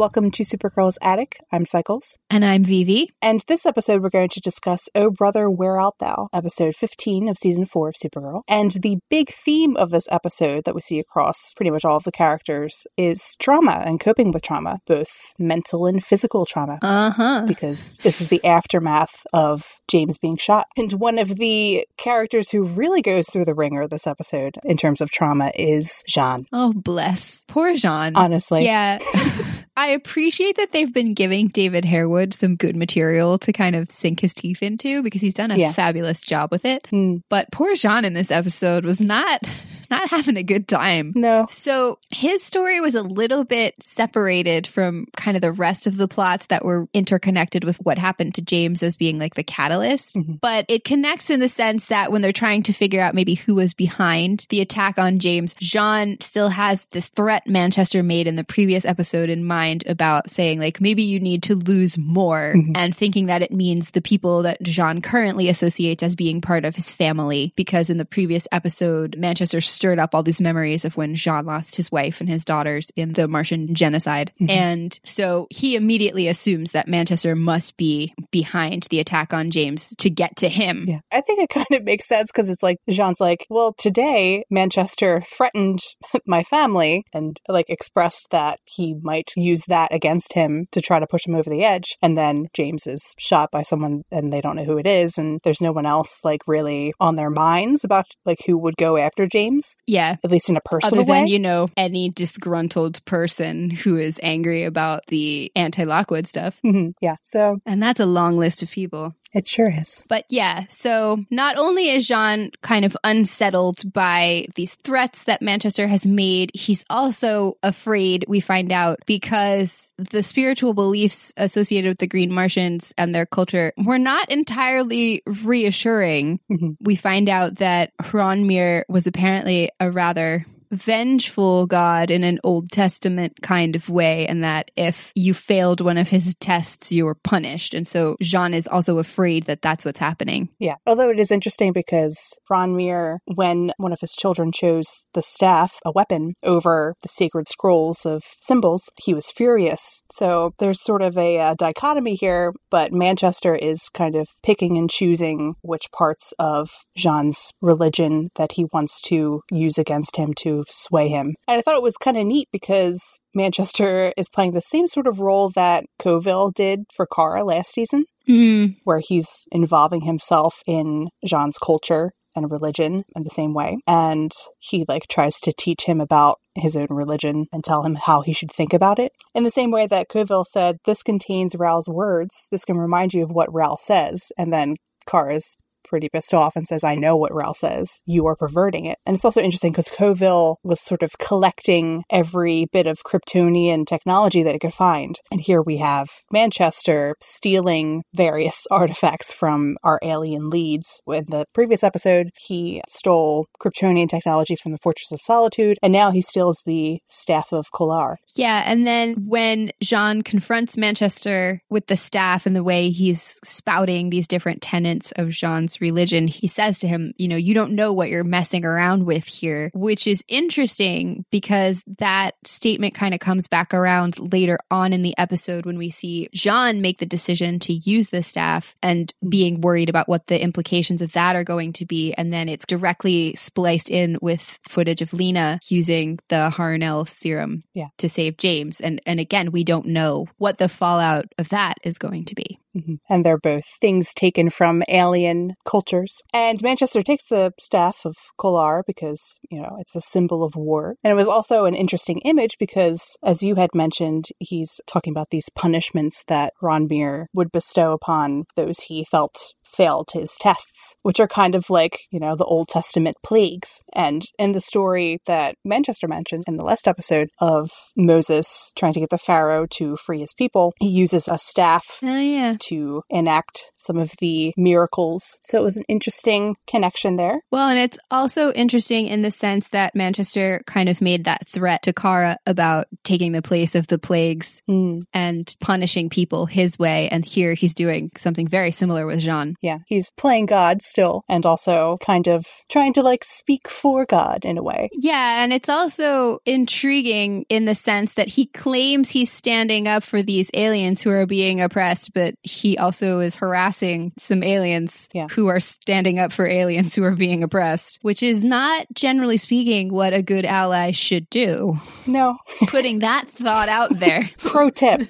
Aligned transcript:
Welcome 0.00 0.30
to 0.30 0.44
Supergirl's 0.44 0.96
Attic. 1.02 1.36
I'm 1.52 1.66
Cycles. 1.66 2.16
And 2.30 2.42
I'm 2.42 2.64
Vivi. 2.64 3.10
And 3.20 3.44
this 3.48 3.66
episode, 3.66 4.02
we're 4.02 4.08
going 4.08 4.30
to 4.30 4.40
discuss 4.40 4.88
Oh 4.94 5.10
Brother, 5.10 5.50
Where 5.50 5.78
Art 5.78 5.96
Thou, 6.00 6.30
episode 6.32 6.74
15 6.74 7.28
of 7.28 7.36
season 7.36 7.66
4 7.66 7.90
of 7.90 7.94
Supergirl. 8.02 8.40
And 8.48 8.70
the 8.70 8.96
big 9.10 9.28
theme 9.30 9.76
of 9.76 9.90
this 9.90 10.08
episode 10.10 10.64
that 10.64 10.74
we 10.74 10.80
see 10.80 10.98
across 10.98 11.52
pretty 11.54 11.68
much 11.68 11.84
all 11.84 11.98
of 11.98 12.04
the 12.04 12.12
characters 12.12 12.86
is 12.96 13.36
trauma 13.38 13.82
and 13.84 14.00
coping 14.00 14.32
with 14.32 14.42
trauma, 14.42 14.78
both 14.86 15.10
mental 15.38 15.84
and 15.84 16.02
physical 16.02 16.46
trauma. 16.46 16.78
Uh 16.80 17.10
huh. 17.10 17.44
Because 17.46 17.98
this 17.98 18.22
is 18.22 18.28
the 18.28 18.42
aftermath 18.42 19.26
of 19.34 19.66
James 19.86 20.16
being 20.16 20.38
shot. 20.38 20.68
And 20.78 20.94
one 20.94 21.18
of 21.18 21.36
the 21.36 21.86
characters 21.98 22.48
who 22.48 22.62
really 22.64 23.02
goes 23.02 23.28
through 23.28 23.44
the 23.44 23.54
ringer 23.54 23.86
this 23.86 24.06
episode 24.06 24.54
in 24.64 24.78
terms 24.78 25.02
of 25.02 25.10
trauma 25.10 25.52
is 25.54 26.02
J'onn. 26.08 26.46
Oh, 26.54 26.72
bless. 26.72 27.44
Poor 27.48 27.74
J'onn. 27.74 28.12
Honestly. 28.14 28.64
Yeah. 28.64 28.98
I 29.76 29.89
appreciate 29.90 30.56
that 30.56 30.72
they've 30.72 30.92
been 30.92 31.14
giving 31.14 31.48
David 31.48 31.84
Harewood 31.84 32.34
some 32.34 32.56
good 32.56 32.76
material 32.76 33.38
to 33.38 33.52
kind 33.52 33.76
of 33.76 33.90
sink 33.90 34.20
his 34.20 34.34
teeth 34.34 34.62
into 34.62 35.02
because 35.02 35.20
he's 35.20 35.34
done 35.34 35.50
a 35.50 35.56
Yeah. 35.56 35.72
fabulous 35.72 36.20
job 36.20 36.50
with 36.50 36.64
it. 36.64 36.86
Hmm. 36.90 37.18
But 37.28 37.50
poor 37.52 37.74
J'onn 37.74 38.04
in 38.04 38.14
this 38.14 38.30
episode 38.30 38.84
was 38.84 39.00
not 39.00 39.42
not 39.90 40.08
having 40.10 40.36
a 40.36 40.42
good 40.42 40.68
time. 40.68 41.12
No. 41.14 41.46
So 41.50 41.98
his 42.10 42.42
story 42.42 42.80
was 42.80 42.94
a 42.94 43.02
little 43.02 43.44
bit 43.44 43.74
separated 43.82 44.66
from 44.66 45.06
kind 45.16 45.36
of 45.36 45.40
the 45.40 45.52
rest 45.52 45.86
of 45.86 45.96
the 45.96 46.08
plots 46.08 46.46
that 46.46 46.64
were 46.64 46.88
interconnected 46.94 47.64
with 47.64 47.76
what 47.78 47.98
happened 47.98 48.34
to 48.36 48.42
James 48.42 48.82
as 48.82 48.96
being 48.96 49.18
like 49.18 49.34
the 49.34 49.42
catalyst. 49.42 50.16
Mhm. 50.16 50.40
But 50.40 50.64
it 50.68 50.84
connects 50.84 51.30
in 51.30 51.40
the 51.40 51.48
sense 51.48 51.86
that 51.86 52.12
when 52.12 52.22
they're 52.22 52.32
trying 52.32 52.62
to 52.64 52.72
figure 52.72 53.00
out 53.00 53.14
maybe 53.14 53.34
who 53.34 53.54
was 53.54 53.74
behind 53.74 54.46
the 54.48 54.60
attack 54.60 54.98
on 54.98 55.18
James, 55.18 55.54
J'onn 55.54 56.22
still 56.22 56.48
has 56.48 56.86
this 56.92 57.08
threat 57.08 57.46
Manchester 57.46 58.02
made 58.02 58.26
in 58.26 58.36
the 58.36 58.44
previous 58.44 58.84
episode 58.84 59.28
in 59.30 59.44
mind 59.44 59.84
about 59.86 60.30
saying 60.30 60.58
like 60.60 60.80
maybe 60.80 61.02
you 61.02 61.20
need 61.20 61.42
to 61.44 61.54
lose 61.54 61.98
more 61.98 62.54
Mhm. 62.56 62.72
and 62.76 62.96
thinking 62.96 63.26
that 63.26 63.42
it 63.42 63.52
means 63.52 63.90
the 63.90 64.00
people 64.00 64.42
that 64.42 64.62
J'onn 64.62 65.02
currently 65.02 65.48
associates 65.48 66.02
as 66.02 66.14
being 66.16 66.40
part 66.40 66.64
of 66.64 66.76
his 66.76 66.90
family 66.90 67.52
because 67.56 67.90
in 67.90 67.96
the 67.98 68.04
previous 68.04 68.46
episode 68.52 69.16
Manchester 69.18 69.60
stirred 69.80 69.98
up 69.98 70.14
all 70.14 70.22
these 70.22 70.42
memories 70.42 70.84
of 70.84 70.94
when 70.98 71.14
J'onn 71.14 71.46
lost 71.46 71.76
his 71.76 71.90
wife 71.90 72.20
and 72.20 72.28
his 72.28 72.44
daughters 72.44 72.88
in 72.96 73.14
the 73.14 73.26
Martian 73.26 73.74
genocide. 73.74 74.30
Mhm. 74.38 74.50
And 74.50 75.00
so 75.06 75.46
he 75.48 75.74
immediately 75.74 76.28
assumes 76.28 76.72
that 76.72 76.86
Manchester 76.86 77.34
must 77.34 77.78
be 77.78 78.12
behind 78.30 78.88
the 78.90 79.00
attack 79.00 79.32
on 79.32 79.50
James 79.50 79.94
to 79.96 80.10
get 80.10 80.36
to 80.36 80.50
him. 80.50 80.84
Yeah. 80.86 80.98
I 81.10 81.22
think 81.22 81.40
it 81.40 81.48
kind 81.48 81.66
of 81.72 81.82
makes 81.82 82.06
sense 82.06 82.30
because 82.30 82.50
it's 82.50 82.62
like 82.62 82.76
J'onn's 82.90 83.20
like, 83.20 83.46
well, 83.48 83.72
today 83.78 84.44
Manchester 84.50 85.22
threatened 85.34 85.80
my 86.26 86.42
family 86.42 87.04
and 87.14 87.38
like 87.48 87.70
expressed 87.70 88.26
that 88.32 88.58
he 88.66 88.96
might 89.00 89.30
use 89.34 89.62
that 89.68 89.94
against 89.94 90.34
him 90.34 90.66
to 90.72 90.82
try 90.82 90.98
to 90.98 91.06
push 91.06 91.26
him 91.26 91.34
over 91.34 91.48
the 91.48 91.64
edge. 91.64 91.96
And 92.02 92.18
then 92.18 92.48
James 92.54 92.86
is 92.86 93.14
shot 93.18 93.48
by 93.50 93.62
someone 93.62 94.02
and 94.10 94.30
they 94.30 94.42
don't 94.42 94.56
know 94.56 94.64
who 94.64 94.76
it 94.76 94.86
is. 94.86 95.16
And 95.16 95.40
there's 95.42 95.62
no 95.62 95.72
one 95.72 95.86
else 95.86 96.18
like 96.22 96.42
really 96.46 96.92
on 97.00 97.16
their 97.16 97.30
minds 97.30 97.82
about 97.82 98.04
like 98.26 98.40
who 98.44 98.58
would 98.58 98.76
go 98.76 98.98
after 98.98 99.26
James, 99.26 99.69
Yeah. 99.86 100.16
at 100.24 100.30
least 100.30 100.48
in 100.50 100.56
a 100.56 100.60
personal 100.60 101.02
Other 101.02 101.10
way. 101.10 101.18
than, 101.20 101.26
you 101.28 101.38
know, 101.38 101.68
any 101.76 102.10
disgruntled 102.10 103.04
person 103.04 103.70
who 103.70 103.96
is 103.96 104.20
angry 104.22 104.64
about 104.64 105.02
the 105.08 105.50
anti 105.56 105.84
Lockwood 105.84 106.26
stuff. 106.26 106.58
Mhm. 106.64 106.94
Yeah. 107.00 107.16
So 107.22 107.58
And 107.66 107.82
that's 107.82 108.00
a 108.00 108.06
long 108.06 108.36
list 108.36 108.62
of 108.62 108.70
people. 108.70 109.14
It 109.32 109.46
sure 109.46 109.70
is. 109.70 110.02
But 110.08 110.24
yeah, 110.28 110.64
so 110.68 111.24
not 111.30 111.56
only 111.56 111.88
is 111.90 112.08
J'onn 112.08 112.50
kind 112.62 112.84
of 112.84 112.96
unsettled 113.04 113.92
by 113.92 114.46
these 114.56 114.74
threats 114.82 115.24
that 115.24 115.40
Manchester 115.40 115.86
has 115.86 116.04
made, 116.06 116.50
he's 116.52 116.84
also 116.90 117.54
afraid, 117.62 118.24
we 118.26 118.40
find 118.40 118.72
out, 118.72 118.98
because 119.06 119.92
the 119.98 120.22
spiritual 120.22 120.74
beliefs 120.74 121.32
associated 121.36 121.88
with 121.90 121.98
the 121.98 122.08
Green 122.08 122.32
Martians 122.32 122.92
and 122.98 123.14
their 123.14 123.26
culture 123.26 123.72
were 123.84 123.98
not 123.98 124.28
entirely 124.30 125.22
reassuring. 125.44 126.40
Mhm. 126.50 126.76
We 126.80 126.96
find 126.96 127.28
out 127.28 127.56
that 127.56 127.92
H'ronmeer 128.02 128.82
was 128.88 129.06
apparently 129.06 129.70
a 129.78 129.90
rather 129.90 130.44
vengeful 130.70 131.66
god 131.66 132.10
in 132.10 132.24
an 132.24 132.38
Old 132.44 132.70
Testament 132.70 133.42
kind 133.42 133.76
of 133.76 133.88
way, 133.88 134.26
and 134.26 134.42
that 134.44 134.70
if 134.76 135.12
you 135.14 135.34
failed 135.34 135.80
one 135.80 135.98
of 135.98 136.08
his 136.08 136.34
tests, 136.40 136.92
you 136.92 137.04
were 137.04 137.14
punished. 137.14 137.74
And 137.74 137.86
so 137.86 138.16
J'onn 138.22 138.54
is 138.54 138.66
also 138.66 138.98
afraid 138.98 139.44
that 139.44 139.62
that's 139.62 139.84
what's 139.84 139.98
happening. 139.98 140.48
Yeah. 140.58 140.76
Although 140.86 141.10
it 141.10 141.18
is 141.18 141.30
interesting 141.30 141.72
because 141.72 142.34
H'ronmeer, 142.50 143.18
when 143.26 143.72
one 143.76 143.92
of 143.92 144.00
his 144.00 144.12
children 144.12 144.52
chose 144.52 145.04
the 145.14 145.22
staff, 145.22 145.78
a 145.84 145.92
weapon, 145.92 146.34
over 146.42 146.94
the 147.02 147.08
sacred 147.08 147.48
scrolls 147.48 148.06
of 148.06 148.22
symbols, 148.40 148.88
he 148.96 149.14
was 149.14 149.30
furious. 149.30 150.02
So 150.12 150.54
there's 150.58 150.82
sort 150.82 151.02
of 151.02 151.16
a, 151.16 151.38
uh 151.40 151.54
dichotomy 151.58 152.14
here, 152.14 152.52
but 152.70 152.92
Manchester 152.92 153.54
is 153.54 153.88
kind 153.92 154.16
of 154.16 154.28
picking 154.42 154.76
and 154.76 154.88
choosing 154.90 155.54
which 155.62 155.90
parts 155.92 156.32
of 156.38 156.70
J'onn's 156.98 157.52
religion 157.60 158.30
that 158.36 158.52
he 158.52 158.66
wants 158.72 159.00
to 159.02 159.42
use 159.50 159.78
against 159.78 160.16
him 160.16 160.32
to 160.38 160.59
sway 160.68 161.08
him. 161.08 161.34
And 161.48 161.58
I 161.58 161.62
thought 161.62 161.76
it 161.76 161.82
was 161.82 161.96
kind 161.96 162.16
of 162.16 162.26
neat 162.26 162.48
because 162.52 163.18
Manchester 163.34 164.12
is 164.16 164.28
playing 164.28 164.52
the 164.52 164.60
same 164.60 164.86
sort 164.86 165.06
of 165.06 165.20
role 165.20 165.50
that 165.50 165.84
Coville 165.98 166.50
did 166.50 166.84
for 166.94 167.06
Kara 167.06 167.44
last 167.44 167.72
season 167.72 168.04
Mm, 168.28 168.76
where 168.84 169.00
he's 169.00 169.46
involving 169.50 170.02
himself 170.02 170.62
in 170.66 171.08
J'onn's 171.26 171.58
culture 171.58 172.12
and 172.36 172.50
religion 172.50 173.02
in 173.16 173.24
the 173.24 173.30
same 173.30 173.54
way. 173.54 173.78
And 173.86 174.30
he 174.58 174.84
like 174.86 175.08
tries 175.08 175.40
to 175.40 175.52
teach 175.52 175.84
him 175.84 176.00
about 176.00 176.38
his 176.54 176.76
own 176.76 176.86
religion 176.90 177.46
and 177.52 177.64
tell 177.64 177.82
him 177.82 177.96
how 177.96 178.20
he 178.20 178.32
should 178.32 178.52
think 178.52 178.72
about 178.72 179.00
it. 179.00 179.10
In 179.34 179.42
the 179.42 179.50
same 179.50 179.72
way 179.72 179.86
that 179.86 180.08
Coville 180.08 180.44
said, 180.44 180.76
this 180.84 181.02
contains 181.02 181.56
Rao's 181.56 181.88
words. 181.88 182.46
This 182.52 182.64
can 182.64 182.76
remind 182.76 183.14
you 183.14 183.24
of 183.24 183.30
what 183.30 183.52
Rao 183.52 183.76
says. 183.76 184.30
And 184.38 184.52
then 184.52 184.76
Kara's 185.06 185.56
pretty 185.90 186.08
pissed 186.08 186.32
off 186.32 186.56
and 186.56 186.66
says, 186.66 186.84
I 186.84 186.94
know 186.94 187.16
what 187.16 187.34
Rao 187.34 187.52
says. 187.52 188.00
You 188.06 188.26
are 188.26 188.36
perverting 188.36 188.86
it. 188.86 188.98
And 189.04 189.16
it's 189.16 189.24
also 189.24 189.42
interesting 189.42 189.72
because 189.72 189.90
Coville 189.90 190.56
was 190.62 190.80
sort 190.80 191.02
of 191.02 191.10
collecting 191.18 192.04
every 192.10 192.66
bit 192.72 192.86
of 192.86 192.98
Kryptonian 193.04 193.86
technology 193.86 194.42
that 194.44 194.54
it 194.54 194.60
could 194.60 194.72
find. 194.72 195.18
And 195.32 195.40
here 195.40 195.60
we 195.60 195.78
have 195.78 196.08
Manchester 196.32 197.16
stealing 197.20 198.02
various 198.14 198.66
artifacts 198.70 199.32
from 199.32 199.76
our 199.82 199.98
alien 200.02 200.48
leads. 200.48 201.02
In 201.08 201.24
the 201.28 201.44
previous 201.52 201.82
episode, 201.82 202.30
he 202.38 202.80
stole 202.88 203.46
Kryptonian 203.60 204.08
technology 204.08 204.54
from 204.56 204.72
the 204.72 204.78
Fortress 204.82 205.12
of 205.12 205.20
Solitude, 205.20 205.78
and 205.82 205.92
now 205.92 206.10
he 206.12 206.22
steals 206.22 206.62
the 206.64 207.00
Staff 207.08 207.52
of 207.52 207.66
Kolar. 207.74 208.18
yeah. 208.36 208.62
And 208.64 208.86
then 208.86 209.14
when 209.26 209.72
J'onn 209.82 210.24
confronts 210.24 210.76
Manchester 210.76 211.62
with 211.68 211.86
the 211.86 211.96
staff 211.96 212.46
and 212.46 212.54
the 212.54 212.62
way 212.62 212.90
he's 212.90 213.38
spouting 213.44 214.10
these 214.10 214.28
different 214.28 214.62
tenets 214.62 215.12
of 215.12 215.28
J'onn's 215.28 215.79
religion, 215.80 216.28
he 216.28 216.46
says 216.46 216.78
to 216.80 216.88
him, 216.88 217.12
You 217.16 217.28
know, 217.28 217.36
you 217.36 217.54
don't 217.54 217.72
know 217.74 217.92
what 217.92 218.08
you're 218.08 218.24
messing 218.24 218.64
around 218.64 219.04
with 219.06 219.24
here, 219.24 219.70
which 219.74 220.06
is 220.06 220.24
interesting 220.28 221.24
because 221.30 221.82
that 221.98 222.34
statement 222.44 222.94
kind 222.94 223.14
of 223.14 223.20
comes 223.20 223.48
back 223.48 223.72
around 223.74 224.18
later 224.18 224.58
on 224.70 224.92
in 224.92 225.02
the 225.02 225.16
episode 225.18 225.66
when 225.66 225.78
we 225.78 225.90
see 225.90 226.28
J'onn 226.34 226.80
make 226.80 226.98
the 226.98 227.06
decision 227.06 227.58
to 227.60 227.72
use 227.72 228.08
the 228.08 228.22
staff 228.22 228.74
and 228.82 229.12
being 229.28 229.60
worried 229.60 229.88
about 229.88 230.08
what 230.08 230.26
the 230.26 230.40
implications 230.40 231.02
of 231.02 231.12
that 231.12 231.36
are 231.36 231.44
going 231.44 231.72
to 231.74 231.86
be. 231.86 232.12
And 232.14 232.32
then 232.32 232.48
it's 232.48 232.66
directly 232.66 233.34
spliced 233.34 233.90
in 233.90 234.18
with 234.20 234.58
footage 234.68 235.02
of 235.02 235.12
Lena 235.12 235.60
using 235.68 236.18
the 236.28 236.50
Harun-El 236.50 237.06
serum 237.06 237.64
Yeah. 237.74 237.88
to 237.98 238.08
save 238.08 238.36
James. 238.36 238.80
And 238.80 239.00
and 239.06 239.20
again, 239.20 239.50
we 239.52 239.64
don't 239.64 239.86
know 239.86 240.26
what 240.38 240.58
the 240.58 240.68
fallout 240.68 241.26
of 241.38 241.48
that 241.50 241.78
is 241.82 241.98
going 241.98 242.24
to 242.26 242.34
be. 242.34 242.58
Mhm. 242.80 242.98
And 243.08 243.24
they're 243.24 243.38
both 243.38 243.64
things 243.80 244.12
taken 244.14 244.50
from 244.50 244.82
alien 244.88 245.54
cultures. 245.64 246.16
And 246.32 246.62
Manchester 246.62 247.02
takes 247.02 247.28
the 247.28 247.52
staff 247.58 248.04
of 248.04 248.14
Kolar 248.38 248.82
because, 248.86 249.20
you 249.50 249.60
know, 249.60 249.76
it's 249.80 249.96
a 249.96 250.00
symbol 250.00 250.42
of 250.44 250.54
war. 250.56 250.96
And 251.04 251.10
it 251.10 251.16
was 251.16 251.28
also 251.28 251.64
an 251.64 251.74
interesting 251.74 252.18
image 252.20 252.56
because, 252.58 253.16
as 253.22 253.42
you 253.42 253.56
had 253.56 253.74
mentioned, 253.74 254.26
he's 254.38 254.80
talking 254.86 255.12
about 255.12 255.30
these 255.30 255.48
punishments 255.54 256.22
that 256.28 256.52
H'ronmeer 256.62 257.26
would 257.34 257.52
bestow 257.52 257.92
upon 257.92 258.44
those 258.56 258.80
he 258.80 259.04
felt 259.04 259.54
failed 259.76 260.08
his 260.12 260.36
tests, 260.40 260.96
which 261.02 261.20
are 261.20 261.28
kind 261.28 261.54
of 261.54 261.70
like, 261.70 261.98
you 262.10 262.20
know, 262.20 262.34
the 262.36 262.44
Old 262.44 262.68
Testament 262.68 263.16
plagues. 263.24 263.80
And 263.92 264.22
in 264.38 264.52
the 264.52 264.60
story 264.60 265.18
that 265.26 265.54
Manchester 265.64 266.08
mentioned 266.08 266.44
in 266.46 266.56
the 266.56 266.64
last 266.64 266.88
episode 266.88 267.28
of 267.40 267.70
Moses 267.96 268.72
trying 268.76 268.92
to 268.94 269.00
get 269.00 269.10
the 269.10 269.18
Pharaoh 269.18 269.66
to 269.72 269.96
free 269.96 270.20
his 270.20 270.34
people, 270.34 270.72
he 270.80 270.88
uses 270.88 271.28
a 271.28 271.38
staff 271.38 271.98
Oh 272.02 272.18
yeah. 272.18 272.56
to 272.68 273.02
enact 273.10 273.70
some 273.84 273.96
of 273.98 274.12
the 274.20 274.52
miracles. 274.56 275.38
So 275.46 275.58
it 275.58 275.62
was 275.62 275.76
an 275.76 275.84
interesting 275.88 276.56
connection 276.66 277.16
there. 277.16 277.40
Well, 277.50 277.68
and 277.68 277.78
it's 277.78 277.98
also 278.10 278.52
interesting 278.52 279.06
in 279.06 279.22
the 279.22 279.30
sense 279.30 279.68
that 279.70 279.94
Manchester 279.94 280.62
kind 280.66 280.88
of 280.88 281.00
made 281.00 281.24
that 281.24 281.46
threat 281.48 281.82
to 281.82 281.92
Kara 281.92 282.36
about 282.46 282.86
taking 283.04 283.32
the 283.32 283.42
place 283.42 283.74
of 283.74 283.86
the 283.88 283.98
plagues 283.98 284.62
Mm. 284.68 285.02
and 285.14 285.54
punishing 285.60 286.08
people 286.08 286.46
his 286.46 286.78
way. 286.78 287.08
And 287.10 287.24
here 287.24 287.54
he's 287.54 287.74
doing 287.74 288.10
something 288.18 288.46
very 288.46 288.70
similar 288.70 289.06
with 289.06 289.20
J'onn. 289.20 289.54
Yeah, 289.62 289.78
he's 289.86 290.10
playing 290.16 290.46
God 290.46 290.82
still 290.82 291.22
and 291.28 291.44
also 291.46 291.98
kind 292.04 292.28
of 292.28 292.46
trying 292.70 292.92
to 292.94 293.02
like 293.02 293.24
speak 293.24 293.68
for 293.68 294.04
God 294.06 294.44
in 294.44 294.58
a 294.58 294.62
way. 294.62 294.88
Yeah, 294.92 295.42
and 295.42 295.52
it's 295.52 295.68
also 295.68 296.38
intriguing 296.46 297.44
in 297.48 297.64
the 297.64 297.74
sense 297.74 298.14
that 298.14 298.28
he 298.28 298.46
claims 298.46 299.10
he's 299.10 299.30
standing 299.32 299.88
up 299.88 300.02
for 300.04 300.22
these 300.22 300.50
aliens 300.54 301.02
who 301.02 301.10
are 301.10 301.26
being 301.26 301.60
oppressed, 301.60 302.12
but 302.14 302.34
he 302.42 302.78
also 302.78 303.20
is 303.20 303.36
harassing 303.70 304.12
some 304.18 304.42
aliens 304.42 305.08
Yeah. 305.12 305.28
who 305.30 305.46
are 305.46 305.60
standing 305.60 306.18
up 306.18 306.32
for 306.32 306.46
aliens 306.46 306.94
who 306.94 307.04
are 307.04 307.14
being 307.14 307.42
oppressed, 307.44 307.98
which 308.02 308.22
is 308.22 308.42
not 308.44 308.86
generally 308.94 309.36
speaking 309.36 309.92
what 309.92 310.12
a 310.12 310.22
good 310.22 310.44
ally 310.44 310.90
should 310.90 311.28
do. 311.30 311.74
No, 312.06 312.36
Putting 312.66 313.00
that 313.00 313.28
thought 313.28 313.68
out 313.68 313.98
there. 313.98 314.28
pro 314.38 314.70
tip. 314.70 315.02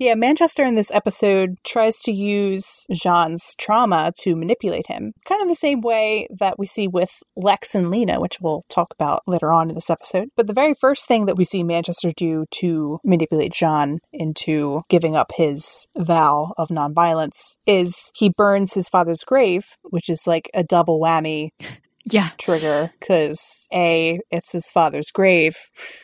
Yeah, 0.00 0.14
Manchester 0.14 0.64
in 0.64 0.76
this 0.76 0.90
episode 0.92 1.58
tries 1.62 1.98
to 2.04 2.10
use 2.10 2.86
J'onn's 2.90 3.54
trauma 3.56 4.14
to 4.20 4.34
manipulate 4.34 4.86
him, 4.86 5.12
kind 5.26 5.42
of 5.42 5.48
the 5.48 5.54
same 5.54 5.82
way 5.82 6.26
that 6.38 6.58
we 6.58 6.64
see 6.64 6.88
with 6.88 7.10
Lex 7.36 7.74
and 7.74 7.90
Lena, 7.90 8.18
which 8.18 8.38
we'll 8.40 8.64
talk 8.70 8.94
about 8.94 9.22
later 9.26 9.52
on 9.52 9.68
in 9.68 9.74
this 9.74 9.90
episode. 9.90 10.30
But 10.38 10.46
the 10.46 10.54
very 10.54 10.72
first 10.72 11.06
thing 11.06 11.26
that 11.26 11.36
we 11.36 11.44
see 11.44 11.62
Manchester 11.62 12.12
do 12.16 12.46
to 12.52 12.98
manipulate 13.04 13.52
J'onn 13.52 13.98
into 14.10 14.80
giving 14.88 15.16
up 15.16 15.32
his 15.34 15.86
vow 15.98 16.54
of 16.56 16.70
nonviolence 16.70 17.56
is 17.66 18.10
he 18.14 18.30
burns 18.30 18.72
his 18.72 18.88
father's 18.88 19.22
grave, 19.22 19.76
which 19.82 20.08
is 20.08 20.22
like 20.26 20.48
a 20.54 20.64
double 20.64 20.98
whammy 20.98 21.50
Yeah. 22.04 22.30
trigger 22.38 22.92
because 22.98 23.66
A, 23.72 24.20
it's 24.30 24.52
his 24.52 24.70
father's 24.70 25.10
grave 25.10 25.56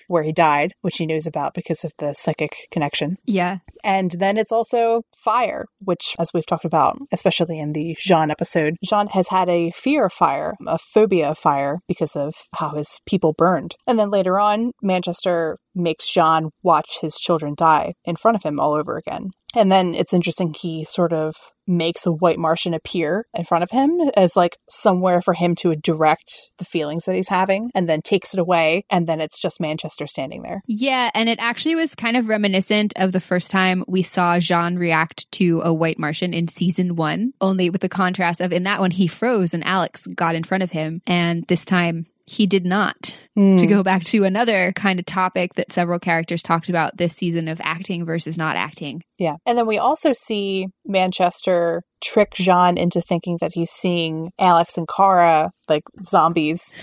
where 0.09 0.23
he 0.23 0.33
died, 0.33 0.73
which 0.83 0.97
he 0.99 1.07
knows 1.07 1.27
about 1.27 1.55
because 1.55 1.85
of 1.85 1.93
the 1.99 2.15
psychic 2.15 2.69
connection. 2.71 3.17
Yeah. 3.25 3.59
And 3.83 4.13
then 4.13 4.37
it's 4.37 4.53
also 4.53 5.03
fire, 5.17 5.67
which, 5.81 6.17
as 6.19 6.31
we've 6.33 6.47
talked 6.47 6.65
about, 6.65 6.99
especially 7.13 7.59
in 7.59 7.73
the 7.73 7.97
J'onn 8.05 8.31
episode, 8.31 8.75
J'onn 8.85 9.11
has 9.13 9.29
had 9.29 9.49
a 9.49 9.71
fear 9.73 10.07
of 10.07 10.13
fire, 10.13 10.55
a 10.67 10.79
phobia 10.79 11.31
of 11.31 11.39
fire 11.39 11.79
because 11.89 12.17
of 12.17 12.35
how 12.55 12.71
his 12.71 13.01
people 13.07 13.35
burned. 13.37 13.77
And 13.87 13.99
then 13.99 14.11
later 14.11 14.39
on, 14.39 14.73
Manchester 14.83 15.59
makes 15.75 16.13
J'onn 16.13 16.51
watch 16.63 16.99
his 17.01 17.17
children 17.17 17.55
die 17.57 17.95
in 18.05 18.17
front 18.17 18.37
of 18.37 18.43
him 18.43 18.59
all 18.59 18.75
over 18.75 18.97
again. 18.97 19.31
And 19.55 19.71
then 19.71 19.95
it's 19.95 20.13
interesting, 20.13 20.55
he 20.55 20.85
sort 20.85 21.13
of 21.13 21.35
makes 21.67 22.07
a 22.07 22.13
white 22.13 22.39
Martian 22.39 22.75
appear 22.75 23.27
in 23.35 23.45
front 23.45 23.65
of 23.65 23.71
him 23.71 24.01
as 24.17 24.37
like 24.37 24.57
somewhere 24.69 25.21
for 25.21 25.35
him 25.35 25.55
to 25.57 25.75
direct 25.77 26.51
the 26.59 26.65
feelings 26.65 27.05
that 27.05 27.15
he's 27.15 27.29
having 27.29 27.71
and 27.75 27.89
then 27.89 28.03
takes 28.03 28.35
it 28.35 28.41
away. 28.41 28.85
And 28.91 29.07
then 29.07 29.21
it's 29.21 29.41
just 29.41 29.61
Manchester 29.61 30.07
standing 30.07 30.43
there. 30.43 30.63
Yeah, 30.67 31.11
and 31.15 31.29
it 31.29 31.39
actually 31.41 31.75
was 31.75 31.95
kind 31.95 32.17
of 32.17 32.29
reminiscent 32.29 32.93
of 32.97 33.13
the 33.13 33.21
first 33.21 33.51
time 33.51 33.85
we 33.87 34.03
saw 34.03 34.37
J'onn 34.37 34.79
react 34.79 35.31
to 35.33 35.61
a 35.63 35.73
white 35.73 35.99
Martian 35.99 36.35
in 36.35 36.49
season 36.49 36.97
one, 36.97 37.33
only 37.41 37.71
with 37.71 37.81
the 37.81 37.89
contrast 37.89 38.41
of 38.41 38.53
in 38.53 38.65
that 38.65 38.81
one 38.81 38.91
he 38.91 39.07
froze 39.07 39.55
and 39.55 39.65
Alex 39.65 40.07
got 40.07 40.35
in 40.35 40.45
front 40.45 40.63
of 40.63 40.71
him, 40.71 41.03
and 41.07 41.45
this 41.49 41.65
time 41.65 42.07
he 42.27 42.47
did 42.47 42.67
not. 42.67 43.19
Hmm. 43.37 43.57
To 43.59 43.67
go 43.67 43.83
back 43.83 44.03
to 44.05 44.25
another 44.25 44.73
kind 44.73 44.99
of 44.99 45.07
topic 45.07 45.55
that 45.55 45.71
several 45.71 45.99
characters 45.99 46.43
talked 46.43 46.69
about 46.69 46.97
this 46.97 47.15
season 47.15 47.49
of 47.49 47.61
acting 47.63 48.05
versus 48.05 48.39
not 48.39 48.57
acting. 48.57 49.03
Yeah. 49.19 49.37
And 49.45 49.57
then 49.57 49.67
we 49.67 49.79
also 49.79 50.13
see 50.13 50.67
Manchester 50.85 51.83
trick 52.03 52.35
J'onn 52.35 52.79
into 52.79 53.01
thinking 53.01 53.39
that 53.41 53.55
he's 53.55 53.71
seeing 53.71 54.33
Alex 54.39 54.77
and 54.77 54.87
Kara 54.89 55.53
like 55.69 55.85
zombies 56.03 56.75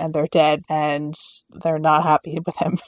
and 0.00 0.14
they're 0.14 0.28
dead 0.30 0.62
and 0.68 1.14
they're 1.62 1.78
not 1.78 2.04
happy 2.04 2.38
with 2.44 2.56
him. 2.56 2.78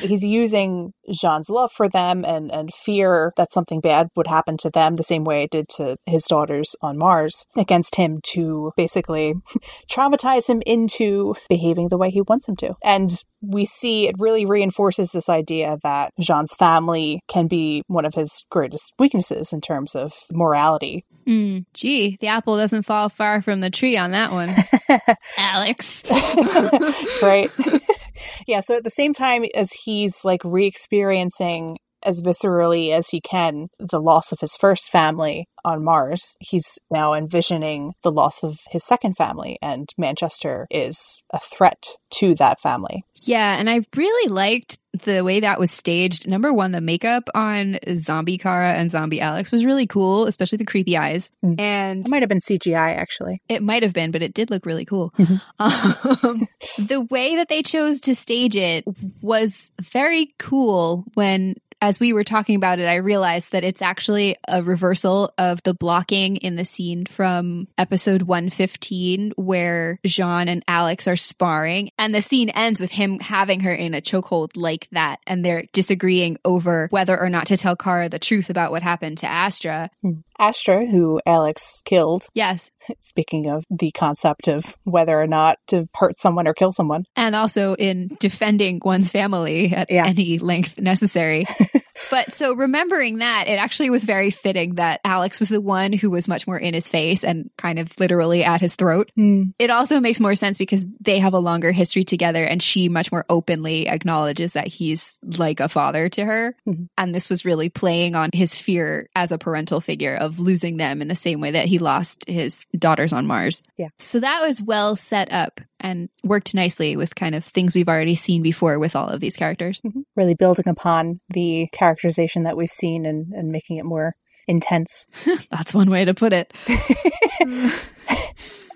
he's 0.00 0.22
using 0.22 0.92
J'onn's 1.10 1.50
love 1.50 1.72
for 1.72 1.88
them 1.88 2.24
and, 2.24 2.52
and 2.52 2.72
fear 2.72 3.32
that 3.36 3.52
something 3.52 3.80
bad 3.80 4.08
would 4.16 4.26
happen 4.26 4.56
to 4.58 4.70
them 4.70 4.96
the 4.96 5.02
same 5.02 5.24
way 5.24 5.42
it 5.42 5.50
did 5.50 5.68
to 5.70 5.96
his 6.06 6.24
daughters 6.24 6.76
on 6.80 6.98
Mars 6.98 7.46
against 7.56 7.96
him 7.96 8.20
to 8.32 8.72
basically 8.76 9.34
traumatize 9.90 10.46
him 10.46 10.62
into 10.66 11.34
behaving 11.48 11.88
the 11.88 11.98
way 11.98 12.10
he 12.10 12.22
wants 12.22 12.48
him 12.48 12.56
to. 12.56 12.74
And 12.82 13.22
we 13.46 13.64
see 13.64 14.08
it 14.08 14.14
really 14.18 14.46
reinforces 14.46 15.10
this 15.10 15.28
idea 15.28 15.78
that 15.82 16.10
J'onn's 16.20 16.54
family 16.54 17.20
can 17.28 17.46
be 17.46 17.82
one 17.86 18.04
of 18.04 18.14
his 18.14 18.44
greatest 18.50 18.92
weaknesses 18.98 19.52
in 19.52 19.60
terms 19.60 19.94
of 19.94 20.12
morality. 20.32 21.04
Mm, 21.26 21.64
gee, 21.72 22.16
the 22.20 22.26
apple 22.28 22.56
doesn't 22.56 22.82
fall 22.82 23.08
far 23.08 23.40
from 23.40 23.60
the 23.60 23.70
tree 23.70 23.96
on 23.96 24.10
that 24.10 24.32
one, 24.32 24.54
Alex. 25.38 26.04
right? 27.22 27.50
yeah, 28.46 28.60
so 28.60 28.76
at 28.76 28.84
the 28.84 28.90
same 28.90 29.14
time 29.14 29.44
as 29.54 29.72
he's 29.72 30.24
like 30.24 30.40
re 30.44 30.66
experiencing 30.66 31.78
as 32.04 32.22
viscerally 32.22 32.90
as 32.92 33.08
he 33.08 33.20
can 33.20 33.68
the 33.78 34.00
loss 34.00 34.32
of 34.32 34.40
his 34.40 34.56
first 34.56 34.90
family 34.90 35.48
on 35.64 35.82
Mars, 35.82 36.36
he's 36.40 36.78
now 36.90 37.14
envisioning 37.14 37.94
the 38.02 38.12
loss 38.12 38.42
of 38.42 38.58
his 38.70 38.84
second 38.84 39.16
family, 39.16 39.58
and 39.62 39.88
Manchester 39.96 40.66
is 40.70 41.22
a 41.32 41.38
threat 41.40 41.86
to 42.10 42.34
that 42.34 42.60
family. 42.60 43.04
Yeah, 43.16 43.58
and 43.58 43.70
I 43.70 43.80
really 43.96 44.30
liked 44.30 44.78
the 45.04 45.24
way 45.24 45.40
that 45.40 45.58
was 45.58 45.70
staged. 45.70 46.28
Number 46.28 46.52
one, 46.52 46.72
the 46.72 46.80
makeup 46.82 47.28
on 47.34 47.78
Zombie 47.96 48.36
Kara 48.36 48.74
and 48.74 48.90
Zombie 48.90 49.20
Alex 49.22 49.50
was 49.50 49.64
really 49.64 49.86
cool, 49.86 50.26
especially 50.26 50.58
the 50.58 50.64
creepy 50.66 50.96
eyes. 50.98 51.30
Mm. 51.42 51.58
And 51.58 52.06
It 52.06 52.10
might 52.10 52.22
have 52.22 52.28
been 52.28 52.40
CGI, 52.40 52.94
actually. 52.96 53.40
It 53.48 53.62
might 53.62 53.82
have 53.82 53.94
been, 53.94 54.10
but 54.10 54.22
it 54.22 54.34
did 54.34 54.50
look 54.50 54.66
really 54.66 54.84
cool. 54.84 55.12
Mhm. 55.18 55.40
Um, 56.24 56.46
the 56.78 57.00
way 57.00 57.36
that 57.36 57.48
they 57.48 57.62
chose 57.62 58.00
to 58.02 58.14
stage 58.14 58.54
it 58.56 58.84
was 59.22 59.70
very 59.80 60.34
cool 60.38 61.04
when. 61.14 61.54
As 61.84 62.00
we 62.00 62.14
were 62.14 62.24
talking 62.24 62.56
about 62.56 62.78
it, 62.78 62.86
I 62.86 62.94
realized 62.94 63.52
that 63.52 63.62
it's 63.62 63.82
actually 63.82 64.36
a 64.48 64.62
reversal 64.62 65.34
of 65.36 65.62
the 65.64 65.74
blocking 65.74 66.36
in 66.36 66.56
the 66.56 66.64
scene 66.64 67.04
from 67.04 67.68
episode 67.76 68.22
115, 68.22 69.32
where 69.36 70.00
J'onn 70.06 70.48
and 70.48 70.64
Alex 70.66 71.06
are 71.06 71.14
sparring. 71.14 71.90
And 71.98 72.14
the 72.14 72.22
scene 72.22 72.48
ends 72.48 72.80
with 72.80 72.92
him 72.92 73.18
having 73.20 73.60
her 73.60 73.74
in 73.74 73.92
a 73.92 74.00
chokehold 74.00 74.52
like 74.56 74.88
that. 74.92 75.18
And 75.26 75.44
they're 75.44 75.64
disagreeing 75.74 76.38
over 76.42 76.88
whether 76.90 77.20
or 77.20 77.28
not 77.28 77.48
to 77.48 77.58
tell 77.58 77.76
Kara 77.76 78.08
the 78.08 78.18
truth 78.18 78.48
about 78.48 78.70
what 78.70 78.82
happened 78.82 79.18
to 79.18 79.26
Astra. 79.26 79.90
Hmm. 80.00 80.20
Astra, 80.36 80.84
who 80.86 81.20
Alex 81.26 81.80
killed, 81.84 82.26
Yes. 82.34 82.70
speaking 83.02 83.48
of 83.48 83.64
the 83.70 83.92
concept 83.92 84.48
of 84.48 84.76
whether 84.82 85.20
or 85.20 85.28
not 85.28 85.58
to 85.68 85.88
hurt 85.94 86.18
someone 86.18 86.48
or 86.48 86.54
kill 86.54 86.72
someone. 86.72 87.04
and 87.14 87.36
also 87.36 87.74
in 87.76 88.16
defending 88.18 88.80
one's 88.84 89.10
family 89.10 89.72
at 89.72 89.90
Yeah. 89.92 90.06
any 90.06 90.38
length 90.38 90.80
necessary. 90.80 91.46
but 92.10 92.32
so 92.32 92.54
remembering 92.54 93.18
that, 93.18 93.48
it 93.48 93.58
actually 93.58 93.90
was 93.90 94.04
very 94.04 94.30
fitting 94.30 94.76
that 94.76 95.00
Alex 95.04 95.40
was 95.40 95.48
the 95.48 95.60
one 95.60 95.92
who 95.92 96.10
was 96.10 96.28
much 96.28 96.46
more 96.46 96.58
in 96.58 96.74
his 96.74 96.88
face 96.88 97.24
and 97.24 97.50
kind 97.56 97.78
of 97.78 97.92
literally 97.98 98.44
at 98.44 98.60
his 98.60 98.74
throat. 98.76 99.10
It 99.16 99.70
also 99.70 100.00
makes 100.00 100.20
more 100.20 100.34
sense 100.34 100.58
because 100.58 100.84
they 101.00 101.18
have 101.18 101.34
a 101.34 101.38
longer 101.38 101.72
history 101.72 102.04
together 102.04 102.44
and 102.44 102.62
she 102.62 102.88
much 102.88 103.10
more 103.12 103.24
openly 103.28 103.88
acknowledges 103.88 104.52
that 104.54 104.68
he's 104.68 105.18
like 105.38 105.60
a 105.60 105.68
father 105.68 106.08
to 106.10 106.24
her. 106.24 106.56
Mhm. 106.66 106.88
And 106.98 107.14
this 107.14 107.28
was 107.28 107.44
really 107.44 107.68
playing 107.68 108.14
on 108.14 108.30
his 108.32 108.54
fear 108.54 109.08
as 109.16 109.32
a 109.32 109.38
parental 109.38 109.80
figure 109.80 110.14
of 110.14 110.40
losing 110.40 110.76
them 110.76 111.02
in 111.02 111.08
the 111.08 111.14
same 111.14 111.40
way 111.40 111.52
that 111.52 111.66
he 111.66 111.78
lost 111.78 112.24
his 112.28 112.66
daughters 112.78 113.12
on 113.12 113.26
Mars. 113.26 113.62
Yeah. 113.76 113.88
So 113.98 114.20
that 114.20 114.40
was 114.46 114.62
well 114.62 114.96
set 114.96 115.32
up 115.32 115.60
and 115.84 116.08
worked 116.24 116.54
nicely 116.54 116.96
with 116.96 117.14
kind 117.14 117.34
of 117.34 117.44
things 117.44 117.74
we've 117.74 117.88
already 117.88 118.14
seen 118.14 118.42
before 118.42 118.78
with 118.78 118.96
all 118.96 119.08
of 119.08 119.20
these 119.20 119.36
characters. 119.36 119.80
Mhm. 119.82 120.04
Really 120.16 120.34
building 120.34 120.66
upon 120.66 121.20
the 121.28 121.68
characterization 121.72 122.42
that 122.44 122.56
we've 122.56 122.70
seen 122.70 123.04
and, 123.04 123.32
and 123.34 123.52
making 123.52 123.76
it 123.76 123.84
more 123.84 124.14
intense. 124.48 125.06
That's 125.50 125.74
one 125.74 125.90
way 125.90 126.06
to 126.06 126.14
put 126.14 126.32
it. 126.32 126.52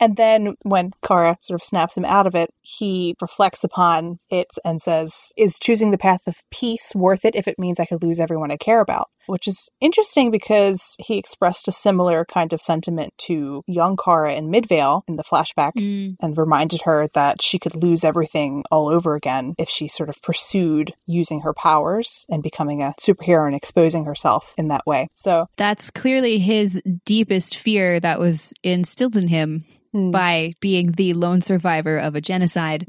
And 0.01 0.17
then 0.17 0.55
when 0.63 0.93
Kara 1.05 1.37
sort 1.41 1.61
of 1.61 1.65
snaps 1.65 1.97
him 1.97 2.05
out 2.05 2.27
of 2.27 2.35
it, 2.35 2.51
he 2.63 3.17
reflects 3.21 3.65
upon 3.65 4.21
it 4.31 4.47
and 4.65 4.81
says, 4.81 5.33
Is 5.37 5.59
choosing 5.59 5.91
the 5.91 5.99
path 5.99 6.27
of 6.27 6.37
peace 6.51 6.93
worth 6.95 7.25
it 7.25 7.35
if 7.35 7.49
it 7.49 7.59
means 7.59 7.81
I 7.81 7.85
could 7.85 8.03
lose 8.03 8.21
everyone 8.21 8.51
I 8.51 8.57
care 8.57 8.81
about? 8.81 9.09
Which 9.29 9.47
is 9.47 9.69
interesting 9.81 10.31
because 10.31 10.97
he 10.99 11.19
expressed 11.19 11.69
a 11.69 11.73
similar 11.73 12.25
kind 12.25 12.53
of 12.53 12.61
sentiment 12.61 13.15
to 13.27 13.63
young 13.67 13.97
Kara 13.97 14.35
in 14.35 14.51
Midvale 14.51 15.05
in 15.09 15.17
the 15.17 15.25
flashback 15.25 15.73
Mm, 15.79 16.17
and 16.21 16.37
reminded 16.37 16.83
her 16.83 17.09
that 17.15 17.43
she 17.43 17.59
could 17.59 17.77
lose 17.77 18.05
everything 18.05 18.65
all 18.71 18.89
over 18.89 19.15
again 19.15 19.55
if 19.59 19.69
she 19.69 19.87
sort 19.87 20.09
of 20.09 20.21
pursued 20.23 20.95
using 21.07 21.41
her 21.43 21.53
powers 21.53 22.27
and 22.29 22.43
becoming 22.43 22.83
a 22.83 22.95
superhero 23.01 23.47
and 23.47 23.55
exposing 23.55 24.05
herself 24.05 24.55
in 24.57 24.69
that 24.69 24.87
way. 24.87 25.09
So, 25.15 25.47
that's 25.57 25.91
clearly 25.91 26.39
his 26.39 26.81
deepest 27.05 27.57
fear 27.57 28.01
that 28.01 28.19
was 28.19 28.53
instilled 28.63 29.17
in 29.17 29.29
him 29.29 29.65
hmm. 29.93 30.11
by 30.11 30.53
being 30.61 30.93
the 30.93 31.15
lone 31.15 31.41
survivor 31.41 31.99
of 31.99 32.15
a 32.15 32.21
genocide. 32.21 32.87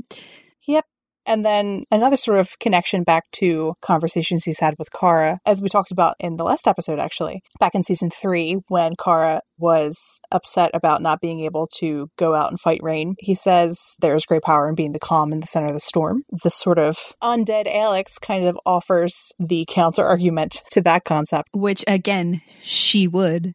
And 1.29 1.45
then 1.45 1.83
another 1.91 2.17
sort 2.17 2.39
of 2.39 2.57
connection 2.57 3.03
back 3.03 3.29
to 3.33 3.75
conversations 3.81 4.43
he's 4.43 4.59
had 4.59 4.73
with 4.79 4.91
Kara, 4.91 5.39
as 5.45 5.61
we 5.61 5.69
talked 5.69 5.91
about 5.91 6.15
in 6.19 6.37
the 6.37 6.43
last 6.43 6.67
episode, 6.67 6.97
actually, 6.97 7.43
back 7.59 7.75
in 7.75 7.83
season 7.83 8.09
three, 8.09 8.57
when 8.67 8.95
Kara 9.01 9.41
was 9.59 10.19
upset 10.31 10.71
about 10.73 11.03
not 11.03 11.21
being 11.21 11.41
able 11.41 11.67
to 11.67 12.09
go 12.17 12.33
out 12.33 12.49
and 12.49 12.59
fight 12.59 12.79
Reign. 12.81 13.15
He 13.19 13.35
says 13.35 13.77
there's 13.99 14.25
great 14.25 14.41
power 14.41 14.67
in 14.67 14.73
being 14.73 14.93
the 14.93 14.99
calm 14.99 15.31
in 15.31 15.41
the 15.41 15.47
center 15.47 15.67
of 15.67 15.73
the 15.73 15.79
storm. 15.79 16.23
This 16.43 16.55
sort 16.55 16.79
of 16.79 17.13
undead 17.21 17.71
Alex 17.71 18.17
kind 18.17 18.45
of 18.45 18.57
offers 18.65 19.31
the 19.37 19.65
counter 19.69 20.05
argument 20.05 20.63
to 20.71 20.81
that 20.81 21.03
concept. 21.03 21.49
Which, 21.53 21.83
again, 21.87 22.41
she 22.63 23.07
would. 23.07 23.53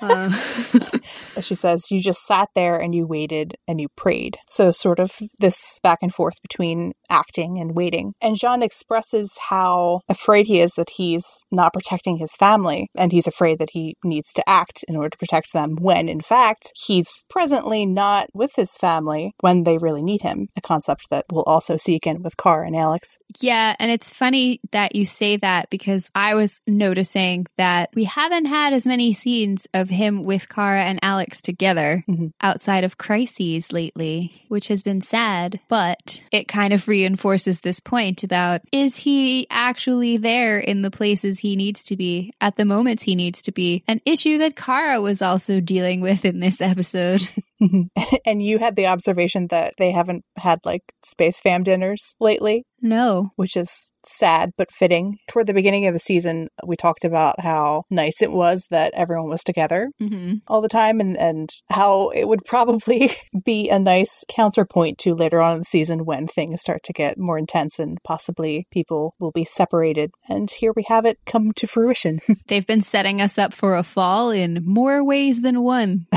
Uh. 0.00 0.30
she 1.40 1.54
says, 1.54 1.90
You 1.90 2.00
just 2.00 2.26
sat 2.26 2.48
there 2.54 2.76
and 2.76 2.94
you 2.94 3.06
waited 3.06 3.54
and 3.66 3.80
you 3.80 3.88
prayed. 3.96 4.38
So, 4.48 4.70
sort 4.70 4.98
of 4.98 5.12
this 5.38 5.78
back 5.82 5.98
and 6.02 6.12
forth 6.12 6.40
between 6.42 6.92
acting 7.10 7.58
and 7.58 7.74
waiting. 7.74 8.14
And 8.20 8.36
Jean 8.36 8.62
expresses 8.62 9.36
how 9.48 10.00
afraid 10.08 10.46
he 10.46 10.60
is 10.60 10.72
that 10.76 10.90
he's 10.90 11.44
not 11.50 11.72
protecting 11.72 12.18
his 12.18 12.34
family 12.36 12.90
and 12.94 13.12
he's 13.12 13.26
afraid 13.26 13.58
that 13.58 13.70
he 13.72 13.96
needs 14.04 14.32
to 14.34 14.48
act 14.48 14.84
in 14.88 14.96
order 14.96 15.10
to 15.10 15.18
protect 15.18 15.52
them 15.52 15.76
when, 15.80 16.08
in 16.08 16.20
fact, 16.20 16.72
he's 16.86 17.22
presently 17.30 17.86
not 17.86 18.28
with 18.34 18.52
his 18.56 18.76
family 18.76 19.32
when 19.40 19.64
they 19.64 19.78
really 19.78 20.02
need 20.02 20.22
him. 20.22 20.48
A 20.56 20.60
concept 20.60 21.06
that 21.10 21.24
we'll 21.30 21.44
also 21.44 21.76
see 21.76 21.94
again 21.94 22.22
with 22.22 22.36
Kara 22.36 22.66
and 22.66 22.76
Alex. 22.76 23.18
Yeah. 23.40 23.74
And 23.78 23.90
it's 23.90 24.12
funny 24.12 24.60
that 24.72 24.94
you 24.94 25.06
say 25.06 25.36
that 25.38 25.70
because 25.70 26.10
I 26.14 26.34
was 26.34 26.62
noticing 26.66 27.46
that 27.56 27.90
we 27.94 28.04
haven't 28.04 28.46
had 28.46 28.72
as 28.72 28.86
many 28.86 29.12
scenes 29.12 29.37
of 29.74 29.90
him 29.90 30.24
with 30.24 30.48
Kara 30.48 30.84
and 30.84 30.98
Alex 31.02 31.40
together 31.40 32.04
mm-hmm. 32.08 32.28
outside 32.40 32.84
of 32.84 32.98
crises 32.98 33.72
lately, 33.72 34.44
which 34.48 34.68
has 34.68 34.82
been 34.82 35.00
sad, 35.00 35.60
but 35.68 36.20
it 36.32 36.48
kind 36.48 36.72
of 36.72 36.88
reinforces 36.88 37.60
this 37.60 37.80
point 37.80 38.22
about 38.22 38.60
is 38.72 38.96
he 38.96 39.46
actually 39.50 40.16
there 40.16 40.58
in 40.58 40.82
the 40.82 40.90
places 40.90 41.40
he 41.40 41.56
needs 41.56 41.82
to 41.84 41.96
be 41.96 42.32
at 42.40 42.56
the 42.56 42.64
moments 42.64 43.02
he 43.02 43.14
needs 43.14 43.42
to 43.42 43.52
be? 43.52 43.82
An 43.86 44.00
issue 44.04 44.38
that 44.38 44.56
Kara 44.56 45.00
was 45.00 45.22
also 45.22 45.60
dealing 45.60 46.00
with 46.00 46.24
in 46.24 46.40
this 46.40 46.60
episode. 46.60 47.28
and 48.26 48.42
you 48.42 48.58
had 48.58 48.76
the 48.76 48.86
observation 48.86 49.48
that 49.48 49.74
they 49.78 49.90
haven't 49.90 50.24
had 50.36 50.60
like 50.64 50.82
space 51.04 51.40
fam 51.40 51.62
dinners 51.62 52.14
lately. 52.20 52.64
No. 52.80 53.32
Which 53.36 53.56
is 53.56 53.90
sad 54.08 54.52
but 54.56 54.72
fitting. 54.72 55.18
Toward 55.28 55.46
the 55.46 55.54
beginning 55.54 55.86
of 55.86 55.94
the 55.94 56.00
season, 56.00 56.48
we 56.64 56.76
talked 56.76 57.04
about 57.04 57.40
how 57.40 57.84
nice 57.90 58.22
it 58.22 58.32
was 58.32 58.66
that 58.70 58.92
everyone 58.94 59.28
was 59.28 59.42
together 59.42 59.90
mm-hmm. 60.00 60.36
all 60.46 60.60
the 60.60 60.68
time 60.68 61.00
and, 61.00 61.16
and 61.16 61.50
how 61.70 62.08
it 62.10 62.26
would 62.26 62.44
probably 62.44 63.12
be 63.44 63.68
a 63.68 63.78
nice 63.78 64.24
counterpoint 64.28 64.98
to 64.98 65.14
later 65.14 65.40
on 65.40 65.54
in 65.54 65.58
the 65.60 65.64
season 65.64 66.04
when 66.04 66.26
things 66.26 66.60
start 66.60 66.82
to 66.84 66.92
get 66.92 67.18
more 67.18 67.38
intense 67.38 67.78
and 67.78 67.98
possibly 68.04 68.66
people 68.70 69.14
will 69.18 69.32
be 69.32 69.44
separated. 69.44 70.10
And 70.28 70.50
here 70.50 70.72
we 70.74 70.84
have 70.88 71.04
it 71.04 71.18
come 71.26 71.52
to 71.52 71.66
fruition. 71.66 72.20
They've 72.48 72.66
been 72.66 72.82
setting 72.82 73.20
us 73.20 73.38
up 73.38 73.52
for 73.52 73.76
a 73.76 73.82
fall 73.82 74.30
in 74.30 74.62
more 74.64 75.04
ways 75.04 75.42
than 75.42 75.62
one. 75.62 76.06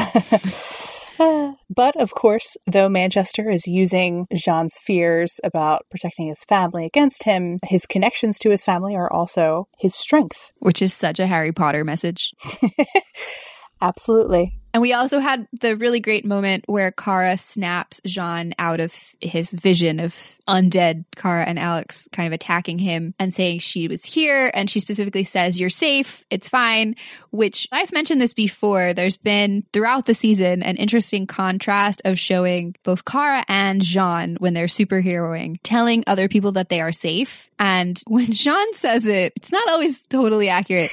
but 1.69 1.95
of 1.99 2.13
course, 2.13 2.57
though 2.67 2.89
Manchester 2.89 3.49
is 3.49 3.67
using 3.67 4.27
J'onn's 4.33 4.77
fears 4.83 5.39
about 5.43 5.85
protecting 5.89 6.27
his 6.27 6.43
family 6.47 6.85
against 6.85 7.23
him, 7.23 7.59
his 7.63 7.85
connections 7.85 8.37
to 8.39 8.49
his 8.49 8.63
family 8.63 8.95
are 8.95 9.11
also 9.11 9.67
his 9.79 9.95
strength. 9.95 10.51
Which 10.59 10.81
is 10.81 10.93
such 10.93 11.19
a 11.19 11.27
Harry 11.27 11.51
Potter 11.51 11.83
message. 11.83 12.31
Absolutely. 13.81 14.61
And 14.73 14.81
we 14.81 14.93
also 14.93 15.19
had 15.19 15.47
the 15.59 15.75
really 15.75 15.99
great 15.99 16.25
moment 16.25 16.63
where 16.67 16.91
Kara 16.91 17.35
snaps 17.37 17.99
J'onn 18.07 18.53
out 18.57 18.79
of 18.79 18.93
his 19.19 19.51
vision 19.51 19.99
of 19.99 20.15
undead 20.47 21.03
Kara 21.15 21.43
and 21.45 21.59
Alex 21.59 22.07
kind 22.13 22.27
of 22.27 22.33
attacking 22.33 22.79
him 22.79 23.13
and 23.19 23.33
saying 23.33 23.59
she 23.59 23.89
was 23.89 24.05
here. 24.05 24.49
And 24.53 24.69
she 24.69 24.79
specifically 24.79 25.25
says, 25.25 25.59
You're 25.59 25.69
safe. 25.69 26.23
It's 26.29 26.47
fine. 26.47 26.95
Which 27.31 27.67
I've 27.71 27.91
mentioned 27.91 28.21
this 28.21 28.33
before. 28.33 28.93
There's 28.93 29.17
been 29.17 29.65
throughout 29.73 30.05
the 30.05 30.13
season 30.13 30.63
an 30.63 30.77
interesting 30.77 31.27
contrast 31.27 32.01
of 32.05 32.17
showing 32.17 32.75
both 32.83 33.03
Kara 33.03 33.43
and 33.49 33.81
J'onn 33.81 34.39
when 34.39 34.53
they're 34.53 34.67
superheroing, 34.67 35.57
telling 35.63 36.05
other 36.07 36.29
people 36.29 36.53
that 36.53 36.69
they 36.69 36.79
are 36.79 36.93
safe. 36.93 37.49
And 37.59 38.01
when 38.07 38.27
J'onn 38.27 38.73
says 38.73 39.05
it, 39.05 39.33
it's 39.35 39.51
not 39.51 39.67
always 39.67 40.01
totally 40.03 40.47
accurate 40.47 40.91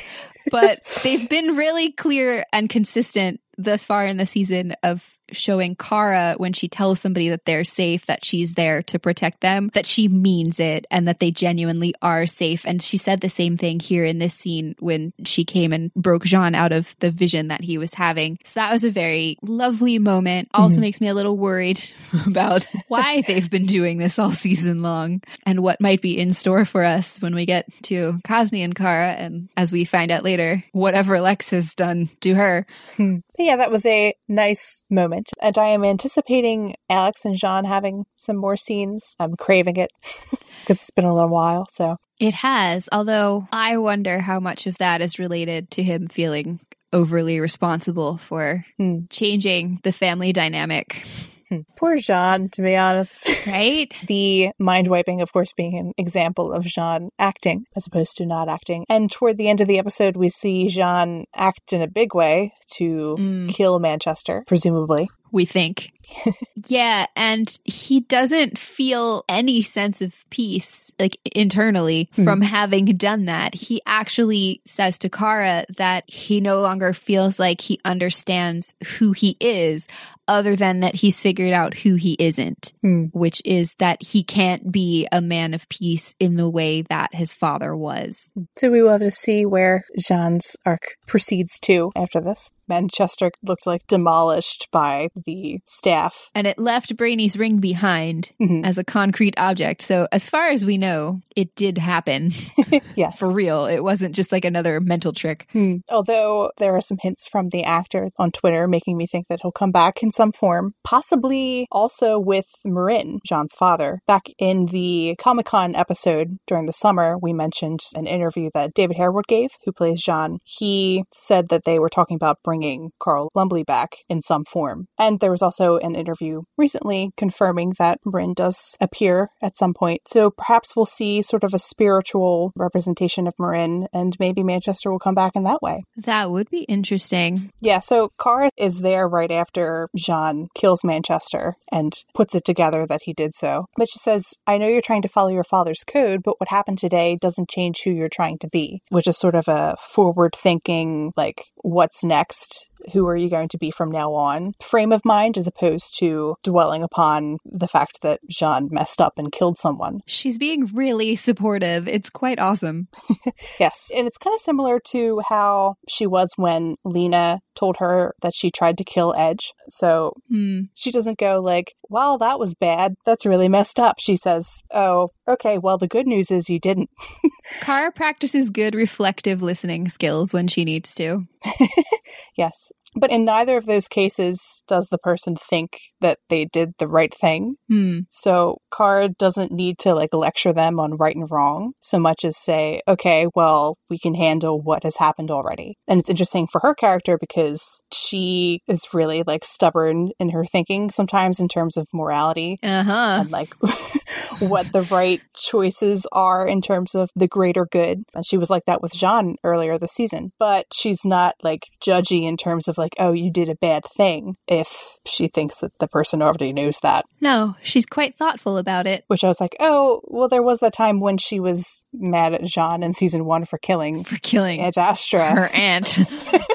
but 0.50 0.84
they've 1.02 1.28
been 1.28 1.56
really 1.56 1.92
clear 1.92 2.44
and 2.52 2.68
consistent 2.68 3.40
thus 3.56 3.84
far 3.84 4.06
in 4.06 4.16
the 4.16 4.26
season 4.26 4.74
of 4.82 5.17
showing 5.32 5.76
Kara 5.76 6.34
when 6.36 6.52
she 6.52 6.68
tells 6.68 7.00
somebody 7.00 7.28
that 7.28 7.44
they're 7.44 7.64
safe, 7.64 8.06
that 8.06 8.24
she's 8.24 8.54
there 8.54 8.82
to 8.84 8.98
protect 8.98 9.40
them, 9.40 9.70
that 9.74 9.86
she 9.86 10.08
means 10.08 10.60
it 10.60 10.86
and 10.90 11.08
that 11.08 11.20
they 11.20 11.30
genuinely 11.30 11.94
are 12.02 12.26
safe. 12.26 12.64
And 12.64 12.82
she 12.82 12.96
said 12.96 13.20
the 13.20 13.28
same 13.28 13.56
thing 13.56 13.80
here 13.80 14.04
in 14.04 14.18
this 14.18 14.34
scene 14.34 14.74
when 14.78 15.12
she 15.24 15.44
came 15.44 15.72
and 15.72 15.92
broke 15.94 16.24
J'onn 16.24 16.54
out 16.54 16.72
of 16.72 16.94
the 17.00 17.10
vision 17.10 17.48
that 17.48 17.62
he 17.62 17.78
was 17.78 17.94
having. 17.94 18.38
So 18.44 18.60
that 18.60 18.72
was 18.72 18.84
a 18.84 18.90
very 18.90 19.38
lovely 19.42 19.98
moment. 19.98 20.48
Also 20.54 20.74
mm-hmm. 20.74 20.82
makes 20.82 21.00
me 21.00 21.08
a 21.08 21.14
little 21.14 21.36
worried 21.36 21.82
about 22.26 22.66
why 22.88 23.22
they've 23.22 23.50
been 23.50 23.66
doing 23.66 23.98
this 23.98 24.18
all 24.18 24.32
season 24.32 24.82
long 24.82 25.22
and 25.44 25.62
what 25.62 25.80
might 25.80 26.02
be 26.02 26.18
in 26.18 26.32
store 26.32 26.64
for 26.64 26.84
us 26.84 27.20
when 27.20 27.34
we 27.34 27.46
get 27.46 27.66
to 27.84 28.20
Cosme 28.24 28.56
and 28.56 28.74
Kara. 28.74 29.12
And 29.12 29.48
as 29.56 29.72
we 29.72 29.84
find 29.84 30.10
out 30.10 30.24
later, 30.24 30.64
whatever 30.72 31.20
Lex 31.20 31.50
has 31.50 31.74
done 31.74 32.10
to 32.20 32.34
her. 32.34 32.66
Hmm 32.96 33.18
yeah, 33.38 33.56
that 33.56 33.70
was 33.70 33.86
a 33.86 34.14
nice 34.26 34.82
moment. 34.90 35.17
And 35.40 35.58
I 35.58 35.68
am 35.68 35.84
anticipating 35.84 36.74
Alex 36.88 37.24
and 37.24 37.34
J'onn 37.34 37.66
having 37.66 38.06
some 38.16 38.36
more 38.36 38.56
scenes. 38.56 39.14
I'm 39.18 39.36
craving 39.36 39.76
it 39.76 39.90
because 40.60 40.80
it's 40.80 40.90
been 40.90 41.04
a 41.04 41.14
little 41.14 41.30
while. 41.30 41.66
So 41.72 41.96
it 42.20 42.34
has, 42.34 42.88
although 42.92 43.48
I 43.52 43.76
wonder 43.78 44.20
how 44.20 44.40
much 44.40 44.66
of 44.66 44.78
that 44.78 45.00
is 45.00 45.18
related 45.18 45.70
to 45.72 45.82
him 45.82 46.08
feeling 46.08 46.60
overly 46.92 47.38
responsible 47.40 48.16
for 48.16 48.64
hmm. 48.78 49.00
changing 49.10 49.80
the 49.82 49.92
family 49.92 50.32
dynamic. 50.32 51.06
Poor 51.76 51.96
J'onn, 51.96 52.50
to 52.52 52.62
be 52.62 52.76
honest. 52.76 53.26
Right? 53.46 53.92
the 54.06 54.50
mind 54.58 54.88
wiping, 54.88 55.20
of 55.20 55.32
course, 55.32 55.52
being 55.52 55.78
an 55.78 55.92
example 55.96 56.52
of 56.52 56.64
J'onn 56.64 57.08
acting 57.18 57.64
as 57.76 57.86
opposed 57.86 58.16
to 58.16 58.26
not 58.26 58.48
acting. 58.48 58.84
And 58.88 59.10
toward 59.10 59.38
the 59.38 59.48
end 59.48 59.60
of 59.60 59.68
the 59.68 59.78
episode, 59.78 60.16
we 60.16 60.28
see 60.28 60.68
J'onn 60.68 61.24
act 61.34 61.72
in 61.72 61.82
a 61.82 61.88
big 61.88 62.14
way 62.14 62.52
to 62.76 63.16
mm. 63.18 63.48
kill 63.50 63.78
Manchester, 63.78 64.44
presumably 64.46 65.08
we 65.32 65.44
think. 65.44 65.92
yeah, 66.66 67.06
and 67.16 67.60
he 67.64 68.00
doesn't 68.00 68.58
feel 68.58 69.24
any 69.28 69.62
sense 69.62 70.00
of 70.00 70.24
peace, 70.30 70.90
like 70.98 71.18
internally, 71.34 72.08
mm. 72.16 72.24
from 72.24 72.40
having 72.40 72.86
done 72.96 73.26
that. 73.26 73.54
He 73.54 73.82
actually 73.86 74.62
says 74.66 74.98
to 75.00 75.10
Kara 75.10 75.64
that 75.76 76.04
he 76.08 76.40
no 76.40 76.60
longer 76.60 76.92
feels 76.92 77.38
like 77.38 77.60
he 77.60 77.78
understands 77.84 78.74
who 78.98 79.12
he 79.12 79.36
is, 79.40 79.86
other 80.28 80.54
than 80.54 80.80
that 80.80 80.96
he's 80.96 81.20
figured 81.20 81.52
out 81.52 81.78
who 81.78 81.94
he 81.96 82.16
isn't, 82.18 82.72
mm. 82.84 83.10
which 83.12 83.42
is 83.44 83.74
that 83.78 84.02
he 84.02 84.22
can't 84.22 84.70
be 84.70 85.08
a 85.10 85.20
man 85.20 85.54
of 85.54 85.68
peace 85.68 86.14
in 86.20 86.36
the 86.36 86.48
way 86.48 86.82
that 86.82 87.14
his 87.14 87.34
father 87.34 87.74
was. 87.74 88.32
So 88.56 88.70
we 88.70 88.82
will 88.82 88.92
have 88.92 89.00
to 89.00 89.10
see 89.10 89.46
where 89.46 89.84
J'onn's 89.98 90.56
arc 90.64 90.96
proceeds 91.06 91.58
to 91.60 91.90
after 91.96 92.20
this. 92.20 92.50
Manchester 92.68 93.30
looked 93.42 93.66
like 93.66 93.86
demolished 93.86 94.68
by 94.70 95.08
the 95.26 95.60
staff. 95.66 96.30
And 96.34 96.46
it 96.46 96.58
left 96.58 96.96
Brainy's 96.96 97.36
ring 97.36 97.60
behind 97.60 98.32
mm-hmm. 98.40 98.64
as 98.64 98.78
a 98.78 98.84
concrete 98.84 99.34
object. 99.38 99.82
So, 99.82 100.06
as 100.12 100.26
far 100.26 100.48
as 100.48 100.66
we 100.66 100.78
know, 100.78 101.20
it 101.34 101.54
did 101.54 101.78
happen. 101.78 102.32
yes. 102.94 103.18
For 103.18 103.32
real. 103.32 103.66
It 103.66 103.82
wasn't 103.82 104.14
just 104.14 104.32
like 104.32 104.44
another 104.44 104.80
mental 104.80 105.12
trick. 105.12 105.46
Hmm. 105.52 105.76
Although 105.88 106.52
there 106.58 106.76
are 106.76 106.80
some 106.80 106.98
hints 107.00 107.26
from 107.26 107.48
the 107.48 107.64
actor 107.64 108.10
on 108.18 108.30
Twitter 108.30 108.68
making 108.68 108.96
me 108.96 109.06
think 109.06 109.28
that 109.28 109.40
he'll 109.42 109.50
come 109.50 109.72
back 109.72 110.02
in 110.02 110.12
some 110.18 110.32
form, 110.32 110.74
possibly 110.84 111.66
also 111.72 112.18
with 112.18 112.46
M'yrnn, 112.66 113.18
J'onn's 113.26 113.54
father. 113.54 114.00
Back 114.06 114.26
in 114.38 114.66
the 114.66 115.16
Comic 115.18 115.46
Con 115.46 115.74
episode 115.74 116.36
during 116.46 116.66
the 116.66 116.72
summer, 116.84 117.16
we 117.16 117.32
mentioned 117.32 117.80
an 117.94 118.06
interview 118.06 118.50
that 118.52 118.74
David 118.74 118.98
Harewood 118.98 119.26
gave, 119.26 119.50
who 119.64 119.72
plays 119.72 120.04
J'onn. 120.04 120.38
He 120.44 121.04
said 121.12 121.48
that 121.48 121.64
they 121.64 121.78
were 121.78 121.88
talking 121.88 122.16
about 122.16 122.38
bringing 122.44 122.58
bringing 122.58 122.90
Carl 122.98 123.30
Lumbly 123.34 123.64
back 123.64 123.98
in 124.08 124.22
some 124.22 124.44
form. 124.44 124.88
And 124.98 125.20
there 125.20 125.30
was 125.30 125.42
also 125.42 125.78
an 125.78 125.94
interview 125.94 126.42
recently 126.56 127.10
confirming 127.16 127.74
that 127.78 127.98
M'yrnn 128.04 128.34
does 128.34 128.76
appear 128.80 129.30
at 129.42 129.56
some 129.56 129.74
point. 129.74 130.02
So 130.06 130.30
perhaps 130.30 130.74
we'll 130.74 130.86
see 130.86 131.22
sort 131.22 131.44
of 131.44 131.54
a 131.54 131.58
spiritual 131.58 132.52
representation 132.56 133.26
of 133.26 133.34
M'yrnn 133.38 133.86
and 133.92 134.16
maybe 134.18 134.42
Manchester 134.42 134.90
will 134.90 134.98
come 134.98 135.14
back 135.14 135.32
in 135.34 135.44
that 135.44 135.62
way. 135.62 135.84
That 135.96 136.30
would 136.30 136.50
be 136.50 136.62
interesting. 136.62 137.50
Yeah, 137.60 137.80
so 137.80 138.10
Kara 138.20 138.50
is 138.56 138.80
there 138.80 139.08
right 139.08 139.30
after 139.30 139.88
J'onn 140.08 140.46
kills 140.54 140.84
Manchester 140.84 141.54
and 141.70 141.92
puts 142.14 142.34
it 142.34 142.44
together 142.44 142.86
that 142.86 143.02
he 143.04 143.12
did 143.12 143.34
so. 143.34 143.66
But 143.76 143.88
she 143.92 143.98
says, 143.98 144.24
I 144.46 144.58
know 144.58 144.68
you're 144.68 144.80
trying 144.80 145.02
to 145.02 145.08
follow 145.08 145.28
your 145.28 145.44
father's 145.44 145.84
code, 145.86 146.20
but 146.22 146.40
what 146.40 146.48
happened 146.48 146.78
today 146.78 147.18
doesn't 147.20 147.50
change 147.50 147.82
who 147.84 147.90
you're 147.90 148.08
trying 148.08 148.38
to 148.38 148.48
be, 148.48 148.80
which 148.88 149.06
is 149.06 149.18
sort 149.18 149.34
of 149.34 149.48
a 149.48 149.76
forward 149.80 150.34
thinking, 150.36 151.12
like, 151.16 151.46
what's 151.56 152.02
next 152.04 152.67
who 152.92 153.06
are 153.06 153.16
you 153.16 153.30
going 153.30 153.48
to 153.48 153.58
be 153.58 153.70
from 153.70 153.90
now 153.90 154.12
on 154.14 154.54
frame 154.62 154.92
of 154.92 155.04
mind 155.04 155.36
as 155.36 155.46
opposed 155.46 155.98
to 155.98 156.36
dwelling 156.42 156.82
upon 156.82 157.38
the 157.44 157.68
fact 157.68 158.00
that 158.02 158.20
J'onn 158.30 158.70
messed 158.70 159.00
up 159.00 159.14
and 159.16 159.32
killed 159.32 159.58
someone. 159.58 160.00
She's 160.06 160.38
being 160.38 160.66
really 160.74 161.16
supportive. 161.16 161.88
It's 161.88 162.10
quite 162.10 162.38
awesome. 162.38 162.88
yes. 163.60 163.90
And 163.94 164.06
it's 164.06 164.18
kind 164.18 164.34
of 164.34 164.40
similar 164.40 164.80
to 164.88 165.20
how 165.28 165.76
she 165.88 166.06
was 166.06 166.32
when 166.36 166.76
Lena 166.84 167.40
told 167.54 167.76
her 167.78 168.14
that 168.22 168.34
she 168.34 168.50
tried 168.50 168.78
to 168.78 168.84
kill 168.84 169.14
Edge. 169.16 169.52
So 169.68 170.12
hmm. 170.28 170.62
she 170.74 170.90
doesn't 170.90 171.18
go 171.18 171.40
like, 171.40 171.74
"Well, 171.88 172.18
that 172.18 172.38
was 172.38 172.54
bad. 172.54 172.94
That's 173.04 173.26
really 173.26 173.48
messed 173.48 173.78
up." 173.78 173.96
She 173.98 174.16
says, 174.16 174.62
"Oh, 174.72 175.10
okay. 175.26 175.58
Well, 175.58 175.78
the 175.78 175.88
good 175.88 176.06
news 176.06 176.30
is 176.30 176.50
you 176.50 176.58
didn't." 176.58 176.90
Kara 177.60 177.90
practices 177.90 178.50
good 178.50 178.74
reflective 178.74 179.42
listening 179.42 179.88
skills 179.88 180.32
when 180.32 180.48
she 180.48 180.64
needs 180.64 180.94
to. 180.96 181.26
yes. 182.36 182.72
But 182.98 183.10
in 183.10 183.24
neither 183.24 183.56
of 183.56 183.66
those 183.66 183.88
cases 183.88 184.62
does 184.66 184.88
the 184.88 184.98
person 184.98 185.36
think 185.36 185.78
that 186.00 186.18
they 186.28 186.44
did 186.44 186.72
the 186.78 186.88
right 186.88 187.14
thing. 187.14 187.56
Hmm. 187.68 188.00
So 188.08 188.58
Kara 188.76 189.08
doesn't 189.08 189.52
need 189.52 189.78
to 189.80 189.94
like 189.94 190.12
lecture 190.12 190.52
them 190.52 190.80
on 190.80 190.96
right 190.96 191.14
and 191.14 191.30
wrong 191.30 191.72
so 191.80 191.98
much 191.98 192.24
as 192.24 192.36
say, 192.36 192.80
okay, 192.88 193.26
well, 193.34 193.76
we 193.88 193.98
can 193.98 194.14
handle 194.14 194.60
what 194.60 194.84
has 194.84 194.96
happened 194.96 195.30
already. 195.30 195.76
And 195.86 196.00
it's 196.00 196.10
interesting 196.10 196.46
for 196.50 196.60
her 196.62 196.74
character 196.74 197.18
because 197.18 197.80
she 197.92 198.60
is 198.68 198.86
really 198.92 199.22
like 199.26 199.44
stubborn 199.44 200.10
in 200.18 200.30
her 200.30 200.44
thinking 200.44 200.90
sometimes 200.90 201.40
in 201.40 201.48
terms 201.48 201.76
of 201.76 201.86
morality 201.92 202.58
uh-huh. 202.62 203.18
and 203.20 203.30
like 203.30 203.54
what 204.40 204.72
the 204.72 204.82
right 204.82 205.20
choices 205.34 206.06
are 206.12 206.46
in 206.46 206.62
terms 206.62 206.94
of 206.94 207.10
the 207.14 207.28
greater 207.28 207.66
good. 207.66 208.04
And 208.14 208.26
she 208.26 208.38
was 208.38 208.50
like 208.50 208.64
that 208.66 208.82
with 208.82 208.92
J'onn 208.92 209.36
earlier 209.44 209.78
this 209.78 209.92
season, 209.92 210.32
but 210.38 210.66
she's 210.72 211.04
not 211.04 211.34
like 211.42 211.64
judgy 211.84 212.26
in 212.28 212.36
terms 212.36 212.68
of 212.68 212.78
like, 212.78 212.94
oh, 212.98 213.12
you 213.12 213.30
did 213.30 213.48
a 213.48 213.54
bad 213.54 213.84
thing 213.96 214.36
if 214.46 214.96
she 215.06 215.28
thinks 215.28 215.56
that 215.56 215.72
the 215.78 215.88
person 215.88 216.22
already 216.22 216.52
knows 216.52 216.78
that. 216.82 217.04
No, 217.20 217.56
she's 217.62 217.86
quite 217.86 218.16
thoughtful 218.16 218.58
about 218.58 218.86
it. 218.86 219.04
Which 219.08 219.24
I 219.24 219.28
was 219.28 219.40
like, 219.40 219.56
oh, 219.60 220.00
well, 220.04 220.28
there 220.28 220.42
was 220.42 220.60
that 220.60 220.74
time 220.74 221.00
when 221.00 221.18
she 221.18 221.40
was 221.40 221.84
mad 221.92 222.34
at 222.34 222.42
J'onn 222.42 222.84
in 222.84 222.94
season 222.94 223.24
one 223.24 223.44
for 223.44 223.58
killing 223.58 224.04
for 224.04 224.16
killing 224.16 224.60
Aunt 224.60 224.78
Astra, 224.78 225.30
her 225.30 225.48
aunt, 225.48 225.94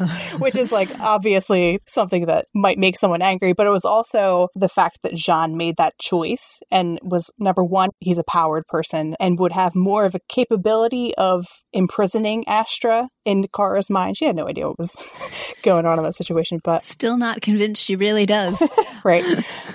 which 0.39 0.55
is 0.55 0.71
like 0.71 0.89
obviously 0.99 1.79
something 1.87 2.25
that 2.25 2.47
might 2.53 2.77
make 2.77 2.97
someone 2.97 3.21
angry. 3.21 3.53
But 3.53 3.67
it 3.67 3.71
was 3.71 3.85
also 3.85 4.49
the 4.55 4.69
fact 4.69 4.99
that 5.03 5.13
J'onn 5.13 5.55
made 5.55 5.77
that 5.77 5.97
choice 5.99 6.59
and 6.71 6.99
was 7.03 7.31
number 7.37 7.62
one, 7.63 7.89
he's 7.99 8.17
a 8.17 8.23
powered 8.23 8.65
person 8.67 9.15
and 9.19 9.39
would 9.39 9.51
have 9.51 9.75
more 9.75 10.05
of 10.05 10.15
a 10.15 10.19
capability 10.29 11.13
of 11.15 11.45
imprisoning 11.71 12.43
Astra 12.47 13.09
in 13.25 13.47
Kara's 13.53 13.89
mind. 13.89 14.17
She 14.17 14.25
had 14.25 14.35
no 14.35 14.47
idea 14.47 14.67
what 14.67 14.79
was 14.79 14.95
going 15.63 15.85
on 15.85 15.97
in 15.97 16.03
that 16.03 16.15
situation, 16.15 16.59
but 16.63 16.83
still 16.83 17.17
not 17.17 17.41
convinced 17.41 17.83
she 17.83 17.95
really 17.95 18.25
does. 18.25 18.61
right. 19.03 19.23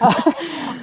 Uh, 0.01 0.33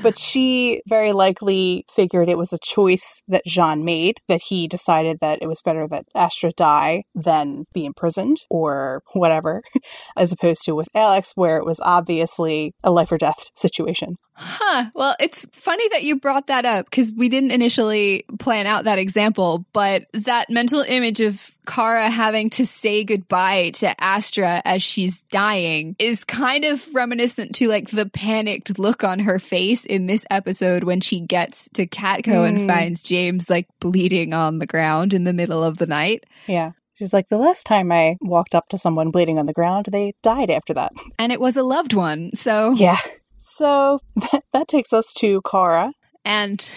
but 0.01 0.17
she 0.17 0.81
very 0.87 1.13
likely 1.13 1.85
figured 1.93 2.29
it 2.29 2.37
was 2.37 2.53
a 2.53 2.59
choice 2.61 3.21
that 3.27 3.43
J'onn 3.47 3.83
made, 3.83 4.17
that 4.27 4.41
he 4.47 4.67
decided 4.67 5.17
that 5.21 5.39
it 5.41 5.47
was 5.47 5.61
better 5.63 5.87
that 5.87 6.05
Astra 6.15 6.51
die 6.51 7.03
than 7.13 7.65
be 7.73 7.85
imprisoned 7.85 8.37
or 8.49 9.01
whatever, 9.13 9.61
as 10.17 10.31
opposed 10.31 10.63
to 10.65 10.73
with 10.73 10.87
Alex, 10.93 11.31
where 11.35 11.57
it 11.57 11.65
was 11.65 11.79
obviously 11.81 12.73
a 12.83 12.91
life 12.91 13.11
or 13.11 13.17
death 13.17 13.51
situation. 13.55 14.17
Huh. 14.37 14.91
Well, 14.93 15.15
it's 15.19 15.45
funny 15.53 15.87
that 15.89 16.03
you 16.03 16.19
brought 16.19 16.47
that 16.47 16.65
up 16.65 16.85
because 16.85 17.13
we 17.15 17.29
didn't 17.29 17.51
initially 17.51 18.25
plan 18.37 18.67
out 18.67 18.83
that 18.83 18.99
example, 18.99 19.65
but 19.71 20.03
that 20.13 20.49
mental 20.49 20.81
image 20.81 21.21
of 21.21 21.51
Kara 21.65 22.09
having 22.09 22.49
to 22.51 22.65
say 22.65 23.03
goodbye 23.03 23.71
to 23.75 24.03
Astra 24.03 24.61
as 24.65 24.81
she's 24.81 25.23
dying 25.23 25.95
is 25.99 26.23
kind 26.23 26.65
of 26.65 26.87
reminiscent 26.93 27.55
to 27.55 27.67
like 27.67 27.89
the 27.89 28.05
panicked 28.05 28.77
look 28.79 29.03
on 29.03 29.19
her 29.19 29.39
face 29.39 29.85
in 29.85 30.07
this 30.07 30.25
episode 30.29 30.83
when 30.83 31.01
she 31.01 31.19
gets 31.19 31.69
to 31.73 31.85
Catco 31.85 32.23
mm. 32.23 32.47
and 32.47 32.67
finds 32.67 33.03
James 33.03 33.49
like 33.49 33.67
bleeding 33.79 34.33
on 34.33 34.59
the 34.59 34.67
ground 34.67 35.13
in 35.13 35.23
the 35.23 35.33
middle 35.33 35.63
of 35.63 35.77
the 35.77 35.87
night. 35.87 36.25
Yeah. 36.47 36.71
She's 36.95 37.11
like, 37.11 37.27
the 37.27 37.37
last 37.37 37.65
time 37.65 37.91
I 37.91 38.15
walked 38.21 38.55
up 38.55 38.69
to 38.69 38.77
someone 38.77 39.11
bleeding 39.11 39.37
on 39.37 39.47
the 39.47 39.53
ground, 39.53 39.87
they 39.91 40.13
died 40.23 40.49
after 40.49 40.73
that. 40.75 40.93
And 41.19 41.31
it 41.31 41.41
was 41.41 41.57
a 41.57 41.63
loved 41.63 41.93
one. 41.93 42.31
So, 42.35 42.73
yeah. 42.73 42.99
So 43.41 43.99
that 44.53 44.67
takes 44.67 44.93
us 44.93 45.11
to 45.17 45.41
Kara. 45.49 45.91
And 46.23 46.67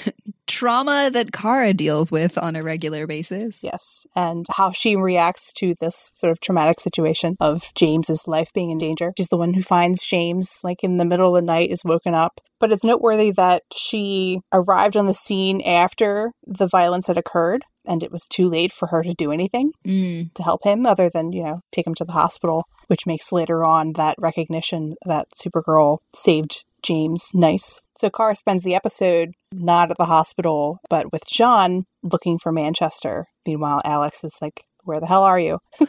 trauma 0.49 1.11
that 1.13 1.33
Kara 1.33 1.73
deals 1.73 2.11
with 2.11 2.37
on 2.39 2.57
a 2.57 2.63
regular 2.63 3.07
basis. 3.07 3.63
Yes. 3.63 4.07
And 4.17 4.47
how 4.51 4.73
she 4.73 4.97
reacts 4.97 5.53
to 5.55 5.75
this 5.81 6.11
sort 6.15 6.33
of 6.33 6.41
traumatic 6.41 6.81
situation 6.81 7.37
of 7.41 7.71
James's 7.75 8.25
life 8.27 8.49
being 8.53 8.71
in 8.71 8.79
danger. 8.79 9.13
She's 9.17 9.29
the 9.29 9.37
one 9.37 9.55
who 9.55 9.63
finds 9.63 10.05
James 10.05 10.61
like 10.65 10.83
in 10.83 10.97
the 10.97 11.05
middle 11.05 11.35
of 11.35 11.41
the 11.41 11.47
night, 11.47 11.71
is 11.71 11.85
woken 11.85 12.15
up. 12.15 12.41
But 12.61 12.73
it's 12.73 12.85
noteworthy 12.85 13.31
that 13.33 13.63
she 13.73 14.41
arrived 14.53 14.97
on 14.97 15.07
the 15.07 15.15
scene 15.15 15.61
after 15.61 16.33
the 16.45 16.67
violence 16.67 17.07
had 17.07 17.19
occurred 17.19 17.63
and 17.89 18.03
it 18.03 18.13
was 18.13 18.27
too 18.27 18.49
late 18.49 18.71
for 18.71 18.89
her 18.89 19.03
to 19.03 19.15
do 19.15 19.33
anything 19.33 19.73
mm. 19.85 20.33
to 20.35 20.43
help 20.43 20.65
him 20.65 20.87
other 20.87 21.09
than, 21.09 21.33
you 21.33 21.43
know, 21.43 21.63
take 21.73 21.87
him 21.87 21.95
to 21.95 22.05
the 22.05 22.13
hospital, 22.13 22.65
which 22.87 23.07
makes 23.07 23.33
later 23.33 23.65
on 23.65 23.95
that 23.95 24.15
recognition 24.19 24.95
that 25.07 25.29
Supergirl 25.43 25.99
saved 26.15 26.65
James 26.83 27.31
nice. 27.35 27.81
So 27.99 28.09
Kara 28.11 28.37
spends 28.37 28.63
the 28.63 28.77
episode 28.77 29.33
not 29.53 29.91
at 29.91 29.97
the 29.99 30.05
hospital, 30.05 30.79
but 30.89 31.13
with 31.13 31.25
J'onn 31.27 31.83
looking 32.05 32.39
for 32.39 32.53
Manchester. 32.53 33.27
Meanwhile, 33.45 33.81
Alex 33.85 34.23
is 34.23 34.37
like, 34.41 34.63
Where 34.85 35.01
the 35.01 35.07
hell 35.07 35.25
are 35.25 35.41
you? 35.41 35.59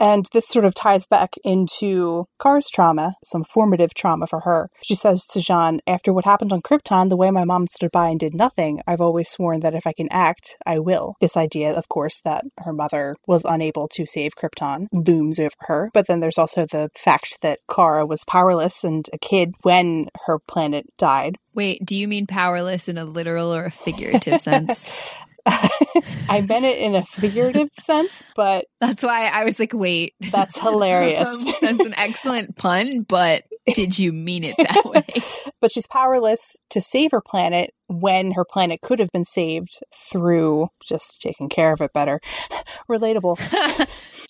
And 0.00 0.26
this 0.32 0.48
sort 0.48 0.64
of 0.64 0.74
ties 0.74 1.06
back 1.06 1.34
into 1.44 2.26
Kara's 2.40 2.70
trauma, 2.72 3.16
some 3.22 3.44
formative 3.44 3.92
trauma 3.92 4.26
for 4.26 4.40
her. 4.40 4.70
She 4.82 4.94
says 4.94 5.26
to 5.26 5.40
J'onn, 5.40 5.80
After 5.86 6.10
what 6.12 6.24
happened 6.24 6.52
on 6.52 6.62
Krypton, 6.62 7.10
the 7.10 7.18
way 7.18 7.30
my 7.30 7.44
mom 7.44 7.66
stood 7.70 7.90
by 7.92 8.08
and 8.08 8.18
did 8.18 8.34
nothing, 8.34 8.80
I've 8.86 9.02
always 9.02 9.28
sworn 9.28 9.60
that 9.60 9.74
if 9.74 9.86
I 9.86 9.92
can 9.92 10.08
act, 10.10 10.56
I 10.64 10.78
will. 10.78 11.16
This 11.20 11.36
idea, 11.36 11.74
of 11.74 11.88
course, 11.88 12.18
that 12.24 12.44
her 12.64 12.72
mother 12.72 13.14
was 13.26 13.44
unable 13.44 13.88
to 13.88 14.06
save 14.06 14.32
Krypton 14.36 14.86
looms 14.92 15.38
over 15.38 15.50
her. 15.60 15.90
But 15.92 16.06
then 16.06 16.20
there's 16.20 16.38
also 16.38 16.64
the 16.64 16.88
fact 16.96 17.42
that 17.42 17.60
Kara 17.70 18.06
was 18.06 18.24
powerless 18.26 18.82
and 18.82 19.06
a 19.12 19.18
kid 19.18 19.54
when 19.62 20.08
her 20.24 20.38
planet 20.38 20.86
died. 20.96 21.36
Wait, 21.52 21.84
do 21.84 21.94
you 21.94 22.08
mean 22.08 22.26
powerless 22.26 22.88
in 22.88 22.96
a 22.96 23.04
literal 23.04 23.52
or 23.54 23.66
a 23.66 23.70
figurative 23.70 24.40
sense? 24.40 25.14
I 26.28 26.44
meant 26.46 26.64
it 26.64 26.78
in 26.78 26.94
a 26.94 27.04
figurative 27.04 27.68
sense, 27.78 28.24
but 28.34 28.66
that's 28.80 29.02
why 29.02 29.26
I 29.26 29.44
was 29.44 29.58
like, 29.58 29.72
wait. 29.72 30.14
That's 30.32 30.58
hilarious. 30.58 31.44
that's 31.60 31.84
an 31.84 31.94
excellent 31.94 32.56
pun, 32.56 33.02
but 33.02 33.44
did 33.74 33.98
you 33.98 34.12
mean 34.12 34.44
it 34.44 34.56
that 34.58 34.84
way? 34.84 35.04
but 35.60 35.72
she's 35.72 35.86
powerless 35.86 36.56
to 36.70 36.80
save 36.80 37.10
her 37.12 37.20
planet 37.20 37.72
when 37.88 38.32
her 38.32 38.44
planet 38.44 38.80
could 38.80 39.00
have 39.00 39.10
been 39.12 39.24
saved 39.24 39.80
through 39.94 40.68
just 40.86 41.20
taking 41.20 41.48
care 41.48 41.72
of 41.72 41.80
it 41.80 41.92
better. 41.92 42.20
Relatable. 42.88 43.38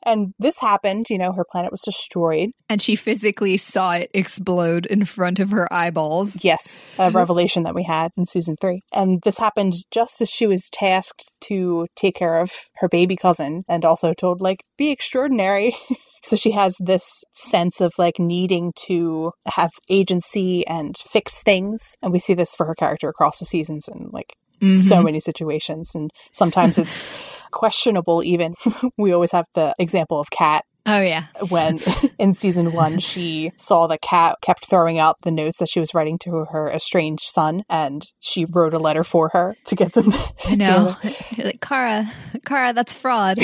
and 0.05 0.33
this 0.39 0.59
happened, 0.59 1.07
you 1.11 1.19
know, 1.19 1.33
her 1.33 1.45
planet 1.45 1.71
was 1.71 1.83
destroyed. 1.83 2.51
And 2.69 2.81
she 2.81 2.97
physically 2.97 3.57
saw 3.59 3.93
it 3.93 4.11
explode 4.15 4.87
in 4.87 5.05
front 5.05 5.41
of 5.41 5.51
her 5.51 5.71
eyeballs. 5.73 6.43
Yes, 6.43 6.87
a 6.97 7.03
mm-hmm. 7.03 7.17
revelation 7.17 7.65
that 7.65 7.75
we 7.75 7.83
had 7.83 8.13
in 8.17 8.27
season 8.27 8.57
three. 8.61 8.83
And 8.93 9.21
this 9.23 9.39
happened 9.39 9.75
just 9.91 10.21
as 10.21 10.31
she 10.31 10.47
was 10.47 10.69
tasked 10.73 11.31
to 11.43 11.87
take 11.97 12.15
care 12.15 12.39
of 12.39 12.51
her 12.77 12.89
baby 12.89 13.17
cousin 13.17 13.65
and 13.69 13.85
also 13.85 14.15
told, 14.15 14.41
like, 14.41 14.65
be 14.79 14.91
extraordinary. 14.91 15.77
So 16.25 16.37
she 16.37 16.51
has 16.53 16.77
this 16.79 17.25
sense 17.35 17.81
of 17.81 17.93
like 17.99 18.19
needing 18.19 18.73
to 18.87 19.33
have 19.47 19.71
agency 19.89 20.67
and 20.67 20.95
fix 20.99 21.43
things. 21.43 21.97
And 22.03 22.13
we 22.13 22.19
see 22.19 22.35
this 22.35 22.55
for 22.55 22.67
her 22.67 22.75
character 22.75 23.09
across 23.09 23.39
the 23.39 23.47
seasons 23.47 23.89
and 23.89 24.13
like 24.13 24.35
mm-hmm. 24.61 24.77
so 24.77 25.03
many 25.03 25.21
situations. 25.21 25.95
And 25.95 26.11
sometimes 26.33 26.79
it's 26.79 27.07
questionable 27.51 28.23
even. 28.23 28.55
we 28.99 29.13
always 29.13 29.33
have 29.33 29.47
the 29.55 29.75
example 29.79 30.21
of 30.21 30.31
Cat 30.31 30.65
Oh 30.87 31.01
yeah. 31.01 31.27
When 31.49 31.79
in 32.19 32.35
season 32.35 32.73
1 32.73 32.99
she 33.01 33.53
saw 33.57 33.87
the 33.87 33.99
cat 33.99 34.37
kept 34.43 34.69
throwing 34.69 34.99
out 34.99 35.17
the 35.23 35.31
notes 35.31 35.59
that 35.59 35.69
she 35.69 35.81
was 35.81 35.95
writing 35.95 36.19
to 36.21 36.47
her 36.51 36.71
estranged 36.71 37.25
son 37.25 37.63
and 37.69 38.03
she 38.21 38.45
wrote 38.45 38.75
a 38.75 38.79
letter 38.79 39.05
for 39.05 39.31
her 39.33 39.57
to 39.67 39.75
get 39.75 39.93
them 39.93 40.13
I 40.45 40.55
know. 40.55 40.95
You're 41.37 41.47
like 41.47 41.61
Kara, 41.61 42.11
Kara, 42.45 42.73
that's 42.73 42.95
fraud. 42.95 43.39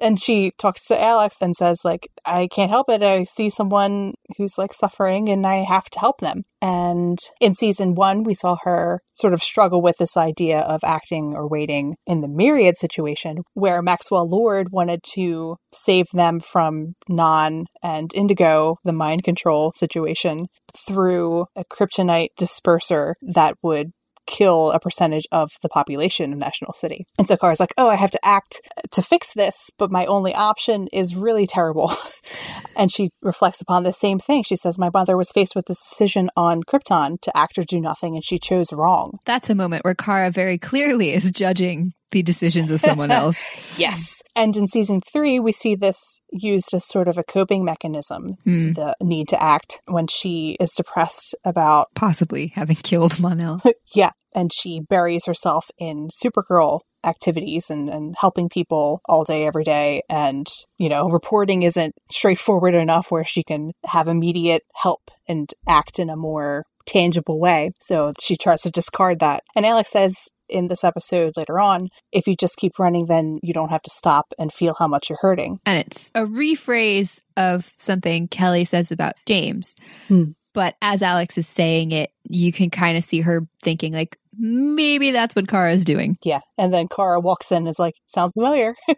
and 0.00 0.20
she 0.20 0.52
talks 0.58 0.86
to 0.86 1.00
Alex 1.00 1.36
and 1.40 1.56
says 1.56 1.80
like 1.84 2.08
I 2.24 2.46
can't 2.48 2.70
help 2.70 2.88
it. 2.88 3.02
I 3.02 3.24
see 3.24 3.50
someone 3.50 4.14
who's 4.36 4.58
like 4.58 4.72
suffering 4.72 5.28
and 5.28 5.46
I 5.46 5.56
have 5.56 5.90
to 5.90 6.00
help 6.00 6.20
them. 6.20 6.44
And 6.62 7.18
in 7.40 7.56
season 7.56 7.96
1 7.96 8.22
we 8.22 8.34
saw 8.34 8.56
her 8.62 9.00
sort 9.14 9.34
of 9.34 9.42
struggle 9.42 9.82
with 9.82 9.96
this 9.98 10.16
idea 10.16 10.60
of 10.60 10.80
acting 10.84 11.34
or 11.34 11.48
waiting 11.48 11.96
in 12.06 12.20
the 12.20 12.28
myriad 12.28 12.78
situation 12.78 13.38
where 13.54 13.82
Maxwell 13.82 14.28
Lord 14.28 14.68
wanted 14.70 15.00
to 15.14 15.56
save 15.72 16.06
them 16.12 16.38
from 16.38 16.94
Non 17.08 17.64
and 17.82 18.12
Indigo, 18.14 18.76
the 18.84 18.92
mind 18.92 19.24
control 19.24 19.72
situation, 19.76 20.46
through 20.86 21.46
a 21.56 21.64
kryptonite 21.64 22.28
disperser 22.38 23.14
that 23.22 23.56
would 23.60 23.90
kill 24.26 24.70
a 24.70 24.80
percentage 24.80 25.26
of 25.32 25.50
the 25.62 25.68
population 25.68 26.32
of 26.32 26.38
National 26.38 26.72
City. 26.72 27.06
And 27.18 27.28
so 27.28 27.36
Kara's 27.36 27.60
like, 27.60 27.74
oh, 27.76 27.88
I 27.88 27.96
have 27.96 28.10
to 28.12 28.24
act 28.24 28.60
to 28.92 29.02
fix 29.02 29.32
this, 29.34 29.70
but 29.78 29.90
my 29.90 30.06
only 30.06 30.34
option 30.34 30.88
is 30.92 31.14
really 31.14 31.46
terrible. 31.46 31.92
and 32.76 32.90
she 32.90 33.10
reflects 33.22 33.60
upon 33.60 33.82
the 33.82 33.92
same 33.92 34.18
thing. 34.18 34.42
She 34.42 34.56
says, 34.56 34.78
My 34.78 34.90
mother 34.92 35.16
was 35.16 35.30
faced 35.32 35.54
with 35.54 35.66
the 35.66 35.74
decision 35.74 36.30
on 36.36 36.62
Krypton 36.62 37.20
to 37.22 37.36
act 37.36 37.58
or 37.58 37.64
do 37.64 37.80
nothing, 37.80 38.14
and 38.14 38.24
she 38.24 38.38
chose 38.38 38.72
wrong. 38.72 39.18
That's 39.24 39.50
a 39.50 39.54
moment 39.54 39.84
where 39.84 39.94
Kara 39.94 40.30
very 40.30 40.58
clearly 40.58 41.12
is 41.12 41.30
judging 41.30 41.92
the 42.12 42.22
decisions 42.22 42.70
of 42.70 42.80
someone 42.80 43.10
else. 43.22 43.38
yes. 43.76 44.22
And 44.36 44.56
in 44.56 44.66
season 44.68 45.00
three, 45.12 45.38
we 45.40 45.52
see 45.52 45.74
this 45.74 46.20
used 46.30 46.72
as 46.72 46.86
sort 46.86 47.08
of 47.08 47.18
a 47.18 47.24
coping 47.24 47.64
mechanism, 47.64 48.36
Mm. 48.46 48.74
the 48.76 48.94
need 49.02 49.28
to 49.28 49.42
act 49.42 49.80
when 49.86 50.06
she 50.06 50.56
is 50.60 50.70
depressed 50.72 51.34
about, 51.44 51.88
Possibly 51.94 52.48
having 52.54 52.76
killed 52.82 53.18
Mon-El. 53.20 53.60
yeah, 53.94 54.10
and 54.34 54.50
she 54.52 54.80
buries 54.80 55.26
herself 55.26 55.70
in 55.78 56.08
Supergirl 56.08 56.80
activities 57.04 57.68
and, 57.68 57.88
and 57.90 58.14
helping 58.18 58.48
people 58.48 59.00
all 59.06 59.24
day, 59.24 59.44
every 59.46 59.64
day. 59.64 60.02
And, 60.08 60.46
you 60.78 60.88
know, 60.88 61.08
reporting 61.08 61.62
isn't 61.64 61.94
straightforward 62.10 62.74
enough 62.74 63.10
where 63.10 63.24
she 63.24 63.42
can 63.42 63.72
have 63.84 64.06
immediate 64.08 64.62
help 64.74 65.10
and 65.28 65.52
act 65.68 65.98
in 65.98 66.08
a 66.10 66.16
more 66.16 66.64
tangible 66.86 67.38
way. 67.40 67.72
So 67.80 68.12
she 68.20 68.36
tries 68.36 68.62
to 68.62 68.70
discard 68.70 69.18
that. 69.18 69.42
And 69.56 69.66
Alex 69.66 69.90
says 69.90 70.28
in 70.52 70.68
this 70.68 70.84
episode 70.84 71.36
later 71.36 71.58
on, 71.58 71.88
if 72.12 72.26
you 72.26 72.36
just 72.36 72.56
keep 72.56 72.78
running, 72.78 73.06
then 73.06 73.38
you 73.42 73.52
don't 73.52 73.70
have 73.70 73.82
to 73.82 73.90
stop 73.90 74.32
and 74.38 74.52
feel 74.52 74.74
how 74.78 74.86
much 74.86 75.08
you're 75.08 75.18
hurting. 75.20 75.58
And 75.66 75.78
it's 75.78 76.10
a 76.14 76.22
rephrase 76.22 77.20
of 77.36 77.72
something 77.76 78.28
Kelly 78.28 78.64
says 78.64 78.92
about 78.92 79.14
James. 79.26 79.74
Hmm. 80.08 80.32
But 80.54 80.76
as 80.82 81.02
Alex 81.02 81.38
is 81.38 81.48
saying 81.48 81.92
it, 81.92 82.10
you 82.28 82.52
can 82.52 82.70
kind 82.70 82.96
of 82.96 83.04
see 83.04 83.20
her 83.20 83.46
thinking, 83.62 83.92
like, 83.92 84.18
maybe 84.38 85.10
that's 85.10 85.34
what 85.36 85.48
Kara's 85.48 85.84
doing. 85.84 86.16
Yeah. 86.24 86.40
And 86.56 86.72
then 86.72 86.88
Kara 86.88 87.20
walks 87.20 87.52
in 87.52 87.58
and 87.58 87.68
is 87.68 87.78
like, 87.78 87.94
sounds 88.08 88.34
familiar. 88.34 88.74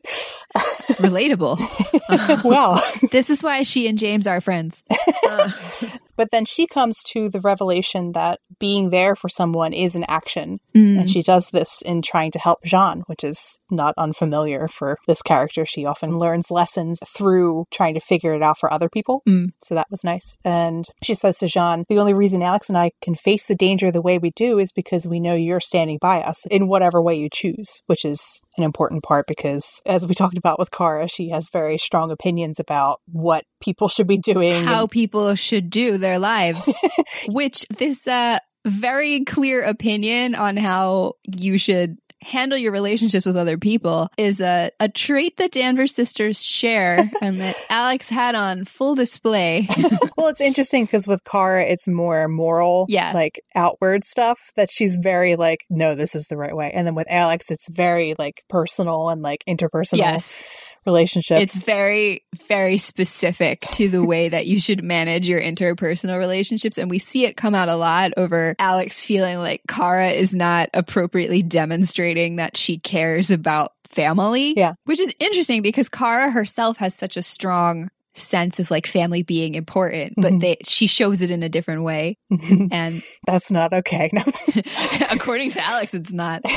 Relatable. 0.55 2.45
wow. 2.45 2.81
this 3.11 3.31
is 3.31 3.43
why 3.43 3.63
she 3.63 3.89
and 3.89 3.99
James 3.99 4.27
are 4.27 4.41
friends. 4.41 4.83
Uh, 5.27 5.51
But 6.17 6.31
then 6.31 6.45
she 6.45 6.67
comes 6.67 7.03
to 7.09 7.29
the 7.29 7.41
revelation 7.41 8.13
that 8.13 8.39
being 8.59 8.91
there 8.91 9.17
for 9.17 9.29
someone 9.29 9.73
is 9.73 9.97
an 9.97 10.05
action. 10.09 10.61
mm. 10.75 11.01
And 11.01 11.11
she 11.11 11.23
does 11.23 11.51
this 11.51 11.83
in 11.83 12.03
trying 12.03 12.31
to 12.33 12.39
help 12.39 12.61
J'onn, 12.65 13.03
which 13.07 13.25
is 13.25 13.59
not 13.71 13.95
unfamiliar 13.99 14.69
for 14.69 14.99
this 15.07 15.23
character. 15.23 15.67
She 15.67 15.85
often 15.85 16.19
learns 16.19 16.51
lessons 16.51 17.01
through 17.17 17.65
trying 17.73 17.95
to 17.95 18.01
figure 18.01 18.35
it 18.35 18.43
out 18.43 18.59
for 18.59 18.73
other 18.73 18.89
people. 18.89 19.23
Mm. 19.29 19.47
So 19.63 19.75
that 19.75 19.91
was 19.91 20.05
nice. 20.05 20.37
And 20.45 20.85
she 21.03 21.15
says 21.15 21.39
to 21.39 21.47
J'onn, 21.47 21.85
the 21.89 21.99
only 21.99 22.15
reason 22.15 22.43
Alex 22.43 22.69
and 22.69 22.79
I 22.79 22.93
can 23.03 23.14
face 23.19 23.47
the 23.47 23.55
danger 23.55 23.91
the 23.91 24.03
way 24.03 24.19
we 24.19 24.31
do 24.31 24.59
is 24.59 24.73
because 24.73 25.07
we 25.07 25.21
know 25.21 25.35
you're 25.35 25.61
standing 25.61 25.99
by 26.01 26.23
us 26.23 26.47
in 26.47 26.69
whatever 26.69 27.01
way 27.01 27.15
you 27.15 27.29
choose, 27.33 27.83
which 27.87 28.05
is 28.05 28.41
an 28.57 28.65
important 28.65 29.03
part 29.03 29.27
because 29.27 29.81
as 29.87 30.07
we 30.07 30.15
talked 30.15 30.39
about 30.39 30.59
with 30.59 30.71
Kara, 30.71 31.09
she 31.09 31.31
has 31.31 31.51
very 31.53 31.79
strong 31.79 32.11
opinions 32.11 32.61
about 32.61 33.01
what 33.07 33.45
people 33.61 33.89
should 33.89 34.07
be 34.07 34.19
doing. 34.19 34.65
how 34.65 34.83
and- 34.83 34.91
people 34.91 35.35
should 35.35 35.71
do 35.71 35.99
their 35.99 36.19
lives, 36.19 36.73
which 37.29 37.67
this 37.79 38.07
uh, 38.07 38.39
very 38.65 39.25
clear 39.25 39.63
opinion 39.63 40.35
on 40.35 40.57
how 40.57 41.15
you 41.37 41.59
should 41.59 41.99
handle 42.25 42.59
your 42.59 42.73
relationships 42.73 43.27
with 43.27 43.37
other 43.37 43.59
people 43.59 44.09
is 44.19 44.41
a, 44.41 44.71
a 44.81 44.89
trait 44.89 45.37
that 45.37 45.53
Danvers 45.53 45.95
sisters 45.95 46.43
share 46.43 47.11
and 47.23 47.41
that 47.41 47.57
Alex 47.71 48.09
had 48.09 48.35
on 48.35 48.65
full 48.65 48.95
display. 48.95 49.69
well, 50.17 50.29
it's 50.29 50.41
interesting 50.41 50.85
because 50.85 51.07
with 51.07 51.23
Kara, 51.25 51.65
it's 51.65 51.87
more 51.87 52.27
moral, 52.29 52.87
Yeah. 52.89 53.13
like 53.13 53.41
outward 53.55 54.05
stuff 54.05 54.39
that 54.57 54.71
she's 54.71 54.97
very 54.97 55.37
like, 55.37 55.61
no, 55.71 55.95
this 55.95 56.15
is 56.15 56.27
the 56.27 56.37
right 56.37 56.55
way. 56.57 56.73
And 56.75 56.87
then 56.87 56.95
with 56.95 57.07
Alex, 57.11 57.51
it's 57.51 57.69
very 57.69 58.15
like 58.19 58.43
personal 58.49 59.09
and 59.11 59.23
like 59.23 59.45
interpersonal 59.49 59.99
yes. 59.99 60.43
Relationships. 60.87 61.43
It's 61.43 61.65
very, 61.65 62.25
very 62.49 62.79
specific 62.79 63.63
to 63.73 63.89
the 63.89 64.05
way 64.05 64.29
that 64.31 64.47
you 64.47 64.61
should 64.61 64.83
manage 64.83 65.29
your 65.29 65.41
interpersonal 65.41 66.19
relationships. 66.19 66.79
And 66.79 66.91
we 66.91 66.99
see 66.99 67.25
it 67.25 67.37
come 67.37 67.55
out 67.55 67.69
a 67.69 67.77
lot 67.77 68.13
over 68.17 68.55
Alex 68.59 69.01
feeling 69.01 69.39
like 69.39 69.63
Kara 69.69 70.11
is 70.11 70.35
not 70.35 70.71
appropriately 70.75 71.43
demonstrating 71.43 72.37
that 72.37 72.57
she 72.57 72.79
cares 72.79 73.31
about 73.31 73.73
family. 73.95 74.55
Yeah. 74.57 74.75
Which 74.85 75.01
is 75.01 75.15
interesting 75.19 75.63
because 75.63 75.89
Kara 75.89 76.31
herself 76.31 76.77
has 76.79 76.95
such 76.95 77.17
a 77.17 77.23
strong 77.23 77.91
sense 78.15 78.59
of 78.61 78.71
like 78.71 78.87
family 78.87 79.23
being 79.23 79.55
important, 79.55 80.15
but 80.17 80.33
Mhm. 80.33 80.41
they 80.41 80.57
she 80.65 80.87
shows 80.87 81.21
it 81.23 81.31
in 81.31 81.43
a 81.43 81.49
different 81.49 81.83
way. 81.83 82.17
And 82.71 83.03
That's 83.27 83.51
not 83.51 83.73
okay. 83.73 84.11
No. 84.13 84.23
according 85.11 85.51
to 85.53 85.65
Alex, 85.65 85.95
it's 85.95 86.13
not. 86.13 86.43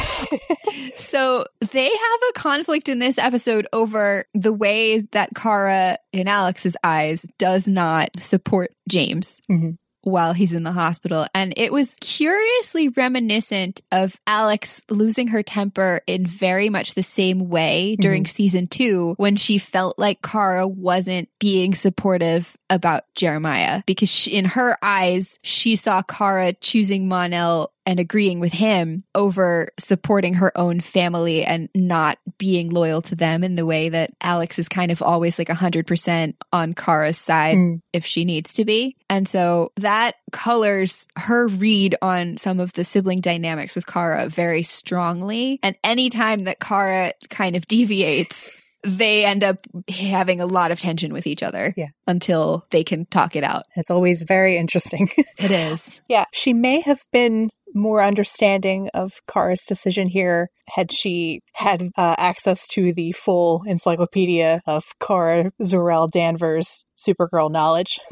So 0.96 1.46
they 1.72 1.86
have 1.86 2.20
a 2.30 2.34
conflict 2.40 2.90
in 2.90 3.00
this 3.00 3.18
episode 3.18 3.66
over 3.72 4.26
the 4.34 4.52
ways 4.54 5.04
that 5.14 5.30
Kara, 5.36 5.98
in 6.12 6.28
Alex's 6.28 6.76
eyes, 6.84 7.26
does 7.40 7.68
not 7.68 8.10
support 8.20 8.72
James. 8.90 9.40
Mhm. 9.50 9.78
While 10.08 10.34
he's 10.34 10.54
in 10.54 10.64
the 10.64 10.72
hospital. 10.72 11.28
And 11.36 11.54
it 11.58 11.74
was 11.74 11.98
curiously 12.00 12.88
reminiscent 12.88 13.82
of 13.92 14.16
Alex 14.26 14.82
losing 14.90 15.28
her 15.28 15.44
temper 15.44 16.02
in 16.08 16.26
very 16.26 16.70
much 16.70 16.94
the 16.94 17.04
same 17.04 17.50
way 17.50 17.98
during 18.00 18.24
mm-hmm. 18.24 18.30
season 18.30 18.68
two 18.68 19.16
when 19.18 19.36
she 19.36 19.58
felt 19.58 20.00
like 20.00 20.22
Kara 20.22 20.66
wasn't 20.66 21.28
being 21.40 21.76
supportive 21.76 22.56
about 22.70 23.04
Jeremiah. 23.16 23.84
Because 23.86 24.10
she, 24.10 24.32
in 24.32 24.46
her 24.46 24.78
eyes, 24.82 25.40
she 25.44 25.76
saw 25.76 26.02
Kara 26.02 26.54
choosing 26.54 27.08
Mon-El 27.08 27.72
and 27.88 28.00
agreeing 28.00 28.40
with 28.40 28.52
him 28.54 29.04
over 29.16 29.70
supporting 29.80 30.36
her 30.36 30.56
own 30.58 30.80
family 30.82 31.44
and 31.46 31.70
not 31.74 32.20
being 32.38 32.70
loyal 32.70 33.02
to 33.02 33.16
them 33.16 33.44
in 33.44 33.56
the 33.56 33.66
way 33.66 33.88
that 33.90 34.12
Alex 34.22 34.60
is 34.60 34.68
kind 34.70 34.92
of 34.92 35.02
always 35.02 35.40
like 35.40 35.48
100% 35.48 36.34
on 36.54 36.74
Kara's 36.74 37.18
side 37.18 37.56
Mm. 37.56 37.82
if 37.94 38.06
she 38.06 38.26
needs 38.26 38.54
to 38.54 38.66
be. 38.66 38.96
And 39.10 39.28
so 39.28 39.72
that 39.78 40.16
colors 40.34 41.08
her 41.16 41.48
read 41.48 41.96
on 42.02 42.38
some 42.38 42.60
of 42.60 42.74
the 42.74 42.84
sibling 42.84 43.22
dynamics 43.22 43.74
with 43.76 43.88
Kara 43.88 44.28
very 44.30 44.64
strongly. 44.64 45.60
And 45.64 45.76
anytime 45.84 46.44
that 46.44 46.60
Kara 46.60 47.14
kind 47.30 47.56
of 47.56 47.66
deviates, 47.68 48.52
they 48.84 49.26
end 49.26 49.44
up 49.44 49.66
having 49.90 50.40
a 50.40 50.46
lot 50.46 50.72
of 50.72 50.80
tension 50.80 51.12
with 51.12 51.26
each 51.26 51.42
other 51.44 51.74
Yeah. 51.76 51.88
until 52.06 52.66
they 52.70 52.84
can 52.84 53.06
talk 53.06 53.36
it 53.36 53.44
out. 53.44 53.64
It's 53.76 53.90
always 53.90 54.24
very 54.24 54.58
interesting. 54.58 55.10
It 55.38 55.52
is. 55.52 56.02
yeah. 56.10 56.26
She 56.34 56.52
may 56.54 56.82
have 56.82 57.00
been 57.12 57.50
more 57.74 58.04
understanding 58.04 58.90
of 58.94 59.14
Kara's 59.28 59.64
decision 59.68 60.08
here 60.08 60.50
had 60.70 60.92
she 60.92 61.42
had 61.54 61.90
uh, 61.98 62.16
access 62.18 62.68
to 62.68 62.94
the 62.94 63.12
full 63.12 63.64
encyclopedia 63.68 64.62
of 64.66 64.84
Kara 65.00 65.52
Zor-El 65.64 66.08
Danvers 66.08 66.86
Supergirl 66.98 67.52
knowledge. 67.52 68.00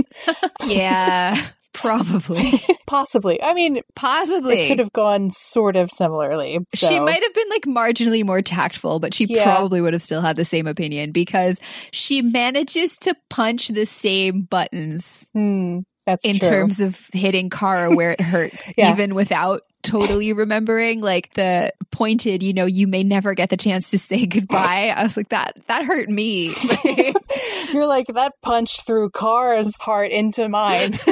Yeah, 0.65 1.35
probably. 1.73 2.51
Possibly. 2.87 3.41
I 3.41 3.53
mean, 3.53 3.81
Possibly. 3.95 4.61
it 4.61 4.67
could 4.69 4.79
have 4.79 4.93
gone 4.93 5.29
sort 5.31 5.75
of 5.75 5.91
similarly. 5.91 6.59
She 6.73 6.99
might 6.99 7.21
have 7.21 7.33
been 7.33 7.49
like 7.49 7.63
marginally 7.63 8.23
more 8.25 8.41
tactful, 8.41 8.99
but 8.99 9.13
she 9.13 9.25
Yeah. 9.25 9.43
probably 9.43 9.81
would 9.81 9.93
have 9.93 10.01
still 10.01 10.21
had 10.21 10.37
the 10.37 10.45
same 10.45 10.65
opinion 10.65 11.11
because 11.11 11.59
she 11.91 12.21
manages 12.21 12.97
to 12.99 13.15
punch 13.29 13.67
the 13.67 13.85
same 13.85 14.43
buttons 14.43 15.27
Hmm, 15.33 15.79
that's 16.05 16.25
in 16.25 16.39
true. 16.39 16.49
terms 16.49 16.79
of 16.81 16.97
hitting 17.13 17.49
Kara 17.49 17.93
where 17.93 18.11
it 18.11 18.21
hurts, 18.21 18.73
Yeah. 18.77 18.91
even 18.91 19.15
without 19.15 19.61
totally 19.83 20.33
remembering 20.33 20.99
like 21.01 21.31
the 21.33 21.71
pointed, 21.91 22.41
you 22.41 22.53
know, 22.53 22.65
you 22.65 22.87
may 22.87 23.03
never 23.03 23.33
get 23.35 23.49
the 23.49 23.57
chance 23.57 23.91
to 23.91 23.99
say 23.99 24.25
goodbye. 24.25 24.93
I 24.95 25.03
was 25.03 25.15
like, 25.15 25.29
that 25.29 25.57
that 25.67 25.85
hurt 25.85 26.09
me. 26.09 26.55
You're 27.73 27.85
like 27.87 28.07
that 28.07 28.33
punch 28.41 28.83
through 28.85 29.11
Kara's 29.11 29.73
heart 29.79 30.11
into 30.11 30.49
mine. 30.49 30.93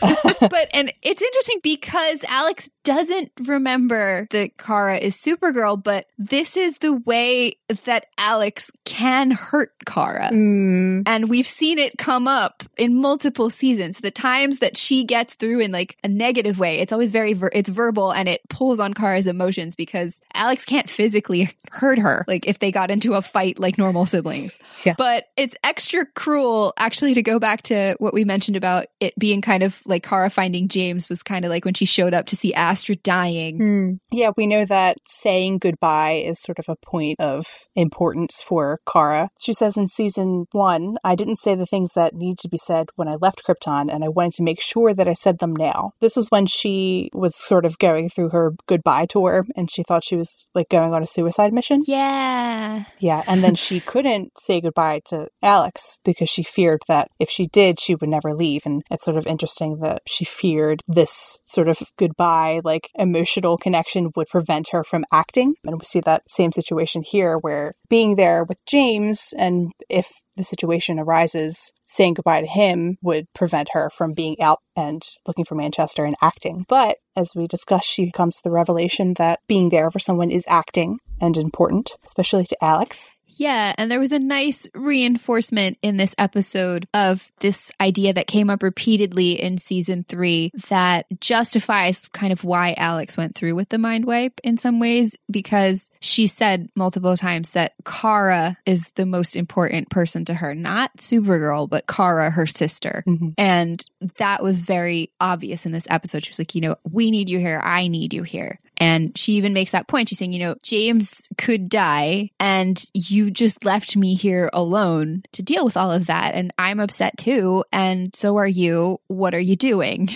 but 0.40 0.68
and 0.72 0.92
it's 1.02 1.22
interesting 1.22 1.60
because 1.62 2.24
Alex 2.28 2.70
doesn't 2.84 3.30
remember 3.46 4.26
that 4.30 4.56
Kara 4.56 4.98
is 4.98 5.16
Supergirl, 5.16 5.82
but 5.82 6.06
this 6.18 6.56
is 6.56 6.78
the 6.78 6.94
way 6.94 7.56
that 7.84 8.06
Alex 8.18 8.70
can 8.84 9.30
hurt 9.30 9.72
Kara. 9.86 10.28
Hmm. 10.28 11.02
And 11.06 11.28
we've 11.28 11.46
seen 11.46 11.78
it 11.78 11.98
come 11.98 12.26
up 12.26 12.64
in 12.76 13.00
multiple 13.00 13.50
seasons. 13.50 13.98
The 13.98 14.10
times 14.10 14.58
that 14.58 14.76
she 14.76 15.04
gets 15.04 15.34
through 15.34 15.60
in 15.60 15.72
like 15.72 15.96
a 16.02 16.08
negative 16.08 16.58
way, 16.58 16.78
it's 16.78 16.92
always 16.92 17.12
very, 17.12 17.34
ver- 17.34 17.50
it's 17.52 17.70
verbal 17.70 18.12
and 18.12 18.28
it 18.28 18.40
pulls 18.48 18.80
on 18.80 18.94
Kara's 18.94 19.26
emotions 19.26 19.74
because 19.76 20.20
Alex 20.34 20.64
can't 20.64 20.88
physically 20.88 21.50
hurt 21.70 21.98
her. 21.98 22.24
Like 22.26 22.46
if 22.46 22.58
they 22.58 22.70
got 22.70 22.90
into 22.90 23.14
a 23.14 23.22
fight 23.22 23.58
like 23.58 23.78
normal 23.78 24.06
siblings. 24.06 24.58
Yeah. 24.84 24.94
But 24.96 25.26
it's 25.36 25.54
extra 25.62 26.06
cruel 26.06 26.72
actually 26.76 27.14
to 27.14 27.22
go 27.22 27.38
back 27.38 27.62
to 27.64 27.94
what 27.98 28.14
we 28.14 28.24
mentioned 28.24 28.56
about 28.56 28.86
it 29.00 29.18
being 29.18 29.42
kind 29.42 29.62
of 29.62 29.69
like 29.86 30.02
Kara 30.02 30.30
finding 30.30 30.68
James 30.68 31.08
was 31.08 31.22
kind 31.22 31.44
of 31.44 31.50
like 31.50 31.64
when 31.64 31.74
she 31.74 31.84
showed 31.84 32.14
up 32.14 32.26
to 32.26 32.36
see 32.36 32.52
Astrid 32.54 32.90
Astrid 32.90 33.02
dying. 33.02 33.58
Hmm. 33.58 33.90
Yeah, 34.10 34.30
we 34.36 34.46
know 34.46 34.64
that 34.64 34.96
saying 35.06 35.58
goodbye 35.58 36.22
is 36.26 36.40
sort 36.40 36.58
of 36.58 36.64
a 36.68 36.76
point 36.76 37.20
of 37.20 37.44
importance 37.76 38.42
for 38.42 38.80
Kara. 38.90 39.28
She 39.38 39.52
says 39.52 39.76
in 39.76 39.86
season 39.86 40.46
one, 40.52 40.96
I 41.04 41.14
didn't 41.14 41.38
say 41.38 41.54
the 41.54 41.66
things 41.66 41.90
that 41.94 42.14
need 42.14 42.38
to 42.38 42.48
be 42.48 42.58
said 42.58 42.88
when 42.96 43.06
I 43.06 43.16
left 43.20 43.42
Krypton, 43.46 43.92
and 43.92 44.02
I 44.02 44.08
wanted 44.08 44.32
to 44.34 44.42
make 44.42 44.62
sure 44.62 44.94
that 44.94 45.08
I 45.08 45.12
said 45.12 45.40
them 45.40 45.54
now. 45.54 45.92
This 46.00 46.16
was 46.16 46.28
when 46.30 46.46
she 46.46 47.10
was 47.12 47.36
sort 47.36 47.66
of 47.66 47.78
going 47.78 48.08
through 48.08 48.30
her 48.30 48.52
goodbye 48.66 49.06
tour, 49.06 49.44
and 49.54 49.70
she 49.70 49.82
thought 49.82 50.04
she 50.04 50.16
was 50.16 50.46
like 50.54 50.68
going 50.70 50.94
on 50.94 51.02
a 51.02 51.06
suicide 51.06 51.52
mission. 51.52 51.80
Yeah. 51.86 52.84
Yeah, 52.98 53.22
and 53.26 53.44
then 53.44 53.54
she 53.54 53.80
couldn't 53.92 54.32
say 54.38 54.60
goodbye 54.62 55.02
to 55.06 55.28
Alex 55.42 55.98
because 56.02 56.30
she 56.30 56.42
feared 56.42 56.80
that 56.88 57.08
if 57.18 57.28
she 57.28 57.46
did, 57.46 57.78
she 57.78 57.94
would 57.94 58.08
never 58.08 58.34
leave. 58.34 58.62
And 58.64 58.82
it's 58.90 59.04
sort 59.04 59.18
of 59.18 59.26
interesting 59.26 59.59
that 59.80 60.02
she 60.06 60.24
feared 60.24 60.82
this 60.88 61.38
sort 61.46 61.68
of 61.68 61.78
goodbye, 61.96 62.60
like 62.64 62.88
emotional 62.94 63.56
connection 63.56 64.10
would 64.16 64.28
prevent 64.28 64.68
her 64.72 64.82
from 64.82 65.04
acting. 65.12 65.54
And 65.64 65.78
we 65.78 65.84
see 65.84 66.00
that 66.00 66.22
same 66.28 66.52
situation 66.52 67.02
here 67.02 67.36
where 67.36 67.74
being 67.88 68.16
there 68.16 68.44
with 68.44 68.64
James, 68.66 69.34
and 69.36 69.72
if 69.88 70.08
the 70.36 70.44
situation 70.44 70.98
arises, 70.98 71.72
saying 71.86 72.14
goodbye 72.14 72.40
to 72.40 72.46
him 72.46 72.96
would 73.02 73.26
prevent 73.34 73.68
her 73.72 73.90
from 73.90 74.14
being 74.14 74.40
out 74.40 74.60
and 74.76 75.02
looking 75.26 75.44
for 75.44 75.54
Manchester 75.54 76.04
and 76.04 76.16
acting. 76.22 76.64
But 76.68 76.96
as 77.16 77.32
we 77.34 77.46
discussed, 77.46 77.88
she 77.88 78.10
comes 78.10 78.36
to 78.36 78.42
the 78.44 78.50
revelation 78.50 79.14
that 79.14 79.40
being 79.46 79.68
there 79.68 79.90
for 79.90 79.98
someone 79.98 80.30
is 80.30 80.44
acting 80.48 80.98
and 81.20 81.36
important, 81.36 81.92
especially 82.06 82.46
to 82.46 82.64
Alex. 82.64 83.12
Yeah, 83.40 83.74
and 83.78 83.90
there 83.90 83.98
was 83.98 84.12
a 84.12 84.18
nice 84.18 84.68
reinforcement 84.74 85.78
in 85.80 85.96
this 85.96 86.14
episode 86.18 86.86
of 86.92 87.32
this 87.40 87.72
idea 87.80 88.12
that 88.12 88.26
came 88.26 88.50
up 88.50 88.62
repeatedly 88.62 89.40
in 89.40 89.56
season 89.56 90.04
three 90.06 90.50
that 90.68 91.06
justifies 91.20 92.02
kind 92.12 92.34
of 92.34 92.44
why 92.44 92.74
Alex 92.76 93.16
went 93.16 93.34
through 93.34 93.54
with 93.54 93.70
the 93.70 93.78
mind 93.78 94.04
wipe 94.04 94.38
in 94.44 94.58
some 94.58 94.78
ways, 94.78 95.16
because 95.30 95.88
she 96.00 96.26
said 96.26 96.68
multiple 96.76 97.16
times 97.16 97.52
that 97.52 97.72
Kara 97.86 98.58
is 98.66 98.90
the 98.96 99.06
most 99.06 99.36
important 99.36 99.88
person 99.88 100.26
to 100.26 100.34
her, 100.34 100.54
not 100.54 100.94
Supergirl, 100.98 101.66
but 101.66 101.86
Kara, 101.86 102.30
her 102.30 102.46
sister. 102.46 103.02
Mhm. 103.06 103.32
And 103.38 103.82
that 104.18 104.42
was 104.42 104.60
very 104.60 105.12
obvious 105.18 105.64
in 105.64 105.72
this 105.72 105.86
episode. 105.88 106.26
She 106.26 106.30
was 106.30 106.38
like, 106.38 106.54
you 106.54 106.60
know, 106.60 106.74
we 106.92 107.10
need 107.10 107.30
you 107.30 107.38
here. 107.38 107.58
I 107.64 107.88
need 107.88 108.12
you 108.12 108.22
here. 108.22 108.60
And 108.80 109.16
she 109.16 109.34
even 109.34 109.52
makes 109.52 109.72
that 109.72 109.86
point. 109.86 110.08
She's 110.08 110.18
saying, 110.18 110.32
you 110.32 110.38
know, 110.38 110.56
James 110.62 111.28
could 111.36 111.68
die 111.68 112.30
and 112.40 112.82
you 112.94 113.30
just 113.30 113.64
left 113.64 113.94
me 113.94 114.14
here 114.14 114.48
alone 114.54 115.22
to 115.32 115.42
deal 115.42 115.66
with 115.66 115.76
all 115.76 115.92
of 115.92 116.06
that. 116.06 116.34
And 116.34 116.50
I'm 116.58 116.80
upset 116.80 117.18
too. 117.18 117.62
And 117.70 118.16
so 118.16 118.38
are 118.38 118.46
you. 118.46 118.98
What 119.08 119.34
are 119.34 119.40
you 119.40 119.54
doing? 119.54 120.08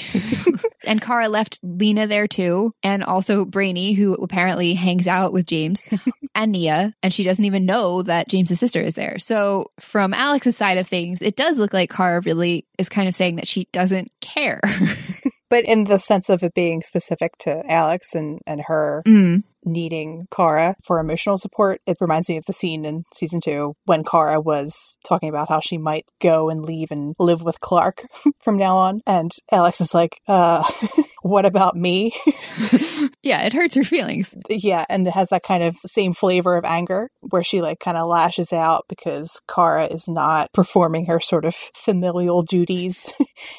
and 0.86 1.02
Kara 1.02 1.28
left 1.28 1.60
Lena 1.62 2.06
there 2.06 2.26
too. 2.26 2.74
And 2.82 3.04
also 3.04 3.44
Brainy, 3.44 3.92
who 3.92 4.14
apparently 4.14 4.72
hangs 4.72 5.06
out 5.06 5.34
with 5.34 5.46
James 5.46 5.84
and 6.34 6.52
Nia. 6.52 6.94
And 7.02 7.12
she 7.12 7.22
doesn't 7.22 7.44
even 7.44 7.66
know 7.66 8.02
that 8.02 8.28
James's 8.28 8.58
sister 8.58 8.80
is 8.80 8.94
there. 8.94 9.18
So 9.18 9.70
from 9.78 10.14
Alex's 10.14 10.56
side 10.56 10.78
of 10.78 10.88
things, 10.88 11.20
it 11.20 11.36
does 11.36 11.58
look 11.58 11.74
like 11.74 11.90
Kara 11.90 12.20
really 12.20 12.66
is 12.78 12.88
kind 12.88 13.08
of 13.08 13.14
saying 13.14 13.36
that 13.36 13.46
she 13.46 13.68
doesn't 13.72 14.10
care. 14.20 14.60
But 15.54 15.66
in 15.66 15.84
the 15.84 15.98
sense 15.98 16.30
of 16.30 16.42
it 16.42 16.52
being 16.52 16.82
specific 16.82 17.38
to 17.38 17.62
Alex 17.70 18.16
and, 18.16 18.40
and 18.44 18.62
her 18.66 19.04
Mm. 19.06 19.44
Needing 19.64 20.26
Kara 20.34 20.76
for 20.84 20.98
emotional 20.98 21.38
support, 21.38 21.80
it 21.86 21.96
reminds 22.00 22.28
me 22.28 22.36
of 22.36 22.46
the 22.46 22.52
scene 22.52 22.84
in 22.84 23.04
season 23.14 23.40
two 23.40 23.74
when 23.84 24.04
Kara 24.04 24.40
was 24.40 24.96
talking 25.06 25.28
about 25.28 25.48
how 25.48 25.60
she 25.60 25.78
might 25.78 26.06
go 26.20 26.50
and 26.50 26.62
leave 26.62 26.90
and 26.90 27.14
live 27.18 27.42
with 27.42 27.60
Clark 27.60 28.06
from 28.42 28.56
now 28.56 28.76
on. 28.76 29.00
And 29.06 29.30
Alex 29.50 29.80
is 29.80 29.94
like, 29.94 30.20
uh, 30.28 30.64
what 31.22 31.46
about 31.46 31.76
me? 31.76 32.14
Yeah, 33.22 33.42
it 33.46 33.54
hurts 33.54 33.74
her 33.74 33.84
feelings. 33.84 34.34
yeah, 34.50 34.84
and 34.90 35.08
it 35.08 35.14
has 35.14 35.28
that 35.30 35.42
kind 35.42 35.62
of 35.62 35.76
same 35.86 36.12
flavor 36.12 36.56
of 36.56 36.64
anger 36.66 37.10
where 37.22 37.42
she 37.42 37.62
like 37.62 37.80
kind 37.80 37.96
of 37.96 38.06
lashes 38.06 38.52
out 38.52 38.84
because 38.86 39.40
Kara 39.52 39.86
is 39.86 40.06
not 40.08 40.52
performing 40.52 41.06
her 41.06 41.20
sort 41.20 41.46
of 41.46 41.54
familial 41.54 42.42
duties 42.42 43.10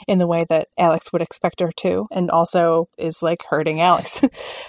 in 0.07 0.19
the 0.19 0.27
way 0.27 0.45
that 0.49 0.67
Alex 0.77 1.11
would 1.11 1.23
expect 1.23 1.61
her 1.61 1.71
to, 1.77 2.07
and 2.11 2.29
also 2.29 2.89
is 2.99 3.23
like 3.23 3.43
hurting 3.49 3.81
Alex. 3.81 4.21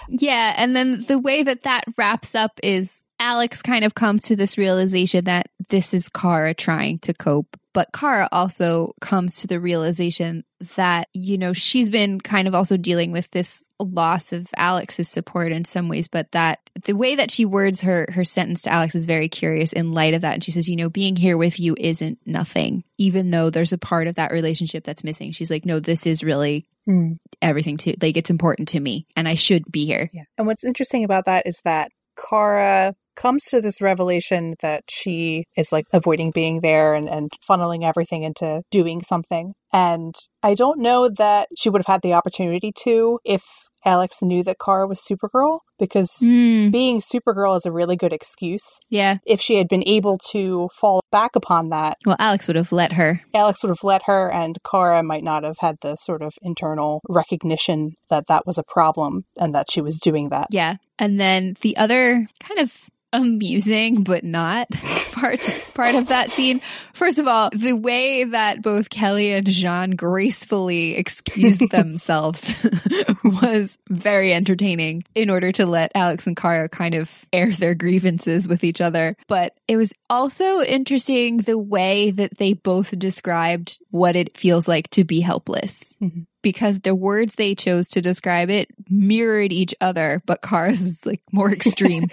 Yeah, 0.09 0.55
and 0.57 0.75
then 0.75 1.05
the 1.07 1.19
way 1.27 1.43
that 1.43 1.63
that 1.63 1.83
wraps 1.97 2.33
up 2.33 2.57
is 2.63 3.03
Alex 3.19 3.61
kind 3.61 3.83
of 3.83 3.93
comes 3.93 4.21
to 4.23 4.35
this 4.35 4.57
realization 4.57 5.25
that 5.25 5.49
this 5.67 5.93
is 5.93 6.07
Kara 6.07 6.53
trying 6.53 6.99
to 6.99 7.13
cope, 7.13 7.57
but 7.77 7.93
Kara 7.93 8.27
also 8.31 8.93
comes 9.01 9.41
to 9.41 9.47
the 9.47 9.59
realization 9.59 10.43
that, 10.77 11.09
you 11.13 11.37
know, 11.37 11.53
she's 11.53 11.89
been 11.89 12.19
kind 12.19 12.47
of 12.47 12.55
also 12.55 12.75
dealing 12.75 13.11
with 13.11 13.29
this 13.29 13.63
loss 13.79 14.33
of 14.33 14.47
Alex's 14.57 15.07
support 15.07 15.51
in 15.51 15.63
some 15.63 15.87
ways, 15.87 16.07
but 16.07 16.31
that 16.31 16.57
the 16.85 16.95
way 16.95 17.13
that 17.13 17.29
she 17.29 17.45
words 17.45 17.81
her 17.81 18.07
her 18.13 18.25
sentence 18.25 18.63
to 18.63 18.73
Alex 18.73 18.95
is 18.95 19.05
very 19.05 19.29
curious 19.29 19.73
in 19.73 19.91
light 19.91 20.15
of 20.15 20.21
that. 20.23 20.33
And 20.33 20.43
she 20.43 20.49
says, 20.49 20.67
you 20.67 20.75
know, 20.75 20.89
being 20.89 21.15
here 21.15 21.37
with 21.37 21.59
you 21.59 21.75
isn't 21.77 22.17
nothing, 22.25 22.83
even 22.97 23.29
though 23.29 23.51
there's 23.51 23.73
a 23.73 23.77
part 23.77 24.07
of 24.07 24.15
that 24.15 24.31
relationship 24.31 24.83
that's 24.83 25.03
missing. 25.03 25.31
She's 25.31 25.51
like, 25.51 25.63
no, 25.63 25.79
this 25.79 26.07
is 26.07 26.23
really 26.23 26.65
Hmm. 26.87 27.11
everything 27.43 27.77
to 27.77 27.95
like 28.01 28.17
it's 28.17 28.31
important 28.31 28.69
to 28.69 28.79
me 28.79 29.05
and 29.15 29.27
I 29.27 29.35
should 29.35 29.71
be 29.71 29.85
here. 29.85 30.09
Yeah. 30.13 30.23
And 30.39 30.47
what's 30.47 30.63
interesting 30.63 31.03
about 31.03 31.25
that 31.25 31.45
is 31.45 31.61
that 31.63 31.91
Kara 32.17 32.95
comes 33.17 33.43
to 33.49 33.59
this 33.59 33.81
revelation 33.81 34.53
that 34.61 34.83
she 34.89 35.43
is 35.57 35.71
like 35.71 35.85
avoiding 35.91 36.31
being 36.31 36.61
there 36.61 36.93
and, 36.93 37.09
and 37.09 37.31
funneling 37.49 37.83
everything 37.83 38.23
into 38.23 38.61
doing 38.71 39.01
something. 39.01 39.53
And 39.73 40.15
I 40.43 40.53
don't 40.53 40.79
know 40.79 41.09
that 41.09 41.49
she 41.57 41.69
would 41.69 41.79
have 41.79 41.93
had 41.93 42.01
the 42.01 42.13
opportunity 42.13 42.71
to 42.83 43.19
if 43.25 43.41
Alex 43.85 44.17
knew 44.21 44.43
that 44.43 44.57
Kara 44.63 44.87
was 44.87 44.99
Supergirl, 45.09 45.59
because 45.79 46.09
Mm, 46.21 46.71
being 46.71 46.99
Supergirl 46.99 47.55
is 47.55 47.65
a 47.65 47.71
really 47.71 47.95
good 47.95 48.11
excuse. 48.11 48.63
yeah. 48.89 49.17
If 49.25 49.39
she 49.39 49.55
had 49.55 49.67
been 49.67 49.83
able 49.87 50.17
to 50.31 50.69
fall 50.73 51.01
back 51.11 51.35
upon 51.35 51.69
that, 51.69 51.97
Well, 52.05 52.15
Alex 52.19 52.47
would 52.47 52.55
have 52.57 52.71
let 52.71 52.93
her. 52.93 53.21
Alex 53.33 53.61
would 53.63 53.69
have 53.69 53.83
let 53.83 54.01
her, 54.05 54.31
and 54.31 54.57
Kara 54.69 55.03
might 55.03 55.23
not 55.23 55.43
have 55.43 55.57
had 55.59 55.75
the 55.81 55.95
sort 55.97 56.21
of 56.21 56.33
internal 56.41 57.01
recognition 57.07 57.91
that 58.09 58.25
that 58.27 58.45
was 58.47 58.57
a 58.57 58.63
problem 58.67 59.25
and 59.37 59.53
that 59.53 59.67
she 59.71 59.79
was 59.81 59.99
doing 59.99 60.29
that. 60.29 60.47
Yeah. 60.49 60.77
And 60.99 61.19
then 61.19 61.55
the 61.61 61.77
other 61.77 62.27
kind 62.39 62.59
of 62.59 62.73
amusing 63.21 64.03
but 64.03 64.23
not 64.23 64.69
part 65.11 65.39
part 65.73 65.95
of 65.95 66.07
that 66.07 66.31
scene. 66.31 66.61
First 66.93 67.19
of 67.19 67.27
all, 67.27 67.49
the 67.53 67.73
way 67.73 68.23
that 68.23 68.61
both 68.61 68.89
Kelly 68.89 69.33
and 69.33 69.45
J'onn 69.47 69.95
gracefully 69.95 70.95
excused 70.95 71.61
themselves 71.71 72.65
was 73.23 73.77
very 73.89 74.33
entertaining 74.33 75.03
in 75.15 75.29
order 75.29 75.51
to 75.53 75.65
let 75.65 75.91
Alex 75.95 76.27
and 76.27 76.35
Kara 76.35 76.69
kind 76.69 76.95
of 76.95 77.25
air 77.33 77.51
their 77.51 77.75
grievances 77.75 78.47
with 78.47 78.63
each 78.63 78.81
other. 78.81 79.15
But 79.27 79.53
it 79.67 79.77
was 79.77 79.93
also 80.09 80.61
interesting 80.61 81.37
the 81.37 81.57
way 81.57 82.11
that 82.11 82.37
they 82.37 82.53
both 82.53 82.97
described 82.97 83.79
what 83.91 84.15
it 84.15 84.37
feels 84.37 84.67
like 84.67 84.89
to 84.91 85.03
be 85.03 85.19
helpless 85.21 85.97
Mhm. 86.01 86.25
because 86.41 86.79
the 86.79 86.95
words 86.95 87.35
they 87.35 87.55
chose 87.55 87.89
to 87.89 88.01
describe 88.01 88.49
it 88.49 88.69
mirrored 88.89 89.51
each 89.51 89.73
other, 89.81 90.21
but 90.25 90.41
Kara's 90.41 90.83
was 90.83 91.05
like 91.05 91.21
more 91.31 91.51
extreme. 91.51 92.07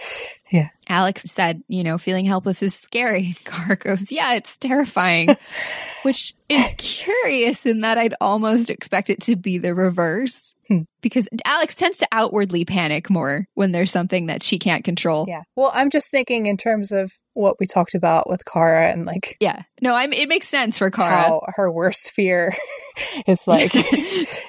Yeah. 0.54 0.68
Alex 0.88 1.22
said, 1.24 1.62
you 1.66 1.82
know, 1.82 1.98
feeling 1.98 2.24
helpless 2.26 2.62
is 2.62 2.74
scary. 2.76 3.34
Kara 3.44 3.74
goes, 3.76 4.12
yeah, 4.12 4.34
it's 4.34 4.56
terrifying, 4.56 5.36
which 6.02 6.32
is 6.48 6.64
curious 6.78 7.66
in 7.66 7.80
that 7.80 7.98
I'd 7.98 8.14
almost 8.20 8.70
expect 8.70 9.10
it 9.10 9.20
to 9.22 9.34
be 9.34 9.58
the 9.58 9.74
reverse. 9.74 10.54
Hmm. 10.68 10.82
Because 11.02 11.28
Alex 11.44 11.74
tends 11.74 11.98
to 11.98 12.08
outwardly 12.12 12.64
panic 12.64 13.10
more 13.10 13.46
when 13.54 13.72
there's 13.72 13.90
something 13.90 14.26
that 14.26 14.42
she 14.42 14.58
can't 14.58 14.84
control. 14.84 15.26
Yeah. 15.28 15.42
Well, 15.56 15.70
I'm 15.74 15.90
just 15.90 16.10
thinking 16.10 16.46
in 16.46 16.56
terms 16.56 16.92
of 16.92 17.12
what 17.34 17.58
we 17.60 17.66
talked 17.66 17.94
about 17.94 18.30
with 18.30 18.44
Kara 18.46 18.90
and 18.90 19.04
like 19.04 19.36
Yeah. 19.40 19.62
No, 19.82 19.94
I'm, 19.94 20.12
it 20.12 20.28
makes 20.28 20.48
sense 20.48 20.78
for 20.78 20.90
Kara. 20.90 21.10
how 21.10 21.42
her 21.48 21.70
worst 21.70 22.12
fear 22.12 22.54
is 23.26 23.46
like 23.46 23.72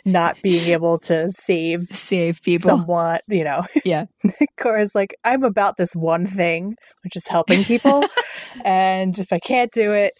not 0.05 0.37
being 0.41 0.69
able 0.69 0.99
to 0.99 1.31
save 1.35 1.87
Save 1.91 2.41
people. 2.41 2.69
someone, 2.69 3.19
you 3.27 3.43
know. 3.43 3.65
Yeah. 3.83 4.05
Kara's 4.57 4.95
like, 4.95 5.15
I'm 5.23 5.43
about 5.43 5.75
this 5.77 5.94
one 5.95 6.27
thing, 6.27 6.75
which 7.03 7.15
is 7.15 7.27
helping 7.27 7.63
people. 7.63 8.03
and 8.65 9.17
if 9.17 9.31
I 9.31 9.39
can't 9.39 9.71
do 9.71 9.91
it, 9.91 10.13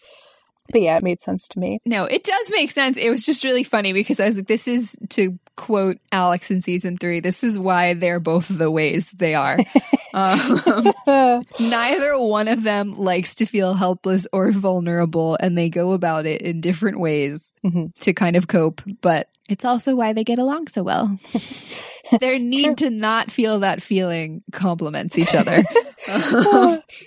but 0.70 0.80
yeah, 0.82 0.96
it 0.96 1.02
made 1.02 1.22
sense 1.22 1.46
to 1.48 1.58
me. 1.58 1.80
No, 1.84 2.04
it 2.04 2.24
does 2.24 2.50
make 2.50 2.70
sense. 2.70 2.96
It 2.96 3.10
was 3.10 3.24
just 3.24 3.44
really 3.44 3.64
funny 3.64 3.92
because 3.92 4.18
I 4.20 4.26
was 4.26 4.36
like, 4.36 4.48
this 4.48 4.66
is 4.66 4.96
to 5.10 5.38
quote 5.56 5.98
Alex 6.12 6.50
in 6.50 6.60
season 6.62 6.96
three, 6.98 7.20
this 7.20 7.42
is 7.42 7.58
why 7.58 7.94
they're 7.94 8.20
both 8.20 8.46
the 8.48 8.70
ways 8.70 9.10
they 9.12 9.34
are. 9.34 9.58
um, 10.14 10.92
neither 11.60 12.18
one 12.18 12.48
of 12.48 12.62
them 12.62 12.96
likes 12.98 13.34
to 13.36 13.46
feel 13.46 13.74
helpless 13.74 14.26
or 14.32 14.52
vulnerable, 14.52 15.36
and 15.40 15.56
they 15.56 15.68
go 15.68 15.92
about 15.92 16.26
it 16.26 16.42
in 16.42 16.60
different 16.60 16.98
ways 17.00 17.52
Mhm. 17.64 17.94
to 18.00 18.12
kind 18.12 18.36
of 18.36 18.46
cope. 18.48 18.82
But 19.00 19.28
it's 19.48 19.64
also 19.64 19.94
why 19.94 20.12
they 20.12 20.24
get 20.24 20.38
along 20.38 20.68
so 20.68 20.82
well. 20.82 21.18
Their 22.20 22.38
need 22.38 22.78
to 22.78 22.90
not 22.90 23.30
feel 23.30 23.60
that 23.60 23.82
feeling 23.82 24.42
complements 24.52 25.18
each 25.18 25.34
other. 25.34 25.62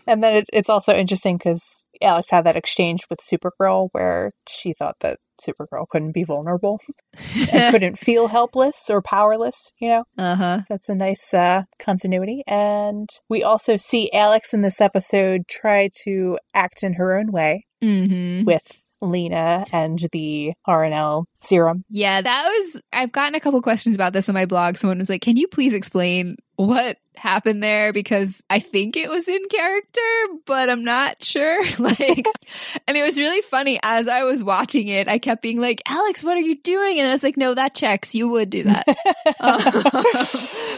and 0.07 0.23
then 0.23 0.35
it, 0.35 0.49
it's 0.51 0.69
also 0.69 0.93
interesting 0.93 1.37
because 1.37 1.83
Alex 2.01 2.29
had 2.29 2.45
that 2.45 2.55
exchange 2.55 3.01
with 3.09 3.19
Supergirl 3.19 3.89
where 3.91 4.31
she 4.47 4.73
thought 4.73 4.95
that 5.01 5.19
Supergirl 5.39 5.87
couldn't 5.89 6.11
be 6.13 6.23
vulnerable 6.23 6.79
and 7.53 7.71
couldn't 7.71 7.97
feel 7.97 8.27
helpless 8.27 8.89
or 8.89 9.01
powerless, 9.01 9.71
you 9.79 9.89
know? 9.89 10.03
Uh 10.17 10.35
huh. 10.35 10.59
So 10.61 10.65
that's 10.69 10.89
a 10.89 10.95
nice 10.95 11.33
uh, 11.33 11.63
continuity. 11.79 12.43
And 12.47 13.09
we 13.29 13.43
also 13.43 13.77
see 13.77 14.11
Alex 14.11 14.53
in 14.53 14.61
this 14.61 14.81
episode 14.81 15.47
try 15.47 15.89
to 16.03 16.37
act 16.53 16.83
in 16.83 16.93
her 16.93 17.17
own 17.17 17.31
way 17.31 17.65
Mm-hmm. 17.81 18.43
with 18.43 18.83
Lena 19.01 19.65
and 19.71 19.99
the 20.11 20.53
Harun-El 20.65 21.25
serum. 21.41 21.83
Yeah, 21.89 22.21
that 22.21 22.43
was. 22.47 22.81
I've 22.91 23.11
gotten 23.11 23.35
a 23.35 23.39
couple 23.39 23.61
questions 23.61 23.95
about 23.95 24.13
this 24.13 24.29
on 24.29 24.35
my 24.35 24.45
blog. 24.45 24.77
Someone 24.77 24.99
was 24.99 25.09
like, 25.09 25.21
"Can 25.21 25.37
you 25.37 25.47
please 25.47 25.73
explain 25.73 26.37
what 26.55 26.97
happened 27.15 27.63
there?" 27.63 27.93
Because 27.93 28.43
I 28.49 28.59
think 28.59 28.97
it 28.97 29.09
was 29.09 29.27
in 29.27 29.41
character, 29.49 30.01
but 30.45 30.69
I'm 30.69 30.83
not 30.83 31.23
sure. 31.23 31.63
like, 31.79 32.25
and 32.87 32.97
it 32.97 33.03
was 33.03 33.17
really 33.17 33.41
funny 33.41 33.79
as 33.83 34.07
I 34.07 34.23
was 34.23 34.43
watching 34.43 34.87
it. 34.87 35.07
I 35.07 35.19
kept 35.19 35.41
being 35.41 35.61
like, 35.61 35.81
"Alex, 35.87 36.23
what 36.23 36.37
are 36.37 36.41
you 36.41 36.55
doing?" 36.55 36.99
And 36.99 37.09
I 37.09 37.13
was 37.13 37.23
like, 37.23 37.37
"No, 37.37 37.53
that 37.53 37.75
checks. 37.75 38.15
You 38.15 38.29
would 38.29 38.49
do 38.49 38.63
that." 38.63 38.85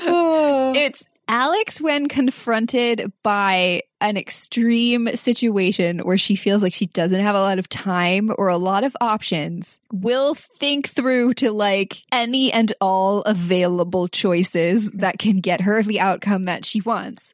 Um, 0.04 0.76
it's 0.76 1.04
Alex 1.32 1.80
when 1.80 2.08
confronted 2.08 3.10
by 3.24 3.82
an 4.02 4.18
extreme 4.18 5.08
situation 5.16 6.00
where 6.00 6.18
she 6.18 6.36
feels 6.36 6.62
like 6.62 6.74
she 6.74 6.88
doesn't 6.88 7.24
have 7.24 7.36
a 7.36 7.40
lot 7.40 7.58
of 7.58 7.70
time 7.70 8.36
or 8.38 8.50
a 8.50 8.58
lot 8.58 8.84
of 8.84 8.94
options 9.00 9.80
will 9.94 10.36
think 10.36 10.90
through 10.90 11.34
to 11.34 11.50
like 11.50 12.04
any 12.12 12.52
and 12.52 12.74
all 12.82 13.22
available 13.22 14.10
choices 14.10 14.92
that 14.92 15.20
can 15.20 15.40
get 15.40 15.62
her 15.62 15.82
the 15.82 16.02
outcome 16.02 16.44
that 16.44 16.66
she 16.66 16.82
wants. 16.82 17.34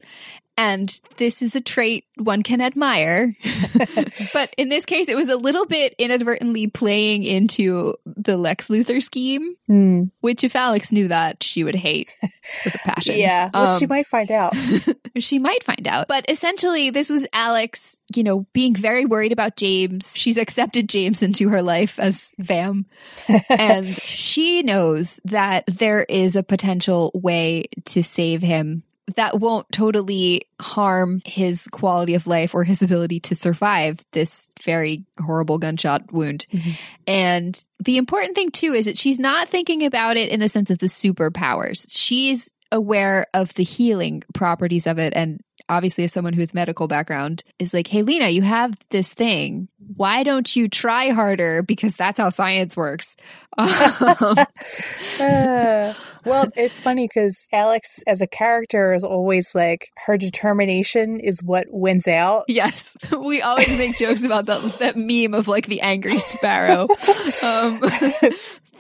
And 0.58 1.00
this 1.18 1.42
is 1.44 1.56
a 1.56 1.62
trait 1.62 2.06
one 2.18 2.42
can 2.42 2.62
admire. 2.62 3.36
but 4.34 4.52
in 4.58 4.70
this 4.70 4.86
case, 4.86 5.08
it 5.08 5.16
was 5.16 5.30
a 5.30 5.36
little 5.38 5.68
bit 5.68 5.94
inadvertently 6.00 6.66
playing 6.68 7.24
into 7.24 7.94
the 8.06 8.38
Lex 8.38 8.68
Luthor 8.68 9.02
scheme, 9.04 9.54
Hmm. 9.68 10.06
which 10.22 10.44
if 10.44 10.56
Alex 10.56 10.92
knew 10.92 11.10
that, 11.10 11.44
she 11.44 11.64
would 11.64 11.76
hate 11.76 12.12
with 12.66 12.74
a 12.74 12.78
passion. 12.80 13.16
Yeah, 13.18 13.46
which 13.54 13.80
she 13.80 13.86
Um, 13.86 13.90
might 13.90 14.08
find 14.08 14.32
out. 14.32 14.56
she 15.20 15.38
might 15.40 15.64
find 15.64 15.88
out. 15.88 16.08
But 16.08 16.30
essentially, 16.30 16.90
this 16.90 17.10
was 17.10 17.28
Alex, 17.34 18.00
you 18.16 18.24
know, 18.24 18.48
being 18.54 18.74
very 18.74 19.06
worried 19.06 19.32
about 19.32 19.58
James. 19.58 20.14
She's 20.18 20.38
accepted 20.38 20.90
James 20.90 21.22
into 21.22 21.50
her 21.50 21.62
life 21.62 22.00
as 22.00 22.32
Vam. 22.42 22.86
and 23.50 23.88
she 23.90 24.64
knows 24.64 25.20
that 25.26 25.66
there 25.68 26.04
is 26.04 26.36
a 26.36 26.44
potential 26.44 27.12
way 27.14 27.66
to 27.86 28.02
save 28.02 28.42
him 28.42 28.82
that 29.16 29.40
won't 29.40 29.72
totally 29.72 30.42
harm 30.62 31.22
his 31.26 31.68
quality 31.70 32.14
of 32.14 32.28
life 32.28 32.54
or 32.54 32.64
his 32.64 32.82
ability 32.82 33.20
to 33.22 33.36
survive 33.36 34.04
this 34.12 34.50
very 34.62 35.06
horrible 35.20 35.58
gunshot 35.58 36.12
wound. 36.12 36.46
Mhm. 36.52 36.76
And 37.08 37.66
the 37.80 37.98
important 37.98 38.36
thing 38.36 38.52
too 38.52 38.74
is 38.74 38.86
that 38.86 38.98
she's 38.98 39.18
not 39.20 39.50
thinking 39.50 39.86
about 39.86 40.18
it 40.18 40.30
in 40.30 40.40
the 40.42 40.50
sense 40.50 40.70
of 40.70 40.80
the 40.80 40.88
superpowers. 40.88 41.88
She's 41.90 42.54
aware 42.72 43.28
of 43.34 43.54
the 43.54 43.64
healing 43.64 44.24
properties 44.34 44.88
of 44.88 45.00
it 45.00 45.14
and 45.16 45.40
obviously 45.70 46.04
as 46.04 46.14
someone 46.14 46.34
who 46.34 46.42
has 46.42 46.54
medical 46.54 46.88
background 46.88 47.44
is 47.60 47.74
like 47.74 47.88
hey 47.88 48.02
lena 48.02 48.30
you 48.30 48.42
have 48.42 48.74
this 48.90 49.14
thing. 49.14 49.68
Why 49.96 50.24
don't 50.24 50.54
you 50.56 50.68
try 50.68 51.10
harder? 51.12 51.62
Because 51.64 51.96
that's 51.96 52.20
how 52.20 52.30
science 52.30 52.76
works. 52.78 53.16
Um, 53.58 54.38
Uh, 55.20 55.94
well, 56.26 56.46
it's 56.56 56.80
funny 56.80 57.08
because 57.08 57.48
Alex, 57.52 58.00
as 58.06 58.22
a 58.22 58.28
character, 58.28 58.94
is 58.94 59.04
always 59.04 59.54
like 59.56 59.90
her 60.06 60.18
determination 60.18 61.20
is 61.20 61.42
what 61.44 61.66
wins 61.70 62.08
out. 62.08 62.44
yes. 62.48 62.96
We 63.18 63.42
always 63.42 63.76
make 63.78 63.98
jokes 63.98 64.24
about 64.24 64.46
that 64.46 64.62
that 64.80 64.96
meme 64.96 65.34
of 65.34 65.48
like 65.48 65.68
the 65.68 65.82
angry 65.82 66.20
sparrow. 66.20 66.88
Um, 67.44 67.82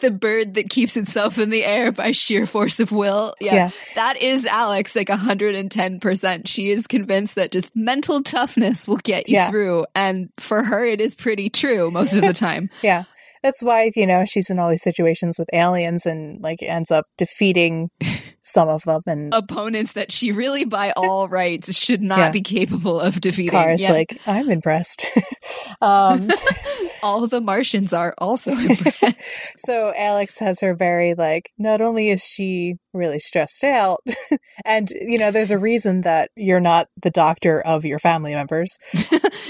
the 0.01 0.11
bird 0.11 0.53
that 0.55 0.69
keeps 0.69 0.95
itself 0.97 1.37
in 1.37 1.49
the 1.49 1.63
air 1.65 1.91
by 1.91 2.11
sheer 2.11 2.45
force 2.45 2.79
of 2.79 2.91
will 2.91 3.33
yeah, 3.41 3.53
Yeah. 3.55 3.69
that 3.95 4.21
is 4.21 4.45
alex 4.45 4.95
like 4.95 5.07
110% 5.07 6.47
she 6.47 6.69
is 6.71 6.87
convinced 6.87 7.35
that 7.35 7.51
just 7.51 7.75
mental 7.75 8.21
toughness 8.21 8.87
will 8.87 8.97
get 8.97 9.27
you 9.29 9.35
Yeah. 9.35 9.49
through 9.49 9.85
and 9.95 10.29
for 10.39 10.63
her 10.63 10.85
it 10.85 11.01
is 11.01 11.15
pretty 11.15 11.49
true 11.49 11.91
most 11.91 12.13
of 12.15 12.21
the 12.21 12.33
time 12.47 12.69
Yeah. 12.81 13.03
That's 13.43 13.61
why, 13.63 13.91
you 13.95 14.07
know, 14.07 14.25
she's 14.25 14.49
in 14.49 14.57
all 14.57 14.69
these 14.69 14.81
situations 14.81 15.37
with 15.37 15.47
aliens 15.53 16.07
and 16.07 16.41
like 16.41 16.57
ends 16.63 16.89
up 16.89 17.05
defeating 17.19 17.89
some 18.47 18.69
of 18.69 18.83
them 18.83 19.01
and 19.07 19.33
opponents 19.33 19.91
that 19.93 20.11
she 20.11 20.31
really 20.31 20.63
by 20.63 20.91
all 20.95 21.27
rights 21.27 21.75
should 21.77 22.01
not 22.01 22.17
Yeah. 22.19 22.29
be 22.31 22.41
capable 22.41 22.99
of 22.99 23.19
defeating. 23.19 23.51
Cars 23.51 23.81
Yeah. 23.81 23.91
like, 23.91 24.19
I'm 24.25 24.49
impressed. 24.49 25.05
um 25.81 26.29
all 27.03 27.27
the 27.27 27.41
martians 27.41 27.91
are 27.93 28.13
also 28.17 28.51
impressed. 28.57 29.17
So 29.59 29.93
Alex 29.95 30.39
has 30.39 30.61
her 30.61 30.73
very 30.73 31.13
like 31.13 31.51
not 31.57 31.81
only 31.81 32.09
is 32.09 32.23
she 32.23 32.77
really 32.93 33.19
stressed 33.19 33.63
out 33.63 34.03
and 34.65 34.89
you 34.89 35.17
know 35.19 35.29
there's 35.29 35.51
a 35.51 35.57
reason 35.57 36.01
that 36.01 36.31
you're 36.35 36.59
not 36.59 36.87
the 37.03 37.11
doctor 37.11 37.61
of 37.61 37.83
your 37.85 37.99
family 37.99 38.33
members. 38.33 38.77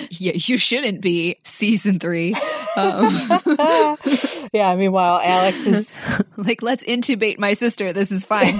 Yeah 0.10 0.34
you 0.36 0.58
shouldn't 0.58 1.02
be. 1.02 1.38
Season 1.44 2.00
three. 2.00 2.34
Um, 2.76 3.10
yeah 4.54 4.76
meanwhile 4.76 5.20
Alex 5.24 5.66
is 5.66 5.94
like 6.38 6.62
let's 6.62 6.84
intubate 6.84 7.40
my 7.40 7.54
sister. 7.54 7.94
This 7.94 8.12
is 8.12 8.26
fine 8.26 8.60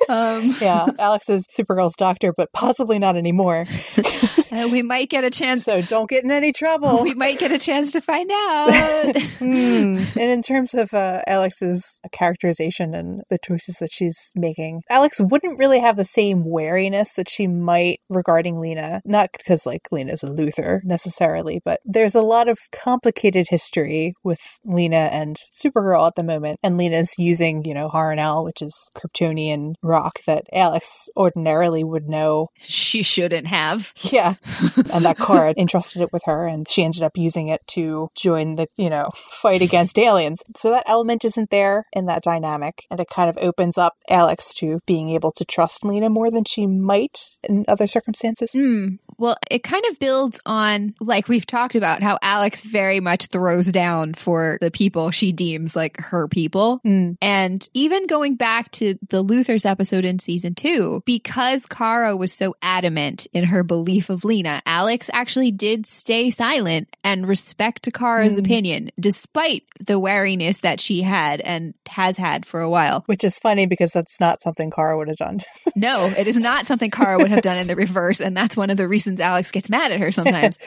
um, 0.11 0.55
yeah 0.61 0.87
Alex 0.99 1.29
is 1.29 1.45
Supergirl's 1.57 1.95
doctor 1.97 2.33
but 2.35 2.51
possibly 2.53 2.99
not 2.99 3.15
anymore 3.15 3.65
uh, 4.51 4.67
we 4.71 4.81
might 4.81 5.09
get 5.09 5.23
a 5.23 5.29
chance 5.29 5.63
so 5.63 5.81
don't 5.81 6.09
get 6.09 6.23
in 6.23 6.31
any 6.31 6.51
trouble 6.51 7.03
we 7.03 7.13
might 7.13 7.39
get 7.39 7.51
a 7.51 7.57
chance 7.57 7.91
to 7.93 8.01
find 8.01 8.29
out 8.31 9.15
Hmm. 9.41 9.97
And 10.19 10.29
in 10.31 10.41
terms 10.41 10.73
of 10.73 10.93
uh, 10.93 11.21
Alex's 11.25 11.99
characterization 12.11 12.93
and 12.93 13.21
the 13.29 13.39
choices 13.43 13.77
that 13.79 13.91
she's 13.91 14.17
making, 14.35 14.81
Alex 14.89 15.17
wouldn't 15.19 15.57
really 15.57 15.79
have 15.79 15.97
the 15.97 16.05
same 16.05 16.43
wariness 16.45 17.13
that 17.13 17.29
she 17.29 17.47
might 17.47 17.99
regarding 18.09 18.59
Lena. 18.59 19.01
Not 19.05 19.29
because 19.35 19.65
like 19.65 19.87
Lena's 19.91 20.23
a 20.23 20.27
Luthor 20.27 20.83
necessarily, 20.83 21.61
but 21.63 21.79
there's 21.85 22.15
a 22.15 22.21
lot 22.21 22.49
of 22.49 22.57
complicated 22.71 23.47
history 23.49 24.13
with 24.23 24.39
Lena 24.63 25.09
and 25.11 25.37
Supergirl 25.51 26.07
at 26.07 26.15
the 26.15 26.23
moment. 26.23 26.59
And 26.61 26.77
Lena's 26.77 27.15
using, 27.17 27.63
you 27.65 27.73
know, 27.73 27.87
Harun-El, 27.87 28.43
which 28.43 28.61
is 28.61 28.73
Kryptonian 28.95 29.73
rock 29.81 30.00
that 30.25 30.45
Alex 30.53 31.09
ordinarily 31.15 31.83
would 31.83 32.07
know. 32.07 32.47
she 32.59 33.03
shouldn't 33.03 33.47
have 33.47 33.93
Yeah. 34.01 34.35
and 34.93 35.05
that 35.05 35.17
Kara 35.17 35.53
entrusted 35.57 36.01
it 36.01 36.13
with 36.13 36.23
her 36.25 36.47
and 36.47 36.67
she 36.67 36.83
ended 36.83 37.03
up 37.03 37.13
using 37.15 37.47
it 37.47 37.61
to 37.67 38.09
join 38.15 38.55
the, 38.55 38.67
you 38.77 38.89
know, 38.89 39.09
fight 39.31 39.61
against 39.61 39.97
aliens. 39.97 40.41
So 40.57 40.69
that 40.71 40.83
element 40.87 41.25
isn't 41.25 41.49
there 41.49 41.85
in 41.93 42.05
that 42.05 42.23
dynamic. 42.23 42.85
And 42.89 42.99
it 42.99 43.09
kind 43.09 43.29
of 43.29 43.37
opens 43.41 43.77
up 43.77 43.93
Alex 44.09 44.53
to 44.55 44.79
being 44.85 45.09
able 45.09 45.31
to 45.33 45.45
trust 45.45 45.85
Lena 45.85 46.09
more 46.09 46.31
than 46.31 46.43
she 46.45 46.67
might 46.67 47.19
in 47.47 47.65
other 47.67 47.87
circumstances. 47.87 48.51
Mm. 48.55 48.99
Well, 49.21 49.37
it 49.51 49.63
kind 49.63 49.83
of 49.91 49.99
builds 49.99 50.41
on, 50.47 50.95
like 50.99 51.27
we've 51.27 51.45
talked 51.45 51.75
about, 51.75 52.01
how 52.01 52.17
Alex 52.23 52.63
very 52.63 52.99
much 52.99 53.27
throws 53.27 53.67
down 53.67 54.15
for 54.15 54.57
the 54.61 54.71
people 54.71 55.11
she 55.11 55.31
deems 55.31 55.75
like 55.75 55.99
her 55.99 56.27
people. 56.27 56.81
Mm. 56.83 57.17
And 57.21 57.69
even 57.75 58.07
going 58.07 58.35
back 58.35 58.71
to 58.71 58.95
the 59.09 59.23
Luthor's 59.23 59.63
episode 59.63 60.05
in 60.05 60.17
season 60.17 60.55
two, 60.55 61.03
because 61.05 61.67
Kara 61.67 62.17
was 62.17 62.33
so 62.33 62.55
adamant 62.63 63.27
in 63.31 63.43
her 63.43 63.61
belief 63.63 64.09
of 64.09 64.25
Lena, 64.25 64.63
Alex 64.65 65.07
actually 65.13 65.51
did 65.51 65.85
stay 65.85 66.31
silent 66.31 66.87
and 67.03 67.27
respect 67.27 67.87
Kara's 67.93 68.33
Mm. 68.33 68.39
opinion, 68.39 68.91
despite 68.99 69.63
the 69.85 69.99
wariness 69.99 70.61
that 70.61 70.81
she 70.81 71.03
had 71.03 71.41
and 71.41 71.75
has 71.87 72.17
had 72.17 72.43
for 72.45 72.61
a 72.61 72.69
while. 72.69 73.03
Which 73.05 73.23
is 73.23 73.37
funny 73.37 73.67
because 73.67 73.91
that's 73.91 74.19
not 74.19 74.41
something 74.41 74.71
Kara 74.71 74.97
would 74.97 75.09
have 75.09 75.17
done. 75.17 75.41
No, 75.75 76.05
it 76.17 76.25
is 76.27 76.37
not 76.37 76.65
something 76.65 76.89
Kara 76.89 77.17
would 77.19 77.29
have 77.29 77.43
done 77.43 77.57
in 77.57 77.67
the 77.67 77.75
reverse. 77.85 78.19
And 78.19 78.35
that's 78.35 78.57
one 78.57 78.69
of 78.71 78.77
the 78.77 78.87
reasons 78.87 79.10
Alex 79.19 79.51
gets 79.51 79.69
mad 79.69 79.91
at 79.91 79.99
her 79.99 80.11
sometimes. 80.11 80.57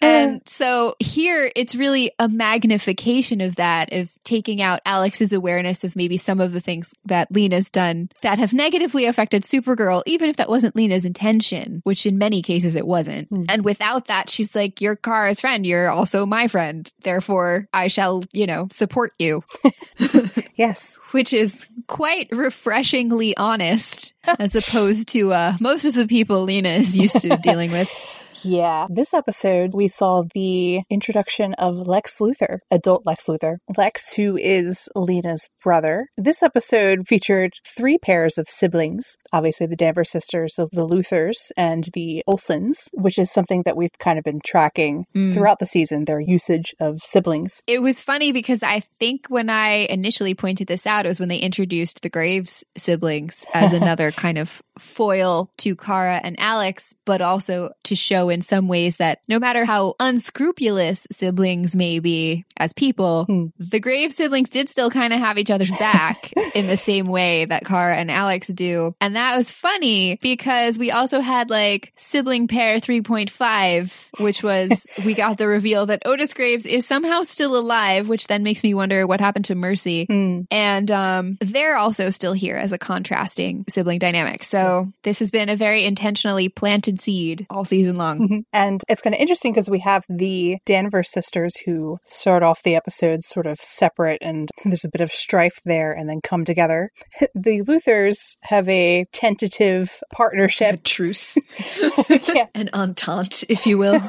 and 0.00 0.40
so 0.46 0.94
here 0.98 1.50
it's 1.56 1.74
really 1.74 2.12
a 2.18 2.28
magnification 2.28 3.40
of 3.40 3.56
that, 3.56 3.92
of 3.92 4.10
taking 4.24 4.62
out 4.62 4.80
Alex's 4.86 5.32
awareness 5.32 5.84
of 5.84 5.96
maybe 5.96 6.16
some 6.16 6.40
of 6.40 6.52
the 6.52 6.60
things 6.60 6.94
that 7.04 7.32
Lena's 7.32 7.70
done 7.70 8.08
that 8.22 8.38
have 8.38 8.52
negatively 8.52 9.06
affected 9.06 9.42
Supergirl, 9.42 10.02
even 10.06 10.30
if 10.30 10.36
that 10.36 10.48
wasn't 10.48 10.76
Lena's 10.76 11.04
intention, 11.04 11.80
which 11.84 12.06
in 12.06 12.18
many 12.18 12.42
cases 12.42 12.76
it 12.76 12.86
wasn't. 12.86 13.28
Hmm. 13.28 13.44
And 13.48 13.64
without 13.64 14.06
that, 14.06 14.30
she's 14.30 14.54
like, 14.54 14.80
You're 14.80 14.96
Kara's 14.96 15.40
friend. 15.40 15.66
You're 15.66 15.90
also 15.90 16.26
my 16.26 16.48
friend. 16.48 16.92
Therefore, 17.02 17.68
I 17.72 17.88
shall, 17.88 18.24
you 18.32 18.46
know, 18.46 18.68
support 18.70 19.12
you 19.18 19.42
yes. 20.56 20.98
which 21.12 21.32
is 21.32 21.66
quite 21.86 22.28
refreshingly 22.30 23.36
honest 23.36 24.14
as 24.38 24.54
opposed 24.54 25.08
to 25.08 25.32
uh, 25.32 25.56
most 25.60 25.84
of 25.84 25.94
the 25.94 26.06
people 26.06 26.44
Lena 26.44 26.70
is 26.70 26.96
used 26.96 27.20
to 27.22 27.36
dealing 27.38 27.61
with. 27.70 27.90
Yeah. 28.44 28.86
This 28.90 29.14
episode, 29.14 29.74
we 29.74 29.88
saw 29.88 30.24
the 30.34 30.80
introduction 30.90 31.54
of 31.54 31.76
Lex 31.76 32.18
Luthor, 32.18 32.58
adult 32.70 33.04
Lex 33.06 33.26
Luthor. 33.26 33.56
Lex, 33.76 34.14
who 34.14 34.36
is 34.36 34.88
Lena's 34.94 35.48
brother. 35.62 36.08
This 36.16 36.42
episode 36.42 37.06
featured 37.06 37.52
three 37.76 37.98
pairs 37.98 38.38
of 38.38 38.48
siblings. 38.48 39.16
Obviously, 39.32 39.66
the 39.66 39.76
Danvers 39.76 40.10
sisters, 40.10 40.54
of 40.58 40.70
the 40.72 40.86
Luthors, 40.86 41.50
and 41.56 41.88
the 41.94 42.22
Olsens, 42.28 42.88
which 42.92 43.18
is 43.18 43.30
something 43.30 43.62
that 43.64 43.76
we've 43.76 43.90
kind 43.98 44.18
of 44.18 44.24
been 44.24 44.40
tracking 44.44 45.04
Mm. 45.14 45.34
throughout 45.34 45.58
the 45.58 45.66
season, 45.66 46.04
their 46.04 46.20
usage 46.20 46.74
of 46.80 47.00
siblings. 47.02 47.62
It 47.66 47.80
was 47.82 48.00
funny 48.02 48.32
because 48.32 48.62
I 48.62 48.80
think 48.80 49.26
when 49.28 49.50
I 49.50 49.86
initially 49.90 50.34
pointed 50.34 50.68
this 50.68 50.86
out, 50.86 51.04
it 51.04 51.08
was 51.08 51.20
when 51.20 51.28
they 51.28 51.38
introduced 51.38 52.02
the 52.02 52.08
Graves 52.08 52.64
siblings 52.76 53.44
as 53.54 53.72
another 53.72 54.10
kind 54.12 54.38
of 54.38 54.62
foil 54.78 55.50
to 55.58 55.76
Kara 55.76 56.20
and 56.22 56.38
Alex, 56.38 56.94
but 57.04 57.20
also 57.20 57.70
to 57.84 57.94
show 57.94 58.28
in 58.32 58.42
some 58.42 58.66
ways 58.66 58.96
that 58.96 59.20
no 59.28 59.38
matter 59.38 59.64
how 59.64 59.94
unscrupulous 60.00 61.06
siblings 61.12 61.76
may 61.76 61.98
be 61.98 62.44
as 62.56 62.72
people, 62.72 63.24
Hmm. 63.26 63.46
the 63.58 63.78
Graves 63.80 64.16
siblings 64.16 64.48
did 64.48 64.68
still 64.68 64.90
kind 64.90 65.12
of 65.12 65.18
have 65.20 65.38
each 65.38 65.50
other's 65.50 65.70
back 65.72 66.32
in 66.54 66.66
the 66.66 66.76
same 66.76 67.06
way 67.06 67.44
that 67.44 67.64
Kara 67.64 67.96
and 67.96 68.10
Alex 68.10 68.48
do. 68.48 68.94
And 69.00 69.14
that 69.16 69.36
was 69.36 69.50
funny 69.50 70.18
because 70.22 70.78
we 70.78 70.90
also 70.90 71.20
had 71.20 71.50
like 71.50 71.92
sibling 71.96 72.48
pair 72.48 72.80
3.5, 72.80 74.08
which 74.20 74.42
was 74.42 74.86
we 75.06 75.14
got 75.14 75.38
the 75.38 75.46
reveal 75.46 75.86
that 75.86 76.02
Otis 76.06 76.34
Graves 76.34 76.66
is 76.66 76.86
somehow 76.86 77.22
still 77.22 77.56
alive, 77.56 78.08
which 78.08 78.26
then 78.26 78.42
makes 78.42 78.62
me 78.62 78.74
wonder 78.74 79.06
what 79.06 79.20
happened 79.20 79.44
to 79.46 79.54
Mercy. 79.54 80.06
Hmm. 80.06 80.40
And 80.50 80.90
um, 80.90 81.38
they're 81.40 81.76
also 81.76 82.10
still 82.10 82.32
here 82.32 82.56
as 82.56 82.72
a 82.72 82.78
contrasting 82.78 83.64
sibling 83.68 83.98
dynamic. 83.98 84.44
So 84.44 84.92
this 85.02 85.18
has 85.18 85.30
been 85.30 85.48
a 85.48 85.56
very 85.56 85.84
intentionally 85.84 86.48
planted 86.48 87.00
seed 87.00 87.46
all 87.50 87.64
season 87.64 87.96
long. 87.96 88.21
And 88.52 88.82
it's 88.88 89.00
kind 89.00 89.14
of 89.14 89.20
interesting 89.20 89.52
because 89.52 89.70
we 89.70 89.80
have 89.80 90.04
the 90.08 90.58
Danvers 90.66 91.10
sisters 91.10 91.54
who 91.64 91.98
start 92.04 92.42
off 92.42 92.62
the 92.62 92.74
episodes 92.74 93.28
sort 93.28 93.46
of 93.46 93.58
separate 93.58 94.18
and 94.20 94.50
there's 94.64 94.84
a 94.84 94.90
bit 94.90 95.00
of 95.00 95.10
strife 95.10 95.58
there 95.64 95.92
and 95.92 96.08
then 96.08 96.20
come 96.22 96.44
together. 96.44 96.90
The 97.34 97.62
Luthors 97.62 98.36
have 98.42 98.68
a 98.68 99.06
tentative 99.12 100.00
partnership. 100.12 100.74
A 100.74 100.76
truce, 100.76 101.36
yeah, 102.08 102.46
an 102.54 102.68
entente, 102.72 103.44
if 103.48 103.66
you 103.66 103.78
will. 103.78 104.00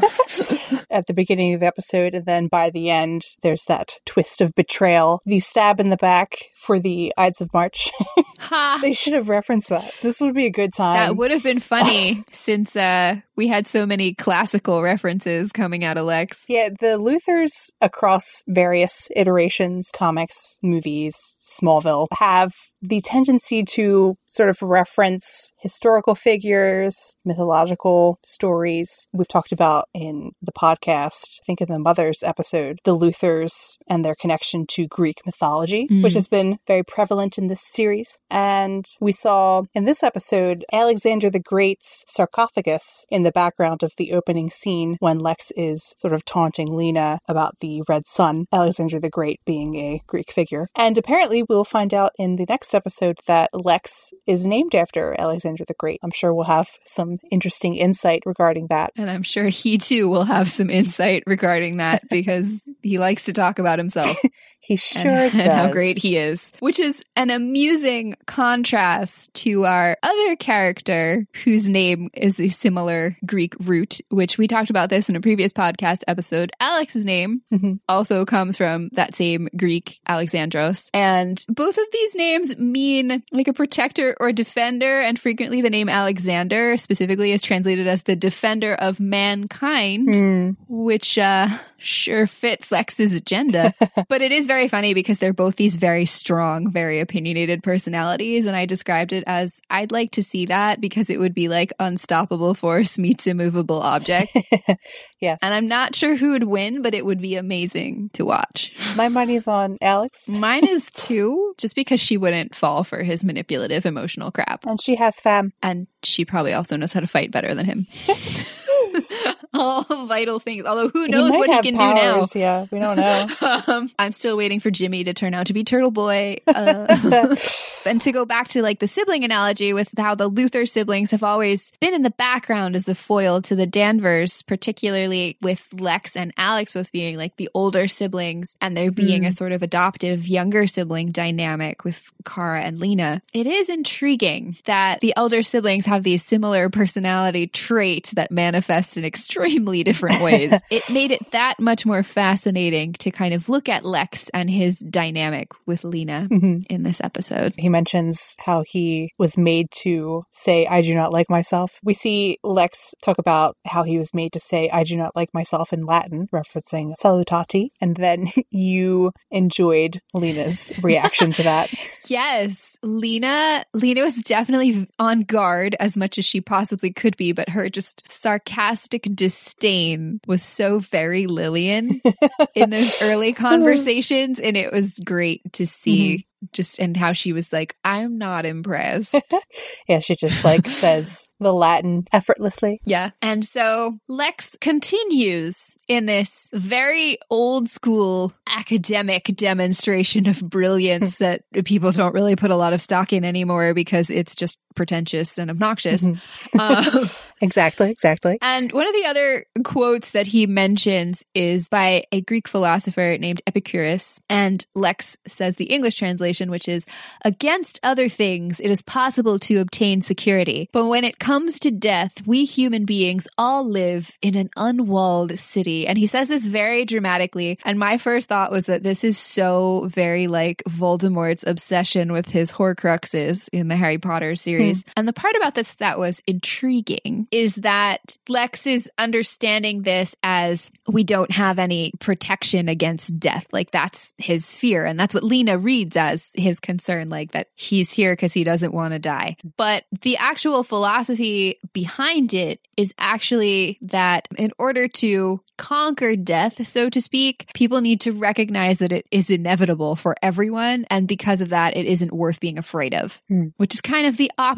At 0.94 1.08
the 1.08 1.14
beginning 1.14 1.54
of 1.54 1.60
the 1.60 1.66
episode. 1.66 2.14
And 2.14 2.26
then 2.26 2.48
by 2.48 2.70
the 2.70 2.90
end, 2.90 3.24
there's 3.42 3.64
that 3.68 4.00
twist 4.06 4.42
of 4.42 4.54
betrayal, 4.54 5.22
the 5.26 5.40
stab 5.40 5.80
in 5.80 5.90
the 5.90 5.98
back 5.98 6.52
for 6.56 6.80
the 6.80 7.14
Ides 7.18 7.42
of 7.42 7.52
March. 7.54 7.92
ha! 8.40 8.78
they 8.82 8.94
should 8.94 9.14
have 9.14 9.28
referenced 9.28 9.70
that. 9.70 9.92
This 10.02 10.22
would 10.22 10.36
be 10.36 10.46
a 10.46 10.52
good 10.52 10.74
time. 10.74 10.96
That 10.96 11.18
would 11.18 11.32
have 11.32 11.44
been 11.44 11.60
funny 11.60 12.24
since 12.32 12.76
uh, 12.76 13.18
we 13.36 13.48
had 13.48 13.68
so 13.68 13.86
many 13.86 14.14
classical 14.14 14.82
references 14.82 15.52
coming 15.52 15.84
out 15.84 15.98
of 15.98 16.06
Lex. 16.06 16.46
Yeah, 16.48 16.70
the 16.70 16.98
Luthors 16.98 17.72
across 17.82 18.44
various 18.48 19.10
iterations, 19.16 19.90
comics, 19.94 20.58
movies, 20.62 21.16
Smallville, 21.44 22.08
have 22.14 22.54
the 22.82 23.02
tendency 23.02 23.64
to 23.64 24.16
sort 24.28 24.50
of 24.50 24.62
reference 24.62 25.52
historical 25.60 26.16
figures, 26.16 27.16
mythological 27.26 28.18
stories. 28.24 29.08
We've 29.14 29.28
talked 29.28 29.52
about 29.52 29.88
in 29.94 30.32
the 30.42 30.52
podcast, 30.52 31.40
I 31.42 31.46
think 31.46 31.62
in 31.62 31.68
the 31.70 31.80
Mothers 31.80 32.24
episode, 32.24 32.80
the 32.84 32.96
Luthors 32.96 33.78
and 33.88 34.04
their 34.04 34.16
connection 34.16 34.66
to 34.72 34.88
Greek 34.88 35.22
mythology, 35.26 35.88
Mm. 35.90 36.04
which 36.04 36.14
has 36.14 36.28
been 36.28 36.58
very 36.68 36.84
prevalent 36.84 37.38
in 37.38 37.48
this 37.48 37.62
series. 37.62 38.18
And 38.30 38.86
we 39.00 39.12
saw 39.12 39.64
in 39.74 39.86
this 39.86 40.04
episode 40.04 40.66
Alexander 40.72 41.30
the 41.30 41.40
Great's 41.40 42.04
sarcophagus 42.08 43.06
in 43.10 43.24
the 43.24 43.32
background 43.32 43.84
of 43.84 43.92
the 43.98 44.14
opening 44.14 44.50
scene 44.50 44.96
when 45.00 45.20
Lex 45.20 45.52
is 45.56 45.94
sort 45.98 46.14
of 46.14 46.26
taunting 46.26 46.76
Lena 46.76 47.20
about 47.28 47.60
the 47.60 47.82
red 47.88 48.08
sun, 48.08 48.46
Alexander 48.52 49.00
the 49.00 49.10
Great 49.10 49.40
being 49.46 49.76
a 49.76 50.02
Greek 50.08 50.32
figure. 50.32 50.68
And 50.76 50.98
apparently 50.98 51.33
we'll 51.42 51.64
find 51.64 51.94
out 51.94 52.12
in 52.20 52.36
the 52.36 52.46
next 52.48 52.76
episode 52.76 53.18
that 53.26 53.50
Lex 53.54 54.14
is 54.28 54.46
named 54.46 54.76
after 54.76 55.20
Alexander 55.20 55.64
the 55.68 55.74
Great. 55.74 56.00
I'm 56.04 56.12
sure 56.12 56.34
we'll 56.34 56.44
have 56.46 56.70
some 56.86 57.18
interesting 57.32 57.76
insight 57.76 58.22
regarding 58.28 58.68
that. 58.70 58.92
And 58.98 59.10
I'm 59.10 59.24
sure 59.24 59.46
he 59.46 59.78
too 59.80 60.08
will 60.10 60.26
have 60.26 60.50
some 60.50 60.70
insight 60.70 61.24
regarding 61.26 61.78
that 61.78 62.04
because 62.10 62.68
he 62.84 63.00
likes 63.00 63.24
to 63.24 63.34
talk 63.34 63.58
about 63.58 63.80
himself 63.80 64.16
He 64.66 64.78
sure 64.78 65.12
and, 65.12 65.32
does. 65.34 65.42
and 65.48 65.52
how 65.52 65.68
great 65.70 65.98
he 65.98 66.16
is, 66.16 66.54
which 66.62 66.80
is 66.80 67.04
an 67.18 67.30
amusing 67.32 68.16
contrast 68.28 69.34
to 69.34 69.66
our 69.66 69.98
other 70.02 70.36
character 70.38 71.28
whose 71.44 71.68
name 71.68 72.10
is 72.14 72.40
a 72.40 72.48
similar 72.48 73.18
Greek 73.26 73.56
root, 73.60 74.00
which 74.10 74.38
we 74.38 74.48
talked 74.48 74.70
about 74.70 74.90
this 74.90 75.10
in 75.10 75.18
a 75.18 75.22
previous 75.22 75.52
podcast 75.52 76.04
episode. 76.08 76.52
Alex's 76.62 77.04
name 77.04 77.42
Mhm. 77.54 77.80
also 77.90 78.24
comes 78.24 78.56
from 78.56 78.88
that 78.94 79.16
same 79.16 79.50
Greek 79.58 80.00
Alexandros. 80.08 80.88
And 80.94 81.23
both 81.50 81.78
of 81.78 81.86
these 81.92 82.16
names 82.16 82.58
mean 82.58 83.24
like 83.32 83.48
a 83.48 83.54
protector 83.54 84.16
or 84.20 84.32
defender, 84.32 85.02
and 85.02 85.20
frequently 85.20 85.62
the 85.62 85.70
name 85.70 85.90
Alexander 85.90 86.78
specifically 86.78 87.32
is 87.32 87.42
translated 87.42 87.88
as 87.88 88.04
the 88.04 88.16
defender 88.16 88.74
of 88.76 89.00
mankind 89.00 90.10
Hmm. 90.14 90.50
which 90.68 91.18
uh 91.18 91.48
sure 91.78 92.28
fits 92.28 92.72
Lex's 92.72 93.14
agenda. 93.14 93.74
but 94.10 94.22
it 94.22 94.32
is 94.32 94.48
very 94.48 94.68
funny 94.70 94.94
because 94.94 95.20
they're 95.20 95.34
both 95.34 95.58
these 95.58 95.76
very 95.76 96.06
strong, 96.06 96.72
very 96.72 97.00
opinionated 97.02 97.62
personalities 97.62 98.46
and 98.46 98.56
I 98.56 98.66
described 98.66 99.12
it 99.12 99.24
as 99.28 99.60
I'd 99.70 99.92
like 99.92 100.12
to 100.12 100.24
see 100.24 100.46
that 100.46 100.80
because 100.80 101.10
it 101.10 101.20
would 101.20 101.34
be 101.34 101.50
like 101.50 101.74
unstoppable 101.80 102.54
force 102.54 102.98
meets 102.98 103.28
immovable 103.28 103.82
object. 103.82 104.32
yes. 105.20 105.40
and 105.42 105.54
I'm 105.54 105.68
not 105.68 105.96
sure 105.96 106.16
who 106.16 106.32
would 106.32 106.46
win, 106.46 106.82
but 106.82 106.94
it 106.94 107.06
would 107.06 107.20
be 107.22 107.36
amazing 107.36 108.10
to 108.14 108.24
watch. 108.26 108.74
My 108.96 109.10
money's 109.10 109.48
on 109.48 109.78
Alex. 109.82 110.28
Mine 110.28 110.66
is 110.66 110.90
2 111.14 111.56
just 111.58 111.76
because 111.76 112.00
she 112.00 112.18
wouldn't 112.18 112.56
fall 112.56 112.84
for 112.84 113.04
his 113.04 113.24
manipulative 113.24 113.86
emotional 113.86 114.32
crap 114.32 114.66
And 114.66 114.82
she 114.82 114.96
has 114.96 115.20
fam. 115.20 115.54
and 115.62 115.88
she 116.04 116.26
probably 116.26 116.54
also 116.54 116.76
knows 116.76 116.94
how 116.94 117.00
to 117.02 117.08
fight 117.08 117.32
better 117.32 117.54
than 117.54 117.66
him. 117.66 117.88
All 119.60 119.84
vital 120.08 120.40
things. 120.40 120.66
Although 120.66 120.90
who 120.90 121.08
knows 121.08 121.32
might 121.32 121.40
what 121.40 121.50
he 121.50 121.72
can 121.72 121.74
do 121.74 121.94
now. 121.94 122.26
Yeah, 122.34 122.66
we 122.72 122.80
don't 122.80 122.98
know. 122.98 123.28
um, 123.68 123.92
I'm 124.00 124.12
still 124.12 124.36
waiting 124.36 124.60
for 124.60 124.72
Jimmy 124.72 125.04
to 125.04 125.14
turn 125.14 125.34
out 125.34 125.48
to 125.48 125.54
be 125.54 125.64
Turtle 125.64 125.92
Boy. 125.92 126.38
Uh, 126.48 127.36
and 127.86 128.02
to 128.02 128.12
go 128.12 128.26
back 128.26 128.48
to 128.50 128.62
like 128.62 128.80
the 128.80 128.88
sibling 128.88 129.24
analogy 129.24 129.74
with 129.74 129.90
how 129.98 130.16
the 130.16 130.30
Luthor 130.30 130.68
siblings 130.68 131.12
have 131.12 131.24
always 131.24 131.72
been 131.80 131.94
in 131.94 132.02
the 132.02 132.10
background 132.12 132.76
as 132.76 132.88
a 132.88 132.96
foil 132.96 133.42
to 133.44 133.56
the 133.56 133.68
Danvers, 133.68 134.42
particularly 134.42 135.38
with 135.42 135.68
Lex 135.74 136.16
and 136.16 136.34
Alex 136.38 136.74
both 136.74 136.92
being 136.92 137.18
like 137.18 137.36
the 137.36 137.50
older 137.54 137.88
siblings 137.88 138.56
and 138.62 138.76
there 138.76 138.92
being 138.92 139.26
a 139.26 139.32
sort 139.32 139.52
of 139.52 139.62
adoptive 139.62 140.28
younger 140.28 140.66
sibling 140.66 141.12
dynamic 141.12 141.84
with 141.84 142.02
Kara 142.26 142.62
and 142.62 142.80
Lena. 142.80 143.22
It 143.34 143.48
is 143.48 143.70
intriguing 143.70 144.58
that 144.66 145.02
the 145.02 145.14
elder 145.16 145.44
siblings 145.44 145.86
have 145.86 146.04
these 146.04 146.24
similar 146.24 146.70
personality 146.70 147.48
traits 147.48 148.12
that 148.12 148.32
manifest 148.32 148.98
in 148.98 149.06
extremely 149.46 149.84
different 149.84 150.22
ways. 150.22 150.54
it 150.70 150.90
made 150.90 151.12
it 151.12 151.32
that 151.32 151.60
much 151.60 151.86
more 151.86 152.04
fascinating 152.04 152.94
to 152.94 153.12
kind 153.12 153.34
of 153.34 153.50
look 153.50 153.70
at 153.70 153.86
Lex 153.86 154.30
and 154.34 154.50
his 154.50 154.80
dynamic 154.80 155.50
with 155.66 155.84
Lena 155.84 156.28
Mhm. 156.32 156.66
in 156.70 156.84
this 156.84 157.02
episode. 157.04 157.54
He 157.58 157.70
mentions 157.70 158.36
how 158.40 158.64
he 158.68 159.12
was 159.18 159.38
made 159.38 159.68
to 159.84 160.24
say, 160.32 160.66
I 160.66 160.82
do 160.82 160.96
not 160.96 161.12
like 161.12 161.30
myself. 161.30 161.80
We 161.84 161.94
see 161.94 162.38
Lex 162.44 162.94
talk 163.04 163.18
about 163.20 163.56
how 163.68 163.84
he 163.84 163.98
was 163.98 164.14
made 164.14 164.34
to 164.34 164.40
say, 164.40 164.70
I 164.72 164.84
do 164.84 164.96
not 164.96 165.16
like 165.16 165.30
myself 165.34 165.74
in 165.74 165.86
Latin, 165.86 166.28
referencing 166.34 166.94
salutati. 167.04 167.70
And 167.82 167.96
then 167.98 168.30
you 168.52 169.12
enjoyed 169.32 170.00
Lena's 170.14 170.72
reaction 170.82 171.32
to 171.34 171.44
that. 171.44 171.70
Yes, 172.08 172.73
Lena. 172.84 173.64
Lena 173.74 174.02
was 174.02 174.18
definitely 174.18 174.88
on 175.00 175.22
guard 175.22 175.76
as 175.80 175.98
much 175.98 176.18
as 176.18 176.26
she 176.26 176.42
possibly 176.42 176.92
could 176.92 177.18
be, 177.18 177.32
but 177.32 177.50
her 177.50 177.70
just 177.70 178.04
sarcastic 178.12 179.08
disdain 179.16 180.20
was 180.28 180.44
so 180.44 180.80
very 180.80 181.26
Lillian 181.26 182.02
in 182.56 182.70
those 182.70 183.02
early 183.02 183.32
oh. 183.32 183.34
conversations, 183.34 184.40
and 184.40 184.58
it 184.58 184.72
was 184.72 185.00
great 185.00 185.54
to 185.54 185.66
see. 185.66 186.18
Mm-hmm. 186.18 186.28
Just 186.52 186.80
and 186.80 186.96
how 186.98 187.14
she 187.14 187.34
was 187.34 187.54
like, 187.54 187.76
I'm 187.84 188.18
not 188.18 188.46
impressed. 188.46 189.16
yeah, 189.88 190.00
she 190.00 190.16
just 190.16 190.44
like 190.44 190.68
says 190.68 191.28
the 191.40 191.54
Latin 191.54 192.08
effortlessly. 192.12 192.82
Yeah. 192.86 193.12
And 193.22 193.46
so 193.46 194.00
Lex 194.08 194.56
continues 194.60 195.76
in 195.88 196.06
this 196.06 196.50
very 196.54 197.18
old 197.30 197.70
school 197.70 198.34
academic 198.48 199.26
demonstration 199.36 200.28
of 200.28 200.42
brilliance 200.42 201.18
that 201.20 201.44
people 201.66 201.92
don't 201.92 202.14
really 202.14 202.36
put 202.36 202.52
a 202.52 202.56
lot 202.56 202.74
of 202.74 202.82
stock 202.82 203.14
in 203.14 203.26
anymore 203.26 203.74
because 203.74 204.10
it's 204.10 204.36
just 204.36 204.58
pretentious 204.76 205.38
and 205.38 205.50
obnoxious. 205.50 206.04
Mhm. 206.04 206.20
Um, 206.60 207.10
Exactly, 207.42 207.92
exactly. 207.92 208.38
and 208.42 208.72
one 208.72 208.88
of 208.88 208.94
the 208.94 209.06
other 209.06 209.46
quotes 209.66 210.12
that 210.12 210.28
he 210.28 210.48
mentions 210.48 211.26
is 211.36 211.68
by 211.68 212.06
a 212.14 212.22
Greek 212.22 212.48
philosopher 212.48 213.18
named 213.20 213.42
Epicurus. 213.46 214.22
And 214.30 214.66
Lex 214.76 215.18
says 215.28 215.58
the 215.58 215.66
English 215.66 215.96
translation, 215.96 216.50
which 216.50 216.70
is 216.70 216.86
Against 217.26 217.82
other 217.84 218.08
things, 218.08 218.62
it 218.62 218.70
is 218.70 218.82
possible 218.82 219.40
to 219.40 219.58
obtain 219.58 220.02
security. 220.02 220.70
But 220.72 220.88
when 220.88 221.04
it 221.04 221.20
comes 221.20 221.60
to 221.60 221.72
death, 221.72 222.14
we 222.26 222.46
human 222.46 222.86
beings 222.86 223.28
all 223.38 223.68
live 223.68 224.12
in 224.22 224.36
an 224.36 224.50
unwalled 224.56 225.38
city. 225.38 225.86
And 225.86 225.98
he 225.98 226.08
says 226.08 226.30
this 226.30 226.46
very 226.46 226.86
dramatically. 226.86 227.60
And 227.66 227.78
my 227.78 227.98
first 227.98 228.30
thought 228.30 228.52
was 228.52 228.68
that 228.68 228.84
this 228.84 229.04
is 229.04 229.18
so 229.18 229.88
very 229.88 230.28
like 230.28 230.64
Voldemort's 230.70 231.44
obsession 231.46 232.14
with 232.14 232.28
his 232.30 232.54
Horcruxes 232.54 233.50
in 233.52 233.68
the 233.68 233.76
Harry 233.76 233.98
Potter 233.98 234.36
series. 234.36 234.63
Hmm. 234.64 234.92
And 234.98 235.08
the 235.08 235.14
part 235.14 235.36
about 235.36 235.56
this 235.56 235.76
that 235.76 236.00
was 236.00 236.22
intriguing 236.28 237.28
is 237.32 237.56
that 237.56 238.18
Lex 238.30 238.68
is 238.68 238.90
understanding 238.98 239.82
this 239.82 240.16
as 240.24 240.72
we 240.88 241.04
don't 241.04 241.32
have 241.32 241.60
any 241.60 241.92
protection 242.00 242.70
against 242.70 243.20
death. 243.20 243.46
Like 243.52 243.72
that's 243.72 244.14
his 244.18 244.56
fear. 244.56 244.86
And 244.86 245.00
that's 245.00 245.14
what 245.14 245.24
Lena 245.24 245.58
reads 245.58 245.98
as 245.98 246.32
his 246.36 246.60
concern, 246.60 247.10
like 247.10 247.32
that 247.32 247.48
he's 247.56 247.92
here 247.92 248.14
because 248.14 248.34
he 248.34 248.44
doesn't 248.44 248.74
want 248.74 248.94
to 248.94 249.00
die. 249.00 249.38
But 249.58 249.86
the 250.02 250.18
actual 250.18 250.64
philosophy 250.64 251.60
behind 251.74 252.34
it 252.34 252.60
is 252.78 252.94
actually 252.98 253.78
that 253.82 254.28
in 254.38 254.52
order 254.58 254.88
to 254.88 255.42
conquer 255.58 256.16
death, 256.16 256.66
so 256.66 256.90
to 256.90 257.02
speak, 257.02 257.50
people 257.54 257.82
need 257.82 258.02
to 258.02 258.12
recognize 258.12 258.80
that 258.80 258.92
it 258.92 259.06
is 259.12 259.30
inevitable 259.30 259.96
for 259.96 260.16
everyone. 260.22 260.86
And 260.90 261.08
because 261.08 261.42
of 261.42 261.50
that, 261.50 261.78
it 261.78 261.86
isn't 261.86 262.12
worth 262.12 262.40
being 262.40 262.58
afraid 262.58 262.94
of, 262.94 263.22
mm. 263.32 263.54
which 263.58 263.74
is 263.74 263.82
kind 263.82 264.08
of 264.08 264.18
the 264.18 264.32
opposite 264.38 264.53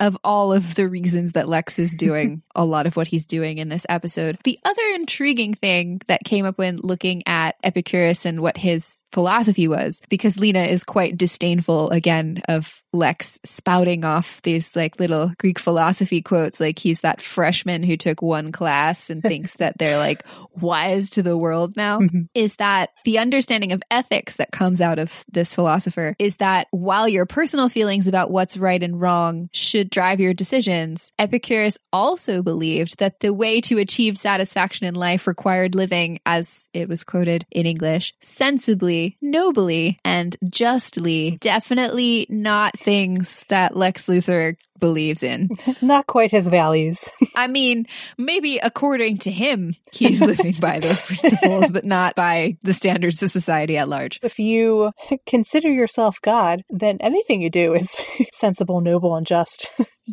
of 0.00 0.16
all 0.24 0.52
of 0.52 0.74
the 0.74 0.88
reasons 0.88 1.32
that 1.32 1.48
Lex 1.48 1.78
is 1.78 1.94
doing 1.98 2.42
a 2.54 2.64
lot 2.64 2.86
of 2.86 2.96
what 2.96 3.08
he's 3.08 3.26
doing 3.26 3.58
in 3.58 3.68
this 3.68 3.86
episode. 3.88 4.38
The 4.44 4.58
other 4.64 4.82
intriguing 4.94 5.54
thing 5.54 6.00
that 6.06 6.24
came 6.24 6.44
up 6.44 6.58
when 6.58 6.78
looking 6.78 7.22
at 7.26 7.56
Epicurus 7.62 8.26
and 8.26 8.40
what 8.40 8.56
his 8.56 9.04
philosophy 9.12 9.68
was, 9.68 10.00
because 10.08 10.38
Lena 10.38 10.62
is 10.62 10.84
quite 10.84 11.16
disdainful 11.16 11.90
again 11.90 12.42
of 12.48 12.82
Lex 12.92 13.38
spouting 13.44 14.04
off 14.04 14.40
these 14.42 14.74
like 14.74 14.98
little 14.98 15.32
Greek 15.38 15.58
philosophy 15.58 16.22
quotes, 16.22 16.58
like 16.58 16.78
he's 16.78 17.02
that 17.02 17.20
freshman 17.20 17.82
who 17.82 17.96
took 17.96 18.22
one 18.22 18.50
class 18.50 19.10
and 19.10 19.22
thinks 19.28 19.54
that 19.56 19.78
they're 19.78 19.98
like 19.98 20.24
wise 20.56 21.10
to 21.10 21.22
the 21.22 21.36
world 21.36 21.76
now, 21.76 22.00
mm-hmm. 22.00 22.22
is 22.34 22.56
that 22.56 22.90
the 23.04 23.18
understanding 23.18 23.72
of 23.72 23.82
ethics 23.90 24.36
that 24.36 24.52
comes 24.52 24.80
out 24.80 24.98
of 24.98 25.24
this 25.30 25.54
philosopher 25.54 26.14
is 26.18 26.38
that 26.38 26.66
while 26.70 27.08
your 27.08 27.26
personal 27.26 27.68
feelings 27.68 28.08
about 28.08 28.30
what's 28.30 28.56
right 28.56 28.82
and 28.82 29.00
wrong 29.00 29.37
Um, 29.38 29.50
should 29.52 29.90
drive 29.90 30.20
your 30.20 30.34
decisions, 30.34 31.12
Epicurus 31.18 31.78
also 31.92 32.42
believed 32.42 32.98
that 32.98 33.20
the 33.20 33.32
way 33.32 33.60
to 33.62 33.78
achieve 33.78 34.18
satisfaction 34.18 34.86
in 34.86 34.94
life 34.94 35.26
required 35.26 35.74
living, 35.74 36.20
as 36.26 36.70
it 36.72 36.88
was 36.88 37.04
quoted 37.04 37.46
in 37.50 37.66
English, 37.66 38.14
sensibly, 38.20 39.16
nobly, 39.20 39.98
and 40.04 40.36
justly, 40.48 41.38
definitely 41.40 42.26
not 42.28 42.78
things 42.78 43.44
that 43.48 43.76
Lex 43.76 44.06
Luthor 44.06 44.56
believes 44.78 45.22
in. 45.22 45.48
Not 45.82 46.06
quite 46.06 46.30
his 46.30 46.46
values. 46.46 47.04
I 47.34 47.46
mean, 47.46 47.86
maybe 48.16 48.58
according 48.58 49.18
to 49.18 49.30
him, 49.30 49.74
he's 49.92 50.20
living 50.20 50.54
by 50.60 50.80
those 50.80 51.00
principles, 51.06 51.70
but 51.70 51.84
not 51.84 52.14
by 52.14 52.56
the 52.62 52.74
standards 52.74 53.22
of 53.22 53.30
society 53.30 53.76
at 53.76 53.88
large. 53.88 54.18
If 54.22 54.38
you 54.38 54.92
consider 55.26 55.70
yourself 55.70 56.20
God, 56.20 56.64
then 56.68 56.98
anything 57.00 57.40
you 57.40 57.50
do 57.50 57.74
is 57.74 57.94
sensible, 58.32 58.80
noble, 58.80 59.14
and 59.14 59.26
just. 59.26 59.68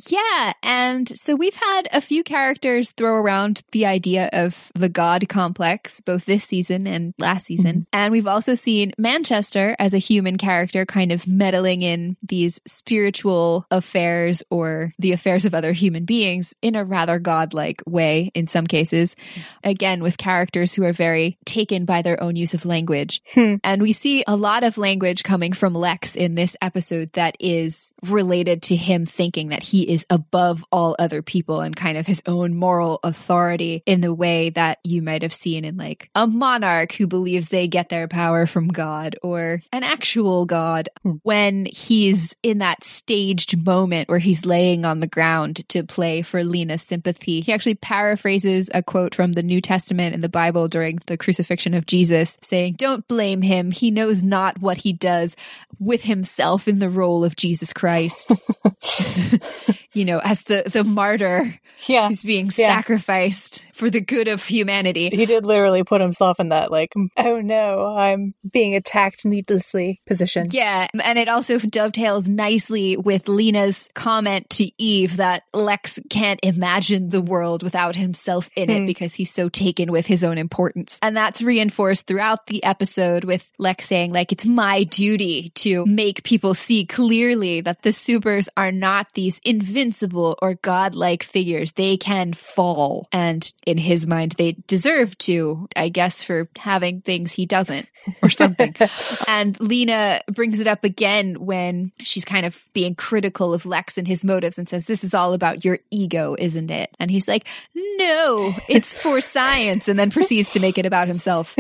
Yeah. 0.10 0.54
And 0.62 1.08
so 1.18 1.36
we've 1.36 1.56
had 1.56 1.88
a 1.94 2.02
few 2.02 2.24
characters 2.24 2.92
throw 2.92 3.16
around 3.16 3.64
the 3.72 3.86
idea 3.86 4.30
of 4.34 4.72
the 4.76 4.90
God 4.90 5.28
complex, 5.30 6.02
both 6.02 6.26
this 6.26 6.44
season 6.44 6.86
and 6.86 7.14
last 7.18 7.46
season. 7.46 7.74
Mm-hmm. 7.74 7.84
And 7.94 8.12
we've 8.12 8.28
also 8.28 8.56
seen 8.56 8.94
Manchester 8.98 9.76
as 9.80 9.94
a 9.94 10.00
human 10.00 10.38
character 10.38 10.86
kind 10.86 11.12
of 11.12 11.28
meddling 11.28 11.82
in 11.82 12.18
these 12.22 12.60
spiritual 12.68 13.66
affairs 13.72 14.44
or 14.50 14.94
the 15.00 15.14
affairs 15.14 15.46
of 15.46 15.54
other 15.54 15.72
human 15.72 16.04
beings 16.04 16.54
in 16.62 16.76
a 16.76 16.84
rather 16.84 17.20
godlike 17.20 17.82
way 17.88 18.32
in 18.34 18.48
some 18.48 18.68
cases. 18.68 19.16
Again, 19.64 20.04
with 20.04 20.18
characters 20.18 20.74
who 20.74 20.84
are 20.84 20.94
very 20.94 21.38
taken 21.46 21.86
by 21.86 22.02
their 22.02 22.22
own 22.22 22.36
use 22.36 22.54
of 22.54 22.66
language. 22.66 23.22
Hmm. 23.34 23.56
And 23.64 23.82
we 23.82 23.94
see 23.94 24.24
a 24.28 24.36
lot 24.36 24.64
of 24.64 24.78
language 24.78 25.24
coming 25.24 25.54
from 25.54 25.74
Lex 25.74 26.16
in 26.16 26.36
this 26.36 26.58
episode 26.62 27.14
that 27.14 27.38
is 27.40 27.94
related 28.04 28.62
to 28.64 28.76
him 28.76 29.06
thinking 29.06 29.50
that 29.50 29.64
he 29.64 29.85
is 29.88 30.06
above 30.10 30.64
all 30.72 30.96
other 31.00 31.22
people 31.22 31.62
and 31.62 31.76
kind 31.76 31.98
of 31.98 32.06
his 32.06 32.22
own 32.26 32.56
moral 32.56 33.00
authority 33.04 33.84
in 33.86 34.02
the 34.02 34.14
way 34.14 34.50
that 34.52 34.80
you 34.84 35.02
might 35.02 35.22
have 35.22 35.34
seen 35.34 35.66
in 35.66 35.78
like 35.78 36.10
a 36.16 36.28
monarch 36.28 36.94
who 36.94 37.08
believes 37.08 37.50
they 37.50 37.68
get 37.68 37.90
their 37.90 38.08
power 38.08 38.46
from 38.46 38.68
God 38.68 39.16
or 39.22 39.62
an 39.72 39.84
actual 39.84 40.46
God 40.46 40.90
hmm. 41.04 41.14
when 41.24 41.66
he's 41.66 42.36
in 42.44 42.60
that 42.60 42.84
staged 42.84 43.66
moment 43.66 44.10
where 44.10 44.20
he's 44.20 44.46
laying 44.46 44.86
on 44.86 45.00
the 45.00 45.08
ground 45.08 45.68
to 45.70 45.84
play 45.84 46.22
for 46.22 46.44
Lena's 46.44 46.82
sympathy. 46.82 47.42
He 47.42 47.54
actually 47.54 47.76
paraphrases 47.76 48.70
a 48.74 48.84
quote 48.84 49.16
from 49.16 49.34
the 49.34 49.44
New 49.44 49.62
Testament 49.62 50.14
in 50.14 50.22
the 50.22 50.30
Bible 50.30 50.68
during 50.68 51.00
the 51.08 51.18
crucifixion 51.18 51.74
of 51.74 51.86
Jesus, 51.86 52.38
saying, 52.42 52.76
Don't 52.78 53.08
blame 53.08 53.42
him. 53.42 53.72
He 53.72 53.92
knows 53.92 54.24
not 54.24 54.60
what 54.60 54.80
he 54.80 54.94
does 54.94 55.36
with 55.80 56.04
himself 56.04 56.68
in 56.68 56.80
the 56.80 56.90
role 56.90 57.24
of 57.24 57.36
Jesus 57.36 57.74
Christ. 57.74 58.32
you 59.94 60.06
know, 60.06 60.20
as 60.20 60.42
the, 60.44 60.64
the 60.66 60.84
martyr 60.84 61.60
yeah. 61.88 62.08
who's 62.08 62.24
being 62.24 62.46
yeah. 62.58 62.76
sacrificed 62.76 63.66
for 63.74 63.90
the 63.90 64.02
good 64.02 64.28
of 64.28 64.44
humanity. 64.44 65.10
He 65.10 65.26
did 65.26 65.46
literally 65.46 65.84
put 65.84 66.02
himself 66.02 66.40
in 66.40 66.50
that, 66.50 66.72
like, 66.72 66.94
oh 67.18 67.42
no, 67.42 67.86
I'm 67.96 68.34
being 68.50 68.76
attacked 68.76 69.26
needlessly 69.26 70.02
position. 70.06 70.48
Yeah. 70.50 70.88
And 71.04 71.20
it 71.20 71.28
also 71.28 71.60
dovetails 71.60 72.30
nicely 72.30 72.98
with 72.98 73.28
Lena's 73.28 73.90
comment 73.94 74.50
to 74.52 74.72
Eve 74.82 75.18
that 75.18 75.44
Lex 75.54 76.00
can't 76.10 76.40
imagine 76.44 77.10
the 77.10 77.22
world 77.22 77.64
without 77.64 77.96
himself 77.96 78.50
in 78.56 78.70
it 78.70 78.82
hmm. 78.82 78.86
because 78.86 79.16
he's 79.16 79.32
so 79.32 79.50
taken 79.50 79.92
with 79.92 80.06
his 80.06 80.24
own 80.24 80.38
importance. 80.38 81.00
And 81.02 81.16
that's 81.16 81.42
reinforced 81.42 82.08
throughout 82.08 82.48
the 82.48 82.64
episode 82.64 83.24
with 83.24 83.52
Lex 83.58 83.86
saying, 83.86 84.14
like, 84.14 84.32
it's 84.32 84.46
my 84.46 84.84
duty 84.84 85.52
to 85.56 85.86
make 85.86 86.24
people 86.24 86.54
see 86.54 86.86
clearly 86.86 87.62
that 87.62 87.82
the 87.82 87.92
supers 87.92 88.50
are 88.56 88.72
not 88.72 89.08
these 89.14 89.40
invincible 89.66 90.38
or 90.42 90.54
godlike 90.56 91.24
figures. 91.24 91.72
They 91.74 91.98
can 91.98 92.34
fall. 92.34 93.08
And 93.12 93.52
in 93.66 93.78
his 93.78 94.06
mind, 94.06 94.34
they 94.38 94.54
deserve 94.68 95.18
to, 95.20 95.68
I 95.76 95.90
guess, 95.90 96.24
for 96.24 96.48
having 96.58 97.02
things 97.02 97.32
he 97.32 97.46
doesn't 97.46 97.90
or 98.22 98.30
something. 98.30 98.76
and 99.28 99.60
Lena 99.60 100.22
brings 100.32 100.60
it 100.60 100.68
up 100.68 100.84
again 100.84 101.46
when 101.46 101.92
she's 102.00 102.26
kind 102.26 102.46
of 102.46 102.64
being 102.74 102.96
critical 102.96 103.54
of 103.54 103.66
Lex 103.66 103.98
and 103.98 104.08
his 104.08 104.24
motives 104.24 104.58
and 104.58 104.70
says, 104.70 104.86
This 104.86 105.04
is 105.04 105.14
all 105.14 105.34
about 105.34 105.66
your 105.66 105.80
ego, 105.90 106.36
isn't 106.38 106.70
it? 106.70 106.96
And 107.00 107.10
he's 107.10 107.28
like, 107.28 107.48
No, 107.74 108.54
it's 108.70 108.94
for 108.94 109.20
science. 109.36 109.88
And 109.88 109.98
then 109.98 110.12
proceeds 110.12 110.52
to 110.52 110.60
make 110.60 110.78
it 110.78 110.86
about 110.86 111.08
himself. 111.08 111.56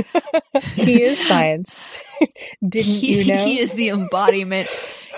he 0.76 1.01
is 1.01 1.26
science. 1.26 1.86
Didn't 2.68 2.93
he, 2.93 3.24
you 3.24 3.34
know? 3.34 3.43
He 3.43 3.60
is 3.60 3.74
the 3.74 3.89
embodiment. 3.89 4.70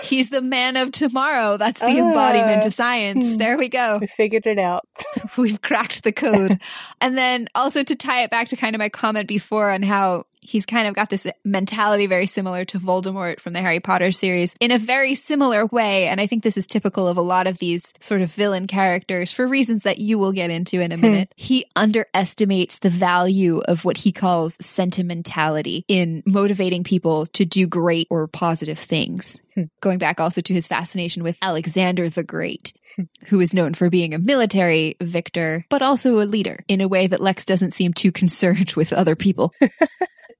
He's 0.02 0.30
the 0.30 0.40
man 0.40 0.76
of 0.76 0.92
tomorrow. 0.92 1.56
That's 1.56 1.80
the 1.80 1.86
embodiment 1.88 2.64
of 2.64 2.74
science. 2.74 3.32
Hmm. 3.32 3.36
There 3.36 3.58
we 3.58 3.68
go. 3.68 3.98
We 4.00 4.06
figured 4.06 4.46
it 4.46 4.58
out. 4.58 4.86
We've 5.36 5.60
cracked 5.60 6.04
the 6.04 6.12
code. 6.12 6.60
and 7.00 7.16
then 7.16 7.48
also 7.54 7.82
to 7.82 7.94
tie 7.94 8.22
it 8.22 8.30
back 8.30 8.48
to 8.48 8.56
kind 8.56 8.74
of 8.74 8.78
my 8.78 8.88
comment 8.88 9.28
before 9.28 9.70
on 9.70 9.82
how 9.82 10.24
he's 10.48 10.64
kind 10.64 10.88
of 10.88 10.94
got 10.94 11.10
this 11.10 11.26
mentality 11.44 12.06
very 12.06 12.26
similar 12.26 12.64
to 12.64 12.78
Voldemort 12.78 13.38
from 13.38 13.52
the 13.52 13.60
Harry 13.60 13.80
Potter 13.80 14.10
series 14.10 14.56
in 14.60 14.70
a 14.70 14.78
very 14.78 15.14
similar 15.14 15.66
way. 15.66 16.08
And 16.08 16.20
I 16.20 16.26
think 16.26 16.42
this 16.42 16.56
is 16.56 16.66
typical 16.66 17.06
of 17.06 17.18
a 17.18 17.22
lot 17.22 17.46
of 17.46 17.58
these 17.58 17.92
sort 18.00 18.22
of 18.22 18.32
villain 18.32 18.66
characters 18.66 19.30
for 19.30 19.46
reasons 19.46 19.82
that 19.82 19.98
you 19.98 20.18
will 20.18 20.32
get 20.32 20.50
into 20.50 20.80
in 20.80 20.90
a 20.90 20.96
hmm. 20.96 21.02
minute. 21.02 21.34
he 21.36 21.66
underestimates 21.76 22.78
the 22.78 22.88
value 22.88 23.58
of 23.58 23.84
what 23.84 23.98
he 23.98 24.10
calls 24.10 24.56
sentimentality 24.64 25.84
in 25.86 26.22
motivating 26.24 26.82
people 26.82 27.26
to 27.26 27.44
do 27.44 27.66
great 27.66 28.06
or 28.10 28.26
positive 28.26 28.78
things. 28.78 29.38
Hmm. 29.54 29.64
Going 29.80 29.98
back 29.98 30.18
also 30.18 30.40
to 30.40 30.54
his 30.54 30.66
fascination 30.66 31.22
with 31.22 31.36
Alexander 31.42 32.08
the 32.08 32.22
Great 32.24 32.72
hmm. 32.96 33.02
who 33.26 33.40
is 33.40 33.52
known 33.52 33.74
for 33.74 33.90
being 33.90 34.14
a 34.14 34.18
military 34.18 34.96
victor, 34.98 35.66
but 35.68 35.82
also 35.82 36.20
a 36.20 36.24
leader 36.24 36.64
in 36.68 36.80
a 36.80 36.88
way 36.88 37.06
that 37.06 37.20
Lex 37.20 37.44
doesn't 37.44 37.74
seem 37.74 37.92
too 37.92 38.12
concerned 38.12 38.72
with 38.76 38.94
other 38.94 39.14
people. 39.14 39.52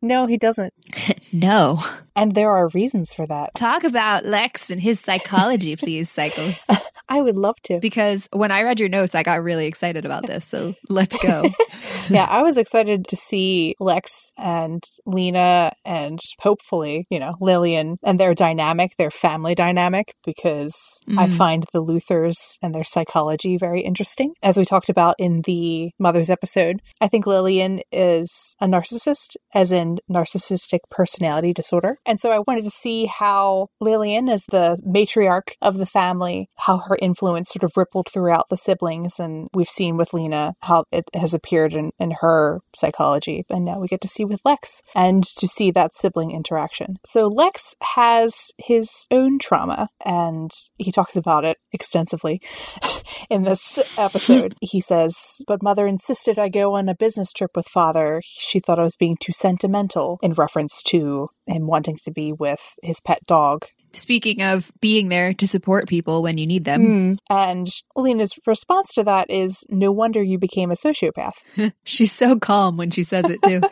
No, 0.01 0.27
he 0.27 0.37
doesn't. 0.37 0.73
no. 1.33 1.81
And 2.15 2.35
there 2.35 2.51
are 2.51 2.69
reasons 2.69 3.13
for 3.13 3.27
that. 3.27 3.55
Talk 3.55 3.85
about 3.85 4.25
Lex 4.25 4.71
and 4.71 4.81
his 4.81 5.01
psychology, 5.01 5.77
please, 5.77 6.11
Cycles. 6.11 6.57
I 7.09 7.21
would 7.21 7.37
love 7.37 7.57
to. 7.65 7.79
Because 7.81 8.29
when 8.33 8.51
I 8.51 8.63
read 8.63 8.81
your 8.81 8.89
notes, 8.89 9.15
I 9.15 9.23
got 9.23 9.43
really 9.43 9.67
excited 9.67 10.05
about 10.05 10.27
this. 10.27 10.45
So 10.45 10.75
let's 10.89 11.17
go. 11.19 11.45
yeah, 12.11 12.27
I 12.29 12.43
was 12.43 12.59
excited 12.59 13.07
to 13.09 13.17
see 13.17 13.77
Lex 13.81 14.31
and 14.37 14.83
Lena 15.07 15.73
and 15.85 16.19
hopefully, 16.41 17.07
you 17.09 17.19
know, 17.19 17.35
Lillian 17.41 17.97
and 18.03 18.21
their 18.21 18.35
dynamic, 18.35 18.97
their 18.99 19.11
family 19.11 19.55
dynamic, 19.55 20.15
because 20.25 20.75
mm. 21.09 21.19
I 21.19 21.29
find 21.29 21.65
the 21.73 21.83
Luthors 21.83 22.59
and 22.63 22.75
their 22.75 22.85
psychology 22.85 23.57
very 23.57 23.81
interesting. 23.81 24.35
As 24.43 24.59
we 24.59 24.65
talked 24.65 24.91
about 24.91 25.15
in 25.19 25.43
the 25.43 25.91
Mother's 25.99 26.31
episode, 26.31 26.81
I 27.01 27.09
think 27.09 27.27
Lillian 27.27 27.81
is 27.91 28.55
a 28.61 28.67
narcissist, 28.67 29.37
as 29.55 29.73
in 29.73 29.99
narcissistic 30.11 30.81
personality 30.91 31.53
disorder. 31.53 31.99
And 32.07 32.21
so 32.21 32.31
I 32.31 32.41
wanted 32.41 32.65
to 32.65 32.71
see 32.71 33.07
how 33.07 33.69
Lillian, 33.81 34.29
as 34.29 34.45
the 34.51 34.79
matriarch 34.87 35.55
of 35.63 35.79
the 35.79 35.87
family, 35.87 36.49
how 36.57 36.79
her 36.79 36.97
influence 37.01 37.51
sort 37.51 37.65
of 37.65 37.77
rippled 37.77 38.09
throughout 38.13 38.49
the 38.51 38.57
siblings. 38.57 39.19
And 39.19 39.49
we've 39.55 39.69
seen 39.69 39.97
with 39.97 40.13
Lena 40.13 40.55
how 40.61 40.85
it 40.93 41.05
has 41.15 41.35
appeared 41.35 41.75
in, 41.75 41.93
in 41.99 42.13
her 42.21 42.61
psychology. 42.75 43.45
And 43.49 43.65
now 43.65 43.79
we 43.79 43.89
get 43.89 44.01
to 44.03 44.09
see 44.09 44.25
with 44.25 44.41
Lex 44.45 44.83
and 44.95 45.25
to 45.37 45.49
see 45.49 45.71
that 45.71 45.97
sibling 45.97 46.31
interaction. 46.31 46.99
So 47.05 47.27
Lex 47.27 47.75
has 47.95 48.35
his 48.59 49.07
own 49.11 49.39
trauma 49.39 49.89
and 50.05 50.51
he 50.77 50.93
talks 50.93 51.17
about 51.17 51.45
it 51.45 51.59
extensively 51.73 52.41
in 53.31 53.43
this 53.43 53.79
episode. 53.99 54.55
he 54.61 54.81
says, 54.81 55.17
But 55.47 55.63
mother 55.63 55.87
insisted 55.87 56.39
I 56.39 56.49
go 56.49 56.75
on 56.75 56.89
a 56.89 56.95
business 56.95 57.33
trip 57.33 57.53
with 57.55 57.67
father. 57.67 58.23
She 58.25 58.61
thought 58.61 58.79
I 58.79 58.83
was 58.83 58.97
being 58.97 59.17
too 59.21 59.33
sentimental 59.39 60.19
in 60.23 60.33
reference 60.33 60.83
to 60.83 61.29
him 61.47 61.67
wanting 61.67 61.97
to 62.05 62.11
be 62.11 62.33
with 62.33 62.75
his 62.83 63.01
pet 63.01 63.25
dog 63.27 63.67
Speaking 63.93 64.43
of 64.43 64.71
being 64.81 65.09
there 65.09 65.33
to 65.35 65.49
support 65.49 65.89
people 65.89 66.23
when 66.23 66.37
you 66.37 66.47
need 66.47 66.65
them. 66.65 66.83
Mm. 66.83 67.19
And 67.31 67.67
Lena's 67.97 68.33
response 68.47 68.93
to 68.95 69.05
that 69.05 69.31
is 69.31 69.65
no 69.69 69.91
wonder 69.91 70.23
you 70.23 70.39
became 70.39 70.71
a 70.71 70.75
sociopath. 70.75 71.35
She's 71.85 72.13
so 72.13 72.39
calm 72.39 72.77
when 72.77 72.91
she 72.91 73.03
says 73.03 73.25
it 73.29 73.41
too. 73.43 73.63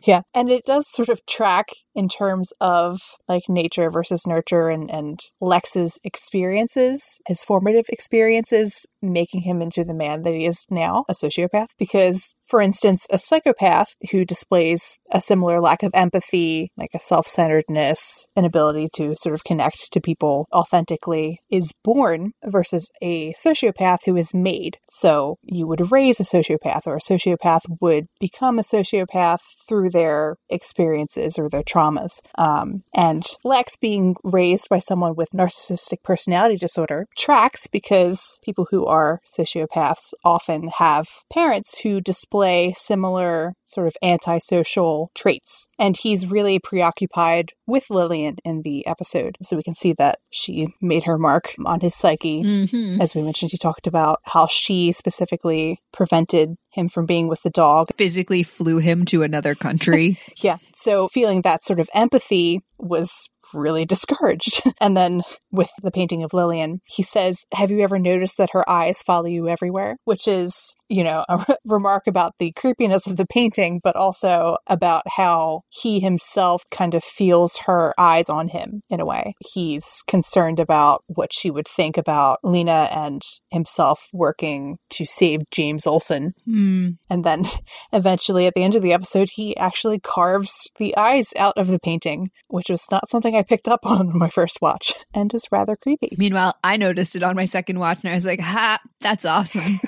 yeah. 0.04 0.22
And 0.34 0.50
it 0.50 0.64
does 0.64 0.90
sort 0.90 1.08
of 1.08 1.24
track 1.26 1.68
in 1.94 2.08
terms 2.08 2.52
of 2.60 3.00
like 3.28 3.42
nature 3.48 3.90
versus 3.90 4.26
nurture 4.26 4.68
and, 4.68 4.90
and 4.90 5.20
Lex's 5.40 5.98
experiences, 6.04 7.20
his 7.26 7.42
formative 7.42 7.86
experiences, 7.88 8.86
making 9.02 9.42
him 9.42 9.62
into 9.62 9.84
the 9.84 9.94
man 9.94 10.22
that 10.22 10.34
he 10.34 10.46
is 10.46 10.66
now, 10.70 11.04
a 11.08 11.14
sociopath. 11.14 11.68
Because, 11.78 12.34
for 12.46 12.60
instance, 12.60 13.06
a 13.10 13.18
psychopath 13.18 13.88
who 14.10 14.24
displays 14.24 14.98
a 15.10 15.20
similar 15.20 15.60
lack 15.60 15.82
of 15.82 15.90
empathy, 15.94 16.70
like 16.76 16.90
a 16.94 17.00
self 17.00 17.26
centeredness, 17.26 18.26
an 18.36 18.44
ability 18.44 18.88
to 18.94 19.14
sort 19.16 19.34
of 19.34 19.44
connect 19.44 19.92
to 19.92 20.00
people 20.00 20.46
authentically, 20.52 21.40
is 21.50 21.74
born 21.82 22.32
versus 22.44 22.88
a 23.02 23.32
sociopath 23.34 23.98
who 24.06 24.16
is 24.16 24.34
made. 24.34 24.78
So 24.88 25.38
you 25.42 25.66
would 25.66 25.90
raise 25.90 26.20
a 26.20 26.24
sociopath, 26.24 26.86
or 26.86 26.96
a 26.96 27.00
sociopath 27.00 27.62
would 27.80 28.06
become 28.18 28.58
a 28.58 28.62
sociopath 28.62 29.40
through 29.68 29.90
their 29.90 30.36
experiences 30.48 31.38
or 31.38 31.48
their 31.48 31.62
traumas. 31.80 32.20
Um, 32.36 32.82
and 32.94 33.24
Lex 33.44 33.76
being 33.76 34.16
raised 34.22 34.68
by 34.68 34.78
someone 34.78 35.14
with 35.16 35.28
narcissistic 35.34 36.02
personality 36.02 36.56
disorder 36.56 37.06
tracks 37.16 37.66
because 37.66 38.40
people 38.44 38.66
who 38.70 38.86
are 38.86 39.20
sociopaths 39.26 40.12
often 40.24 40.68
have 40.78 41.06
parents 41.32 41.80
who 41.80 42.00
display 42.00 42.74
similar 42.76 43.54
sort 43.64 43.86
of 43.86 43.96
antisocial 44.02 45.10
traits. 45.14 45.66
And 45.78 45.96
he's 45.96 46.30
really 46.30 46.58
preoccupied 46.58 47.52
with 47.66 47.88
Lillian 47.88 48.36
in 48.44 48.62
the 48.62 48.86
episode. 48.86 49.36
So 49.42 49.56
we 49.56 49.62
can 49.62 49.74
see 49.74 49.92
that 49.94 50.18
she 50.30 50.68
made 50.80 51.04
her 51.04 51.18
mark 51.18 51.54
on 51.64 51.80
his 51.80 51.94
psyche. 51.94 52.42
Mm-hmm. 52.42 53.00
As 53.00 53.14
we 53.14 53.22
mentioned, 53.22 53.52
he 53.52 53.58
talked 53.58 53.86
about 53.86 54.20
how 54.24 54.46
she 54.46 54.92
specifically 54.92 55.80
prevented 55.92 56.56
him 56.70 56.88
from 56.88 57.06
being 57.06 57.28
with 57.28 57.42
the 57.42 57.50
dog. 57.50 57.88
Physically 57.96 58.42
flew 58.42 58.78
him 58.78 59.04
to 59.06 59.22
another 59.22 59.54
country. 59.54 60.18
yeah. 60.42 60.56
So 60.74 61.08
feeling 61.08 61.42
that 61.42 61.64
sort 61.64 61.80
of 61.80 61.88
empathy 61.94 62.60
was 62.78 63.28
really 63.54 63.84
discouraged. 63.84 64.62
and 64.80 64.96
then 64.96 65.22
with 65.50 65.70
the 65.82 65.90
painting 65.90 66.22
of 66.22 66.32
Lillian, 66.32 66.80
he 66.84 67.02
says, 67.02 67.38
Have 67.54 67.70
you 67.70 67.80
ever 67.80 67.98
noticed 67.98 68.36
that 68.38 68.50
her 68.52 68.68
eyes 68.68 69.02
follow 69.02 69.26
you 69.26 69.48
everywhere? 69.48 69.96
Which 70.04 70.26
is, 70.26 70.74
you 70.88 71.04
know, 71.04 71.24
a 71.28 71.38
re- 71.38 71.56
remark 71.64 72.06
about 72.06 72.34
the 72.38 72.52
creepiness 72.52 73.06
of 73.06 73.16
the 73.16 73.26
painting, 73.26 73.80
but 73.82 73.96
also 73.96 74.56
about 74.66 75.02
how 75.16 75.62
he 75.68 76.00
himself 76.00 76.62
kind 76.70 76.94
of 76.94 77.04
feels 77.04 77.58
her 77.66 77.94
eyes 77.98 78.28
on 78.28 78.48
him 78.48 78.82
in 78.88 79.00
a 79.00 79.06
way. 79.06 79.34
He's 79.52 80.02
concerned 80.06 80.60
about 80.60 81.02
what 81.06 81.32
she 81.32 81.50
would 81.50 81.68
think 81.68 81.96
about 81.96 82.38
Lena 82.42 82.88
and 82.90 83.22
himself 83.50 84.08
working 84.12 84.78
to 84.90 85.04
save 85.04 85.40
James 85.50 85.86
Olsen. 85.86 86.32
Mm. 86.48 86.98
And 87.08 87.24
then 87.24 87.46
eventually 87.92 88.46
at 88.46 88.54
the 88.54 88.62
end 88.62 88.74
of 88.74 88.82
the 88.82 88.92
episode, 88.92 89.28
he 89.32 89.56
actually 89.56 90.00
carves 90.00 90.68
the 90.78 90.96
eyes 90.96 91.28
out 91.36 91.56
of 91.56 91.68
the 91.68 91.78
painting, 91.78 92.30
which 92.48 92.70
was 92.70 92.84
not 92.90 93.08
something 93.08 93.29
I 93.36 93.42
picked 93.42 93.68
up 93.68 93.80
on 93.86 94.16
my 94.16 94.28
first 94.28 94.58
watch 94.60 94.92
and 95.14 95.32
is 95.34 95.48
rather 95.50 95.76
creepy. 95.76 96.14
Meanwhile, 96.16 96.54
I 96.62 96.76
noticed 96.76 97.16
it 97.16 97.22
on 97.22 97.36
my 97.36 97.44
second 97.44 97.78
watch 97.78 97.98
and 98.02 98.10
I 98.10 98.14
was 98.14 98.26
like, 98.26 98.40
ha, 98.40 98.78
that's 99.00 99.24
awesome. 99.24 99.80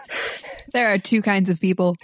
there 0.72 0.92
are 0.92 0.98
two 0.98 1.22
kinds 1.22 1.50
of 1.50 1.60
people. 1.60 1.96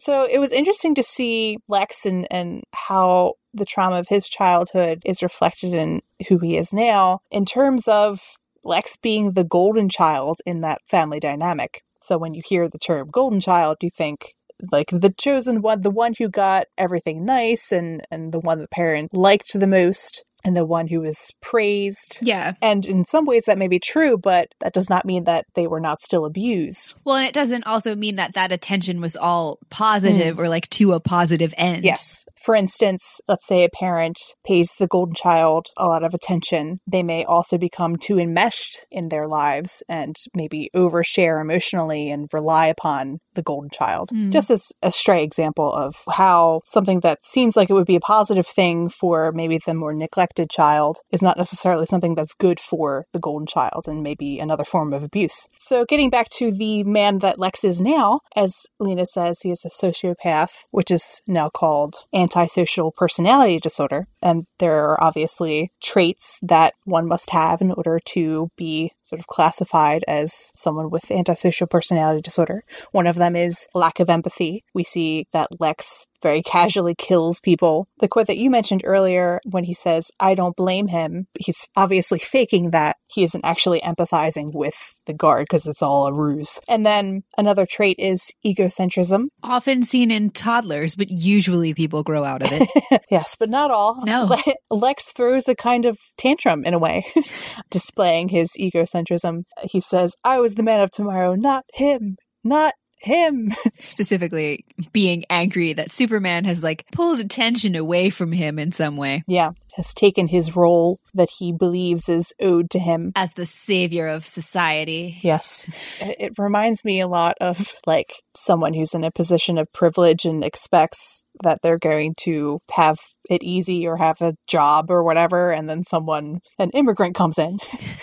So 0.00 0.26
it 0.30 0.38
was 0.38 0.52
interesting 0.52 0.94
to 0.96 1.02
see 1.02 1.58
Lex 1.68 2.06
and, 2.06 2.26
and 2.30 2.62
how 2.72 3.34
the 3.52 3.64
trauma 3.64 3.98
of 3.98 4.08
his 4.08 4.28
childhood 4.28 5.02
is 5.04 5.22
reflected 5.22 5.74
in 5.74 6.02
who 6.28 6.38
he 6.38 6.56
is 6.56 6.72
now 6.72 7.20
in 7.30 7.44
terms 7.44 7.88
of 7.88 8.20
Lex 8.62 8.96
being 8.96 9.32
the 9.32 9.44
golden 9.44 9.88
child 9.88 10.38
in 10.44 10.60
that 10.60 10.82
family 10.86 11.18
dynamic. 11.18 11.82
So 12.02 12.18
when 12.18 12.34
you 12.34 12.42
hear 12.44 12.68
the 12.68 12.78
term 12.78 13.08
golden 13.10 13.40
child, 13.40 13.78
you 13.82 13.90
think 13.90 14.34
like 14.70 14.88
the 14.92 15.14
chosen 15.16 15.62
one, 15.62 15.82
the 15.82 15.90
one 15.90 16.14
who 16.18 16.28
got 16.28 16.66
everything 16.76 17.24
nice 17.24 17.72
and 17.72 18.02
and 18.10 18.32
the 18.32 18.40
one 18.40 18.60
the 18.60 18.68
parent 18.68 19.14
liked 19.14 19.58
the 19.58 19.66
most 19.66 20.24
and 20.44 20.56
the 20.56 20.64
one 20.64 20.88
who 20.88 21.00
was 21.00 21.32
praised. 21.40 22.18
Yeah. 22.20 22.54
And 22.62 22.86
in 22.86 23.04
some 23.04 23.26
ways 23.26 23.44
that 23.46 23.58
may 23.58 23.68
be 23.68 23.78
true, 23.78 24.16
but 24.18 24.48
that 24.60 24.72
does 24.72 24.88
not 24.88 25.04
mean 25.04 25.24
that 25.24 25.46
they 25.54 25.66
were 25.66 25.80
not 25.80 26.02
still 26.02 26.24
abused. 26.24 26.94
Well, 27.04 27.16
and 27.16 27.26
it 27.26 27.34
doesn't 27.34 27.66
also 27.66 27.94
mean 27.94 28.16
that 28.16 28.34
that 28.34 28.52
attention 28.52 29.00
was 29.00 29.16
all 29.16 29.58
positive 29.70 30.36
mm. 30.36 30.40
or 30.40 30.48
like 30.48 30.68
to 30.70 30.92
a 30.92 31.00
positive 31.00 31.54
end. 31.56 31.84
Yes. 31.84 32.24
For 32.36 32.54
instance, 32.54 33.20
let's 33.28 33.46
say 33.46 33.64
a 33.64 33.68
parent 33.68 34.18
pays 34.46 34.74
the 34.78 34.86
golden 34.86 35.14
child 35.14 35.66
a 35.76 35.86
lot 35.86 36.04
of 36.04 36.14
attention. 36.14 36.80
They 36.86 37.02
may 37.02 37.24
also 37.24 37.58
become 37.58 37.96
too 37.96 38.18
enmeshed 38.18 38.86
in 38.90 39.08
their 39.08 39.28
lives 39.28 39.82
and 39.88 40.16
maybe 40.34 40.70
overshare 40.74 41.40
emotionally 41.40 42.10
and 42.10 42.28
rely 42.32 42.66
upon 42.66 43.18
the 43.34 43.42
golden 43.42 43.70
child. 43.70 44.10
Mm. 44.12 44.32
Just 44.32 44.50
as 44.50 44.72
a 44.82 44.90
stray 44.90 45.22
example 45.22 45.72
of 45.72 45.94
how 46.10 46.62
something 46.66 47.00
that 47.00 47.24
seems 47.24 47.56
like 47.56 47.70
it 47.70 47.74
would 47.74 47.86
be 47.86 47.96
a 47.96 48.00
positive 48.00 48.46
thing 48.46 48.88
for 48.88 49.32
maybe 49.32 49.58
the 49.64 49.74
more 49.74 49.92
neglected 49.92 50.29
child 50.46 50.98
is 51.10 51.22
not 51.22 51.36
necessarily 51.36 51.86
something 51.86 52.14
that's 52.14 52.34
good 52.34 52.60
for 52.60 53.06
the 53.12 53.18
golden 53.18 53.46
child 53.46 53.86
and 53.86 54.02
maybe 54.02 54.38
another 54.38 54.64
form 54.64 54.92
of 54.92 55.02
abuse. 55.02 55.46
So 55.56 55.84
getting 55.84 56.10
back 56.10 56.28
to 56.36 56.50
the 56.50 56.84
man 56.84 57.18
that 57.18 57.40
Lex 57.40 57.64
is 57.64 57.80
now, 57.80 58.20
as 58.36 58.66
Lena 58.78 59.06
says, 59.06 59.40
he 59.42 59.50
is 59.50 59.64
a 59.64 59.68
sociopath, 59.68 60.66
which 60.70 60.90
is 60.90 61.20
now 61.26 61.48
called 61.48 61.96
antisocial 62.14 62.92
personality 62.92 63.58
disorder. 63.58 64.06
And 64.22 64.46
there 64.58 64.84
are 64.88 65.02
obviously 65.02 65.72
traits 65.82 66.38
that 66.42 66.74
one 66.84 67.06
must 67.06 67.30
have 67.30 67.60
in 67.60 67.72
order 67.72 67.98
to 68.06 68.50
be 68.56 68.92
sort 69.02 69.20
of 69.20 69.26
classified 69.26 70.04
as 70.06 70.52
someone 70.54 70.90
with 70.90 71.10
antisocial 71.10 71.66
personality 71.66 72.22
disorder. 72.22 72.64
One 72.92 73.06
of 73.06 73.16
them 73.16 73.36
is 73.36 73.66
lack 73.74 73.98
of 74.00 74.10
empathy. 74.10 74.64
We 74.74 74.84
see 74.84 75.26
that 75.32 75.60
Lex 75.60 76.06
very 76.22 76.42
casually 76.42 76.94
kills 76.94 77.40
people. 77.40 77.88
The 78.00 78.08
quote 78.08 78.26
that 78.26 78.36
you 78.36 78.50
mentioned 78.50 78.82
earlier 78.84 79.40
when 79.44 79.64
he 79.64 79.74
says, 79.74 80.10
I 80.20 80.34
don't 80.34 80.56
blame 80.56 80.88
him, 80.88 81.26
he's 81.38 81.68
obviously 81.76 82.18
faking 82.18 82.70
that. 82.70 82.96
He 83.08 83.24
isn't 83.24 83.44
actually 83.44 83.80
empathizing 83.80 84.52
with 84.54 84.94
the 85.06 85.14
guard 85.14 85.46
because 85.48 85.66
it's 85.66 85.82
all 85.82 86.06
a 86.06 86.12
ruse. 86.12 86.60
And 86.68 86.86
then 86.86 87.24
another 87.36 87.66
trait 87.66 87.96
is 87.98 88.32
egocentrism. 88.44 89.28
Often 89.42 89.84
seen 89.84 90.10
in 90.10 90.30
toddlers, 90.30 90.94
but 90.94 91.10
usually 91.10 91.74
people 91.74 92.02
grow 92.02 92.24
out 92.24 92.42
of 92.42 92.52
it. 92.52 93.02
yes, 93.10 93.36
but 93.38 93.50
not 93.50 93.70
all. 93.70 94.00
No. 94.10 94.36
Lex 94.70 95.12
throws 95.12 95.46
a 95.48 95.54
kind 95.54 95.86
of 95.86 95.96
tantrum 96.18 96.64
in 96.64 96.74
a 96.74 96.78
way, 96.78 97.06
displaying 97.70 98.30
his 98.30 98.50
egocentrism. 98.58 99.44
He 99.62 99.80
says, 99.80 100.14
I 100.24 100.40
was 100.40 100.54
the 100.54 100.64
man 100.64 100.80
of 100.80 100.90
tomorrow, 100.90 101.34
not 101.34 101.64
him. 101.72 102.16
Not 102.42 102.74
him. 103.00 103.52
Specifically, 103.80 104.64
being 104.92 105.24
angry 105.30 105.72
that 105.72 105.92
Superman 105.92 106.44
has 106.44 106.62
like 106.62 106.84
pulled 106.92 107.20
attention 107.20 107.74
away 107.74 108.10
from 108.10 108.32
him 108.32 108.58
in 108.58 108.72
some 108.72 108.96
way. 108.96 109.24
Yeah, 109.26 109.50
has 109.76 109.94
taken 109.94 110.28
his 110.28 110.56
role 110.56 111.00
that 111.14 111.28
he 111.38 111.52
believes 111.52 112.08
is 112.08 112.32
owed 112.40 112.70
to 112.70 112.78
him 112.78 113.12
as 113.16 113.32
the 113.32 113.46
savior 113.46 114.06
of 114.06 114.26
society. 114.26 115.18
Yes. 115.22 115.66
It 116.00 116.32
reminds 116.38 116.84
me 116.84 117.00
a 117.00 117.08
lot 117.08 117.36
of 117.40 117.74
like 117.86 118.12
someone 118.36 118.74
who's 118.74 118.94
in 118.94 119.04
a 119.04 119.10
position 119.10 119.58
of 119.58 119.72
privilege 119.72 120.24
and 120.24 120.44
expects 120.44 121.24
that 121.42 121.60
they're 121.62 121.78
going 121.78 122.14
to 122.22 122.60
have 122.72 122.98
it 123.28 123.42
easy 123.42 123.86
or 123.86 123.96
have 123.96 124.20
a 124.20 124.34
job 124.46 124.90
or 124.90 125.02
whatever 125.02 125.50
and 125.52 125.68
then 125.68 125.84
someone 125.84 126.40
an 126.58 126.70
immigrant 126.70 127.14
comes 127.14 127.38
in. 127.38 127.58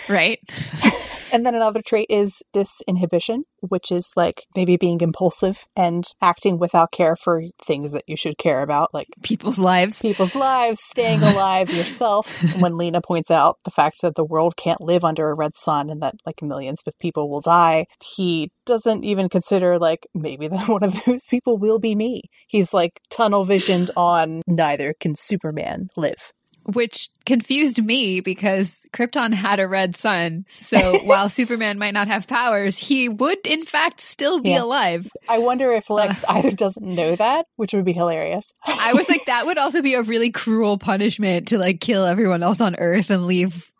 Right. 0.08 0.40
And 1.32 1.44
then 1.44 1.54
another 1.54 1.82
trait 1.82 2.06
is 2.08 2.42
disinhibition, 2.54 3.42
which 3.60 3.90
is 3.90 4.12
like 4.16 4.44
maybe 4.54 4.76
being 4.76 5.00
impulsive 5.00 5.66
and 5.76 6.04
acting 6.20 6.58
without 6.58 6.90
care 6.92 7.16
for 7.16 7.42
things 7.64 7.92
that 7.92 8.04
you 8.06 8.16
should 8.16 8.38
care 8.38 8.62
about, 8.62 8.94
like 8.94 9.08
people's 9.22 9.58
lives, 9.58 10.00
people's 10.00 10.34
lives, 10.34 10.80
staying 10.82 11.22
alive 11.22 11.70
yourself. 11.70 12.28
when 12.60 12.76
Lena 12.76 13.00
points 13.00 13.30
out 13.30 13.58
the 13.64 13.70
fact 13.70 14.00
that 14.02 14.14
the 14.14 14.24
world 14.24 14.56
can't 14.56 14.80
live 14.80 15.04
under 15.04 15.30
a 15.30 15.34
red 15.34 15.56
sun 15.56 15.90
and 15.90 16.02
that 16.02 16.14
like 16.24 16.42
millions 16.42 16.80
of 16.86 16.98
people 16.98 17.28
will 17.28 17.40
die, 17.40 17.86
he 18.02 18.50
doesn't 18.64 19.04
even 19.04 19.28
consider 19.28 19.78
like 19.78 20.06
maybe 20.14 20.48
that 20.48 20.68
one 20.68 20.82
of 20.82 20.94
those 21.04 21.26
people 21.28 21.58
will 21.58 21.78
be 21.78 21.94
me. 21.94 22.22
He's 22.46 22.72
like 22.72 23.00
tunnel 23.10 23.44
visioned 23.44 23.90
on 23.96 24.42
neither 24.46 24.94
can 25.00 25.16
Superman 25.16 25.88
live. 25.96 26.32
Which 26.72 27.08
confused 27.24 27.82
me 27.82 28.20
because 28.20 28.86
Krypton 28.92 29.32
had 29.32 29.58
a 29.58 29.66
red 29.66 29.96
sun. 29.96 30.44
So 30.50 30.98
while 31.04 31.28
Superman 31.28 31.78
might 31.78 31.94
not 31.94 32.08
have 32.08 32.26
powers, 32.28 32.78
he 32.78 33.08
would 33.08 33.38
in 33.46 33.64
fact 33.64 34.00
still 34.00 34.40
be 34.40 34.50
Yeah. 34.50 34.62
alive. 34.62 35.10
I 35.28 35.38
wonder 35.38 35.72
if 35.72 35.88
Lex 35.88 36.24
uh. 36.24 36.32
either 36.34 36.50
doesn't 36.52 36.84
know 36.84 37.16
that, 37.16 37.46
which 37.56 37.72
would 37.72 37.84
be 37.84 37.92
hilarious. 37.94 38.52
I 38.66 38.92
was 38.92 39.08
like, 39.08 39.24
that 39.26 39.46
would 39.46 39.58
also 39.58 39.80
be 39.82 39.94
a 39.94 40.02
really 40.02 40.30
cruel 40.30 40.78
punishment 40.78 41.48
to 41.48 41.58
like 41.58 41.80
kill 41.80 42.04
everyone 42.04 42.42
else 42.42 42.60
on 42.60 42.76
Earth 42.76 43.10
and 43.10 43.26
leave 43.26 43.72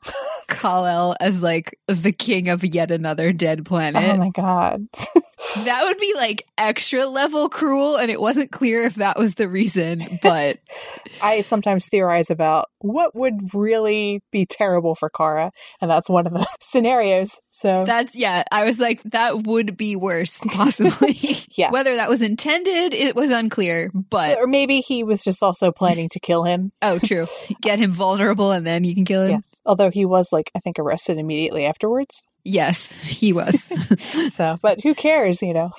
Kal-El 0.49 1.14
as 1.20 1.42
like 1.42 1.78
the 1.86 2.12
king 2.12 2.49
of 2.49 2.64
yet 2.64 2.90
another 2.90 3.32
dead 3.32 3.64
planet. 3.64 4.03
oh 4.03 4.16
my 4.16 4.30
god. 4.30 4.88
that 5.64 5.84
would 5.84 5.99
be 5.99 6.12
like 6.16 6.46
extra 6.57 7.07
level 7.07 7.49
cruel, 7.49 7.96
and 7.96 8.11
it 8.11 8.20
wasn't 8.20 8.51
clear 8.51 8.82
if 8.82 8.96
that 8.96 9.18
was 9.18 9.34
the 9.34 9.49
reason, 9.49 10.18
but 10.22 10.59
I 11.22 11.42
sometimes 11.42 11.86
theorize 11.86 12.30
about 12.30 12.68
what 12.80 13.14
would 13.14 13.55
really 13.55 14.20
be 14.32 14.46
terrible 14.46 14.94
for 14.94 15.11
Kara, 15.11 15.53
and 15.80 15.90
that's 15.90 16.09
one 16.09 16.26
of 16.26 16.32
the 16.32 16.46
scenarios. 16.61 17.40
So 17.59 17.84
that's 17.84 18.16
yeah, 18.16 18.44
I 18.52 18.62
was 18.62 18.78
like, 18.78 19.02
that 19.02 19.42
would 19.42 19.76
be 19.76 19.96
worse, 19.96 20.44
possibly. 20.52 21.18
Yeah. 21.50 21.72
Whether 21.72 21.96
that 21.96 22.09
was 22.09 22.22
intended, 22.22 22.94
it 22.94 23.16
was 23.16 23.32
unclear, 23.32 23.90
but 23.92 24.38
or 24.38 24.46
maybe 24.46 24.78
he 24.80 25.02
was 25.02 25.24
just 25.24 25.42
also 25.42 25.72
planning 25.72 26.09
to 26.11 26.20
kill 26.20 26.44
him. 26.44 26.70
oh 26.82 27.00
true. 27.00 27.26
Get 27.61 27.80
him 27.80 27.92
vulnerable 27.92 28.52
and 28.52 28.64
then 28.64 28.84
you 28.84 28.94
can 28.94 29.04
kill 29.04 29.22
him. 29.22 29.30
Yes. 29.30 29.56
Although 29.66 29.90
he 29.90 30.04
was 30.04 30.28
like 30.30 30.52
I 30.54 30.61
think 30.61 30.78
arrested 30.78 31.18
immediately 31.18 31.66
afterwards. 31.66 32.22
Yes, 32.44 32.92
he 33.02 33.32
was. 33.32 33.72
So, 34.30 34.59
but 34.62 34.80
who 34.82 34.94
cares, 34.94 35.42
you 35.42 35.52
know? 35.52 35.70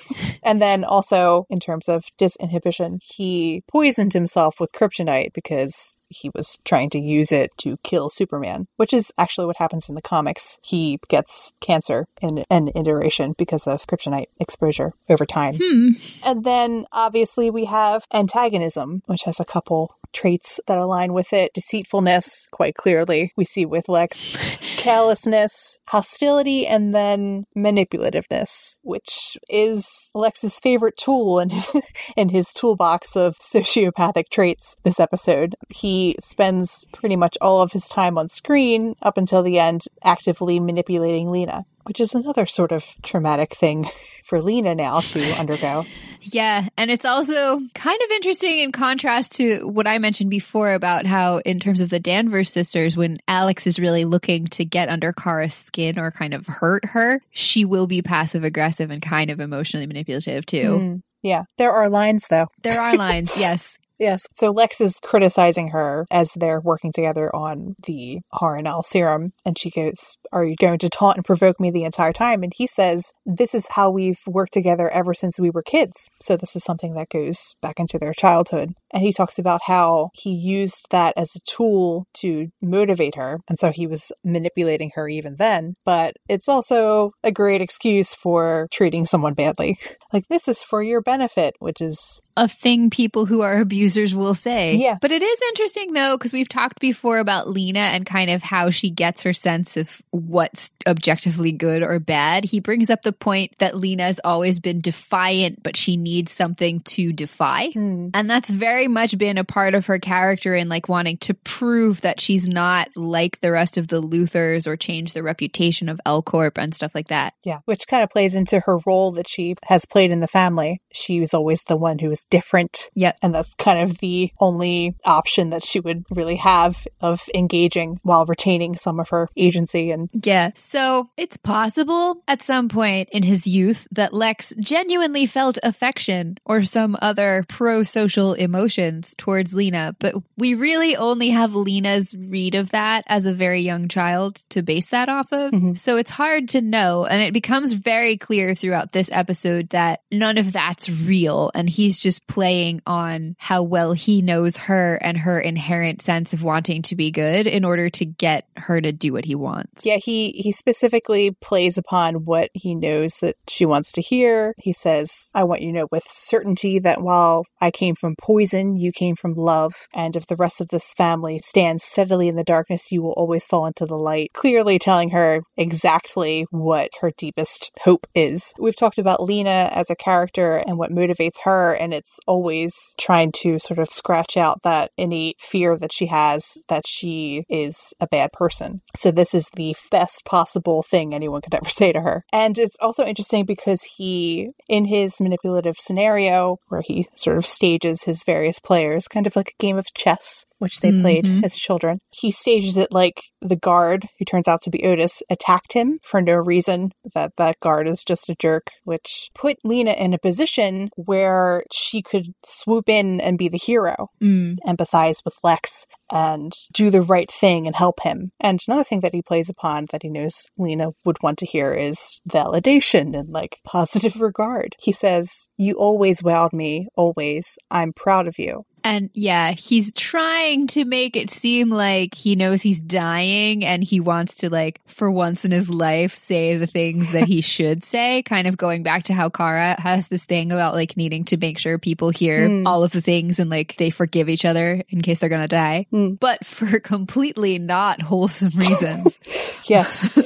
And 0.42 0.60
then 0.60 0.84
also 0.84 1.46
in 1.48 1.60
terms 1.60 1.88
of 1.88 2.04
disinhibition, 2.20 2.98
he 3.02 3.62
poisoned 3.70 4.12
himself 4.12 4.56
with 4.60 4.72
kryptonite 4.72 5.32
because 5.32 5.96
he 6.10 6.30
was 6.34 6.58
trying 6.64 6.90
to 6.90 6.98
use 6.98 7.32
it 7.32 7.50
to 7.58 7.78
kill 7.82 8.10
Superman, 8.10 8.66
which 8.76 8.92
is 8.92 9.12
actually 9.16 9.46
what 9.46 9.56
happens 9.56 9.88
in 9.88 9.94
the 9.94 10.02
comics. 10.02 10.58
He 10.62 10.98
gets 11.08 11.52
cancer 11.60 12.06
in 12.20 12.44
an 12.50 12.70
iteration 12.74 13.34
because 13.38 13.66
of 13.66 13.86
kryptonite 13.86 14.26
exposure 14.38 14.92
over 15.08 15.24
time. 15.24 15.56
hmm. 15.60 15.90
And 16.22 16.44
then 16.44 16.86
obviously 16.92 17.50
we 17.50 17.66
have 17.66 18.04
antagonism, 18.12 19.02
which 19.06 19.22
has 19.22 19.40
a 19.40 19.44
couple 19.44 19.96
traits 20.12 20.60
that 20.66 20.78
align 20.78 21.12
with 21.12 21.32
it. 21.32 21.52
Deceitfulness, 21.54 22.48
quite 22.50 22.74
clearly, 22.74 23.32
we 23.36 23.44
see 23.44 23.64
with 23.64 23.88
Lex. 23.88 24.36
Callousness, 24.76 25.78
hostility, 25.86 26.66
and 26.66 26.94
then 26.94 27.44
manipulativeness, 27.56 28.76
which 28.82 29.38
is 29.48 30.10
Lex's 30.14 30.58
favorite 30.58 30.96
tool 30.96 31.38
in 31.38 31.50
his, 31.50 31.72
in 32.16 32.28
his 32.30 32.52
toolbox 32.52 33.16
of 33.16 33.38
sociopathic 33.38 34.30
traits 34.30 34.76
this 34.82 35.00
episode. 35.00 35.54
He 35.68 35.99
spends 36.20 36.86
pretty 36.92 37.16
much 37.16 37.36
all 37.40 37.62
of 37.62 37.72
his 37.72 37.88
time 37.88 38.18
on 38.18 38.28
screen 38.28 38.94
up 39.02 39.16
until 39.16 39.42
the 39.42 39.58
end 39.58 39.82
actively 40.04 40.60
manipulating 40.60 41.30
Lena. 41.30 41.64
Which 41.84 41.98
is 41.98 42.14
another 42.14 42.46
sort 42.46 42.72
of 42.72 42.84
traumatic 43.02 43.54
thing 43.54 43.88
for 44.24 44.40
Lena 44.40 44.74
now 44.74 45.00
to 45.00 45.20
undergo. 45.38 45.86
Yeah, 46.20 46.68
and 46.76 46.90
it's 46.90 47.06
also 47.06 47.58
kind 47.74 48.00
of 48.04 48.10
interesting 48.12 48.58
in 48.60 48.70
contrast 48.70 49.32
to 49.36 49.66
what 49.66 49.86
I 49.86 49.98
mentioned 49.98 50.30
before 50.30 50.74
about 50.74 51.06
how, 51.06 51.38
in 51.38 51.58
terms 51.58 51.80
of 51.80 51.88
the 51.88 51.98
Danvers 51.98 52.50
sisters, 52.50 52.96
when 52.96 53.18
Alex 53.26 53.66
is 53.66 53.80
really 53.80 54.04
looking 54.04 54.46
to 54.48 54.64
get 54.64 54.90
under 54.90 55.12
Kara's 55.12 55.54
skin 55.54 55.98
or 55.98 56.10
kind 56.10 56.34
of 56.34 56.46
hurt 56.46 56.84
her, 56.84 57.22
she 57.30 57.64
will 57.64 57.86
be 57.86 58.02
passive 58.02 58.44
aggressive 58.44 58.90
and 58.90 59.00
kind 59.00 59.30
of 59.30 59.40
emotionally 59.40 59.86
manipulative 59.86 60.44
too. 60.44 60.58
Mm, 60.58 61.02
yeah, 61.22 61.44
there 61.58 61.72
are 61.72 61.88
lines 61.88 62.26
though. 62.28 62.48
There 62.62 62.80
are 62.80 62.96
lines, 62.96 63.32
yes. 63.38 63.78
Yes. 64.00 64.26
So 64.34 64.50
Lex 64.50 64.80
is 64.80 64.98
criticizing 65.02 65.68
her 65.68 66.06
as 66.10 66.32
they're 66.34 66.60
working 66.60 66.90
together 66.90 67.34
on 67.36 67.76
the 67.86 68.20
Harun-El 68.32 68.82
serum. 68.82 69.34
And 69.44 69.58
she 69.58 69.70
goes, 69.70 70.16
Are 70.32 70.44
you 70.44 70.56
going 70.56 70.78
to 70.78 70.88
taunt 70.88 71.18
and 71.18 71.24
provoke 71.24 71.60
me 71.60 71.70
the 71.70 71.84
entire 71.84 72.14
time? 72.14 72.42
And 72.42 72.52
he 72.56 72.66
says, 72.66 73.12
This 73.26 73.54
is 73.54 73.68
how 73.68 73.90
we've 73.90 74.20
worked 74.26 74.54
together 74.54 74.88
ever 74.88 75.12
since 75.12 75.38
we 75.38 75.50
were 75.50 75.62
kids. 75.62 76.08
So 76.18 76.36
this 76.36 76.56
is 76.56 76.64
something 76.64 76.94
that 76.94 77.10
goes 77.10 77.54
back 77.60 77.78
into 77.78 77.98
their 77.98 78.14
childhood. 78.14 78.74
And 78.92 79.02
he 79.02 79.12
talks 79.12 79.38
about 79.38 79.60
how 79.66 80.10
he 80.14 80.30
used 80.30 80.86
that 80.90 81.14
as 81.16 81.32
a 81.36 81.40
tool 81.48 82.06
to 82.14 82.48
motivate 82.60 83.14
her. 83.16 83.40
And 83.48 83.58
so 83.58 83.70
he 83.70 83.86
was 83.86 84.12
manipulating 84.24 84.90
her 84.94 85.08
even 85.08 85.36
then. 85.36 85.74
But 85.84 86.14
it's 86.28 86.48
also 86.48 87.12
a 87.22 87.32
great 87.32 87.60
excuse 87.60 88.14
for 88.14 88.68
treating 88.72 89.06
someone 89.06 89.34
badly. 89.34 89.78
Like, 90.12 90.26
this 90.28 90.48
is 90.48 90.64
for 90.64 90.82
your 90.82 91.00
benefit, 91.00 91.54
which 91.60 91.80
is 91.80 92.20
A 92.36 92.48
thing 92.48 92.90
people 92.90 93.26
who 93.26 93.42
are 93.42 93.60
abusers 93.60 94.12
will 94.12 94.34
say. 94.34 94.74
Yeah. 94.74 94.98
But 95.00 95.12
it 95.12 95.22
is 95.22 95.40
interesting 95.50 95.92
though, 95.92 96.16
because 96.18 96.32
we've 96.32 96.48
talked 96.48 96.80
before 96.80 97.20
about 97.20 97.48
Lena 97.48 97.78
and 97.78 98.04
kind 98.04 98.28
of 98.28 98.42
how 98.42 98.70
she 98.70 98.90
gets 98.90 99.22
her 99.22 99.32
sense 99.32 99.76
of 99.76 100.02
what's 100.10 100.72
objectively 100.84 101.52
good 101.52 101.84
or 101.84 102.00
bad. 102.00 102.42
He 102.44 102.58
brings 102.58 102.90
up 102.90 103.02
the 103.02 103.12
point 103.12 103.52
that 103.58 103.76
Lena's 103.76 104.18
always 104.24 104.58
been 104.58 104.80
defiant, 104.80 105.62
but 105.62 105.76
she 105.76 105.96
needs 105.96 106.32
something 106.32 106.80
to 106.86 107.12
defy. 107.12 107.68
hmm, 107.72 108.08
And 108.12 108.28
that's 108.28 108.50
very 108.50 108.79
much 108.88 109.16
been 109.18 109.38
a 109.38 109.44
part 109.44 109.74
of 109.74 109.86
her 109.86 109.98
character 109.98 110.54
in 110.54 110.68
like 110.68 110.88
wanting 110.88 111.18
to 111.18 111.34
prove 111.34 112.00
that 112.02 112.20
she's 112.20 112.48
not 112.48 112.88
like 112.96 113.40
the 113.40 113.50
rest 113.50 113.76
of 113.76 113.88
the 113.88 114.02
Luthors 114.02 114.66
or 114.66 114.76
change 114.76 115.12
the 115.12 115.22
reputation 115.22 115.88
of 115.88 116.00
L 116.06 116.22
Corp 116.22 116.58
and 116.58 116.74
stuff 116.74 116.94
like 116.94 117.08
that. 117.08 117.34
Yeah, 117.44 117.60
which 117.64 117.86
kind 117.88 118.02
of 118.02 118.10
plays 118.10 118.34
into 118.34 118.60
her 118.60 118.78
role 118.86 119.12
that 119.12 119.28
she 119.28 119.54
has 119.64 119.84
played 119.84 120.10
in 120.10 120.20
the 120.20 120.28
family. 120.28 120.80
She 120.92 121.20
was 121.20 121.34
always 121.34 121.62
the 121.68 121.76
one 121.76 121.98
who 121.98 122.08
was 122.08 122.24
different. 122.30 122.90
Yep. 122.94 123.16
And 123.22 123.34
that's 123.34 123.54
kind 123.54 123.80
of 123.80 123.98
the 123.98 124.32
only 124.40 124.96
option 125.04 125.50
that 125.50 125.64
she 125.64 125.80
would 125.80 126.04
really 126.10 126.36
have 126.36 126.86
of 127.00 127.22
engaging 127.34 128.00
while 128.02 128.26
retaining 128.26 128.76
some 128.76 129.00
of 129.00 129.08
her 129.10 129.28
agency. 129.36 129.90
And 129.90 130.08
Yeah. 130.12 130.50
So 130.54 131.10
it's 131.16 131.36
possible 131.36 132.22
at 132.28 132.42
some 132.42 132.68
point 132.68 133.08
in 133.12 133.22
his 133.22 133.46
youth 133.46 133.86
that 133.92 134.14
Lex 134.14 134.52
genuinely 134.58 135.26
felt 135.26 135.58
affection 135.62 136.36
or 136.44 136.62
some 136.62 136.96
other 137.00 137.44
pro 137.48 137.82
social 137.82 138.34
emotions 138.78 139.14
towards 139.16 139.52
Lena, 139.54 139.94
but 139.98 140.14
we 140.36 140.54
really 140.54 140.96
only 140.96 141.30
have 141.30 141.54
Lena's 141.54 142.14
read 142.14 142.54
of 142.54 142.70
that 142.70 143.04
as 143.06 143.26
a 143.26 143.34
very 143.34 143.60
young 143.62 143.88
child 143.88 144.36
to 144.50 144.62
base 144.62 144.88
that 144.90 145.08
off 145.08 145.32
of. 145.32 145.52
Mhm. 145.52 145.78
So 145.78 145.96
it's 145.96 146.10
hard 146.10 146.48
to 146.50 146.60
know. 146.60 147.04
And 147.04 147.22
it 147.22 147.32
becomes 147.32 147.72
very 147.72 148.16
clear 148.16 148.54
throughout 148.54 148.92
this 148.92 149.10
episode 149.12 149.70
that 149.70 150.00
none 150.12 150.38
of 150.38 150.52
that's 150.52 150.88
real. 150.88 151.50
And 151.54 151.68
he's 151.68 152.00
just 152.00 152.26
playing 152.26 152.80
on 152.86 153.34
how 153.38 153.62
well 153.62 153.92
he 153.92 154.22
knows 154.22 154.56
her 154.56 154.96
and 155.02 155.18
her 155.18 155.40
inherent 155.40 156.00
sense 156.02 156.32
of 156.32 156.42
wanting 156.42 156.82
to 156.82 156.96
be 156.96 157.10
good 157.10 157.46
in 157.46 157.64
order 157.64 157.90
to 157.90 158.04
get 158.04 158.46
her 158.56 158.80
to 158.80 158.92
do 158.92 159.12
what 159.12 159.24
he 159.24 159.34
wants. 159.34 159.84
yeah, 159.84 159.96
he, 159.96 160.30
he 160.32 160.52
specifically 160.52 161.32
plays 161.40 161.76
upon 161.76 162.24
what 162.24 162.50
he 162.54 162.74
knows 162.74 163.14
that 163.20 163.36
she 163.48 163.66
wants 163.66 163.92
to 163.92 164.00
hear. 164.02 164.54
He 164.58 164.72
says, 164.72 165.10
I 165.34 165.44
want 165.44 165.62
you 165.62 165.72
to 165.72 165.78
know 165.80 165.88
with 165.90 166.04
certainty 166.08 166.78
that 166.80 167.02
while 167.02 167.44
I 167.60 167.70
came 167.70 167.94
from 167.94 168.14
poison, 168.20 168.59
you 168.76 168.92
came 168.92 169.16
from 169.16 169.34
love. 169.34 169.72
And 169.94 170.16
if 170.16 170.26
the 170.26 170.36
rest 170.36 170.60
of 170.60 170.68
this 170.68 170.92
family 170.94 171.40
stands 171.44 171.84
steadily 171.84 172.28
in 172.28 172.36
the 172.36 172.44
darkness, 172.44 172.92
you 172.92 173.02
will 173.02 173.12
always 173.12 173.46
fall 173.46 173.66
into 173.66 173.86
the 173.86 173.96
light. 173.96 174.30
Clearly 174.34 174.78
telling 174.78 175.10
her 175.10 175.40
exactly 175.56 176.46
what 176.50 176.90
her 177.00 177.12
deepest 177.16 177.70
hope 177.82 178.06
is. 178.14 178.52
We've 178.58 178.76
talked 178.76 178.98
about 178.98 179.22
Lena 179.22 179.70
as 179.72 179.90
a 179.90 179.96
character 179.96 180.56
and 180.56 180.78
what 180.78 180.90
motivates 180.90 181.42
her, 181.44 181.72
and 181.72 181.92
it's 181.92 182.18
always 182.26 182.94
trying 182.98 183.32
to 183.42 183.58
sort 183.58 183.78
of 183.78 183.88
scratch 183.88 184.36
out 184.36 184.62
that 184.62 184.90
innate 184.96 185.36
fear 185.40 185.76
that 185.78 185.92
she 185.92 186.06
has 186.06 186.58
that 186.68 186.86
she 186.86 187.44
is 187.48 187.92
a 188.00 188.06
bad 188.06 188.32
person. 188.32 188.80
So 188.96 189.10
this 189.10 189.34
is 189.34 189.48
the 189.54 189.74
best 189.90 190.24
possible 190.24 190.82
thing 190.82 191.14
anyone 191.14 191.40
could 191.40 191.54
ever 191.54 191.68
say 191.68 191.92
to 191.92 192.00
her. 192.00 192.24
And 192.32 192.58
it's 192.58 192.76
also 192.80 193.04
interesting 193.04 193.44
because 193.44 193.82
he, 193.96 194.50
in 194.68 194.86
his 194.86 195.20
manipulative 195.20 195.76
scenario, 195.78 196.58
where 196.68 196.82
he 196.82 197.06
sort 197.14 197.38
of 197.38 197.46
stages 197.46 198.02
his 198.02 198.22
various 198.24 198.49
players, 198.58 199.08
kind 199.08 199.26
of 199.26 199.36
like 199.36 199.50
a 199.50 199.62
game 199.62 199.76
of 199.76 199.92
chess, 199.94 200.46
which 200.60 200.78
they 200.80 200.92
played 200.92 201.24
Mhm. 201.24 201.42
as 201.44 201.56
children, 201.56 201.98
he 202.10 202.30
stages 202.30 202.76
it 202.76 202.92
like 202.92 203.20
the 203.42 203.56
guard, 203.56 204.06
who 204.18 204.24
turns 204.24 204.46
out 204.46 204.62
to 204.62 204.70
be 204.70 204.84
Otis, 204.84 205.22
attacked 205.28 205.72
him 205.72 205.98
for 206.04 206.22
no 206.22 206.34
reason. 206.34 206.92
That 207.14 207.32
that 207.36 207.58
guard 207.60 207.88
is 207.88 208.04
just 208.04 208.28
a 208.30 208.36
jerk, 208.38 208.68
which 208.84 209.30
put 209.34 209.56
Lena 209.64 209.92
in 209.92 210.14
a 210.14 210.18
position 210.18 210.90
where 210.96 211.64
she 211.72 212.02
could 212.02 212.26
swoop 212.44 212.88
in 212.88 213.20
and 213.20 213.36
be 213.36 213.48
the 213.48 213.58
hero 213.58 214.08
Mm. 214.22 214.56
empathize 214.66 215.24
with 215.24 215.34
Lex 215.42 215.86
and 216.12 216.52
do 216.72 216.90
the 216.90 217.02
right 217.02 217.30
thing 217.30 217.66
and 217.66 217.76
help 217.76 218.00
him. 218.02 218.32
And 218.40 218.60
another 218.66 218.84
thing 218.84 219.00
that 219.00 219.14
he 219.14 219.22
plays 219.22 219.48
upon 219.48 219.86
that 219.92 220.02
he 220.02 220.08
knows 220.10 220.48
Lena 220.58 220.88
would 221.04 221.22
want 221.22 221.38
to 221.38 221.46
hear 221.46 221.72
is 221.72 222.20
validation 222.28 223.18
and 223.18 223.30
like 223.30 223.58
positive 223.64 224.20
regard. 224.20 224.74
He 224.78 224.92
says, 224.92 225.30
You 225.56 225.74
always 225.74 226.20
wowed 226.22 226.52
me, 226.52 226.88
always. 226.96 227.56
I'm 227.70 227.92
proud 227.92 228.26
of 228.28 228.38
you. 228.38 228.64
And 228.84 229.10
yeah, 229.14 229.52
he's 229.52 229.92
trying 229.92 230.66
to 230.68 230.84
make 230.84 231.16
it 231.16 231.30
seem 231.30 231.70
like 231.70 232.14
he 232.14 232.34
knows 232.36 232.62
he's 232.62 232.80
dying 232.80 233.64
and 233.64 233.82
he 233.84 234.00
wants 234.00 234.36
to, 234.36 234.50
like, 234.50 234.80
for 234.86 235.10
once 235.10 235.44
in 235.44 235.50
his 235.50 235.68
life, 235.68 236.14
say 236.14 236.56
the 236.56 236.66
things 236.66 237.12
that 237.12 237.24
he 237.28 237.40
should 237.40 237.84
say. 237.84 238.22
Kind 238.22 238.46
of 238.46 238.56
going 238.56 238.82
back 238.82 239.04
to 239.04 239.14
how 239.14 239.28
Kara 239.28 239.80
has 239.80 240.08
this 240.08 240.24
thing 240.24 240.52
about, 240.52 240.74
like, 240.74 240.96
needing 240.96 241.24
to 241.26 241.36
make 241.36 241.58
sure 241.58 241.78
people 241.78 242.10
hear 242.10 242.48
Mm. 242.48 242.66
all 242.66 242.82
of 242.84 242.92
the 242.92 243.00
things 243.02 243.38
and, 243.38 243.50
like, 243.50 243.76
they 243.76 243.90
forgive 243.90 244.28
each 244.28 244.44
other 244.44 244.82
in 244.88 245.02
case 245.02 245.18
they're 245.18 245.28
going 245.28 245.42
to 245.42 245.48
die. 245.48 245.86
Mm. 245.92 246.18
But 246.18 246.44
for 246.46 246.80
completely 246.80 247.58
not 247.58 248.00
wholesome 248.00 248.52
reasons. 248.56 249.18
Yes. 249.68 250.18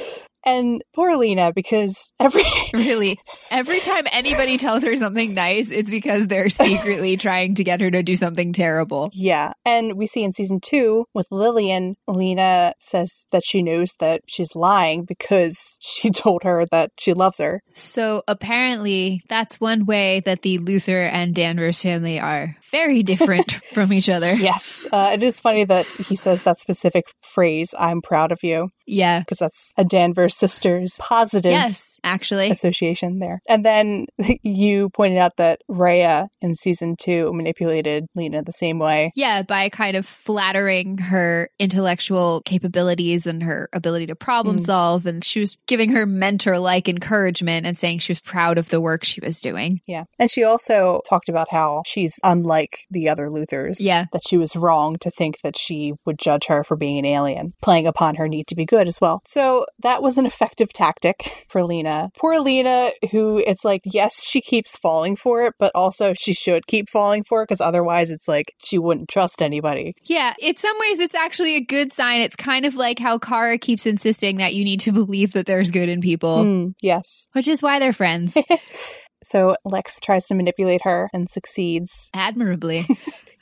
And 0.45 0.83
poor 0.93 1.17
Lena, 1.17 1.51
because 1.53 2.11
every 2.19 2.43
really, 2.73 3.17
every 3.49 3.79
time 3.79 4.05
anybody 4.11 4.57
tells 4.57 4.83
her 4.83 4.95
something 4.95 5.33
nice, 5.33 5.71
it's 5.71 5.89
because 5.89 6.27
they're 6.27 6.49
secretly 6.49 7.17
trying 7.25 7.55
to 7.55 7.63
get 7.63 7.81
her 7.81 7.89
to 7.89 8.03
do 8.03 8.15
something 8.15 8.53
terrible. 8.53 9.09
Yeah. 9.13 9.53
And 9.65 9.97
we 9.97 10.05
see 10.05 10.23
in 10.23 10.33
season 10.33 10.59
two 10.61 11.05
with 11.13 11.27
Lillian, 11.31 11.95
Lena 12.07 12.73
says 12.79 13.25
that 13.31 13.43
she 13.45 13.63
knows 13.63 13.93
that 13.99 14.21
she's 14.27 14.55
lying 14.55 15.03
because 15.03 15.77
she 15.81 16.09
told 16.11 16.43
her 16.43 16.65
that 16.71 16.91
she 16.99 17.13
loves 17.13 17.39
her. 17.39 17.61
So 17.73 18.23
apparently, 18.27 19.21
that's 19.27 19.59
one 19.59 19.85
way 19.85 20.21
that 20.25 20.43
the 20.43 20.59
Luthor 20.59 21.09
and 21.11 21.33
Danvers 21.33 21.81
family 21.81 22.19
are 22.19 22.55
very 22.71 23.03
different 23.03 23.51
from 23.73 23.93
each 23.93 24.09
other. 24.09 24.33
Yes. 24.33 24.85
Uh, 24.91 25.11
it 25.13 25.23
is 25.23 25.39
funny 25.41 25.63
that 25.65 25.85
he 25.85 26.15
says 26.15 26.43
that 26.43 26.59
specific 26.59 27.05
phrase, 27.21 27.73
I'm 27.77 28.01
proud 28.01 28.31
of 28.31 28.39
you, 28.43 28.69
Yeah. 28.85 29.19
because 29.19 29.37
that's 29.39 29.71
a 29.77 29.83
Danvers 29.83 30.37
sisters 30.37 30.93
positive 30.99 31.51
Yes, 31.51 31.97
actually. 32.03 32.49
association 32.51 33.19
there. 33.19 33.39
And 33.47 33.63
then 33.65 34.05
you 34.43 34.89
pointed 34.89 35.17
out 35.19 35.33
that 35.37 35.59
Rhea 35.67 36.27
in 36.41 36.55
season 36.55 36.95
two 36.99 37.31
manipulated 37.33 38.05
Lena 38.15 38.41
the 38.43 38.51
same 38.53 38.79
way. 38.79 39.11
Yeah, 39.15 39.41
by 39.43 39.69
kind 39.69 39.95
of 39.97 40.05
flattering 40.05 40.97
her 40.97 41.49
intellectual 41.59 42.41
capabilities 42.45 43.25
and 43.27 43.43
her 43.43 43.69
ability 43.73 44.07
to 44.07 44.15
problem 44.15 44.57
Mm. 44.57 44.61
solve. 44.61 45.05
And 45.05 45.23
she 45.23 45.39
was 45.39 45.55
giving 45.67 45.89
her 45.91 46.05
mentor 46.05 46.59
like 46.59 46.87
encouragement 46.87 47.65
and 47.65 47.77
saying 47.77 47.99
she 47.99 48.11
was 48.11 48.21
proud 48.21 48.57
of 48.57 48.69
the 48.69 48.79
work 48.81 49.03
she 49.03 49.19
was 49.21 49.39
doing. 49.41 49.79
Yeah. 49.87 50.03
And 50.19 50.29
she 50.31 50.43
also 50.43 51.01
talked 51.09 51.29
about 51.29 51.47
how 51.51 51.83
she's 51.85 52.13
unlike 52.23 52.54
the 52.89 53.09
other 53.09 53.29
Luthors. 53.29 53.77
Yeah. 53.79 54.05
That 54.13 54.21
she 54.27 54.37
was 54.37 54.55
wrong 54.55 54.97
to 55.01 55.11
think 55.11 55.37
that 55.43 55.57
she 55.57 55.93
would 56.05 56.19
judge 56.19 56.45
her 56.47 56.63
for 56.63 56.75
being 56.77 56.97
an 56.97 57.05
alien, 57.05 57.53
playing 57.61 57.87
upon 57.87 58.15
her 58.15 58.27
need 58.27 58.47
to 58.47 58.55
be 58.55 58.65
good 58.65 58.87
as 58.87 58.99
well. 59.01 59.21
So 59.27 59.65
that 59.79 60.01
was 60.01 60.17
an 60.17 60.25
effective 60.25 60.71
tactic 60.73 61.45
for 61.49 61.63
Lena. 61.63 62.09
Poor 62.17 62.39
Lena, 62.39 62.91
who 63.11 63.37
it's 63.45 63.63
like, 63.65 63.81
yes, 63.85 64.23
she 64.23 64.41
keeps 64.41 64.77
falling 64.77 65.15
for 65.15 65.45
it, 65.45 65.53
but 65.59 65.71
also 65.75 66.13
she 66.13 66.33
should 66.33 66.67
keep 66.67 66.89
falling 66.89 67.23
for 67.23 67.41
it 67.41 67.47
because 67.49 67.61
otherwise 67.61 68.09
it's 68.11 68.27
like 68.27 68.53
she 68.63 68.77
wouldn't 68.77 69.09
trust 69.09 69.41
anybody. 69.41 69.93
Yeah, 70.03 70.33
in 70.39 70.55
some 70.57 70.75
ways, 70.79 70.99
it's 70.99 71.15
actually 71.15 71.55
a 71.55 71.61
good 71.63 71.93
sign. 71.93 72.21
It's 72.21 72.35
kind 72.35 72.65
of 72.65 72.75
like 72.75 72.99
how 72.99 73.17
Kara 73.19 73.57
keeps 73.57 73.85
insisting 73.85 74.37
that 74.37 74.53
you 74.55 74.63
need 74.63 74.79
to 74.81 74.91
believe 74.91 75.33
that 75.33 75.45
there's 75.45 75.71
good 75.71 75.89
in 75.89 76.01
people, 76.01 76.43
Mm, 76.43 76.73
yes. 76.81 77.27
which 77.33 77.47
is 77.47 77.61
why 77.63 77.79
they're 77.79 77.93
friends. 77.93 78.37
So 79.25 79.57
Lex 79.65 79.99
tries 79.99 80.27
to 80.27 80.35
manipulate 80.35 80.81
her 80.83 81.09
and 81.11 81.29
succeeds. 81.29 82.11
admirably. 82.13 82.87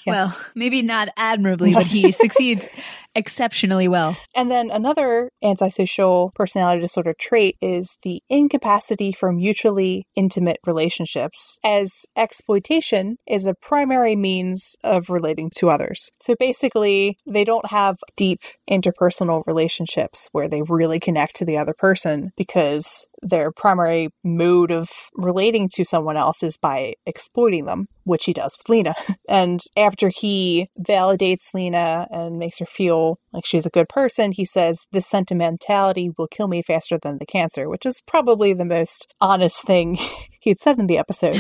Yes. 0.06 0.36
Well, 0.36 0.46
maybe 0.54 0.82
not 0.82 1.08
admirably, 1.16 1.74
but 1.74 1.88
he 1.88 2.12
succeeds 2.12 2.68
exceptionally 3.16 3.88
well. 3.88 4.18
And 4.36 4.50
then 4.50 4.72
another 4.72 5.30
antisocial 5.44 6.32
personality 6.36 6.82
disorder 6.82 7.14
trait 7.20 7.58
is 7.62 7.98
the 8.04 8.22
incapacity 8.30 9.12
for 9.12 9.32
mutually 9.32 10.08
intimate 10.16 10.58
relationships, 10.66 11.58
as 11.64 12.06
exploitation 12.16 13.18
is 13.28 13.46
a 13.46 13.54
primary 13.54 14.16
means 14.16 14.76
of 14.84 15.10
relating 15.10 15.50
to 15.58 15.70
others. 15.70 16.10
So 16.22 16.36
basically, 16.40 17.18
they 17.26 17.44
don't 17.44 17.70
have 17.70 17.98
deep 18.16 18.42
interpersonal 18.70 19.44
relationships 19.46 20.30
where 20.32 20.50
they 20.50 20.62
really 20.62 21.00
connect 21.00 21.36
to 21.38 21.46
the 21.46 21.58
other 21.58 21.74
person 21.78 22.32
because 22.38 23.08
their 23.22 23.52
primary 23.52 24.10
mode 24.24 24.72
of 24.72 24.90
relating 25.16 25.70
to 25.70 25.86
someone 25.86 26.18
else 26.18 26.44
is 26.44 26.58
by 26.58 26.94
exploiting 27.06 27.66
them, 27.66 27.88
which 28.04 28.26
he 28.26 28.34
does 28.34 28.58
with 28.58 28.70
Lena. 28.70 28.96
And 29.30 29.62
after 29.78 30.10
he 30.10 30.70
validates 30.80 31.54
Lena 31.54 32.08
and 32.12 32.38
makes 32.38 32.60
her 32.60 32.66
feel 32.66 33.20
like 33.32 33.46
she's 33.46 33.66
a 33.66 33.72
good 33.72 33.90
person, 33.90 34.32
he 34.32 34.46
says, 34.46 34.78
This 34.92 35.08
sentimentality 35.08 36.12
will 36.18 36.28
kill 36.28 36.48
me 36.48 36.62
faster 36.62 37.00
than 37.02 37.18
the 37.18 37.26
cancer, 37.26 37.68
which 37.68 37.86
is 37.86 38.02
probably 38.06 38.54
the 38.54 38.66
most 38.66 39.08
honest 39.22 39.64
thing 39.64 39.98
he'd 40.42 40.60
said 40.60 40.78
in 40.78 40.88
the 40.88 40.98
episode. 40.98 41.40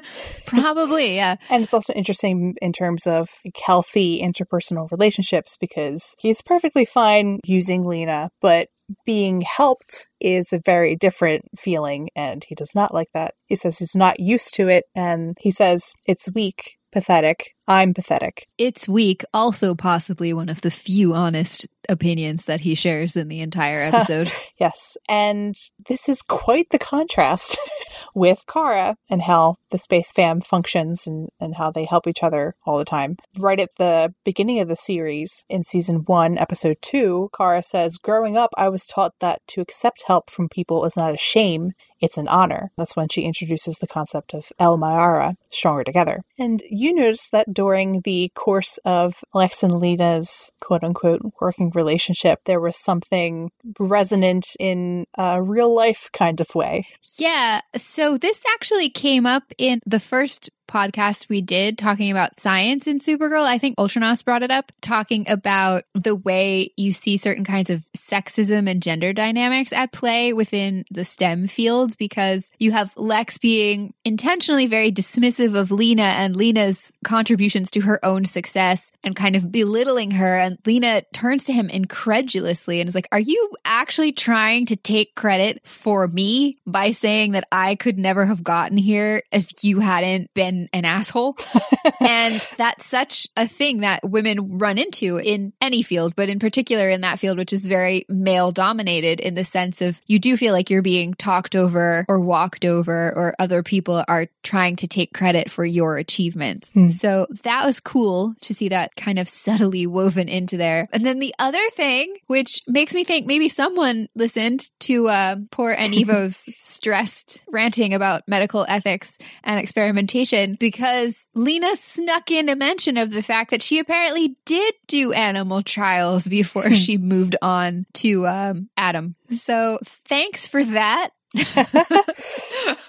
Probably, 0.46 1.14
yeah. 1.14 1.36
And 1.48 1.62
it's 1.62 1.72
also 1.72 1.92
interesting 1.92 2.54
in 2.60 2.72
terms 2.72 3.06
of 3.06 3.28
healthy 3.64 4.20
interpersonal 4.20 4.90
relationships 4.90 5.56
because 5.58 6.14
he's 6.18 6.42
perfectly 6.42 6.84
fine 6.84 7.38
using 7.44 7.86
Lena, 7.86 8.30
but 8.42 8.68
being 9.04 9.42
helped 9.42 10.08
is 10.20 10.52
a 10.52 10.60
very 10.64 10.96
different 10.96 11.42
feeling, 11.58 12.08
and 12.14 12.44
he 12.48 12.54
does 12.54 12.72
not 12.74 12.94
like 12.94 13.08
that. 13.14 13.34
He 13.46 13.56
says 13.56 13.78
he's 13.78 13.94
not 13.94 14.20
used 14.20 14.54
to 14.54 14.68
it, 14.68 14.84
and 14.94 15.36
he 15.40 15.50
says 15.50 15.82
it's 16.06 16.28
weak, 16.34 16.76
pathetic. 16.92 17.52
I'm 17.70 17.94
pathetic. 17.94 18.48
It's 18.58 18.88
weak, 18.88 19.22
also 19.32 19.76
possibly 19.76 20.32
one 20.32 20.48
of 20.48 20.60
the 20.60 20.72
few 20.72 21.14
honest 21.14 21.68
opinions 21.88 22.46
that 22.46 22.62
he 22.62 22.74
shares 22.74 23.16
in 23.16 23.28
the 23.28 23.40
entire 23.40 23.80
episode. 23.92 24.28
Yes. 24.58 24.96
And 25.08 25.54
this 25.88 26.08
is 26.08 26.20
quite 26.22 26.70
the 26.70 26.80
contrast 26.80 27.56
with 28.14 28.42
Kara 28.52 28.96
and 29.08 29.22
how 29.22 29.56
the 29.70 29.78
Space 29.78 30.10
Fam 30.10 30.40
functions 30.40 31.06
and, 31.06 31.28
and 31.38 31.54
how 31.54 31.70
they 31.70 31.84
help 31.84 32.08
each 32.08 32.24
other 32.24 32.56
all 32.66 32.76
the 32.76 32.84
time. 32.84 33.16
Right 33.38 33.60
at 33.60 33.76
the 33.78 34.14
beginning 34.24 34.58
of 34.58 34.66
the 34.66 34.74
series, 34.74 35.44
in 35.48 35.62
season 35.62 35.98
one, 36.06 36.38
episode 36.38 36.78
two, 36.82 37.30
Kara 37.36 37.62
says, 37.62 37.98
Growing 37.98 38.36
up, 38.36 38.50
I 38.56 38.68
was 38.68 38.84
taught 38.86 39.14
that 39.20 39.42
to 39.48 39.60
accept 39.60 40.04
help 40.08 40.28
from 40.28 40.48
people 40.48 40.84
is 40.84 40.96
not 40.96 41.14
a 41.14 41.18
shame, 41.18 41.72
it's 42.00 42.16
an 42.16 42.28
honor. 42.28 42.70
That's 42.76 42.96
when 42.96 43.08
she 43.08 43.22
introduces 43.22 43.76
the 43.76 43.86
concept 43.86 44.32
of 44.32 44.46
El 44.58 44.78
Mayarah, 44.78 45.34
stronger 45.50 45.84
together. 45.84 46.22
And 46.38 46.62
you 46.70 46.94
notice 46.94 47.28
that 47.30 47.52
during 47.60 48.00
the 48.04 48.30
course 48.34 48.78
of 48.86 49.22
Lex 49.34 49.62
and 49.62 49.74
Lena's 49.74 50.50
quote 50.62 50.82
unquote 50.82 51.20
working 51.42 51.70
relationship, 51.74 52.40
there 52.46 52.58
was 52.58 52.74
something 52.74 53.50
resonant 53.78 54.46
in 54.58 55.04
a 55.18 55.42
real 55.42 55.74
life 55.74 56.08
kind 56.14 56.40
of 56.40 56.46
way. 56.54 56.86
yeah, 57.18 57.60
so 57.76 58.16
this 58.16 58.42
actually 58.54 58.88
came 58.88 59.26
up 59.26 59.42
in 59.58 59.78
the 59.84 60.00
first 60.00 60.48
podcast 60.70 61.28
we 61.28 61.42
did 61.42 61.76
talking 61.76 62.10
about 62.10 62.38
science 62.38 62.86
in 62.86 63.00
Supergirl. 63.00 63.44
I 63.44 63.58
think 63.58 63.76
Ultranos 63.76 64.24
brought 64.24 64.42
it 64.42 64.50
up, 64.50 64.72
talking 64.80 65.28
about 65.28 65.84
the 65.94 66.14
way 66.14 66.72
you 66.76 66.92
see 66.92 67.16
certain 67.16 67.44
kinds 67.44 67.70
of 67.70 67.84
sexism 67.96 68.70
and 68.70 68.82
gender 68.82 69.12
dynamics 69.12 69.72
at 69.72 69.92
play 69.92 70.32
within 70.32 70.84
the 70.90 71.04
STEM 71.04 71.48
fields 71.48 71.96
because 71.96 72.50
you 72.58 72.70
have 72.70 72.92
Lex 72.96 73.38
being 73.38 73.92
intentionally 74.04 74.66
very 74.66 74.92
dismissive 74.92 75.56
of 75.56 75.70
Lena 75.70 76.02
and 76.02 76.36
Lena's 76.36 76.96
contributions 77.04 77.70
to 77.72 77.80
her 77.80 78.04
own 78.04 78.24
success 78.24 78.92
and 79.02 79.16
kind 79.16 79.34
of 79.34 79.50
belittling 79.50 80.12
her. 80.12 80.38
And 80.38 80.58
Lena 80.64 81.02
turns 81.12 81.44
to 81.44 81.52
him 81.52 81.68
incredulously 81.68 82.80
and 82.80 82.88
is 82.88 82.94
like, 82.94 83.08
Are 83.10 83.18
you 83.18 83.50
actually 83.64 84.12
trying 84.12 84.66
to 84.66 84.76
take 84.76 85.14
credit 85.14 85.66
for 85.66 86.06
me 86.06 86.58
by 86.66 86.92
saying 86.92 87.32
that 87.32 87.48
I 87.50 87.74
could 87.74 87.98
never 87.98 88.26
have 88.26 88.44
gotten 88.44 88.78
here 88.78 89.22
if 89.32 89.64
you 89.64 89.80
hadn't 89.80 90.32
been 90.34 90.59
an 90.72 90.84
asshole? 90.84 91.36
and 92.00 92.48
that's 92.56 92.86
such 92.86 93.26
a 93.36 93.46
thing 93.46 93.80
that 93.80 94.08
women 94.08 94.58
run 94.58 94.78
into 94.78 95.18
in 95.18 95.52
any 95.60 95.82
field, 95.82 96.14
but 96.16 96.28
in 96.28 96.38
particular 96.38 96.88
in 96.90 97.00
that 97.02 97.18
field, 97.18 97.38
which 97.38 97.52
is 97.52 97.66
very 97.66 98.04
male 98.08 98.52
dominated 98.52 99.20
in 99.20 99.34
the 99.34 99.44
sense 99.44 99.80
of 99.80 100.00
you 100.06 100.18
do 100.18 100.36
feel 100.36 100.52
like 100.52 100.70
you're 100.70 100.82
being 100.82 101.14
talked 101.14 101.56
over 101.56 102.04
or 102.08 102.20
walked 102.20 102.64
over, 102.64 103.12
or 103.16 103.34
other 103.38 103.62
people 103.62 104.04
are 104.08 104.26
trying 104.42 104.76
to 104.76 104.88
take 104.88 105.12
credit 105.12 105.50
for 105.50 105.64
your 105.64 105.96
achievements. 105.96 106.70
Hmm. 106.72 106.90
So 106.90 107.26
that 107.42 107.64
was 107.64 107.80
cool 107.80 108.34
to 108.42 108.54
see 108.54 108.68
that 108.68 108.96
kind 108.96 109.18
of 109.18 109.28
subtly 109.28 109.86
woven 109.86 110.28
into 110.28 110.56
there. 110.56 110.88
And 110.92 111.04
then 111.04 111.18
the 111.18 111.34
other 111.38 111.62
thing, 111.72 112.16
which 112.26 112.62
makes 112.66 112.94
me 112.94 113.04
think 113.04 113.26
maybe 113.26 113.48
someone 113.48 114.08
listened 114.14 114.70
to 114.80 115.08
uh, 115.08 115.36
poor 115.50 115.74
Anivo's 115.74 116.36
stressed 116.56 117.42
ranting 117.48 117.94
about 117.94 118.26
medical 118.26 118.64
ethics 118.68 119.18
and 119.44 119.60
experimentation 119.60 120.49
because 120.58 121.28
Lena 121.34 121.76
snuck 121.76 122.30
in 122.30 122.48
a 122.48 122.56
mention 122.56 122.96
of 122.96 123.10
the 123.10 123.22
fact 123.22 123.50
that 123.50 123.62
she 123.62 123.78
apparently 123.78 124.36
did 124.44 124.74
do 124.86 125.12
animal 125.12 125.62
trials 125.62 126.26
before 126.28 126.72
she 126.72 126.96
moved 126.96 127.36
on 127.42 127.86
to 127.94 128.26
um, 128.26 128.68
Adam. 128.76 129.14
So 129.30 129.78
thanks 129.84 130.46
for 130.46 130.64
that. 130.64 131.10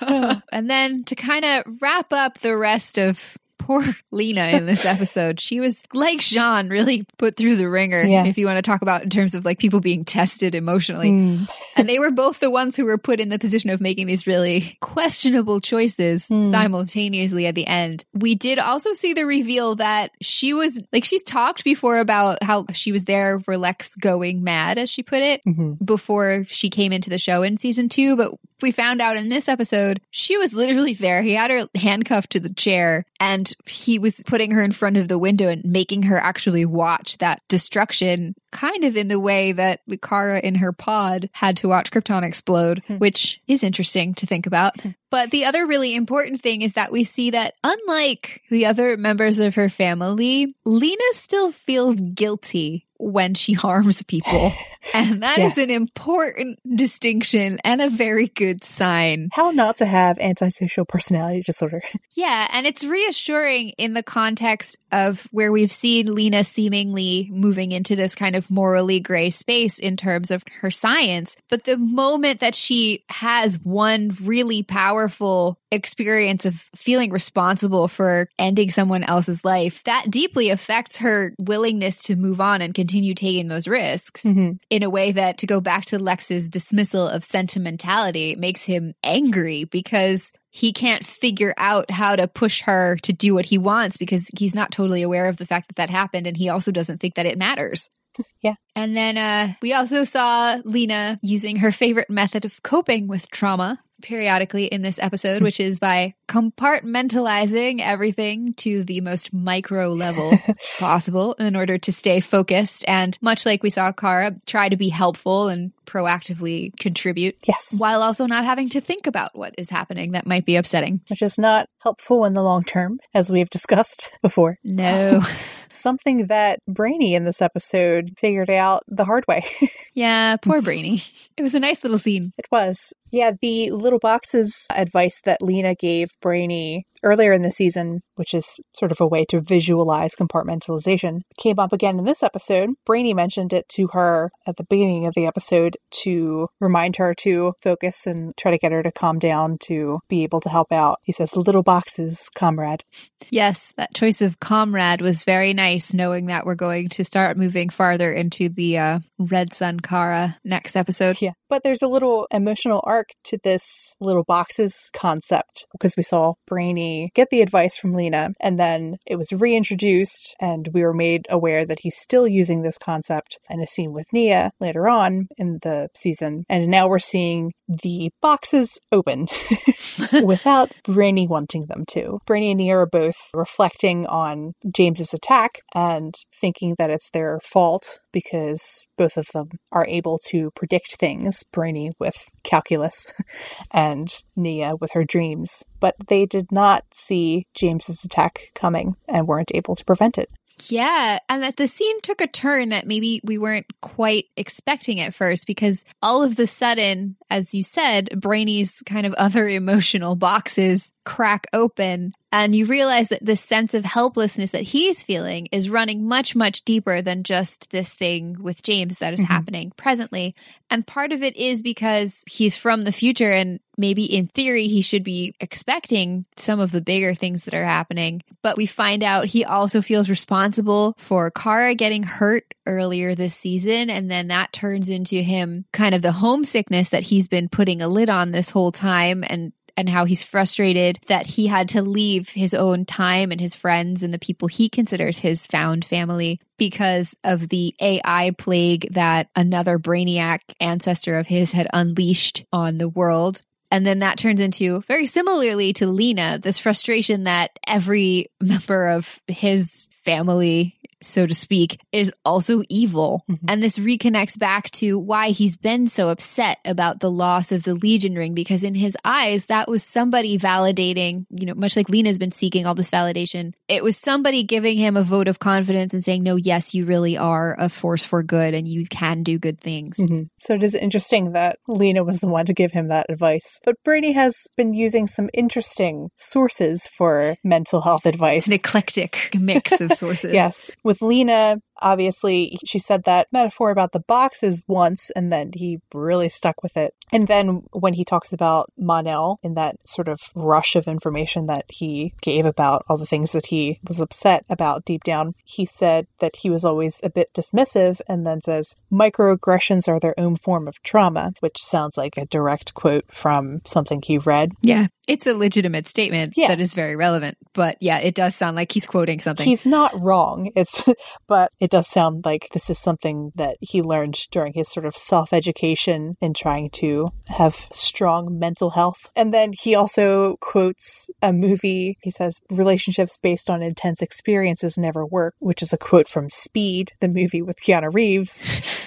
and 0.51 0.69
then 0.69 1.03
to 1.05 1.15
kind 1.15 1.45
of 1.45 1.63
wrap 1.81 2.11
up 2.11 2.39
the 2.39 2.57
rest 2.57 2.97
of 2.97 3.37
poor 3.61 3.83
Lena 4.11 4.45
in 4.47 4.65
this 4.65 4.85
episode. 4.95 5.39
She 5.39 5.59
was 5.59 5.83
like 5.93 6.19
Jean, 6.19 6.69
really 6.69 7.05
put 7.17 7.37
through 7.37 7.55
the 7.57 7.69
ringer. 7.69 8.01
Yeah. 8.01 8.25
If 8.25 8.37
you 8.37 8.45
want 8.45 8.57
to 8.57 8.61
talk 8.61 8.81
about 8.81 9.03
in 9.03 9.09
terms 9.09 9.35
of 9.35 9.45
like 9.45 9.59
people 9.59 9.79
being 9.79 10.05
tested 10.05 10.55
emotionally, 10.55 11.11
Mm. 11.11 11.49
and 11.75 11.89
they 11.89 11.99
were 11.99 12.11
both 12.11 12.39
the 12.39 12.49
ones 12.51 12.75
who 12.75 12.85
were 12.85 12.97
put 12.97 13.19
in 13.19 13.29
the 13.29 13.39
position 13.39 13.69
of 13.69 13.81
making 13.81 14.07
these 14.07 14.25
really 14.27 14.77
questionable 14.81 15.59
choices 15.61 16.27
Hmm. 16.27 16.51
simultaneously 16.51 17.45
at 17.47 17.55
the 17.55 17.67
end. 17.67 18.05
We 18.13 18.35
did 18.35 18.59
also 18.59 18.93
see 18.93 19.13
the 19.13 19.25
reveal 19.25 19.75
that 19.77 20.11
she 20.21 20.53
was 20.53 20.79
like 20.91 21.05
she's 21.05 21.23
talked 21.23 21.63
before 21.63 21.99
about 21.99 22.43
how 22.43 22.65
she 22.73 22.91
was 22.91 23.03
there 23.05 23.39
for 23.39 23.57
Lex 23.57 23.95
going 23.95 24.43
mad, 24.43 24.77
as 24.77 24.89
she 24.89 25.03
put 25.03 25.21
it, 25.21 25.41
Mhm. 25.47 25.83
before 25.85 26.45
she 26.47 26.69
came 26.69 26.91
into 26.91 27.09
the 27.09 27.17
show 27.17 27.43
in 27.43 27.57
season 27.57 27.89
two. 27.89 28.15
But 28.15 28.31
we 28.61 28.71
found 28.71 29.01
out 29.01 29.17
in 29.17 29.29
this 29.29 29.49
episode 29.49 29.99
she 30.11 30.37
was 30.37 30.53
literally 30.53 30.93
there. 30.93 31.21
He 31.23 31.33
had 31.33 31.51
her 31.51 31.67
handcuffed 31.75 32.31
to 32.31 32.39
the 32.39 32.53
chair 32.53 33.05
and 33.19 33.50
he 33.65 33.99
was 33.99 34.23
putting 34.25 34.51
her 34.51 34.63
in 34.63 34.71
front 34.71 34.97
of 34.97 35.07
the 35.07 35.17
window 35.17 35.47
and 35.47 35.63
making 35.65 36.03
her 36.03 36.17
actually 36.17 36.65
watch 36.65 37.17
that 37.19 37.41
destruction, 37.47 38.35
kind 38.51 38.83
of 38.83 38.97
in 38.97 39.07
the 39.07 39.19
way 39.19 39.51
that 39.51 39.81
Kara 40.01 40.39
in 40.39 40.55
her 40.55 40.71
pod 40.71 41.29
had 41.33 41.57
to 41.57 41.67
watch 41.67 41.91
Krypton 41.91 42.23
explode, 42.23 42.81
Hmm. 42.87 42.97
which 42.97 43.41
is 43.47 43.63
interesting 43.63 44.13
to 44.15 44.25
think 44.25 44.45
about. 44.47 44.75
But 45.09 45.31
the 45.31 45.45
other 45.45 45.65
really 45.67 45.95
important 45.95 46.41
thing 46.41 46.61
is 46.61 46.73
that 46.73 46.91
we 46.91 47.03
see 47.03 47.31
that 47.31 47.55
unlike 47.63 48.41
the 48.49 48.65
other 48.65 48.95
members 48.97 49.39
of 49.39 49.55
her 49.55 49.69
family, 49.69 50.55
Lena 50.65 51.03
still 51.13 51.51
feels 51.51 51.95
guilty 51.95 52.87
when 52.97 53.33
she 53.33 53.53
harms 53.53 54.03
people. 54.03 54.53
And 54.93 55.21
that 55.23 55.37
is 55.37 55.57
Yes. 55.57 55.57
an 55.57 55.69
important 55.69 56.59
distinction 56.75 57.59
and 57.63 57.81
a 57.81 57.89
very 57.89 58.27
good 58.27 58.63
sign. 58.63 59.29
How 59.33 59.51
not 59.51 59.77
to 59.77 59.85
have 59.85 60.17
antisocial 60.19 60.85
personality 60.85 61.43
disorder. 61.45 61.81
Yeah, 62.13 62.45
and 62.51 62.67
it's 62.67 62.83
reassuring 62.83 63.69
in 63.77 63.93
the 63.93 64.03
context 64.03 64.77
of 64.91 65.27
where 65.31 65.51
we've 65.51 65.71
seen 65.71 66.13
Lena 66.13 66.43
seemingly 66.43 67.29
moving 67.31 67.71
into 67.71 67.95
this 67.95 68.13
kind 68.15 68.35
of 68.35 68.51
morally 68.51 68.99
gray 68.99 69.29
space 69.29 69.79
in 69.79 69.95
terms 69.95 70.29
of 70.29 70.43
her 70.59 70.69
science. 70.69 71.35
But 71.49 71.63
the 71.63 71.77
moment 71.77 72.41
that 72.41 72.53
she 72.53 73.05
has 73.09 73.59
one 73.63 74.11
really 74.23 74.61
powerful 74.61 75.57
experience 75.71 76.45
of 76.45 76.55
feeling 76.75 77.11
responsible 77.11 77.87
for 77.87 78.27
ending 78.37 78.69
someone 78.69 79.05
else's 79.05 79.43
life, 79.45 79.81
that 79.85 80.11
deeply 80.11 80.49
affects 80.49 80.97
her 80.97 81.33
willingness 81.39 81.97
to 82.03 82.17
move 82.17 82.41
on 82.41 82.61
and 82.61 82.75
continue 82.75 83.15
taking 83.15 83.47
those 83.47 83.69
risks 83.69 84.23
Mhm. 84.25 84.59
In 84.71 84.83
a 84.83 84.89
way 84.89 85.11
that, 85.11 85.37
to 85.39 85.45
go 85.45 85.59
back 85.59 85.83
to 85.85 85.99
Lex's 85.99 86.49
dismissal 86.49 87.05
of 87.05 87.25
sentimentality, 87.25 88.35
makes 88.35 88.63
him 88.63 88.93
angry 89.03 89.65
because 89.65 90.31
he 90.49 90.71
can't 90.71 91.05
figure 91.05 91.53
out 91.57 91.91
how 91.91 92.15
to 92.15 92.27
push 92.27 92.61
her 92.61 92.95
to 93.03 93.11
do 93.11 93.33
what 93.33 93.45
he 93.45 93.57
wants 93.57 93.97
because 93.97 94.29
he's 94.37 94.55
not 94.55 94.71
totally 94.71 95.01
aware 95.01 95.27
of 95.27 95.35
the 95.35 95.45
fact 95.45 95.67
that 95.67 95.75
that 95.75 95.89
happened 95.89 96.25
and 96.25 96.37
he 96.37 96.47
also 96.47 96.71
doesn't 96.71 96.99
think 96.99 97.15
that 97.15 97.25
it 97.27 97.37
matters. 97.37 97.89
Yeah. 98.41 98.55
And 98.75 98.95
then 98.95 99.17
uh, 99.17 99.53
we 99.61 99.73
also 99.73 100.03
saw 100.03 100.57
Lena 100.65 101.17
using 101.21 101.55
her 101.57 101.71
favorite 101.71 102.09
method 102.09 102.43
of 102.43 102.61
coping 102.61 103.07
with 103.07 103.31
trauma 103.31 103.79
periodically 104.01 104.65
in 104.65 104.81
this 104.81 104.99
episode, 104.99 105.41
which 105.41 105.59
is 105.59 105.79
by 105.79 106.13
compartmentalizing 106.27 107.79
everything 107.81 108.53
to 108.55 108.83
the 108.83 109.01
most 109.01 109.33
micro 109.33 109.89
level 109.89 110.37
possible 110.79 111.33
in 111.33 111.55
order 111.55 111.77
to 111.77 111.91
stay 111.91 112.19
focused. 112.19 112.85
And 112.87 113.17
much 113.21 113.45
like 113.45 113.63
we 113.63 113.69
saw 113.69 113.91
Kara 113.91 114.35
try 114.45 114.69
to 114.69 114.77
be 114.77 114.89
helpful 114.89 115.47
and 115.47 115.71
proactively 115.85 116.71
contribute 116.79 117.35
Yes. 117.47 117.73
while 117.77 118.01
also 118.01 118.25
not 118.25 118.45
having 118.45 118.69
to 118.69 118.79
think 118.81 119.07
about 119.07 119.35
what 119.37 119.53
is 119.57 119.69
happening 119.69 120.13
that 120.13 120.25
might 120.25 120.45
be 120.45 120.55
upsetting. 120.55 121.01
Which 121.09 121.21
is 121.21 121.37
not 121.37 121.67
helpful 121.79 122.23
in 122.25 122.33
the 122.33 122.43
long 122.43 122.63
term, 122.63 122.99
as 123.13 123.29
we've 123.29 123.49
discussed 123.49 124.09
before. 124.21 124.57
No. 124.63 125.21
Something 125.73 126.27
that 126.27 126.59
Brainy 126.67 127.15
in 127.15 127.23
this 127.25 127.41
episode 127.41 128.11
figured 128.17 128.49
out 128.49 128.83
the 128.87 129.05
hard 129.05 129.25
way. 129.27 129.45
yeah, 129.93 130.35
poor 130.37 130.61
Brainy. 130.61 131.01
It 131.37 131.43
was 131.43 131.55
a 131.55 131.59
nice 131.59 131.83
little 131.83 131.97
scene. 131.99 132.33
It 132.37 132.45
was. 132.51 132.77
Yeah, 133.11 133.31
the 133.41 133.71
little 133.71 133.99
boxes 133.99 134.65
advice 134.73 135.19
that 135.25 135.41
Lena 135.41 135.75
gave 135.75 136.09
Brainy 136.21 136.85
earlier 137.03 137.33
in 137.33 137.41
the 137.41 137.51
season, 137.51 138.01
which 138.15 138.33
is 138.33 138.59
sort 138.73 138.91
of 138.91 139.01
a 139.01 139.07
way 139.07 139.25
to 139.25 139.41
visualize 139.41 140.15
compartmentalization, 140.15 141.21
came 141.37 141.59
up 141.59 141.73
again 141.73 141.99
in 141.99 142.05
this 142.05 142.23
episode. 142.23 142.69
Brainy 142.85 143.13
mentioned 143.13 143.53
it 143.53 143.67
to 143.69 143.87
her 143.93 144.31
at 144.45 144.57
the 144.57 144.63
beginning 144.63 145.05
of 145.05 145.13
the 145.15 145.25
episode 145.25 145.77
to 146.03 146.47
remind 146.59 146.97
her 146.97 147.13
to 147.15 147.53
focus 147.61 148.05
and 148.05 148.35
try 148.37 148.51
to 148.51 148.57
get 148.57 148.71
her 148.71 148.83
to 148.83 148.91
calm 148.91 149.19
down 149.19 149.57
to 149.61 149.99
be 150.07 150.23
able 150.23 150.41
to 150.41 150.49
help 150.49 150.71
out. 150.71 150.99
He 151.03 151.11
says, 151.11 151.35
little 151.35 151.63
boxes, 151.63 152.29
comrade. 152.35 152.83
Yes, 153.29 153.73
that 153.77 153.93
choice 153.93 154.21
of 154.21 154.39
comrade 154.39 155.01
was 155.01 155.23
very 155.23 155.53
nice, 155.53 155.93
knowing 155.93 156.27
that 156.27 156.45
we're 156.45 156.55
going 156.55 156.89
to 156.89 157.05
start 157.05 157.37
moving 157.37 157.69
farther 157.69 158.11
into 158.11 158.49
the 158.49 158.77
uh, 158.77 158.99
Red 159.17 159.53
Sun 159.53 159.79
Kara 159.79 160.37
next 160.43 160.75
episode. 160.75 161.17
Yeah. 161.21 161.31
But 161.49 161.63
there's 161.63 161.81
a 161.81 161.87
little 161.87 162.27
emotional 162.31 162.81
arc 162.83 163.00
to 163.25 163.37
this 163.43 163.95
little 163.99 164.23
boxes 164.23 164.89
concept 164.93 165.65
because 165.71 165.95
we 165.95 166.03
saw 166.03 166.33
Brainy 166.47 167.11
get 167.15 167.29
the 167.29 167.41
advice 167.41 167.77
from 167.77 167.93
Lena 167.93 168.29
and 168.39 168.59
then 168.59 168.97
it 169.05 169.15
was 169.15 169.31
reintroduced 169.31 170.35
and 170.39 170.69
we 170.73 170.83
were 170.83 170.93
made 170.93 171.25
aware 171.29 171.65
that 171.65 171.79
he's 171.81 171.97
still 171.97 172.27
using 172.27 172.61
this 172.61 172.77
concept 172.77 173.39
in 173.49 173.61
a 173.61 173.67
scene 173.67 173.93
with 173.93 174.05
Nia 174.13 174.51
later 174.59 174.87
on 174.87 175.27
in 175.37 175.59
the 175.61 175.89
season. 175.95 176.45
And 176.49 176.69
now 176.69 176.87
we're 176.87 176.99
seeing 176.99 177.53
the 177.67 178.11
boxes 178.21 178.77
open 178.91 179.27
without 180.23 180.71
Brainy 180.83 181.27
wanting 181.27 181.65
them 181.67 181.83
to. 181.89 182.19
Brainy 182.25 182.51
and 182.51 182.57
Nia 182.57 182.77
are 182.77 182.85
both 182.85 183.15
reflecting 183.33 184.05
on 184.07 184.53
James's 184.73 185.13
attack 185.13 185.59
and 185.73 186.13
thinking 186.39 186.75
that 186.77 186.89
it's 186.89 187.09
their 187.11 187.39
fault 187.43 187.99
because 188.11 188.87
both 188.97 189.17
of 189.17 189.27
them 189.33 189.49
are 189.71 189.87
able 189.87 190.19
to 190.29 190.51
predict 190.51 190.97
things, 190.97 191.43
Brainy 191.51 191.91
with 191.99 192.29
calculus 192.43 193.05
and 193.71 194.09
Nia 194.35 194.75
with 194.75 194.91
her 194.93 195.03
dreams. 195.03 195.63
But 195.79 195.95
they 196.07 196.25
did 196.25 196.51
not 196.51 196.85
see 196.93 197.47
James's 197.53 198.03
attack 198.03 198.51
coming 198.53 198.95
and 199.07 199.27
weren't 199.27 199.51
able 199.53 199.75
to 199.75 199.85
prevent 199.85 200.17
it. 200.17 200.29
Yeah, 200.69 201.19
and 201.29 201.43
that 201.43 201.57
the 201.57 201.67
scene 201.67 202.01
took 202.01 202.21
a 202.21 202.27
turn 202.27 202.69
that 202.69 202.85
maybe 202.85 203.21
we 203.23 203.37
weren't 203.37 203.65
quite 203.81 204.25
expecting 204.37 204.99
at 204.99 205.13
first 205.13 205.47
because 205.47 205.83
all 206.01 206.23
of 206.23 206.35
the 206.35 206.47
sudden, 206.47 207.15
as 207.29 207.53
you 207.53 207.63
said, 207.63 208.09
Brainy's 208.19 208.83
kind 208.85 209.05
of 209.05 209.13
other 209.13 209.47
emotional 209.49 210.15
boxes 210.15 210.91
crack 211.03 211.47
open 211.53 212.13
and 212.33 212.55
you 212.55 212.65
realize 212.65 213.09
that 213.09 213.25
this 213.25 213.41
sense 213.41 213.73
of 213.73 213.83
helplessness 213.83 214.51
that 214.51 214.61
he's 214.61 215.03
feeling 215.03 215.47
is 215.51 215.69
running 215.69 216.07
much 216.07 216.35
much 216.35 216.63
deeper 216.63 217.01
than 217.01 217.23
just 217.23 217.69
this 217.71 217.93
thing 217.93 218.37
with 218.39 218.63
James 218.63 218.99
that 218.99 219.13
is 219.13 219.19
Mhm. 219.21 219.25
happening 219.27 219.71
presently. 219.75 220.33
And 220.69 220.87
part 220.87 221.11
of 221.11 221.21
it 221.23 221.35
is 221.35 221.61
because 221.61 222.23
he's 222.29 222.55
from 222.55 222.83
the 222.83 222.93
future 222.93 223.31
and 223.31 223.59
maybe 223.77 224.05
in 224.05 224.27
theory 224.27 224.67
he 224.67 224.81
should 224.81 225.03
be 225.03 225.33
expecting 225.39 226.25
some 226.37 226.59
of 226.59 226.71
the 226.71 226.79
bigger 226.81 227.13
things 227.15 227.43
that 227.43 227.53
are 227.53 227.65
happening. 227.65 228.21
But 228.41 228.55
we 228.55 228.65
find 228.65 229.03
out 229.03 229.25
he 229.25 229.43
also 229.43 229.81
feels 229.81 230.07
responsible 230.09 230.95
for 230.97 231.31
Kara 231.31 231.75
getting 231.75 232.03
hurt 232.03 232.45
earlier 232.65 233.15
this 233.15 233.35
season. 233.35 233.89
And 233.89 234.09
then 234.09 234.27
that 234.27 234.53
turns 234.53 234.87
into 234.87 235.21
him 235.21 235.65
kind 235.73 235.93
of 235.95 236.01
the 236.01 236.11
homesickness 236.13 236.89
that 236.89 237.03
he's 237.03 237.27
been 237.27 237.49
putting 237.49 237.81
a 237.81 237.87
lid 237.89 238.09
on 238.09 238.31
this 238.31 238.51
whole 238.51 238.71
time 238.71 239.23
and 239.27 239.51
and 239.77 239.89
how 239.89 240.05
he's 240.05 240.23
frustrated 240.23 240.99
that 241.07 241.25
he 241.25 241.47
had 241.47 241.69
to 241.69 241.81
leave 241.81 242.29
his 242.29 242.53
own 242.53 242.85
time 242.85 243.31
and 243.31 243.41
his 243.41 243.55
friends 243.55 244.03
and 244.03 244.13
the 244.13 244.19
people 244.19 244.47
he 244.47 244.69
considers 244.69 245.19
his 245.19 245.47
found 245.47 245.85
family 245.85 246.39
because 246.57 247.15
of 247.23 247.49
the 247.49 247.75
AI 247.81 248.31
plague 248.37 248.87
that 248.91 249.27
another 249.35 249.79
brainiac 249.79 250.39
ancestor 250.59 251.17
of 251.17 251.27
his 251.27 251.51
had 251.51 251.67
unleashed 251.73 252.45
on 252.51 252.77
the 252.77 252.89
world. 252.89 253.41
And 253.71 253.85
then 253.85 253.99
that 253.99 254.17
turns 254.17 254.41
into, 254.41 254.81
very 254.81 255.05
similarly 255.05 255.71
to 255.73 255.87
Lena, 255.87 256.37
this 256.37 256.59
frustration 256.59 257.23
that 257.23 257.51
every 257.65 258.27
member 258.41 258.89
of 258.89 259.19
his 259.27 259.87
family, 260.03 260.75
so 261.01 261.25
to 261.25 261.35
speak, 261.35 261.79
is 261.91 262.11
also 262.25 262.61
evil. 262.69 263.23
Mhm. 263.29 263.39
And 263.47 263.63
this 263.63 263.77
reconnects 263.77 264.37
back 264.37 264.69
to 264.71 264.97
why 264.99 265.29
he's 265.29 265.57
been 265.57 265.87
so 265.87 266.09
upset 266.09 266.57
about 266.65 266.99
the 266.99 267.11
loss 267.11 267.51
of 267.51 267.63
the 267.63 267.73
Legion 267.73 268.15
ring, 268.15 268.33
because 268.33 268.63
in 268.63 268.75
his 268.75 268.95
eyes, 269.03 269.45
that 269.45 269.67
was 269.69 269.83
somebody 269.83 270.37
validating, 270.37 271.25
you 271.29 271.45
know, 271.45 271.53
much 271.55 271.75
like 271.75 271.89
Lena's 271.89 272.19
been 272.19 272.31
seeking 272.31 272.65
all 272.65 272.75
this 272.75 272.89
validation. 272.89 273.53
It 273.67 273.83
was 273.83 273.97
somebody 273.97 274.43
giving 274.43 274.77
him 274.77 274.97
a 274.97 275.03
vote 275.03 275.27
of 275.27 275.39
confidence 275.39 275.93
and 275.93 276.03
saying, 276.03 276.23
no, 276.23 276.35
yes, 276.35 276.73
you 276.73 276.85
really 276.85 277.17
are 277.17 277.55
a 277.59 277.69
force 277.69 278.03
for 278.05 278.23
good 278.23 278.53
and 278.53 278.67
you 278.67 278.85
can 278.85 279.23
do 279.23 279.39
good 279.39 279.59
things. 279.59 279.97
Mhm. 279.97 280.27
So 280.39 280.53
it 280.53 280.63
is 280.63 280.75
interesting 280.75 281.31
that 281.33 281.57
Lena 281.67 282.03
was 282.03 282.19
the 282.19 282.27
one 282.27 282.45
to 282.45 282.53
give 282.53 282.71
him 282.71 282.89
that 282.89 283.07
advice. 283.09 283.59
But 283.63 283.75
Brainy 283.83 284.13
has 284.13 284.35
been 284.57 284.73
using 284.73 285.07
some 285.07 285.29
interesting 285.33 286.09
sources 286.17 286.87
for 286.97 287.35
mental 287.43 287.81
health 287.81 288.05
advice. 288.05 288.37
It's 288.37 288.47
an 288.47 288.53
eclectic 288.53 289.29
mix 289.39 289.79
of 289.79 289.91
sources. 289.93 290.33
Yes. 290.33 290.69
With 290.91 291.01
Lena, 291.01 291.55
obviously, 291.81 292.57
she 292.65 292.79
said 292.79 293.03
that 293.03 293.27
metaphor 293.31 293.71
about 293.71 293.91
the 293.91 293.99
boxes 293.99 294.61
once 294.67 295.09
and 295.11 295.31
then 295.31 295.51
he 295.53 295.79
really 295.93 296.29
stuck 296.29 296.63
with 296.63 296.77
it. 296.77 296.93
And 297.11 297.27
then 297.27 297.63
when 297.71 297.93
he 297.93 298.05
talks 298.05 298.31
about 298.31 298.71
Mon-El 298.77 299.39
in 299.43 299.55
that 299.55 299.75
sort 299.85 300.07
of 300.07 300.21
rush 300.35 300.75
of 300.75 300.87
information 300.87 301.47
that 301.47 301.65
he 301.67 302.13
gave 302.21 302.45
about 302.45 302.85
all 302.87 302.97
the 302.97 303.05
things 303.05 303.31
that 303.33 303.47
he 303.47 303.79
was 303.87 303.99
upset 303.99 304.45
about 304.49 304.85
deep 304.85 305.03
down, 305.03 305.33
he 305.43 305.65
said 305.65 306.07
that 306.19 306.37
he 306.37 306.49
was 306.49 306.63
always 306.63 306.99
a 307.03 307.09
bit 307.09 307.33
dismissive 307.33 307.99
and 308.07 308.25
then 308.25 308.41
says, 308.41 308.75
microaggressions 308.91 309.87
are 309.87 309.99
their 309.99 310.17
own 310.19 310.37
form 310.37 310.67
of 310.67 310.81
trauma, 310.83 311.33
which 311.39 311.61
sounds 311.61 311.97
like 311.97 312.17
a 312.17 312.25
direct 312.27 312.73
quote 312.73 313.05
from 313.11 313.61
something 313.65 314.01
he 314.01 314.17
read. 314.17 314.51
Yeah. 314.61 314.87
It's 315.07 315.27
a 315.27 315.33
legitimate 315.33 315.87
statement 315.87 316.33
yeah. 316.37 316.49
that 316.49 316.61
is 316.61 316.73
very 316.73 316.95
relevant, 316.95 317.37
but 317.53 317.75
yeah, 317.81 317.97
it 317.97 318.15
does 318.15 318.35
sound 318.35 318.55
like 318.55 318.71
he's 318.71 318.85
quoting 318.85 319.19
something. 319.19 319.45
He's 319.45 319.65
not 319.65 319.99
wrong. 319.99 320.51
It's, 320.55 320.87
but 321.27 321.51
it 321.59 321.70
does 321.71 321.87
sound 321.87 322.23
like 322.25 322.49
this 322.53 322.69
is 322.69 322.77
something 322.77 323.31
that 323.35 323.57
he 323.59 323.81
learned 323.81 324.17
during 324.29 324.53
his 324.53 324.69
sort 324.69 324.85
of 324.85 324.95
self 324.95 325.33
education 325.33 326.17
in 326.21 326.33
trying 326.33 326.69
to 326.69 327.09
have 327.29 327.67
strong 327.71 328.37
mental 328.37 328.71
health. 328.71 329.09
And 329.15 329.33
then 329.33 329.53
he 329.59 329.73
also 329.73 330.37
quotes 330.41 331.09
a 331.21 331.33
movie. 331.33 331.97
He 332.03 332.11
says, 332.11 332.41
relationships 332.51 333.17
based 333.17 333.49
on 333.49 333.63
intense 333.63 334.01
experiences 334.01 334.77
never 334.77 335.05
work, 335.05 335.33
which 335.39 335.63
is 335.63 335.73
a 335.73 335.77
quote 335.77 336.07
from 336.07 336.29
Speed, 336.29 336.91
the 336.99 337.07
movie 337.07 337.41
with 337.41 337.57
Keanu 337.59 337.93
Reeves. 337.93 338.43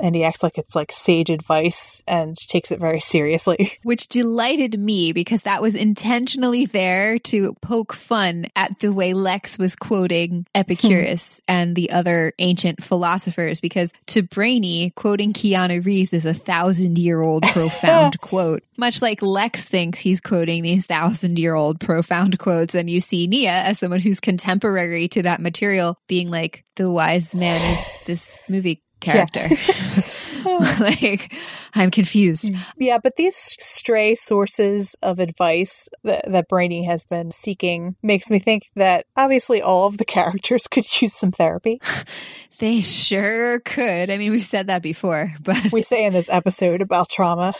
and 0.00 0.14
he 0.14 0.24
acts 0.24 0.42
like 0.42 0.58
it's 0.58 0.74
like 0.74 0.92
sage 0.92 1.30
advice 1.30 2.02
and 2.06 2.36
takes 2.36 2.70
it 2.70 2.80
very 2.80 3.00
seriously. 3.00 3.78
Which 3.82 4.08
delighted 4.08 4.78
me 4.78 5.12
because 5.12 5.42
that 5.42 5.62
was 5.62 5.74
intentionally 5.74 6.66
there 6.66 7.18
to 7.20 7.54
poke 7.60 7.92
fun 7.92 8.46
at 8.56 8.78
the 8.80 8.92
way 8.92 9.12
Lex 9.14 9.58
was 9.58 9.76
quoting 9.76 10.46
Epicurus 10.54 11.38
hmm. 11.38 11.52
and 11.52 11.76
the 11.76 11.90
other 11.90 12.32
ancient 12.38 12.82
philosophers 12.82 13.60
because 13.60 13.92
to 14.06 14.22
Brainy, 14.22 14.90
quoting 14.90 15.32
Keanu 15.32 15.84
Reeves 15.84 16.12
is 16.12 16.26
a 16.26 16.34
thousand 16.34 16.98
year 16.98 17.20
old 17.20 17.42
profound 17.52 18.20
quote. 18.20 18.62
Much 18.76 19.02
like 19.02 19.22
Lex 19.22 19.66
thinks 19.66 19.98
he's 19.98 20.20
quoting 20.20 20.62
these 20.62 20.86
thousand 20.86 21.38
year 21.38 21.54
old 21.54 21.80
profound 21.80 22.38
quotes, 22.38 22.74
and 22.74 22.88
you 22.88 23.00
see 23.00 23.26
Nia 23.26 23.50
as 23.50 23.78
someone 23.78 24.00
who's 24.00 24.20
contemporary 24.20 25.08
to 25.08 25.22
that 25.22 25.40
material 25.40 25.98
being 26.06 26.30
like, 26.30 26.64
the 26.76 26.90
wise 26.90 27.34
man 27.34 27.72
is 27.72 27.98
this 28.06 28.38
movie 28.48 28.82
character. 29.00 29.48
Yeah. 29.50 30.14
like 30.80 31.32
I'm 31.74 31.90
confused. 31.90 32.52
Mm. 32.52 32.58
Yeah, 32.78 32.98
but 33.02 33.16
these 33.16 33.36
stray 33.36 34.14
sources 34.14 34.96
of 35.02 35.18
advice 35.18 35.88
that, 36.04 36.24
that 36.30 36.48
Brainy 36.48 36.84
has 36.84 37.04
been 37.04 37.30
seeking 37.30 37.96
makes 38.02 38.30
me 38.30 38.38
think 38.38 38.70
that 38.76 39.06
obviously 39.16 39.62
all 39.62 39.86
of 39.86 39.98
the 39.98 40.04
characters 40.18 40.66
could 40.66 41.00
use 41.00 41.14
some 41.14 41.32
therapy. 41.32 41.80
they 42.58 42.80
sure 42.80 43.60
could. 43.60 44.10
I 44.10 44.18
mean, 44.18 44.30
we've 44.30 44.44
said 44.44 44.66
that 44.66 44.82
before, 44.82 45.32
but 45.42 45.72
we 45.72 45.82
say 45.82 46.04
in 46.04 46.12
this 46.12 46.28
episode 46.28 46.80
about 46.80 47.08
trauma. 47.08 47.54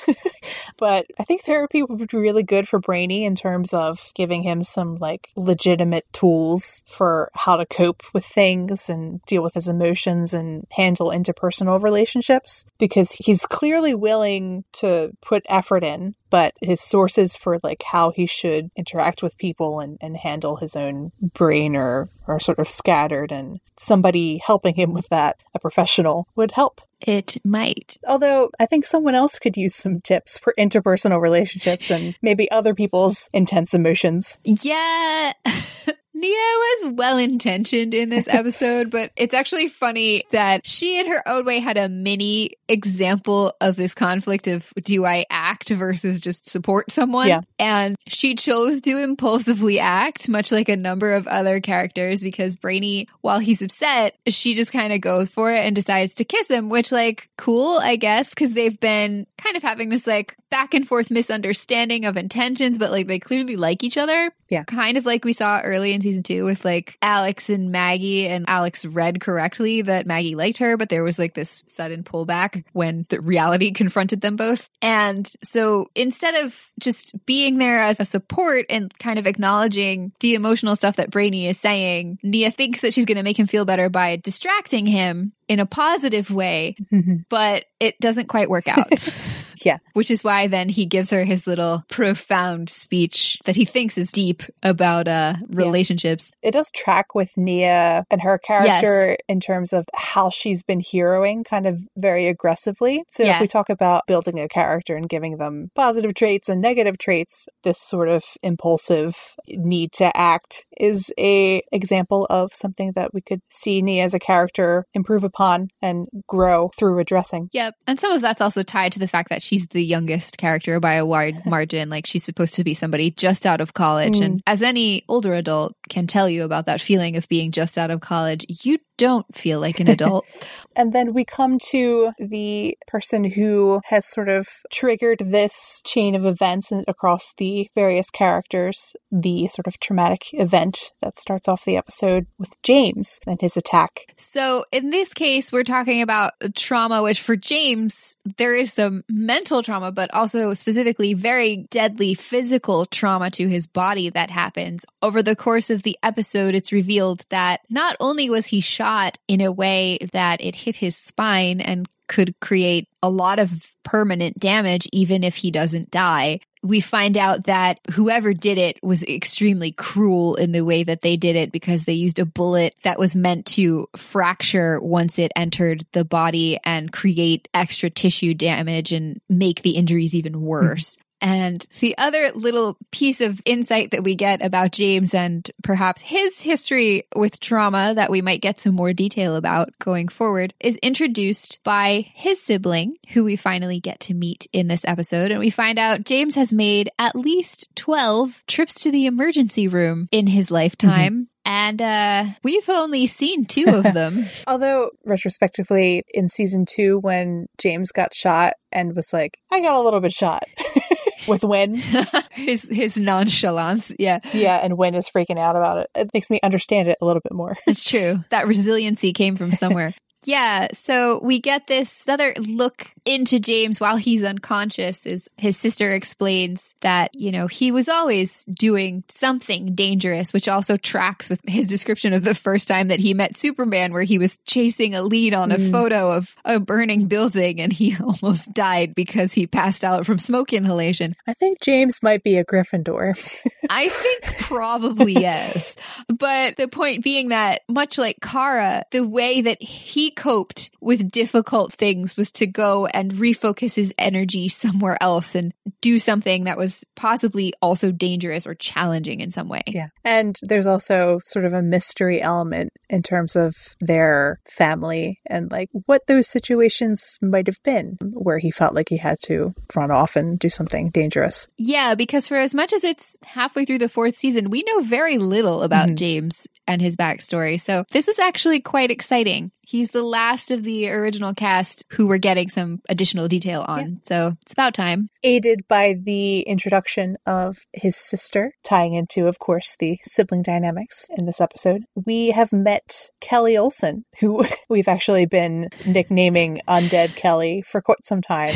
but 0.76 1.06
I 1.18 1.24
think 1.24 1.42
therapy 1.42 1.82
would 1.82 2.08
be 2.08 2.18
really 2.18 2.42
good 2.42 2.68
for 2.68 2.78
Brainy 2.78 3.24
in 3.24 3.34
terms 3.34 3.72
of 3.72 4.12
giving 4.14 4.42
him 4.42 4.62
some 4.64 4.96
like 4.96 5.28
legitimate 5.36 6.06
tools 6.12 6.82
for 6.86 7.30
how 7.34 7.56
to 7.56 7.66
cope 7.66 8.02
with 8.12 8.24
things 8.24 8.88
and 8.88 9.22
deal 9.26 9.42
with 9.42 9.54
his 9.54 9.68
emotions 9.68 10.34
and 10.34 10.66
handle 10.72 11.08
interpersonal 11.08 11.82
relationships 11.82 12.64
because 12.78 13.12
he's 13.12 13.46
clearly 13.46 13.94
willing 13.98 14.64
to 14.74 15.12
put 15.20 15.44
effort 15.48 15.84
in, 15.84 16.14
but 16.30 16.54
his 16.60 16.80
sources 16.80 17.36
for 17.36 17.58
like 17.62 17.82
how 17.82 18.10
he 18.10 18.26
should 18.26 18.70
interact 18.76 19.22
with 19.22 19.38
people 19.38 19.80
and, 19.80 19.98
and 20.00 20.16
handle 20.16 20.56
his 20.56 20.76
own 20.76 21.12
brain 21.20 21.76
are, 21.76 22.08
are 22.26 22.40
sort 22.40 22.58
of 22.58 22.68
scattered 22.68 23.32
and 23.32 23.60
somebody 23.78 24.40
helping 24.44 24.74
him 24.74 24.92
with 24.92 25.08
that, 25.08 25.36
a 25.54 25.58
professional, 25.58 26.26
would 26.36 26.52
help. 26.52 26.80
It 27.00 27.36
might. 27.44 27.96
Although 28.06 28.50
I 28.58 28.66
think 28.66 28.84
someone 28.84 29.14
else 29.14 29.38
could 29.38 29.56
use 29.56 29.74
some 29.74 30.00
tips 30.00 30.38
for 30.38 30.54
interpersonal 30.58 31.20
relationships 31.20 31.90
and 31.90 32.16
maybe 32.22 32.50
other 32.50 32.74
people's 32.74 33.30
intense 33.32 33.72
emotions. 33.72 34.38
Yeah. 34.44 35.32
Nia 36.18 36.32
was 36.32 36.94
well 36.94 37.16
intentioned 37.16 37.94
in 37.94 38.08
this 38.08 38.26
episode, 38.30 38.90
but 38.90 39.12
it's 39.16 39.34
actually 39.34 39.68
funny 39.68 40.24
that 40.32 40.66
she, 40.66 40.98
in 40.98 41.06
her 41.06 41.26
own 41.28 41.44
way, 41.44 41.60
had 41.60 41.76
a 41.76 41.88
mini 41.88 42.50
example 42.68 43.54
of 43.60 43.76
this 43.76 43.94
conflict 43.94 44.48
of 44.48 44.72
do 44.82 45.04
I 45.04 45.26
act 45.30 45.68
versus 45.68 46.18
just 46.18 46.48
support 46.48 46.90
someone? 46.90 47.28
Yeah. 47.28 47.42
And 47.60 47.94
she 48.08 48.34
chose 48.34 48.80
to 48.82 48.98
impulsively 48.98 49.78
act, 49.78 50.28
much 50.28 50.50
like 50.50 50.68
a 50.68 50.76
number 50.76 51.14
of 51.14 51.28
other 51.28 51.60
characters, 51.60 52.20
because 52.20 52.56
Brainy, 52.56 53.08
while 53.20 53.38
he's 53.38 53.62
upset, 53.62 54.16
she 54.26 54.54
just 54.54 54.72
kind 54.72 54.92
of 54.92 55.00
goes 55.00 55.30
for 55.30 55.52
it 55.52 55.64
and 55.64 55.76
decides 55.76 56.16
to 56.16 56.24
kiss 56.24 56.50
him, 56.50 56.68
which, 56.68 56.90
like, 56.90 57.28
cool, 57.36 57.78
I 57.78 57.94
guess, 57.94 58.30
because 58.30 58.54
they've 58.54 58.78
been 58.78 59.26
kind 59.36 59.56
of 59.56 59.62
having 59.62 59.88
this, 59.88 60.06
like, 60.06 60.36
back 60.50 60.74
and 60.74 60.86
forth 60.86 61.10
misunderstanding 61.12 62.06
of 62.06 62.16
intentions, 62.16 62.76
but, 62.76 62.90
like, 62.90 63.06
they 63.06 63.20
clearly 63.20 63.54
like 63.54 63.84
each 63.84 63.96
other. 63.96 64.32
Yeah. 64.48 64.64
Kind 64.64 64.96
of 64.96 65.04
like 65.04 65.24
we 65.24 65.32
saw 65.32 65.60
early 65.60 65.92
in 65.92 66.00
season 66.00 66.22
two 66.22 66.44
with 66.44 66.64
like 66.64 66.96
Alex 67.02 67.50
and 67.50 67.70
Maggie, 67.70 68.26
and 68.26 68.44
Alex 68.48 68.84
read 68.84 69.20
correctly 69.20 69.82
that 69.82 70.06
Maggie 70.06 70.34
liked 70.34 70.58
her, 70.58 70.76
but 70.76 70.88
there 70.88 71.04
was 71.04 71.18
like 71.18 71.34
this 71.34 71.62
sudden 71.66 72.02
pullback 72.02 72.64
when 72.72 73.06
the 73.10 73.20
reality 73.20 73.72
confronted 73.78 74.20
them 74.20 74.36
both. 74.36 74.68
And 74.80 75.30
so 75.42 75.90
instead 75.94 76.34
of 76.46 76.70
just 76.80 77.14
being 77.26 77.58
there 77.58 77.82
as 77.82 78.00
a 78.00 78.04
support 78.04 78.66
and 78.70 78.96
kind 78.98 79.18
of 79.18 79.26
acknowledging 79.26 80.12
the 80.20 80.34
emotional 80.34 80.76
stuff 80.76 80.96
that 80.96 81.10
Brainy 81.10 81.46
is 81.46 81.58
saying, 81.58 82.18
Nia 82.22 82.50
thinks 82.50 82.80
that 82.80 82.94
she's 82.94 83.04
going 83.04 83.16
to 83.16 83.22
make 83.22 83.38
him 83.38 83.46
feel 83.46 83.64
better 83.64 83.88
by 83.88 84.16
distracting 84.16 84.86
him 84.86 85.32
in 85.48 85.60
a 85.60 85.66
positive 85.66 86.30
way, 86.30 86.76
but 87.28 87.64
it 87.80 87.98
doesn't 88.00 88.28
quite 88.28 88.50
work 88.50 88.68
out. 88.68 88.88
Yeah. 89.64 89.78
Which 89.92 90.10
is 90.10 90.24
why 90.24 90.46
then 90.46 90.68
he 90.68 90.86
gives 90.86 91.10
her 91.10 91.24
his 91.24 91.46
little 91.46 91.84
profound 91.88 92.70
speech 92.70 93.38
that 93.44 93.56
he 93.56 93.64
thinks 93.64 93.98
is 93.98 94.10
deep 94.10 94.42
about 94.62 95.08
uh 95.08 95.34
relationships. 95.48 96.30
Yeah. 96.42 96.48
It 96.48 96.52
does 96.52 96.70
track 96.70 97.14
with 97.14 97.36
Nia 97.36 98.04
and 98.10 98.22
her 98.22 98.38
character 98.38 99.10
yes. 99.10 99.18
in 99.28 99.40
terms 99.40 99.72
of 99.72 99.86
how 99.94 100.30
she's 100.30 100.62
been 100.62 100.80
heroing 100.80 101.44
kind 101.44 101.66
of 101.66 101.80
very 101.96 102.28
aggressively. 102.28 103.04
So 103.10 103.22
yeah. 103.22 103.36
if 103.36 103.40
we 103.40 103.48
talk 103.48 103.70
about 103.70 104.06
building 104.06 104.38
a 104.40 104.48
character 104.48 104.96
and 104.96 105.08
giving 105.08 105.38
them 105.38 105.70
positive 105.74 106.14
traits 106.14 106.48
and 106.48 106.60
negative 106.60 106.98
traits, 106.98 107.48
this 107.62 107.80
sort 107.80 108.08
of 108.08 108.24
impulsive 108.42 109.16
need 109.48 109.92
to 109.92 110.16
act 110.16 110.66
is 110.78 111.12
a 111.18 111.62
example 111.72 112.26
of 112.30 112.52
something 112.52 112.92
that 112.94 113.12
we 113.12 113.20
could 113.20 113.40
see 113.50 113.82
Nia 113.82 114.04
as 114.04 114.14
a 114.14 114.18
character 114.18 114.86
improve 114.94 115.24
upon 115.24 115.68
and 115.82 116.06
grow 116.26 116.70
through 116.78 116.98
addressing. 116.98 117.48
Yep. 117.52 117.74
And 117.86 117.98
some 117.98 118.12
of 118.12 118.22
that's 118.22 118.40
also 118.40 118.62
tied 118.62 118.92
to 118.92 118.98
the 118.98 119.08
fact 119.08 119.30
that 119.30 119.42
she's 119.42 119.66
the 119.68 119.84
youngest 119.84 120.38
character 120.38 120.78
by 120.80 120.94
a 120.94 121.06
wide 121.06 121.44
margin. 121.46 121.88
Like 121.88 122.06
she's 122.06 122.24
supposed 122.24 122.54
to 122.54 122.64
be 122.64 122.74
somebody 122.74 123.10
just 123.10 123.46
out 123.46 123.60
of 123.60 123.74
college. 123.74 124.18
Mm. 124.18 124.24
And 124.24 124.42
as 124.46 124.62
any 124.62 125.04
older 125.08 125.34
adult 125.34 125.74
can 125.88 126.06
tell 126.06 126.28
you 126.28 126.44
about 126.44 126.66
that 126.66 126.80
feeling 126.80 127.16
of 127.16 127.28
being 127.28 127.52
just 127.52 127.78
out 127.78 127.90
of 127.90 128.00
college, 128.00 128.44
you 128.62 128.78
don't 128.96 129.26
feel 129.34 129.60
like 129.60 129.80
an 129.80 129.88
adult. 129.88 130.26
and 130.76 130.92
then 130.92 131.12
we 131.14 131.24
come 131.24 131.58
to 131.70 132.10
the 132.18 132.76
person 132.86 133.24
who 133.24 133.80
has 133.86 134.08
sort 134.08 134.28
of 134.28 134.46
triggered 134.72 135.18
this 135.20 135.80
chain 135.84 136.14
of 136.14 136.24
events 136.24 136.72
across 136.86 137.32
the 137.38 137.68
various 137.74 138.10
characters, 138.10 138.94
the 139.10 139.46
sort 139.48 139.66
of 139.66 139.78
traumatic 139.80 140.26
event 140.32 140.67
that 141.02 141.16
starts 141.16 141.48
off 141.48 141.64
the 141.64 141.76
episode 141.76 142.26
with 142.38 142.50
James 142.62 143.20
and 143.26 143.40
his 143.40 143.56
attack. 143.56 144.12
So 144.16 144.64
in 144.72 144.90
this 144.90 145.14
case, 145.14 145.52
we're 145.52 145.64
talking 145.64 146.02
about 146.02 146.32
trauma, 146.54 147.02
which 147.02 147.20
for 147.20 147.36
James, 147.36 148.16
there 148.36 148.54
is 148.54 148.72
some 148.72 149.04
mental 149.08 149.62
trauma, 149.62 149.92
but 149.92 150.12
also 150.14 150.54
specifically 150.54 151.14
very 151.14 151.68
deadly 151.70 152.14
physical 152.14 152.86
trauma 152.86 153.30
to 153.32 153.48
his 153.48 153.66
body 153.66 154.10
that 154.10 154.30
happens. 154.30 154.84
Over 155.02 155.22
the 155.22 155.36
course 155.36 155.70
of 155.70 155.82
the 155.82 155.98
episode, 156.02 156.54
it's 156.54 156.72
revealed 156.72 157.24
that 157.30 157.60
not 157.70 157.96
only 158.00 158.30
was 158.30 158.46
he 158.46 158.60
shot 158.60 159.18
in 159.28 159.40
a 159.40 159.52
way 159.52 159.98
that 160.12 160.40
it 160.40 160.54
hit 160.54 160.76
his 160.76 160.96
spine 160.96 161.60
and 161.60 161.88
could 162.08 162.38
create 162.40 162.87
a 163.02 163.10
lot 163.10 163.38
of 163.38 163.52
permanent 163.84 164.38
damage, 164.38 164.88
even 164.92 165.24
if 165.24 165.36
he 165.36 165.50
doesn't 165.50 165.90
die. 165.90 166.40
We 166.62 166.80
find 166.80 167.16
out 167.16 167.44
that 167.44 167.78
whoever 167.92 168.34
did 168.34 168.58
it 168.58 168.80
was 168.82 169.04
extremely 169.04 169.70
cruel 169.70 170.34
in 170.34 170.50
the 170.50 170.64
way 170.64 170.82
that 170.82 171.02
they 171.02 171.16
did 171.16 171.36
it 171.36 171.52
because 171.52 171.84
they 171.84 171.92
used 171.92 172.18
a 172.18 172.26
bullet 172.26 172.74
that 172.82 172.98
was 172.98 173.14
meant 173.14 173.46
to 173.46 173.88
fracture 173.96 174.80
once 174.80 175.18
it 175.18 175.32
entered 175.36 175.86
the 175.92 176.04
body 176.04 176.58
and 176.64 176.92
create 176.92 177.48
extra 177.54 177.88
tissue 177.88 178.34
damage 178.34 178.92
and 178.92 179.20
make 179.28 179.62
the 179.62 179.76
injuries 179.76 180.14
even 180.14 180.42
worse. 180.42 180.96
Hmm. 180.96 181.02
And 181.20 181.66
the 181.80 181.96
other 181.98 182.30
little 182.34 182.76
piece 182.90 183.20
of 183.20 183.40
insight 183.44 183.90
that 183.90 184.04
we 184.04 184.14
get 184.14 184.44
about 184.44 184.72
James 184.72 185.14
and 185.14 185.50
perhaps 185.62 186.02
his 186.02 186.40
history 186.40 187.04
with 187.16 187.40
trauma 187.40 187.92
that 187.94 188.10
we 188.10 188.22
might 188.22 188.40
get 188.40 188.60
some 188.60 188.74
more 188.74 188.92
detail 188.92 189.36
about 189.36 189.70
going 189.78 190.08
forward 190.08 190.54
is 190.60 190.76
introduced 190.76 191.60
by 191.64 192.06
his 192.14 192.40
sibling, 192.40 192.96
who 193.10 193.24
we 193.24 193.36
finally 193.36 193.80
get 193.80 194.00
to 194.00 194.14
meet 194.14 194.46
in 194.52 194.68
this 194.68 194.84
episode. 194.84 195.30
And 195.30 195.40
we 195.40 195.50
find 195.50 195.78
out 195.78 196.04
James 196.04 196.34
has 196.36 196.52
made 196.52 196.90
at 196.98 197.16
least 197.16 197.68
12 197.74 198.44
trips 198.46 198.74
to 198.82 198.90
the 198.90 199.06
emergency 199.06 199.68
room 199.68 200.08
in 200.12 200.28
his 200.28 200.50
lifetime. 200.50 201.12
Mm-hmm 201.12 201.22
And 201.48 201.80
uh, 201.80 202.26
we've 202.42 202.68
only 202.68 203.06
seen 203.06 203.46
two 203.46 203.64
of 203.68 203.82
them. 203.94 204.26
Although, 204.46 204.90
retrospectively, 205.06 206.04
in 206.10 206.28
season 206.28 206.66
two, 206.68 206.98
when 206.98 207.46
James 207.56 207.90
got 207.90 208.14
shot 208.14 208.52
and 208.70 208.94
was 208.94 209.08
like, 209.14 209.38
I 209.50 209.62
got 209.62 209.74
a 209.74 209.80
little 209.80 210.00
bit 210.00 210.12
shot 210.12 210.44
with 211.26 211.42
Winn. 211.42 211.74
his 212.32 212.68
his 212.68 212.98
nonchalance. 212.98 213.92
Yeah. 213.98 214.20
Yeah, 214.32 214.56
and 214.62 214.76
Winn 214.76 214.94
is 214.94 215.08
freaking 215.08 215.38
out 215.38 215.56
about 215.56 215.78
it. 215.78 215.90
It 215.94 216.10
makes 216.14 216.30
me 216.30 216.38
understand 216.42 216.88
it 216.88 216.98
a 217.00 217.04
little 217.04 217.20
bit 217.20 217.32
more. 217.32 217.56
It's 217.66 217.88
true. 217.88 218.24
That 218.30 218.46
resiliency 218.46 219.12
came 219.12 219.36
from 219.36 219.52
somewhere. 219.52 219.94
Yeah, 220.28 220.68
so 220.74 221.20
we 221.22 221.40
get 221.40 221.68
this 221.68 222.06
other 222.06 222.34
look 222.36 222.88
into 223.06 223.40
James 223.40 223.80
while 223.80 223.96
he's 223.96 224.22
unconscious 224.22 225.06
is 225.06 225.26
his 225.38 225.56
sister 225.56 225.94
explains 225.94 226.74
that, 226.82 227.14
you 227.14 227.32
know, 227.32 227.46
he 227.46 227.72
was 227.72 227.88
always 227.88 228.44
doing 228.44 229.04
something 229.08 229.74
dangerous, 229.74 230.34
which 230.34 230.46
also 230.46 230.76
tracks 230.76 231.30
with 231.30 231.40
his 231.48 231.66
description 231.66 232.12
of 232.12 232.24
the 232.24 232.34
first 232.34 232.68
time 232.68 232.88
that 232.88 233.00
he 233.00 233.14
met 233.14 233.38
Superman 233.38 233.94
where 233.94 234.02
he 234.02 234.18
was 234.18 234.36
chasing 234.44 234.94
a 234.94 235.00
lead 235.00 235.32
on 235.32 235.50
a 235.50 235.56
mm. 235.56 235.70
photo 235.70 236.12
of 236.12 236.36
a 236.44 236.60
burning 236.60 237.06
building 237.06 237.58
and 237.58 237.72
he 237.72 237.96
almost 238.22 238.52
died 238.52 238.94
because 238.94 239.32
he 239.32 239.46
passed 239.46 239.82
out 239.82 240.04
from 240.04 240.18
smoke 240.18 240.52
inhalation. 240.52 241.16
I 241.26 241.32
think 241.32 241.62
James 241.62 242.02
might 242.02 242.22
be 242.22 242.36
a 242.36 242.44
Gryffindor. 242.44 243.16
I 243.70 243.88
think 243.88 244.40
probably 244.40 245.14
yes. 245.14 245.74
But 246.06 246.58
the 246.58 246.68
point 246.68 247.02
being 247.02 247.30
that 247.30 247.62
much 247.66 247.96
like 247.96 248.18
Kara, 248.20 248.84
the 248.90 249.08
way 249.08 249.40
that 249.40 249.62
he 249.62 250.10
coped 250.18 250.70
with 250.80 251.12
difficult 251.12 251.72
things 251.72 252.16
was 252.16 252.32
to 252.32 252.46
go 252.46 252.86
and 252.86 253.12
refocus 253.12 253.76
his 253.76 253.94
energy 253.96 254.48
somewhere 254.48 254.98
else 255.00 255.36
and 255.36 255.54
do 255.80 256.00
something 256.00 256.44
that 256.44 256.58
was 256.58 256.84
possibly 256.96 257.52
also 257.62 257.92
dangerous 257.92 258.44
or 258.44 258.56
challenging 258.56 259.20
in 259.20 259.30
some 259.30 259.48
way. 259.48 259.62
Yeah. 259.68 259.88
And 260.04 260.36
there's 260.42 260.66
also 260.66 261.20
sort 261.22 261.44
of 261.44 261.52
a 261.52 261.62
mystery 261.62 262.20
element 262.20 262.70
in 262.90 263.04
terms 263.04 263.36
of 263.36 263.54
their 263.80 264.40
family 264.56 265.20
and 265.24 265.52
like 265.52 265.68
what 265.86 266.02
those 266.08 266.28
situations 266.28 267.18
might 267.22 267.46
have 267.46 267.62
been 267.62 267.96
where 268.00 268.38
he 268.38 268.50
felt 268.50 268.74
like 268.74 268.88
he 268.88 268.96
had 268.96 269.18
to 269.22 269.54
run 269.76 269.92
off 269.92 270.16
and 270.16 270.36
do 270.36 270.50
something 270.50 270.90
dangerous. 270.90 271.46
Yeah, 271.56 271.94
because 271.94 272.26
for 272.26 272.38
as 272.38 272.56
much 272.56 272.72
as 272.72 272.82
it's 272.82 273.16
halfway 273.22 273.64
through 273.64 273.78
the 273.78 273.88
fourth 273.88 274.18
season, 274.18 274.50
we 274.50 274.64
know 274.64 274.80
very 274.80 275.16
little 275.18 275.62
about 275.62 275.86
mm-hmm. 275.86 275.96
James 275.96 276.48
and 276.66 276.82
his 276.82 276.96
backstory. 276.96 277.60
So 277.60 277.84
this 277.92 278.08
is 278.08 278.18
actually 278.18 278.60
quite 278.60 278.90
exciting. 278.90 279.52
He's 279.68 279.90
the 279.90 280.02
last 280.02 280.50
of 280.50 280.62
the 280.62 280.88
original 280.88 281.34
cast 281.34 281.84
who 281.90 282.08
we're 282.08 282.16
getting 282.16 282.48
some 282.48 282.80
additional 282.88 283.28
detail 283.28 283.66
on. 283.68 283.80
Yeah. 283.80 283.96
So 284.02 284.36
it's 284.40 284.52
about 284.52 284.72
time. 284.72 285.10
Aided 285.22 285.68
by 285.68 285.94
the 286.02 286.40
introduction 286.40 287.18
of 287.26 287.58
his 287.74 287.94
sister, 287.94 288.54
tying 288.64 288.94
into, 288.94 289.26
of 289.26 289.38
course, 289.38 289.76
the 289.78 289.98
sibling 290.04 290.40
dynamics 290.40 291.04
in 291.18 291.26
this 291.26 291.38
episode, 291.38 291.82
we 291.94 292.30
have 292.30 292.50
met 292.50 293.10
Kelly 293.20 293.58
Olsen, 293.58 294.06
who 294.20 294.46
we've 294.70 294.88
actually 294.88 295.26
been 295.26 295.68
nicknaming 295.84 296.62
Undead 296.66 297.14
Kelly 297.14 297.62
for 297.70 297.82
quite 297.82 298.06
some 298.06 298.22
time. 298.22 298.54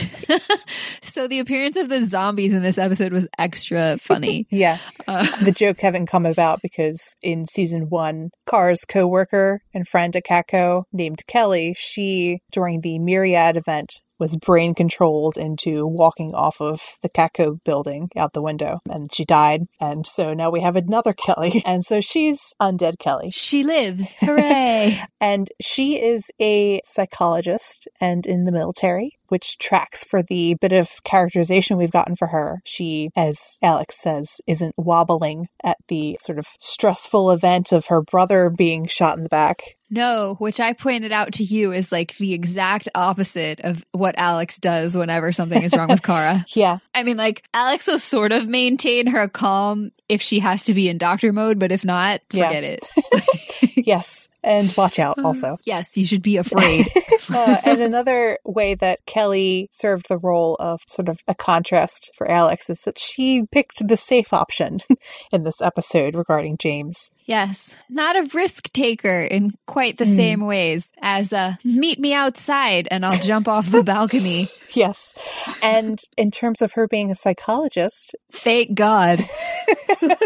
so 1.02 1.28
the 1.28 1.40
appearance 1.40 1.76
of 1.76 1.90
the 1.90 2.06
zombies 2.06 2.54
in 2.54 2.62
this 2.62 2.78
episode 2.78 3.12
was 3.12 3.28
extra 3.38 3.98
funny. 3.98 4.46
yeah. 4.50 4.78
Uh, 5.06 5.26
the 5.44 5.52
joke 5.52 5.82
haven't 5.82 6.06
come 6.06 6.24
about 6.24 6.62
because 6.62 7.16
in 7.20 7.44
season 7.44 7.90
one, 7.90 8.30
Kara's 8.48 8.86
co 8.86 9.06
worker 9.06 9.60
and 9.74 9.86
friend 9.86 10.14
Akako 10.14 10.84
named 11.02 11.26
Kelly, 11.26 11.74
she, 11.76 12.38
during 12.52 12.80
the 12.80 13.00
Myriad 13.00 13.56
event, 13.56 14.00
was 14.22 14.36
brain 14.36 14.72
controlled 14.72 15.36
into 15.36 15.84
walking 15.84 16.32
off 16.32 16.60
of 16.60 16.80
the 17.02 17.08
Catco 17.08 17.58
building 17.64 18.08
out 18.16 18.34
the 18.34 18.40
window 18.40 18.78
and 18.88 19.12
she 19.12 19.24
died. 19.24 19.62
And 19.80 20.06
so 20.06 20.32
now 20.32 20.48
we 20.48 20.60
have 20.60 20.76
another 20.76 21.12
Kelly. 21.12 21.60
And 21.72 21.84
so 21.84 22.00
she's 22.00 22.38
undead 22.60 22.98
Kelly. 22.98 23.30
She 23.32 23.64
lives. 23.64 24.14
Hooray. 24.20 25.02
and 25.20 25.48
she 25.60 26.00
is 26.00 26.30
a 26.40 26.82
psychologist 26.84 27.88
and 28.00 28.26
in 28.26 28.44
the 28.44 28.52
military 28.52 29.18
which 29.32 29.56
tracks 29.56 30.04
for 30.04 30.22
the 30.22 30.54
bit 30.60 30.72
of 30.72 31.02
characterization 31.04 31.78
we've 31.78 31.90
gotten 31.90 32.14
for 32.14 32.26
her. 32.28 32.60
She, 32.66 33.08
as 33.16 33.56
Alex 33.62 33.96
says, 33.98 34.42
isn't 34.46 34.74
wobbling 34.76 35.46
at 35.64 35.78
the 35.88 36.18
sort 36.20 36.38
of 36.38 36.48
stressful 36.60 37.30
event 37.30 37.72
of 37.72 37.86
her 37.86 38.02
brother 38.02 38.50
being 38.50 38.86
shot 38.86 39.16
in 39.16 39.22
the 39.22 39.30
back. 39.30 39.62
No, 39.92 40.36
which 40.38 40.58
I 40.58 40.72
pointed 40.72 41.12
out 41.12 41.34
to 41.34 41.44
you 41.44 41.70
is 41.70 41.92
like 41.92 42.16
the 42.16 42.32
exact 42.32 42.88
opposite 42.94 43.60
of 43.60 43.84
what 43.92 44.14
Alex 44.16 44.58
does 44.58 44.96
whenever 44.96 45.32
something 45.32 45.62
is 45.62 45.74
wrong 45.76 45.88
with 45.88 46.02
Kara. 46.02 46.46
yeah. 46.54 46.78
I 46.94 47.02
mean, 47.02 47.18
like, 47.18 47.44
Alex 47.52 47.86
will 47.86 47.98
sort 47.98 48.32
of 48.32 48.48
maintain 48.48 49.06
her 49.08 49.28
calm 49.28 49.92
if 50.08 50.22
she 50.22 50.38
has 50.38 50.64
to 50.64 50.72
be 50.72 50.88
in 50.88 50.96
doctor 50.96 51.30
mode, 51.30 51.58
but 51.58 51.72
if 51.72 51.84
not, 51.84 52.22
forget 52.30 52.64
yeah. 52.64 52.76
it. 52.80 53.86
yes 53.86 54.30
and 54.42 54.74
watch 54.76 54.98
out 54.98 55.18
uh, 55.18 55.26
also. 55.26 55.58
Yes, 55.64 55.96
you 55.96 56.06
should 56.06 56.22
be 56.22 56.36
afraid. 56.38 56.88
uh, 57.30 57.58
and 57.64 57.80
another 57.92 58.38
way 58.44 58.74
that 58.74 59.04
Kelly 59.06 59.68
served 59.70 60.08
the 60.08 60.18
role 60.18 60.56
of 60.58 60.80
sort 60.86 61.08
of 61.08 61.20
a 61.28 61.34
contrast 61.34 62.10
for 62.16 62.30
Alex 62.30 62.68
is 62.70 62.80
that 62.82 62.98
she 62.98 63.44
picked 63.50 63.86
the 63.86 63.96
safe 63.96 64.32
option 64.32 64.80
in 65.32 65.44
this 65.44 65.60
episode 65.60 66.14
regarding 66.14 66.56
James. 66.58 67.10
Yes, 67.24 67.74
not 67.88 68.16
a 68.16 68.28
risk 68.34 68.72
taker 68.72 69.20
in 69.20 69.52
quite 69.66 69.96
the 69.96 70.04
mm. 70.04 70.16
same 70.16 70.46
ways 70.46 70.90
as 71.00 71.32
a 71.32 71.56
meet 71.64 72.00
me 72.00 72.12
outside 72.14 72.88
and 72.90 73.06
I'll 73.06 73.18
jump 73.18 73.46
off 73.46 73.70
the 73.70 73.82
balcony. 73.84 74.48
Yes. 74.74 75.14
And 75.62 75.98
in 76.16 76.30
terms 76.30 76.62
of 76.62 76.72
her 76.72 76.88
being 76.88 77.10
a 77.10 77.14
psychologist, 77.14 78.16
thank 78.32 78.74
God. 78.74 79.24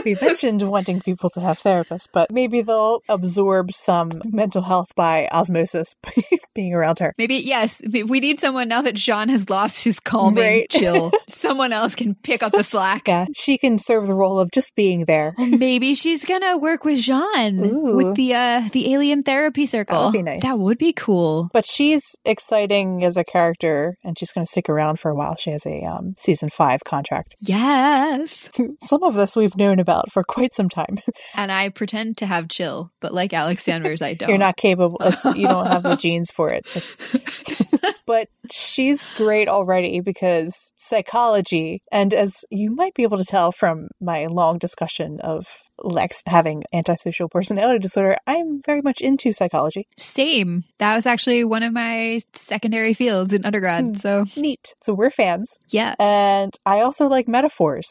we 0.05 0.17
mentioned 0.21 0.63
wanting 0.63 1.01
people 1.01 1.31
to 1.31 1.41
have 1.41 1.61
therapists, 1.61 2.09
but 2.13 2.31
maybe 2.31 2.63
they'll 2.63 3.03
absorb 3.09 3.73
some 3.73 4.06
mental 4.25 4.63
health 4.63 4.89
by 4.97 5.29
osmosis 5.33 5.97
being 6.55 6.75
around 6.75 6.99
her. 6.99 7.15
Maybe, 7.19 7.37
yes, 7.37 7.81
we 7.87 8.21
need 8.21 8.41
someone 8.41 8.69
now 8.69 8.83
that 8.83 8.95
J'onn 8.95 9.31
has 9.31 9.49
lost 9.51 9.85
his 9.85 10.01
calming 10.01 10.43
right. 10.43 10.67
chill. 10.71 11.13
someone 11.29 11.73
else 11.73 11.95
can 11.95 12.15
pick 12.15 12.43
up 12.43 12.53
the 12.53 12.65
slack. 12.65 13.09
Yeah, 13.09 13.27
she 13.35 13.59
can 13.59 13.79
serve 13.79 14.07
the 14.07 14.15
role 14.15 14.39
of 14.39 14.51
just 14.53 14.75
being 14.75 15.05
there. 15.07 15.35
Maybe 15.39 15.95
she's 15.95 16.25
gonna 16.25 16.57
work 16.57 16.85
with 16.85 16.99
J'onn 16.99 17.65
Ooh. 17.65 17.97
with 17.97 18.15
the 18.17 18.35
uh 18.35 18.69
the 18.73 18.93
alien 18.93 19.23
therapy 19.23 19.67
circle. 19.67 19.99
That 19.99 20.05
would 20.07 20.13
be 20.13 20.23
nice. 20.23 20.43
That 20.43 20.59
would 20.59 20.79
be 20.79 20.93
cool. 20.93 21.49
But 21.53 21.67
she's 21.67 22.03
exciting 22.25 23.05
as 23.05 23.17
a 23.17 23.25
character, 23.25 23.97
and 24.05 24.19
she's 24.19 24.33
going 24.33 24.45
to 24.47 24.51
stick 24.51 24.69
around 24.69 24.99
for 24.99 25.11
a 25.11 25.15
while. 25.15 25.37
She 25.37 25.51
has 25.51 25.67
a 25.67 25.83
um, 25.83 26.15
season 26.19 26.51
five 26.51 26.81
contract. 26.85 27.35
Yes. 27.41 28.51
some 28.83 29.03
of 29.03 29.15
this 29.15 29.37
we've 29.37 29.57
known 29.57 29.79
about 29.79 30.13
for 30.13 30.25
quite 30.25 30.55
some 30.55 30.69
time. 30.69 30.99
and 31.35 31.53
I 31.53 31.69
pretend 31.69 32.19
to 32.19 32.27
have 32.27 32.49
chill, 32.49 32.91
but 33.01 33.15
like 33.15 33.33
Alex 33.33 33.65
I 34.03 34.15
don't. 34.15 34.29
You're 34.29 34.39
not 34.39 34.57
capable. 34.57 34.99
you 35.35 35.49
don't 35.49 35.67
have 35.67 35.83
the 35.83 35.97
genes 36.01 36.31
for 36.31 36.51
it. 36.51 36.67
but 38.07 38.29
she's 38.51 39.09
great 39.11 39.49
already 39.49 40.01
because 40.01 40.73
psychology, 40.77 41.83
and 41.93 42.13
as 42.15 42.45
you 42.51 42.71
might 42.71 42.95
be 42.95 43.03
able 43.03 43.19
to 43.19 43.25
tell 43.25 43.53
from 43.53 43.89
my 44.01 44.27
long 44.27 44.59
discussion 44.59 45.21
of 45.21 45.47
Lex 45.83 46.23
having 46.27 46.65
antisocial 46.73 47.29
personality 47.29 47.79
disorder, 47.79 48.17
I'm 48.27 48.63
very 48.65 48.83
much 48.83 49.01
into 49.01 49.33
psychology. 49.33 49.87
Same. 49.99 50.65
That 50.79 50.97
was 50.97 51.07
actually 51.07 51.45
one 51.45 51.63
of 51.63 51.73
my 51.73 52.21
secondary 52.35 52.95
fields 52.95 53.33
in 53.33 53.45
undergrad. 53.45 53.85
Hmm. 53.85 53.95
So 53.95 54.25
neat. 54.37 54.75
So 54.83 54.95
we're 54.95 55.11
fans. 55.11 55.51
Yeah. 55.69 55.95
And 55.99 56.53
I 56.65 56.81
also 56.81 57.07
like 57.09 57.29
metaphors. 57.29 57.89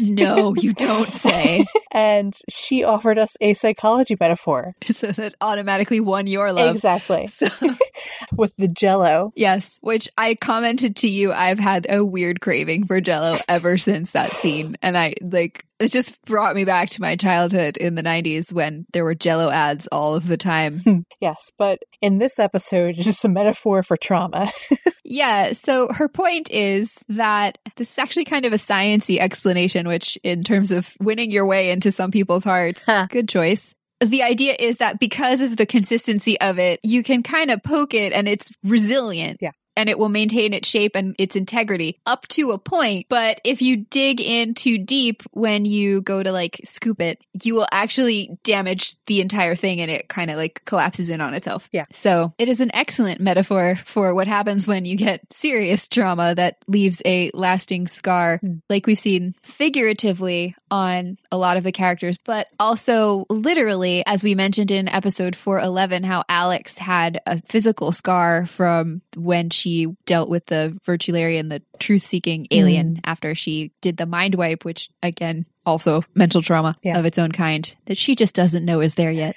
no, 0.00 0.54
you 0.54 0.72
don't 0.74 1.12
say. 1.12 1.64
and 1.92 2.34
she 2.48 2.84
offered 2.84 3.18
us 3.18 3.36
a 3.40 3.54
psychology 3.54 4.16
metaphor. 4.18 4.74
So 4.98 5.12
that 5.12 5.36
automatically 5.40 6.00
won 6.00 6.26
your 6.26 6.50
love. 6.52 6.74
Exactly. 6.74 7.28
So. 7.28 7.46
With 8.32 8.52
the 8.56 8.66
jello. 8.66 9.32
Yes. 9.36 9.78
Which 9.80 10.08
I 10.18 10.34
commented 10.34 10.96
to 10.96 11.08
you, 11.08 11.32
I've 11.32 11.60
had 11.60 11.86
a 11.88 12.04
weird 12.04 12.40
craving 12.40 12.86
for 12.86 13.00
jello 13.00 13.36
ever 13.48 13.78
since 13.78 14.12
that 14.12 14.30
scene. 14.30 14.76
And 14.82 14.98
I 14.98 15.14
like 15.20 15.64
it 15.80 15.92
just 15.92 16.20
brought 16.24 16.54
me 16.54 16.64
back 16.64 16.90
to 16.90 17.00
my 17.00 17.16
childhood 17.16 17.76
in 17.76 17.94
the 17.94 18.02
90s 18.02 18.52
when 18.52 18.86
there 18.92 19.04
were 19.04 19.14
jello 19.14 19.50
ads 19.50 19.86
all 19.88 20.14
of 20.14 20.26
the 20.26 20.36
time. 20.36 20.82
Yes, 21.20 21.50
but 21.58 21.80
in 22.00 22.18
this 22.18 22.38
episode, 22.38 22.94
it 22.96 23.06
is 23.08 23.24
a 23.24 23.28
metaphor 23.28 23.82
for 23.82 23.96
trauma. 23.96 24.52
yeah, 25.04 25.52
so 25.52 25.88
her 25.90 26.08
point 26.08 26.48
is 26.48 27.04
that 27.08 27.58
this 27.74 27.90
is 27.90 27.98
actually 27.98 28.24
kind 28.24 28.44
of 28.44 28.52
a 28.52 28.56
sciency 28.56 29.18
explanation, 29.18 29.88
which 29.88 30.16
in 30.22 30.44
terms 30.44 30.70
of 30.70 30.94
winning 31.00 31.32
your 31.32 31.44
way 31.44 31.70
into 31.70 31.90
some 31.90 32.12
people's 32.12 32.44
hearts, 32.44 32.84
huh. 32.84 33.08
good 33.10 33.28
choice 33.28 33.74
the 34.00 34.22
idea 34.22 34.54
is 34.56 34.76
that 34.76 35.00
because 35.00 35.40
of 35.40 35.56
the 35.56 35.66
consistency 35.66 36.40
of 36.40 36.56
it, 36.56 36.78
you 36.84 37.02
can 37.02 37.20
kind 37.24 37.50
of 37.50 37.60
poke 37.64 37.94
it 37.94 38.12
and 38.12 38.28
it's 38.28 38.48
resilient. 38.62 39.38
Yeah 39.40 39.50
and 39.78 39.88
it 39.88 39.96
will 39.96 40.08
maintain 40.08 40.52
its 40.52 40.68
shape 40.68 40.96
and 40.96 41.14
its 41.18 41.36
integrity 41.36 42.00
up 42.04 42.26
to 42.28 42.50
a 42.50 42.58
point. 42.58 43.06
But 43.08 43.40
if 43.44 43.62
you 43.62 43.76
dig 43.76 44.20
in 44.20 44.54
too 44.54 44.76
deep 44.76 45.22
when 45.30 45.64
you 45.64 46.02
go 46.02 46.20
to 46.20 46.32
like 46.32 46.60
scoop 46.64 47.00
it, 47.00 47.22
you 47.44 47.54
will 47.54 47.68
actually 47.70 48.36
damage 48.42 48.96
the 49.06 49.20
entire 49.20 49.54
thing 49.54 49.80
and 49.80 49.88
it 49.88 50.08
kind 50.08 50.32
of 50.32 50.36
like 50.36 50.62
collapses 50.64 51.08
in 51.08 51.20
on 51.20 51.32
itself. 51.32 51.68
Yeah. 51.70 51.84
So 51.92 52.34
it 52.38 52.48
is 52.48 52.60
an 52.60 52.72
excellent 52.74 53.20
metaphor 53.20 53.78
for 53.84 54.16
what 54.16 54.26
happens 54.26 54.66
when 54.66 54.84
you 54.84 54.96
get 54.96 55.32
serious 55.32 55.86
trauma 55.86 56.34
that 56.34 56.58
leaves 56.66 57.00
a 57.04 57.30
lasting 57.32 57.86
scar, 57.86 58.40
mm. 58.42 58.60
like 58.68 58.88
we've 58.88 58.98
seen 58.98 59.36
figuratively 59.44 60.56
on 60.70 61.18
a 61.30 61.38
lot 61.38 61.56
of 61.56 61.64
the 61.64 61.72
characters, 61.72 62.18
but 62.18 62.48
also 62.58 63.24
literally, 63.30 64.04
as 64.06 64.22
we 64.22 64.34
mentioned 64.34 64.70
in 64.70 64.88
episode 64.88 65.36
411, 65.36 66.04
how 66.04 66.24
Alex 66.28 66.78
had 66.78 67.20
a 67.26 67.40
physical 67.42 67.92
scar 67.92 68.46
from 68.46 69.02
when 69.16 69.50
she 69.50 69.86
dealt 70.06 70.28
with 70.28 70.46
the 70.46 70.78
Virtularian, 70.84 71.48
the 71.48 71.62
truth 71.78 72.02
seeking 72.02 72.46
alien, 72.50 72.96
mm. 72.96 73.00
after 73.04 73.34
she 73.34 73.72
did 73.80 73.96
the 73.96 74.06
mind 74.06 74.34
wipe, 74.34 74.64
which 74.64 74.88
again, 75.02 75.46
also 75.66 76.02
mental 76.14 76.40
trauma 76.40 76.76
yeah. 76.82 76.98
of 76.98 77.04
its 77.04 77.18
own 77.18 77.30
kind 77.30 77.74
that 77.86 77.98
she 77.98 78.14
just 78.14 78.34
doesn't 78.34 78.64
know 78.64 78.80
is 78.80 78.94
there 78.94 79.10
yet. 79.10 79.36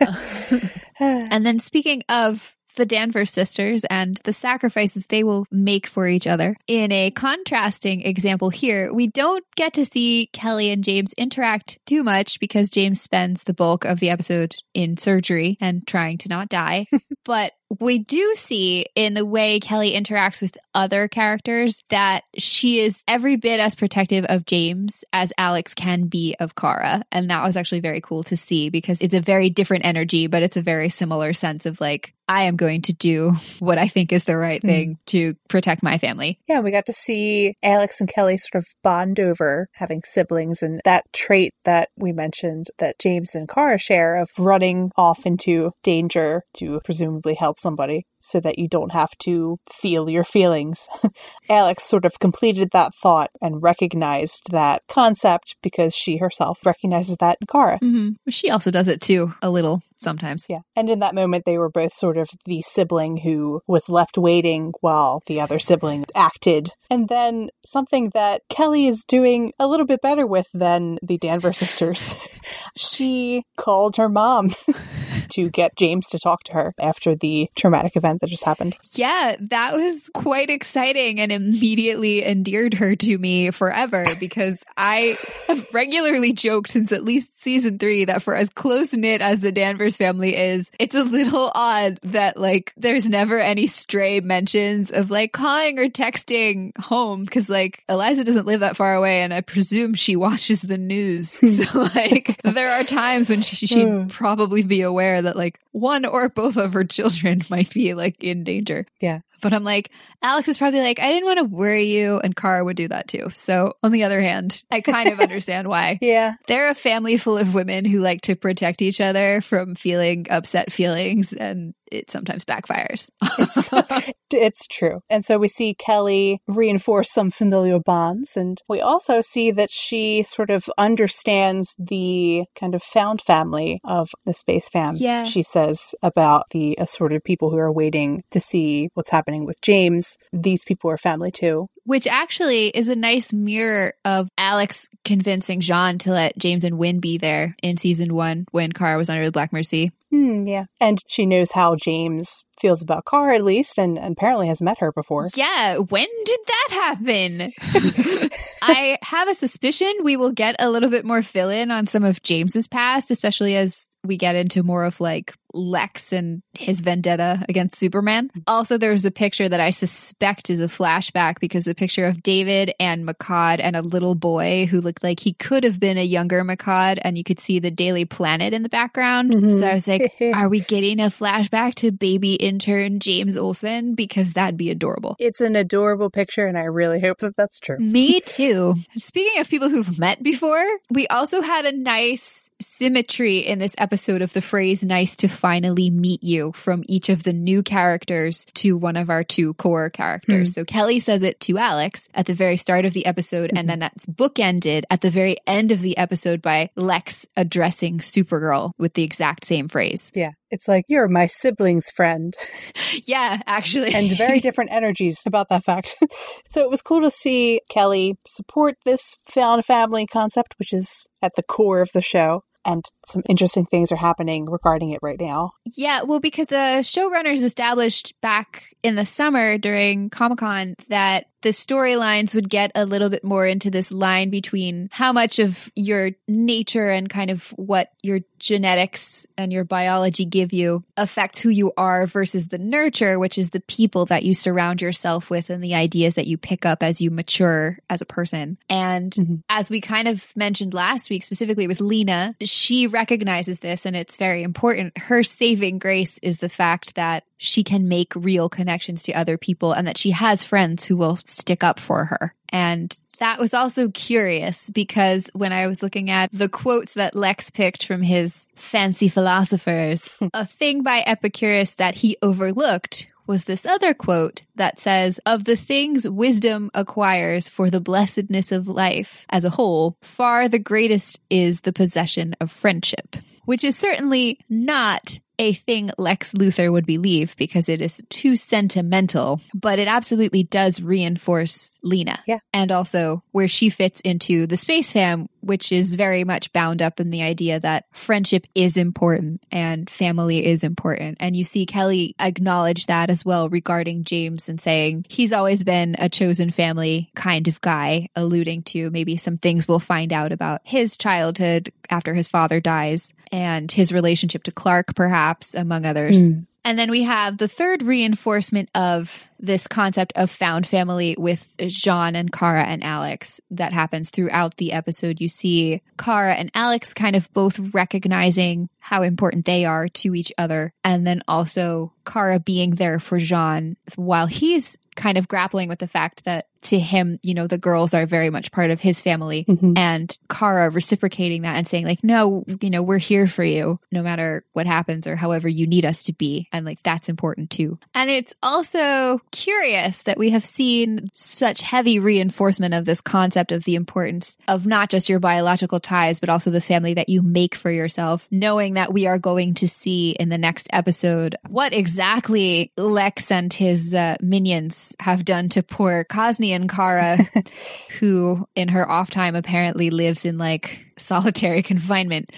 and 1.00 1.46
then 1.46 1.60
speaking 1.60 2.02
of 2.08 2.56
the 2.74 2.86
Danvers 2.86 3.30
sisters 3.30 3.84
and 3.90 4.18
the 4.24 4.32
sacrifices 4.32 5.06
they 5.06 5.24
will 5.24 5.46
make 5.50 5.86
for 5.86 6.06
each 6.06 6.26
other. 6.26 6.56
In 6.66 6.92
a 6.92 7.10
contrasting 7.10 8.02
example 8.02 8.50
here, 8.50 8.92
we 8.92 9.08
don't 9.08 9.44
get 9.56 9.74
to 9.74 9.84
see 9.84 10.30
Kelly 10.32 10.70
and 10.70 10.84
James 10.84 11.12
interact 11.14 11.78
too 11.86 12.02
much 12.02 12.40
because 12.40 12.70
James 12.70 13.00
spends 13.00 13.44
the 13.44 13.54
bulk 13.54 13.84
of 13.84 14.00
the 14.00 14.10
episode 14.10 14.56
in 14.74 14.96
surgery 14.96 15.56
and 15.60 15.86
trying 15.86 16.18
to 16.18 16.28
not 16.28 16.48
die. 16.48 16.86
but 17.24 17.52
we 17.78 18.00
do 18.00 18.34
see 18.34 18.86
in 18.96 19.14
the 19.14 19.24
way 19.24 19.60
Kelly 19.60 19.92
interacts 19.92 20.40
with 20.40 20.58
other 20.74 21.06
characters 21.06 21.84
that 21.88 22.24
she 22.36 22.80
is 22.80 23.04
every 23.06 23.36
bit 23.36 23.60
as 23.60 23.76
protective 23.76 24.24
of 24.24 24.46
James 24.46 25.04
as 25.12 25.32
Alex 25.38 25.74
can 25.74 26.06
be 26.06 26.34
of 26.40 26.56
Kara. 26.56 27.02
And 27.12 27.30
that 27.30 27.44
was 27.44 27.56
actually 27.56 27.80
very 27.80 28.00
cool 28.00 28.24
to 28.24 28.36
see 28.36 28.70
because 28.70 29.00
it's 29.00 29.14
a 29.14 29.20
very 29.20 29.50
different 29.50 29.84
energy, 29.84 30.26
but 30.26 30.42
it's 30.42 30.56
a 30.56 30.62
very 30.62 30.88
similar 30.88 31.32
sense 31.32 31.64
of 31.64 31.80
like, 31.80 32.14
I 32.30 32.44
am 32.44 32.54
going 32.54 32.82
to 32.82 32.92
do 32.92 33.32
what 33.58 33.76
I 33.76 33.88
think 33.88 34.12
is 34.12 34.22
the 34.22 34.36
right 34.36 34.62
thing 34.62 34.92
mm. 34.92 34.98
to 35.06 35.34
protect 35.48 35.82
my 35.82 35.98
family. 35.98 36.38
Yeah, 36.48 36.60
we 36.60 36.70
got 36.70 36.86
to 36.86 36.92
see 36.92 37.54
Alex 37.60 37.98
and 37.98 38.08
Kelly 38.08 38.36
sort 38.36 38.62
of 38.62 38.66
bond 38.84 39.18
over 39.18 39.68
having 39.72 40.02
siblings 40.04 40.62
and 40.62 40.80
that 40.84 41.12
trait 41.12 41.52
that 41.64 41.88
we 41.96 42.12
mentioned 42.12 42.68
that 42.78 43.00
James 43.00 43.34
and 43.34 43.48
Kara 43.48 43.78
share 43.78 44.14
of 44.14 44.30
running 44.38 44.92
off 44.96 45.26
into 45.26 45.72
danger 45.82 46.44
to 46.58 46.80
presumably 46.84 47.34
help 47.34 47.58
somebody 47.60 48.06
so 48.20 48.40
that 48.40 48.58
you 48.58 48.68
don't 48.68 48.92
have 48.92 49.10
to 49.18 49.58
feel 49.70 50.08
your 50.08 50.24
feelings. 50.24 50.88
Alex 51.50 51.84
sort 51.84 52.04
of 52.04 52.18
completed 52.18 52.70
that 52.72 52.92
thought 52.94 53.30
and 53.40 53.62
recognized 53.62 54.50
that 54.50 54.82
concept 54.88 55.56
because 55.62 55.94
she 55.94 56.18
herself 56.18 56.58
recognizes 56.64 57.16
that 57.20 57.38
in 57.40 57.46
Kara. 57.46 57.78
Mm-hmm. 57.82 58.10
She 58.28 58.50
also 58.50 58.70
does 58.70 58.88
it 58.88 59.00
too, 59.00 59.34
a 59.42 59.50
little 59.50 59.82
sometimes. 59.98 60.46
Yeah. 60.48 60.60
And 60.74 60.90
in 60.90 61.00
that 61.00 61.14
moment, 61.14 61.44
they 61.44 61.58
were 61.58 61.70
both 61.70 61.92
sort 61.92 62.16
of 62.16 62.30
the 62.46 62.62
sibling 62.62 63.18
who 63.18 63.60
was 63.66 63.88
left 63.88 64.18
waiting 64.18 64.72
while 64.80 65.22
the 65.26 65.40
other 65.40 65.58
sibling 65.58 66.04
acted. 66.14 66.70
And 66.88 67.08
then 67.08 67.50
something 67.66 68.10
that 68.14 68.42
Kelly 68.48 68.86
is 68.86 69.04
doing 69.04 69.52
a 69.58 69.66
little 69.66 69.86
bit 69.86 70.00
better 70.00 70.26
with 70.26 70.46
than 70.54 70.98
the 71.02 71.18
Danvers 71.18 71.58
sisters. 71.58 72.14
she 72.76 73.44
called 73.56 73.96
her 73.96 74.08
mom 74.08 74.54
to 75.30 75.50
get 75.50 75.76
James 75.76 76.08
to 76.08 76.18
talk 76.18 76.44
to 76.44 76.52
her 76.52 76.74
after 76.78 77.14
the 77.14 77.50
traumatic 77.54 77.96
event 77.96 78.20
that 78.20 78.30
just 78.30 78.44
happened. 78.44 78.76
Yeah, 78.92 79.36
that 79.40 79.74
was 79.74 80.10
quite 80.14 80.50
exciting 80.50 81.20
and 81.20 81.32
immediately 81.32 82.24
endeared 82.24 82.74
her 82.74 82.96
to 82.96 83.18
me 83.18 83.50
forever 83.50 84.04
because 84.18 84.64
I 84.76 85.14
have 85.48 85.66
regularly 85.72 86.32
joked 86.32 86.70
since 86.70 86.92
at 86.92 87.04
least 87.04 87.40
season 87.40 87.78
three 87.78 88.04
that 88.04 88.22
for 88.22 88.34
as 88.34 88.50
close 88.50 88.94
knit 88.94 89.22
as 89.22 89.40
the 89.40 89.52
Danvers 89.52 89.96
family 89.96 90.36
is, 90.36 90.70
it's 90.78 90.94
a 90.94 91.04
little 91.04 91.50
odd 91.54 91.98
that 92.02 92.36
like 92.36 92.72
there's 92.76 93.08
never 93.08 93.38
any 93.38 93.66
stray 93.66 94.20
mentions 94.20 94.90
of 94.90 95.10
like 95.10 95.32
calling 95.32 95.78
or 95.78 95.88
texting 95.88 96.76
home 96.78 97.24
because 97.24 97.48
like 97.48 97.84
Eliza 97.88 98.24
doesn't 98.24 98.46
live 98.46 98.60
that 98.60 98.76
far 98.76 98.94
away 98.94 99.22
and 99.22 99.32
I 99.32 99.40
presume 99.40 99.94
she 99.94 100.16
watches 100.20 100.62
the 100.62 100.78
news. 100.78 101.30
so 101.30 101.80
like 101.94 102.40
there 102.42 102.70
are 102.70 102.84
times 102.84 103.28
when 103.28 103.42
she, 103.42 103.66
she'd 103.66 103.86
hmm. 103.86 104.06
probably 104.06 104.62
be 104.62 104.82
aware 104.82 105.09
that 105.18 105.36
like 105.36 105.60
one 105.72 106.04
or 106.04 106.28
both 106.28 106.56
of 106.56 106.72
her 106.72 106.84
children 106.84 107.42
might 107.50 107.70
be 107.70 107.94
like 107.94 108.22
in 108.22 108.44
danger. 108.44 108.86
Yeah. 109.00 109.20
But 109.42 109.52
I'm 109.54 109.64
like, 109.64 109.90
Alex 110.22 110.48
is 110.48 110.58
probably 110.58 110.80
like, 110.80 111.00
I 111.00 111.08
didn't 111.08 111.24
want 111.24 111.38
to 111.38 111.44
worry 111.44 111.84
you. 111.84 112.20
And 112.22 112.36
Kara 112.36 112.62
would 112.62 112.76
do 112.76 112.88
that 112.88 113.08
too. 113.08 113.30
So 113.32 113.74
on 113.82 113.90
the 113.90 114.04
other 114.04 114.20
hand, 114.20 114.62
I 114.70 114.82
kind 114.82 115.08
of 115.08 115.20
understand 115.20 115.66
why. 115.66 115.98
Yeah. 116.02 116.34
They're 116.46 116.68
a 116.68 116.74
family 116.74 117.16
full 117.16 117.38
of 117.38 117.54
women 117.54 117.84
who 117.84 118.00
like 118.00 118.20
to 118.22 118.36
protect 118.36 118.82
each 118.82 119.00
other 119.00 119.40
from 119.40 119.74
feeling 119.74 120.26
upset 120.28 120.70
feelings. 120.70 121.32
And 121.32 121.74
it 121.90 122.10
sometimes 122.10 122.44
backfires. 122.44 123.10
it's, 123.38 124.12
it's, 124.30 124.66
true. 124.66 125.00
And 125.08 125.24
so 125.24 125.38
we 125.38 125.48
see 125.48 125.74
Kelly 125.74 126.40
reinforce 126.46 127.10
some 127.12 127.30
familial 127.30 127.80
bonds. 127.80 128.36
And 128.36 128.60
we 128.68 128.80
also 128.80 129.20
see 129.20 129.50
that 129.52 129.70
she 129.70 130.22
sort 130.22 130.50
of 130.50 130.68
understands 130.78 131.74
the 131.78 132.44
kind 132.54 132.74
of 132.74 132.82
found 132.82 133.22
family 133.22 133.80
of 133.84 134.10
the 134.24 134.34
space 134.34 134.68
fam. 134.68 134.96
Yeah. 134.96 135.24
She 135.24 135.42
says 135.42 135.94
about 136.02 136.46
the 136.50 136.76
assorted 136.78 137.24
people 137.24 137.50
who 137.50 137.58
are 137.58 137.72
waiting 137.72 138.22
to 138.30 138.40
see 138.40 138.90
what's 138.94 139.10
happening 139.10 139.44
with 139.44 139.60
James. 139.60 140.16
These 140.32 140.64
people 140.64 140.90
are 140.90 140.98
family 140.98 141.30
too. 141.30 141.68
Which 141.84 142.06
actually 142.06 142.68
is 142.68 142.88
a 142.88 142.96
nice 142.96 143.32
mirror 143.32 143.94
of 144.04 144.28
Alex 144.38 144.88
convincing 145.04 145.60
J'onn 145.60 145.98
to 146.00 146.12
let 146.12 146.38
James 146.38 146.62
and 146.62 146.78
Winn 146.78 147.00
be 147.00 147.18
there 147.18 147.56
in 147.62 147.76
season 147.76 148.14
one 148.14 148.46
when 148.52 148.72
Kara 148.72 148.96
was 148.96 149.10
under 149.10 149.24
the 149.24 149.32
Black 149.32 149.52
Mercy. 149.52 149.90
Hmm, 150.10 150.44
yeah. 150.44 150.64
And 150.80 150.98
she 151.08 151.24
knows 151.24 151.52
how 151.52 151.76
James 151.76 152.42
feels 152.60 152.82
about 152.82 153.04
Kara, 153.08 153.36
at 153.36 153.44
least, 153.44 153.78
and, 153.78 153.98
and 153.98 154.12
apparently 154.12 154.48
has 154.48 154.60
met 154.60 154.78
her 154.80 154.92
before. 154.92 155.28
Yeah. 155.36 155.76
When 155.76 156.08
did 156.24 156.40
that 156.46 156.68
happen? 156.70 157.52
I 158.62 158.98
have 159.02 159.28
a 159.28 159.34
suspicion 159.34 159.92
we 160.02 160.16
will 160.16 160.32
get 160.32 160.56
a 160.58 160.68
little 160.68 160.90
bit 160.90 161.04
more 161.04 161.22
fill 161.22 161.48
in 161.48 161.70
on 161.70 161.86
some 161.86 162.04
of 162.04 162.22
James's 162.22 162.66
past, 162.66 163.10
especially 163.10 163.56
as 163.56 163.86
we 164.04 164.16
get 164.16 164.34
into 164.34 164.62
more 164.62 164.84
of 164.84 165.00
like 165.00 165.34
Lex 165.54 166.12
and 166.12 166.42
his 166.52 166.80
vendetta 166.80 167.44
against 167.48 167.76
Superman. 167.76 168.30
Also, 168.46 168.78
there's 168.78 169.04
a 169.04 169.10
picture 169.10 169.48
that 169.48 169.60
I 169.60 169.70
suspect 169.70 170.50
is 170.50 170.60
a 170.60 170.66
flashback 170.66 171.40
because 171.40 171.66
a 171.66 171.74
picture 171.74 172.06
of 172.06 172.22
David 172.22 172.74
and 172.78 173.06
Makad 173.06 173.60
and 173.60 173.76
a 173.76 173.82
little 173.82 174.14
boy 174.14 174.66
who 174.66 174.80
looked 174.80 175.02
like 175.02 175.20
he 175.20 175.32
could 175.32 175.64
have 175.64 175.80
been 175.80 175.98
a 175.98 176.04
younger 176.04 176.44
Makad, 176.44 176.98
and 177.02 177.16
you 177.16 177.24
could 177.24 177.40
see 177.40 177.58
the 177.58 177.70
Daily 177.70 178.04
Planet 178.04 178.52
in 178.52 178.62
the 178.62 178.68
background. 178.68 179.32
Mm-hmm. 179.32 179.48
So 179.50 179.66
I 179.66 179.74
was 179.74 179.88
like, 179.88 180.14
are 180.34 180.48
we 180.48 180.60
getting 180.60 181.00
a 181.00 181.04
flashback 181.04 181.74
to 181.76 181.92
baby 181.92 182.34
intern 182.34 183.00
James 183.00 183.36
Olsen? 183.36 183.94
Because 183.94 184.32
that'd 184.34 184.56
be 184.56 184.70
adorable. 184.70 185.16
It's 185.18 185.40
an 185.40 185.56
adorable 185.56 186.10
picture, 186.10 186.46
and 186.46 186.58
I 186.58 186.64
really 186.64 187.00
hope 187.00 187.18
that 187.18 187.36
that's 187.36 187.58
true. 187.58 187.78
Me 187.78 188.20
too. 188.26 188.76
Speaking 188.98 189.40
of 189.40 189.48
people 189.48 189.68
who've 189.68 189.98
met 189.98 190.22
before, 190.22 190.64
we 190.90 191.06
also 191.08 191.40
had 191.40 191.64
a 191.64 191.72
nice 191.72 192.49
symmetry 192.60 193.38
in 193.38 193.58
this 193.58 193.74
episode 193.78 194.22
of 194.22 194.32
the 194.32 194.42
phrase 194.42 194.84
nice 194.84 195.16
to 195.16 195.28
finally 195.28 195.90
meet 195.90 196.22
you 196.22 196.52
from 196.52 196.84
each 196.86 197.08
of 197.08 197.22
the 197.22 197.32
new 197.32 197.62
characters 197.62 198.46
to 198.54 198.76
one 198.76 198.96
of 198.96 199.10
our 199.10 199.24
two 199.24 199.54
core 199.54 199.90
characters. 199.90 200.50
Mm. 200.50 200.54
So 200.54 200.64
Kelly 200.64 201.00
says 201.00 201.22
it 201.22 201.40
to 201.40 201.58
Alex 201.58 202.08
at 202.14 202.26
the 202.26 202.34
very 202.34 202.56
start 202.56 202.84
of 202.84 202.92
the 202.92 203.06
episode, 203.06 203.50
mm-hmm. 203.50 203.58
and 203.58 203.68
then 203.68 203.78
that's 203.80 204.06
bookended 204.06 204.84
at 204.90 205.00
the 205.00 205.10
very 205.10 205.36
end 205.46 205.72
of 205.72 205.80
the 205.80 205.96
episode 205.96 206.42
by 206.42 206.70
Lex 206.76 207.26
addressing 207.36 207.98
Supergirl 207.98 208.72
with 208.78 208.94
the 208.94 209.02
exact 209.02 209.44
same 209.44 209.68
phrase. 209.68 210.12
Yeah. 210.14 210.32
It's 210.50 210.66
like, 210.66 210.84
you're 210.88 211.08
my 211.08 211.26
sibling's 211.26 211.90
friend. 211.90 212.34
yeah, 213.04 213.40
actually. 213.46 213.94
and 213.94 214.10
very 214.16 214.40
different 214.40 214.72
energies 214.72 215.20
about 215.24 215.48
that 215.48 215.64
fact. 215.64 215.94
so 216.48 216.62
it 216.62 216.70
was 216.70 216.82
cool 216.82 217.02
to 217.02 217.10
see 217.10 217.60
Kelly 217.70 218.18
support 218.26 218.76
this 218.84 219.16
found 219.28 219.64
family 219.64 220.06
concept, 220.06 220.54
which 220.58 220.72
is 220.72 221.06
at 221.22 221.32
the 221.36 221.42
core 221.42 221.80
of 221.80 221.90
the 221.94 222.02
show 222.02 222.42
and 222.64 222.84
some 223.10 223.22
interesting 223.28 223.66
things 223.66 223.92
are 223.92 223.96
happening 223.96 224.46
regarding 224.48 224.90
it 224.90 225.00
right 225.02 225.20
now. 225.20 225.52
Yeah, 225.76 226.02
well, 226.02 226.20
because 226.20 226.48
the 226.48 226.80
showrunners 226.82 227.44
established 227.44 228.20
back 228.20 228.74
in 228.82 228.96
the 228.96 229.06
summer 229.06 229.58
during 229.58 230.10
Comic 230.10 230.38
Con 230.38 230.74
that 230.88 231.26
the 231.42 231.50
storylines 231.50 232.34
would 232.34 232.50
get 232.50 232.70
a 232.74 232.84
little 232.84 233.08
bit 233.08 233.24
more 233.24 233.46
into 233.46 233.70
this 233.70 233.90
line 233.90 234.30
between 234.30 234.88
how 234.92 235.12
much 235.12 235.38
of 235.38 235.70
your 235.74 236.10
nature 236.28 236.90
and 236.90 237.08
kind 237.08 237.30
of 237.30 237.48
what 237.56 237.90
your 238.02 238.20
genetics 238.38 239.26
and 239.38 239.52
your 239.52 239.64
biology 239.64 240.24
give 240.24 240.52
you 240.52 240.84
affects 240.96 241.40
who 241.40 241.48
you 241.48 241.72
are 241.76 242.06
versus 242.06 242.48
the 242.48 242.58
nurture, 242.58 243.18
which 243.18 243.38
is 243.38 243.50
the 243.50 243.60
people 243.60 244.06
that 244.06 244.22
you 244.22 244.34
surround 244.34 244.82
yourself 244.82 245.30
with 245.30 245.50
and 245.50 245.62
the 245.62 245.74
ideas 245.74 246.14
that 246.14 246.26
you 246.26 246.36
pick 246.36 246.66
up 246.66 246.82
as 246.82 247.00
you 247.00 247.10
mature 247.10 247.78
as 247.88 248.00
a 248.00 248.06
person. 248.06 248.58
And 248.68 249.12
mm-hmm. 249.12 249.34
as 249.48 249.70
we 249.70 249.80
kind 249.80 250.08
of 250.08 250.26
mentioned 250.36 250.74
last 250.74 251.08
week, 251.10 251.22
specifically 251.22 251.66
with 251.66 251.80
Lena, 251.80 252.34
she 252.42 252.86
recognizes 253.00 253.60
this 253.60 253.86
and 253.86 253.96
it's 253.96 254.18
very 254.18 254.42
important. 254.42 254.96
Her 254.98 255.22
saving 255.22 255.78
grace 255.78 256.18
is 256.18 256.38
the 256.38 256.50
fact 256.50 256.96
that 256.96 257.24
she 257.38 257.64
can 257.64 257.88
make 257.88 258.12
real 258.14 258.50
connections 258.50 259.04
to 259.04 259.14
other 259.14 259.38
people 259.38 259.72
and 259.72 259.86
that 259.86 259.96
she 259.96 260.10
has 260.10 260.44
friends 260.44 260.84
who 260.84 260.98
will 260.98 261.16
stick 261.24 261.64
up 261.64 261.80
for 261.80 262.04
her. 262.04 262.34
And 262.50 262.94
that 263.18 263.38
was 263.38 263.54
also 263.54 263.88
curious 263.88 264.68
because 264.68 265.30
when 265.32 265.52
I 265.52 265.66
was 265.66 265.82
looking 265.82 266.10
at 266.10 266.30
the 266.30 266.48
quotes 266.48 266.94
that 266.94 267.14
Lex 267.14 267.50
picked 267.50 267.86
from 267.86 268.02
his 268.02 268.50
fancy 268.54 269.08
philosophers, 269.08 270.10
a 270.34 270.44
thing 270.44 270.82
by 270.82 271.00
Epicurus 271.06 271.74
that 271.76 271.94
he 271.94 272.18
overlooked 272.20 273.06
was 273.30 273.44
this 273.44 273.64
other 273.64 273.94
quote 273.94 274.42
that 274.56 274.80
says, 274.80 275.20
Of 275.24 275.44
the 275.44 275.54
things 275.54 276.06
wisdom 276.08 276.68
acquires 276.74 277.48
for 277.48 277.70
the 277.70 277.80
blessedness 277.80 278.50
of 278.50 278.66
life 278.66 279.24
as 279.30 279.44
a 279.44 279.50
whole, 279.50 279.96
far 280.02 280.48
the 280.48 280.58
greatest 280.58 281.20
is 281.30 281.60
the 281.60 281.72
possession 281.72 282.34
of 282.40 282.50
friendship. 282.50 283.14
Which 283.44 283.62
is 283.62 283.76
certainly 283.76 284.40
not 284.48 285.20
a 285.38 285.54
thing 285.54 285.90
Lex 285.96 286.32
Luthor 286.32 286.70
would 286.70 286.84
believe 286.84 287.36
because 287.36 287.68
it 287.68 287.80
is 287.80 288.02
too 288.10 288.36
sentimental, 288.36 289.40
but 289.54 289.78
it 289.78 289.86
absolutely 289.86 290.42
does 290.42 290.82
reinforce 290.82 291.78
Lena. 291.84 292.20
Yeah. 292.26 292.40
And 292.52 292.70
also 292.70 293.22
where 293.30 293.48
she 293.48 293.70
fits 293.70 294.00
into 294.00 294.46
the 294.46 294.58
space 294.58 294.92
fam, 294.92 295.29
which 295.40 295.72
is 295.72 295.94
very 295.94 296.24
much 296.24 296.52
bound 296.52 296.82
up 296.82 297.00
in 297.00 297.10
the 297.10 297.22
idea 297.22 297.60
that 297.60 297.86
friendship 297.92 298.46
is 298.54 298.76
important 298.76 299.42
and 299.50 299.88
family 299.88 300.46
is 300.46 300.64
important. 300.64 301.16
And 301.20 301.36
you 301.36 301.44
see 301.44 301.66
Kelly 301.66 302.14
acknowledge 302.18 302.86
that 302.86 303.10
as 303.10 303.24
well 303.24 303.48
regarding 303.48 304.04
James 304.04 304.48
and 304.48 304.60
saying 304.60 305.06
he's 305.08 305.32
always 305.32 305.64
been 305.64 305.96
a 305.98 306.08
chosen 306.08 306.50
family 306.50 307.10
kind 307.14 307.48
of 307.48 307.60
guy, 307.60 308.08
alluding 308.16 308.62
to 308.64 308.90
maybe 308.90 309.16
some 309.16 309.38
things 309.38 309.66
we'll 309.66 309.78
find 309.78 310.12
out 310.12 310.32
about 310.32 310.60
his 310.64 310.96
childhood 310.96 311.72
after 311.88 312.14
his 312.14 312.28
father 312.28 312.60
dies 312.60 313.12
and 313.32 313.70
his 313.70 313.92
relationship 313.92 314.42
to 314.44 314.52
Clark, 314.52 314.94
perhaps, 314.94 315.54
among 315.54 315.86
others. 315.86 316.28
Mm. 316.28 316.46
And 316.64 316.78
then 316.78 316.90
we 316.90 317.04
have 317.04 317.38
the 317.38 317.48
third 317.48 317.82
reinforcement 317.82 318.68
of 318.74 319.24
this 319.38 319.66
concept 319.66 320.12
of 320.16 320.30
found 320.30 320.66
family 320.66 321.16
with 321.18 321.48
J'onn 321.58 322.14
and 322.14 322.30
Kara 322.30 322.64
and 322.64 322.84
Alex 322.84 323.40
that 323.50 323.72
happens 323.72 324.10
throughout 324.10 324.56
the 324.56 324.72
episode. 324.72 325.20
You 325.20 325.28
see 325.28 325.80
Kara 325.98 326.34
and 326.34 326.50
Alex 326.54 326.92
kind 326.92 327.16
of 327.16 327.32
both 327.32 327.74
recognizing 327.74 328.68
how 328.78 329.02
important 329.02 329.46
they 329.46 329.64
are 329.64 329.88
to 329.88 330.14
each 330.14 330.32
other. 330.36 330.74
And 330.84 331.06
then 331.06 331.22
also 331.26 331.94
Kara 332.04 332.38
being 332.38 332.74
there 332.74 332.98
for 332.98 333.18
J'onn 333.18 333.76
while 333.96 334.26
he's 334.26 334.76
kind 335.00 335.16
of 335.18 335.26
grappling 335.28 335.68
with 335.68 335.78
the 335.78 335.88
fact 335.88 336.24
that 336.24 336.46
to 336.62 336.78
him, 336.78 337.18
you 337.22 337.32
know, 337.32 337.46
the 337.46 337.56
girls 337.56 337.94
are 337.94 338.04
very 338.04 338.28
much 338.28 338.52
part 338.52 338.70
of 338.70 338.80
his 338.82 339.00
family 339.00 339.46
Mhm. 339.48 339.78
and 339.78 340.18
Kara 340.28 340.68
reciprocating 340.68 341.40
that 341.42 341.56
and 341.56 341.66
saying 341.66 341.86
like, 341.86 342.04
no, 342.04 342.44
you 342.60 342.68
know, 342.68 342.82
we're 342.82 342.98
here 342.98 343.26
for 343.26 343.42
you 343.42 343.80
no 343.90 344.02
matter 344.02 344.44
what 344.52 344.66
happens 344.66 345.06
or 345.06 345.16
however 345.16 345.48
you 345.48 345.66
need 345.66 345.86
us 345.86 346.02
to 346.02 346.12
be. 346.12 346.48
And 346.52 346.66
like, 346.66 346.82
that's 346.82 347.08
important 347.08 347.48
too. 347.48 347.78
And 347.94 348.10
it's 348.10 348.34
also 348.42 349.20
curious 349.32 350.02
that 350.02 350.18
we 350.18 350.28
have 350.30 350.44
seen 350.44 351.08
such 351.14 351.62
heavy 351.62 351.98
reinforcement 351.98 352.74
of 352.74 352.84
this 352.84 353.00
concept 353.00 353.52
of 353.52 353.64
the 353.64 353.74
importance 353.74 354.36
of 354.46 354.66
not 354.66 354.90
just 354.90 355.08
your 355.08 355.18
biological 355.18 355.80
ties, 355.80 356.20
but 356.20 356.28
also 356.28 356.50
the 356.50 356.60
family 356.60 356.92
that 356.92 357.08
you 357.08 357.22
make 357.22 357.54
for 357.54 357.70
yourself, 357.70 358.28
knowing 358.30 358.74
that 358.74 358.92
we 358.92 359.06
are 359.06 359.18
going 359.18 359.54
to 359.54 359.66
see 359.66 360.10
in 360.10 360.28
the 360.28 360.36
next 360.36 360.68
episode 360.74 361.36
what 361.48 361.72
exactly 361.72 362.70
Lex 362.76 363.32
and 363.32 363.50
his 363.50 363.94
uh, 363.94 364.16
minions 364.20 364.89
have 365.00 365.24
done 365.24 365.48
to 365.50 365.62
poor 365.62 366.04
Kasnian 366.04 366.68
Kara, 366.68 367.18
who 368.00 368.46
in 368.54 368.68
her 368.68 368.90
off 368.90 369.10
time 369.10 369.36
apparently 369.36 369.90
lives 369.90 370.24
in 370.24 370.38
like 370.38 370.84
solitary 370.98 371.62
confinement, 371.72 372.30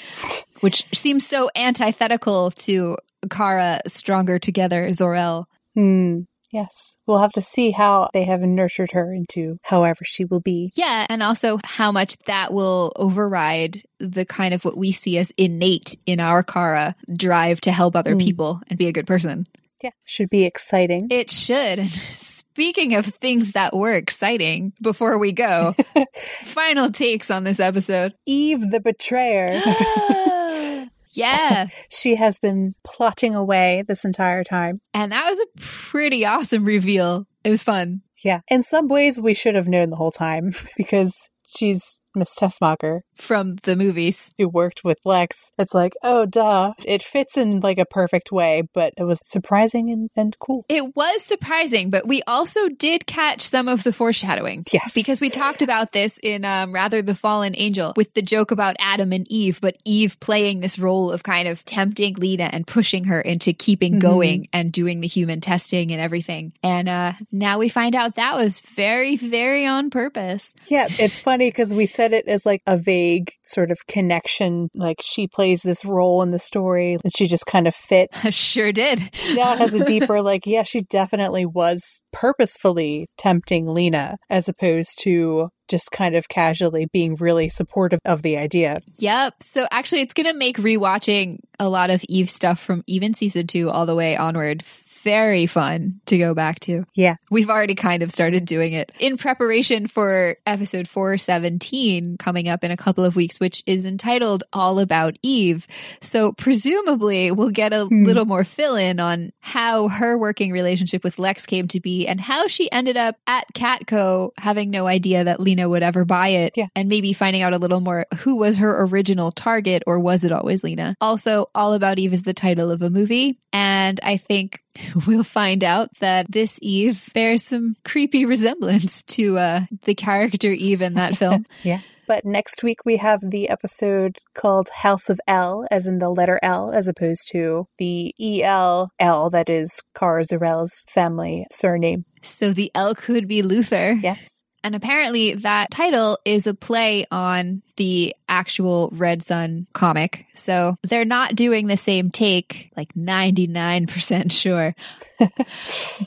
which 0.61 0.85
seems 0.95 1.27
so 1.27 1.49
antithetical 1.57 2.51
to 2.53 2.97
Kara 3.31 3.81
stronger 3.87 4.39
together, 4.39 4.93
Zor-El. 4.93 5.47
Hmm. 5.75 6.21
Yes. 6.53 6.99
We'll 7.07 7.21
have 7.21 7.33
to 7.33 7.41
see 7.41 7.71
how 7.71 8.11
they 8.13 8.25
have 8.25 8.41
nurtured 8.43 8.93
her 8.93 9.11
into 9.11 9.57
however 9.63 10.01
she 10.05 10.27
will 10.27 10.41
be. 10.41 10.71
Yeah, 10.75 11.07
and 11.09 11.23
also 11.23 11.59
how 11.65 11.91
much 11.93 12.19
that 12.27 12.53
will 12.53 12.93
override 12.97 13.83
the 13.99 14.27
kind 14.27 14.53
of 14.53 14.63
what 14.63 14.77
we 14.77 14.93
see 14.93 15.17
as 15.17 15.33
innate 15.39 15.97
in 16.05 16.21
our 16.21 16.43
Kara 16.43 16.95
drive 17.17 17.63
to 17.63 17.73
help 17.73 17.97
other 17.97 18.13
Hmm. 18.13 18.19
people 18.19 18.61
and 18.69 18.79
be 18.79 18.87
a 18.87 18.93
good 18.93 19.07
person. 19.07 19.47
Yeah. 19.83 19.91
Should 20.05 20.29
be 20.29 20.45
exciting. 20.45 21.09
It 21.11 21.31
should. 21.31 21.81
Speaking 22.53 22.95
of 22.95 23.07
things 23.07 23.53
that 23.53 23.75
were 23.75 23.95
exciting, 23.95 24.75
before 24.83 25.17
we 25.17 25.33
go, 25.33 25.75
final 26.45 26.91
takes 26.91 27.31
on 27.31 27.45
this 27.45 27.59
episode. 27.59 28.13
Eve 28.27 28.71
the 28.71 28.79
betrayer. 28.79 29.59
Ah, 29.65 30.85
yeah. 31.15 31.69
she 31.89 32.17
has 32.17 32.39
been 32.39 32.75
plotting 32.85 33.35
away 33.35 33.85
this 33.89 34.05
entire 34.05 34.45
time. 34.45 34.83
And 34.93 35.13
that 35.13 35.31
was 35.31 35.39
a 35.39 35.63
pretty 35.63 36.27
awesome 36.27 36.67
reveal. 36.67 37.27
It 37.43 37.49
was 37.49 37.63
fun. 37.63 38.03
Yeah. 38.23 38.41
In 38.49 38.63
some 38.63 38.87
ways, 38.87 39.19
we 39.19 39.33
should 39.33 39.55
have 39.55 39.67
known 39.67 39.89
the 39.89 39.97
whole 39.97 40.13
time 40.13 40.53
because 40.77 41.15
she's 41.47 42.02
Miss 42.15 42.35
Tessmacher 42.37 43.01
From 43.15 43.57
the 43.63 43.77
movies. 43.77 44.31
who 44.39 44.49
worked 44.49 44.83
with 44.85 44.99
Lex. 45.05 45.51
It's 45.59 45.75
like, 45.75 45.93
oh, 46.03 46.27
duh. 46.27 46.73
It 46.85 47.03
fits 47.03 47.37
in 47.37 47.61
like 47.61 47.79
a 47.79 47.85
perfect 47.85 48.33
way, 48.33 48.63
but 48.75 48.93
it 48.97 49.05
was 49.05 49.21
surprising 49.27 49.91
and, 49.91 50.11
and 50.17 50.37
cool. 50.39 50.65
It 50.69 50.95
was 50.97 51.23
surprising, 51.25 51.91
but 51.91 52.07
we 52.07 52.23
also 52.27 52.69
did 52.69 53.07
catch 53.07 53.41
some 53.43 53.69
of 53.69 53.83
the 53.85 53.93
foreshadowing. 53.93 54.65
Yes. 54.73 54.95
Because 54.95 55.21
we 55.21 55.31
talked 55.31 55.63
about 55.63 55.93
this 55.93 56.19
in 56.23 56.45
um, 56.45 56.73
Rather 56.73 57.03
the 57.03 57.15
Fallen 57.15 57.55
Angel 57.57 57.93
with 57.97 58.13
the 58.15 58.23
joke 58.23 58.51
about 58.51 58.77
Adam 58.79 59.13
and 59.13 59.27
Eve, 59.31 59.61
but 59.61 59.77
Eve 59.85 60.19
playing 60.21 60.61
this 60.61 60.79
role 60.79 61.11
of 61.11 61.23
kind 61.23 61.47
of 61.49 61.65
tempting 61.65 62.15
Lena 62.15 62.51
and 62.53 62.67
pushing 62.67 63.05
her 63.05 63.21
into 63.21 63.53
keeping 63.53 63.95
Mhm. 63.95 64.01
going 64.01 64.49
and 64.53 64.73
doing 64.73 65.01
the 65.01 65.07
human 65.07 65.41
testing 65.41 65.93
and 65.93 66.01
everything. 66.01 66.53
And 66.63 66.89
uh, 66.89 67.13
now 67.31 67.59
we 67.59 67.69
find 67.69 67.95
out 67.95 68.17
that 68.17 68.37
was 68.37 68.61
very, 68.61 69.17
very 69.17 69.67
on 69.67 69.91
purpose. 69.91 70.55
Yeah, 70.69 70.89
it's 70.99 71.21
funny 71.21 71.49
because 71.49 71.73
we 71.73 71.87
said 71.87 72.02
it 72.11 72.27
as 72.27 72.45
like 72.45 72.61
a 72.67 72.77
vague 72.77 73.33
sort 73.43 73.71
of 73.71 73.79
connection. 73.87 74.69
Like 74.75 75.01
she 75.03 75.29
plays 75.29 75.63
this 75.63 75.85
role 75.85 76.23
in 76.23 76.33
the 76.33 76.39
story 76.39 76.95
and 76.95 77.17
she 77.17 77.29
just 77.29 77.47
kind 77.47 77.69
of 77.69 77.75
fit. 77.75 78.09
sure 78.31 78.73
did. 78.73 79.01
Now 79.35 79.53
it 79.53 79.59
has 79.59 79.75
a 79.75 79.85
deeper, 79.93 80.21
like, 80.21 80.47
yeah, 80.47 80.65
she 80.65 80.83
definitely 80.83 81.47
was 81.47 82.03
purposefully 82.13 83.09
tempting 83.17 83.67
Lena 83.69 84.17
as 84.29 84.49
opposed 84.49 84.99
to 85.03 85.49
just 85.69 85.91
kind 85.93 86.15
of 86.15 86.29
casually 86.29 86.87
being 86.93 87.15
really 87.15 87.49
supportive 87.49 88.01
of 88.05 88.23
the 88.23 88.37
idea. 88.37 88.79
Yep. 88.99 89.43
So 89.43 89.67
actually, 89.71 90.03
it's 90.03 90.15
going 90.15 90.27
to 90.27 90.37
make 90.37 90.59
rewatching 90.59 91.39
a 91.59 91.69
lot 91.69 91.91
of 91.91 92.03
Eve 92.09 92.29
stuff 92.29 92.61
from 92.61 92.83
even 92.87 93.15
season 93.15 93.47
two 93.47 93.71
all 93.71 93.87
the 93.87 93.95
way 93.95 94.17
onward 94.17 94.63
very 95.03 95.47
fun 95.47 96.01
to 96.07 96.19
go 96.19 96.35
back 96.35 96.61
to. 96.61 96.85
Yeah. 96.95 97.17
We've 97.31 97.51
already 97.51 97.75
kind 97.75 98.03
of 98.03 98.11
started 98.11 98.45
doing 98.45 98.73
it 98.73 98.93
in 98.99 99.17
preparation 99.17 99.87
for 99.87 100.37
episode 100.47 100.89
417 100.89 102.17
coming 102.19 102.49
up 102.49 102.65
in 102.65 102.71
a 102.71 102.77
couple 102.77 103.05
of 103.05 103.17
weeks, 103.17 103.41
which 103.41 103.63
is 103.67 103.85
entitled 103.87 104.45
All 104.53 104.79
About 104.79 105.17
Eve. 105.23 105.67
So 106.01 106.33
presumably 106.33 107.31
we'll 107.33 107.51
get 107.51 107.73
a 107.73 107.87
Hmm. 107.87 108.05
little 108.05 108.25
more 108.25 108.45
fill 108.45 108.77
in 108.77 109.01
on 109.01 109.33
how 109.41 109.89
her 109.89 110.17
working 110.17 110.53
relationship 110.53 111.03
with 111.05 111.19
Lex 111.19 111.47
came 111.47 111.69
to 111.69 111.81
be 111.81 112.07
and 112.07 112.21
how 112.21 112.47
she 112.47 112.71
ended 112.71 112.97
up 112.97 113.17
at 113.27 113.47
Catco 113.55 114.31
having 114.39 114.71
no 114.71 114.87
idea 114.87 115.25
that 115.25 115.41
Lena 115.41 115.69
would 115.69 115.83
ever 115.83 116.05
buy 116.05 116.29
it. 116.29 116.53
Yeah. 116.57 116.67
And 116.77 116.89
maybe 116.89 117.13
finding 117.13 117.43
out 117.43 117.53
a 117.53 117.59
little 117.59 117.81
more 117.81 118.07
who 118.19 118.37
was 118.37 118.59
her 118.59 118.85
original 118.85 119.33
target 119.33 119.83
or 119.87 119.99
was 119.99 120.25
it 120.25 120.33
always 120.33 120.63
Lena? 120.63 120.95
Also, 121.01 121.47
All 121.55 121.75
About 121.75 121.99
Eve 121.99 122.13
is 122.13 122.23
the 122.23 122.35
title 122.35 122.71
of 122.71 122.83
a 122.83 122.91
movie. 122.91 123.39
And 123.53 124.01
I 124.03 124.17
think 124.17 124.63
we'll 125.07 125.25
find 125.25 125.63
out 125.65 125.89
that 126.01 126.31
this 126.31 126.59
Eve 126.63 127.11
bears 127.15 127.45
some 127.45 127.77
creepy 127.85 128.25
resemblance 128.25 129.03
to 129.05 129.39
uh, 129.39 129.61
the 129.85 129.95
character 129.95 130.51
Eve 130.51 130.83
in 130.83 130.95
that 130.95 131.17
film. 131.17 131.47
Yeah. 131.63 131.81
But 132.09 132.25
next 132.25 132.63
week 132.65 132.85
we 132.85 132.97
have 132.97 133.21
the 133.23 133.49
episode 133.49 134.19
called 134.35 134.69
House 134.83 135.09
of 135.09 135.21
L, 135.29 135.65
as 135.71 135.87
in 135.87 135.99
the 135.99 136.11
letter 136.11 136.39
L, 136.43 136.73
as 136.73 136.89
opposed 136.89 137.29
to 137.31 137.69
the 137.79 138.13
E 138.21 138.43
L 138.43 138.91
L 138.99 139.31
that 139.31 139.49
is 139.49 139.83
Kara 139.97 140.25
Zor-El's 140.25 140.85
family 140.89 141.47
surname. 141.53 142.05
so 142.21 142.53
the 142.53 142.71
L 142.75 142.95
could 142.95 143.29
be 143.29 143.41
Luthor. 143.41 144.03
Yes. 144.03 144.43
And 144.65 144.75
apparently 144.75 145.35
that 145.37 145.71
title 145.71 146.19
is 146.25 146.47
a 146.47 146.55
play 146.55 147.07
on 147.11 147.63
the 147.77 148.15
actual 148.29 148.91
Red 148.93 149.23
Sun 149.23 149.67
comic. 149.73 150.27
So 150.35 150.77
they're 150.83 151.05
not 151.05 151.35
doing 151.35 151.67
the 151.67 151.77
same 151.77 152.11
take, 152.11 152.71
like 152.77 152.93
99% 152.95 154.31
sure. 154.41 154.75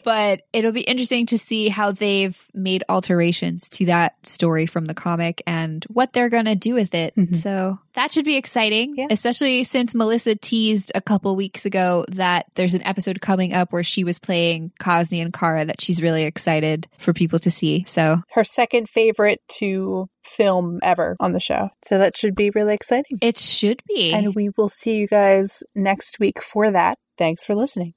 but 0.03 0.41
it'll 0.53 0.71
be 0.71 0.81
interesting 0.81 1.25
to 1.27 1.37
see 1.37 1.69
how 1.69 1.91
they've 1.91 2.39
made 2.53 2.83
alterations 2.89 3.69
to 3.69 3.85
that 3.85 4.15
story 4.25 4.65
from 4.65 4.85
the 4.85 4.93
comic 4.93 5.41
and 5.47 5.85
what 5.85 6.13
they're 6.13 6.29
going 6.29 6.45
to 6.45 6.55
do 6.55 6.73
with 6.73 6.93
it. 6.93 7.15
Mhm. 7.15 7.37
So 7.37 7.79
that 7.93 8.11
should 8.11 8.25
be 8.25 8.35
exciting, 8.35 8.95
Yeah. 8.97 9.07
especially 9.09 9.63
since 9.63 9.95
Melissa 9.95 10.35
teased 10.35 10.91
a 10.95 11.01
couple 11.01 11.35
weeks 11.35 11.65
ago 11.65 12.05
that 12.09 12.45
there's 12.55 12.73
an 12.73 12.83
episode 12.83 13.21
coming 13.21 13.53
up 13.53 13.71
where 13.71 13.83
she 13.83 14.03
was 14.03 14.19
playing 14.19 14.71
Kasnian 14.79 15.33
Kara 15.33 15.65
that 15.65 15.81
she's 15.81 16.01
really 16.01 16.23
excited 16.23 16.87
for 16.97 17.13
people 17.13 17.39
to 17.39 17.51
see. 17.51 17.83
So 17.87 18.21
Her 18.31 18.43
second 18.43 18.89
favorite 18.89 19.41
to 19.59 20.09
film 20.25 20.79
ever 20.83 21.15
on 21.19 21.31
the 21.33 21.39
show. 21.39 21.69
So 21.83 21.97
that 21.99 22.17
should 22.17 22.35
be 22.35 22.49
really 22.51 22.73
exciting. 22.73 23.17
it 23.21 23.37
should 23.37 23.81
be. 23.87 24.13
And 24.13 24.35
we 24.35 24.49
will 24.57 24.69
see 24.69 24.95
you 24.97 25.07
guys 25.07 25.63
next 25.73 26.19
week 26.19 26.41
for 26.41 26.71
that. 26.71 26.97
Thanks 27.17 27.45
for 27.45 27.55
listening. 27.55 27.93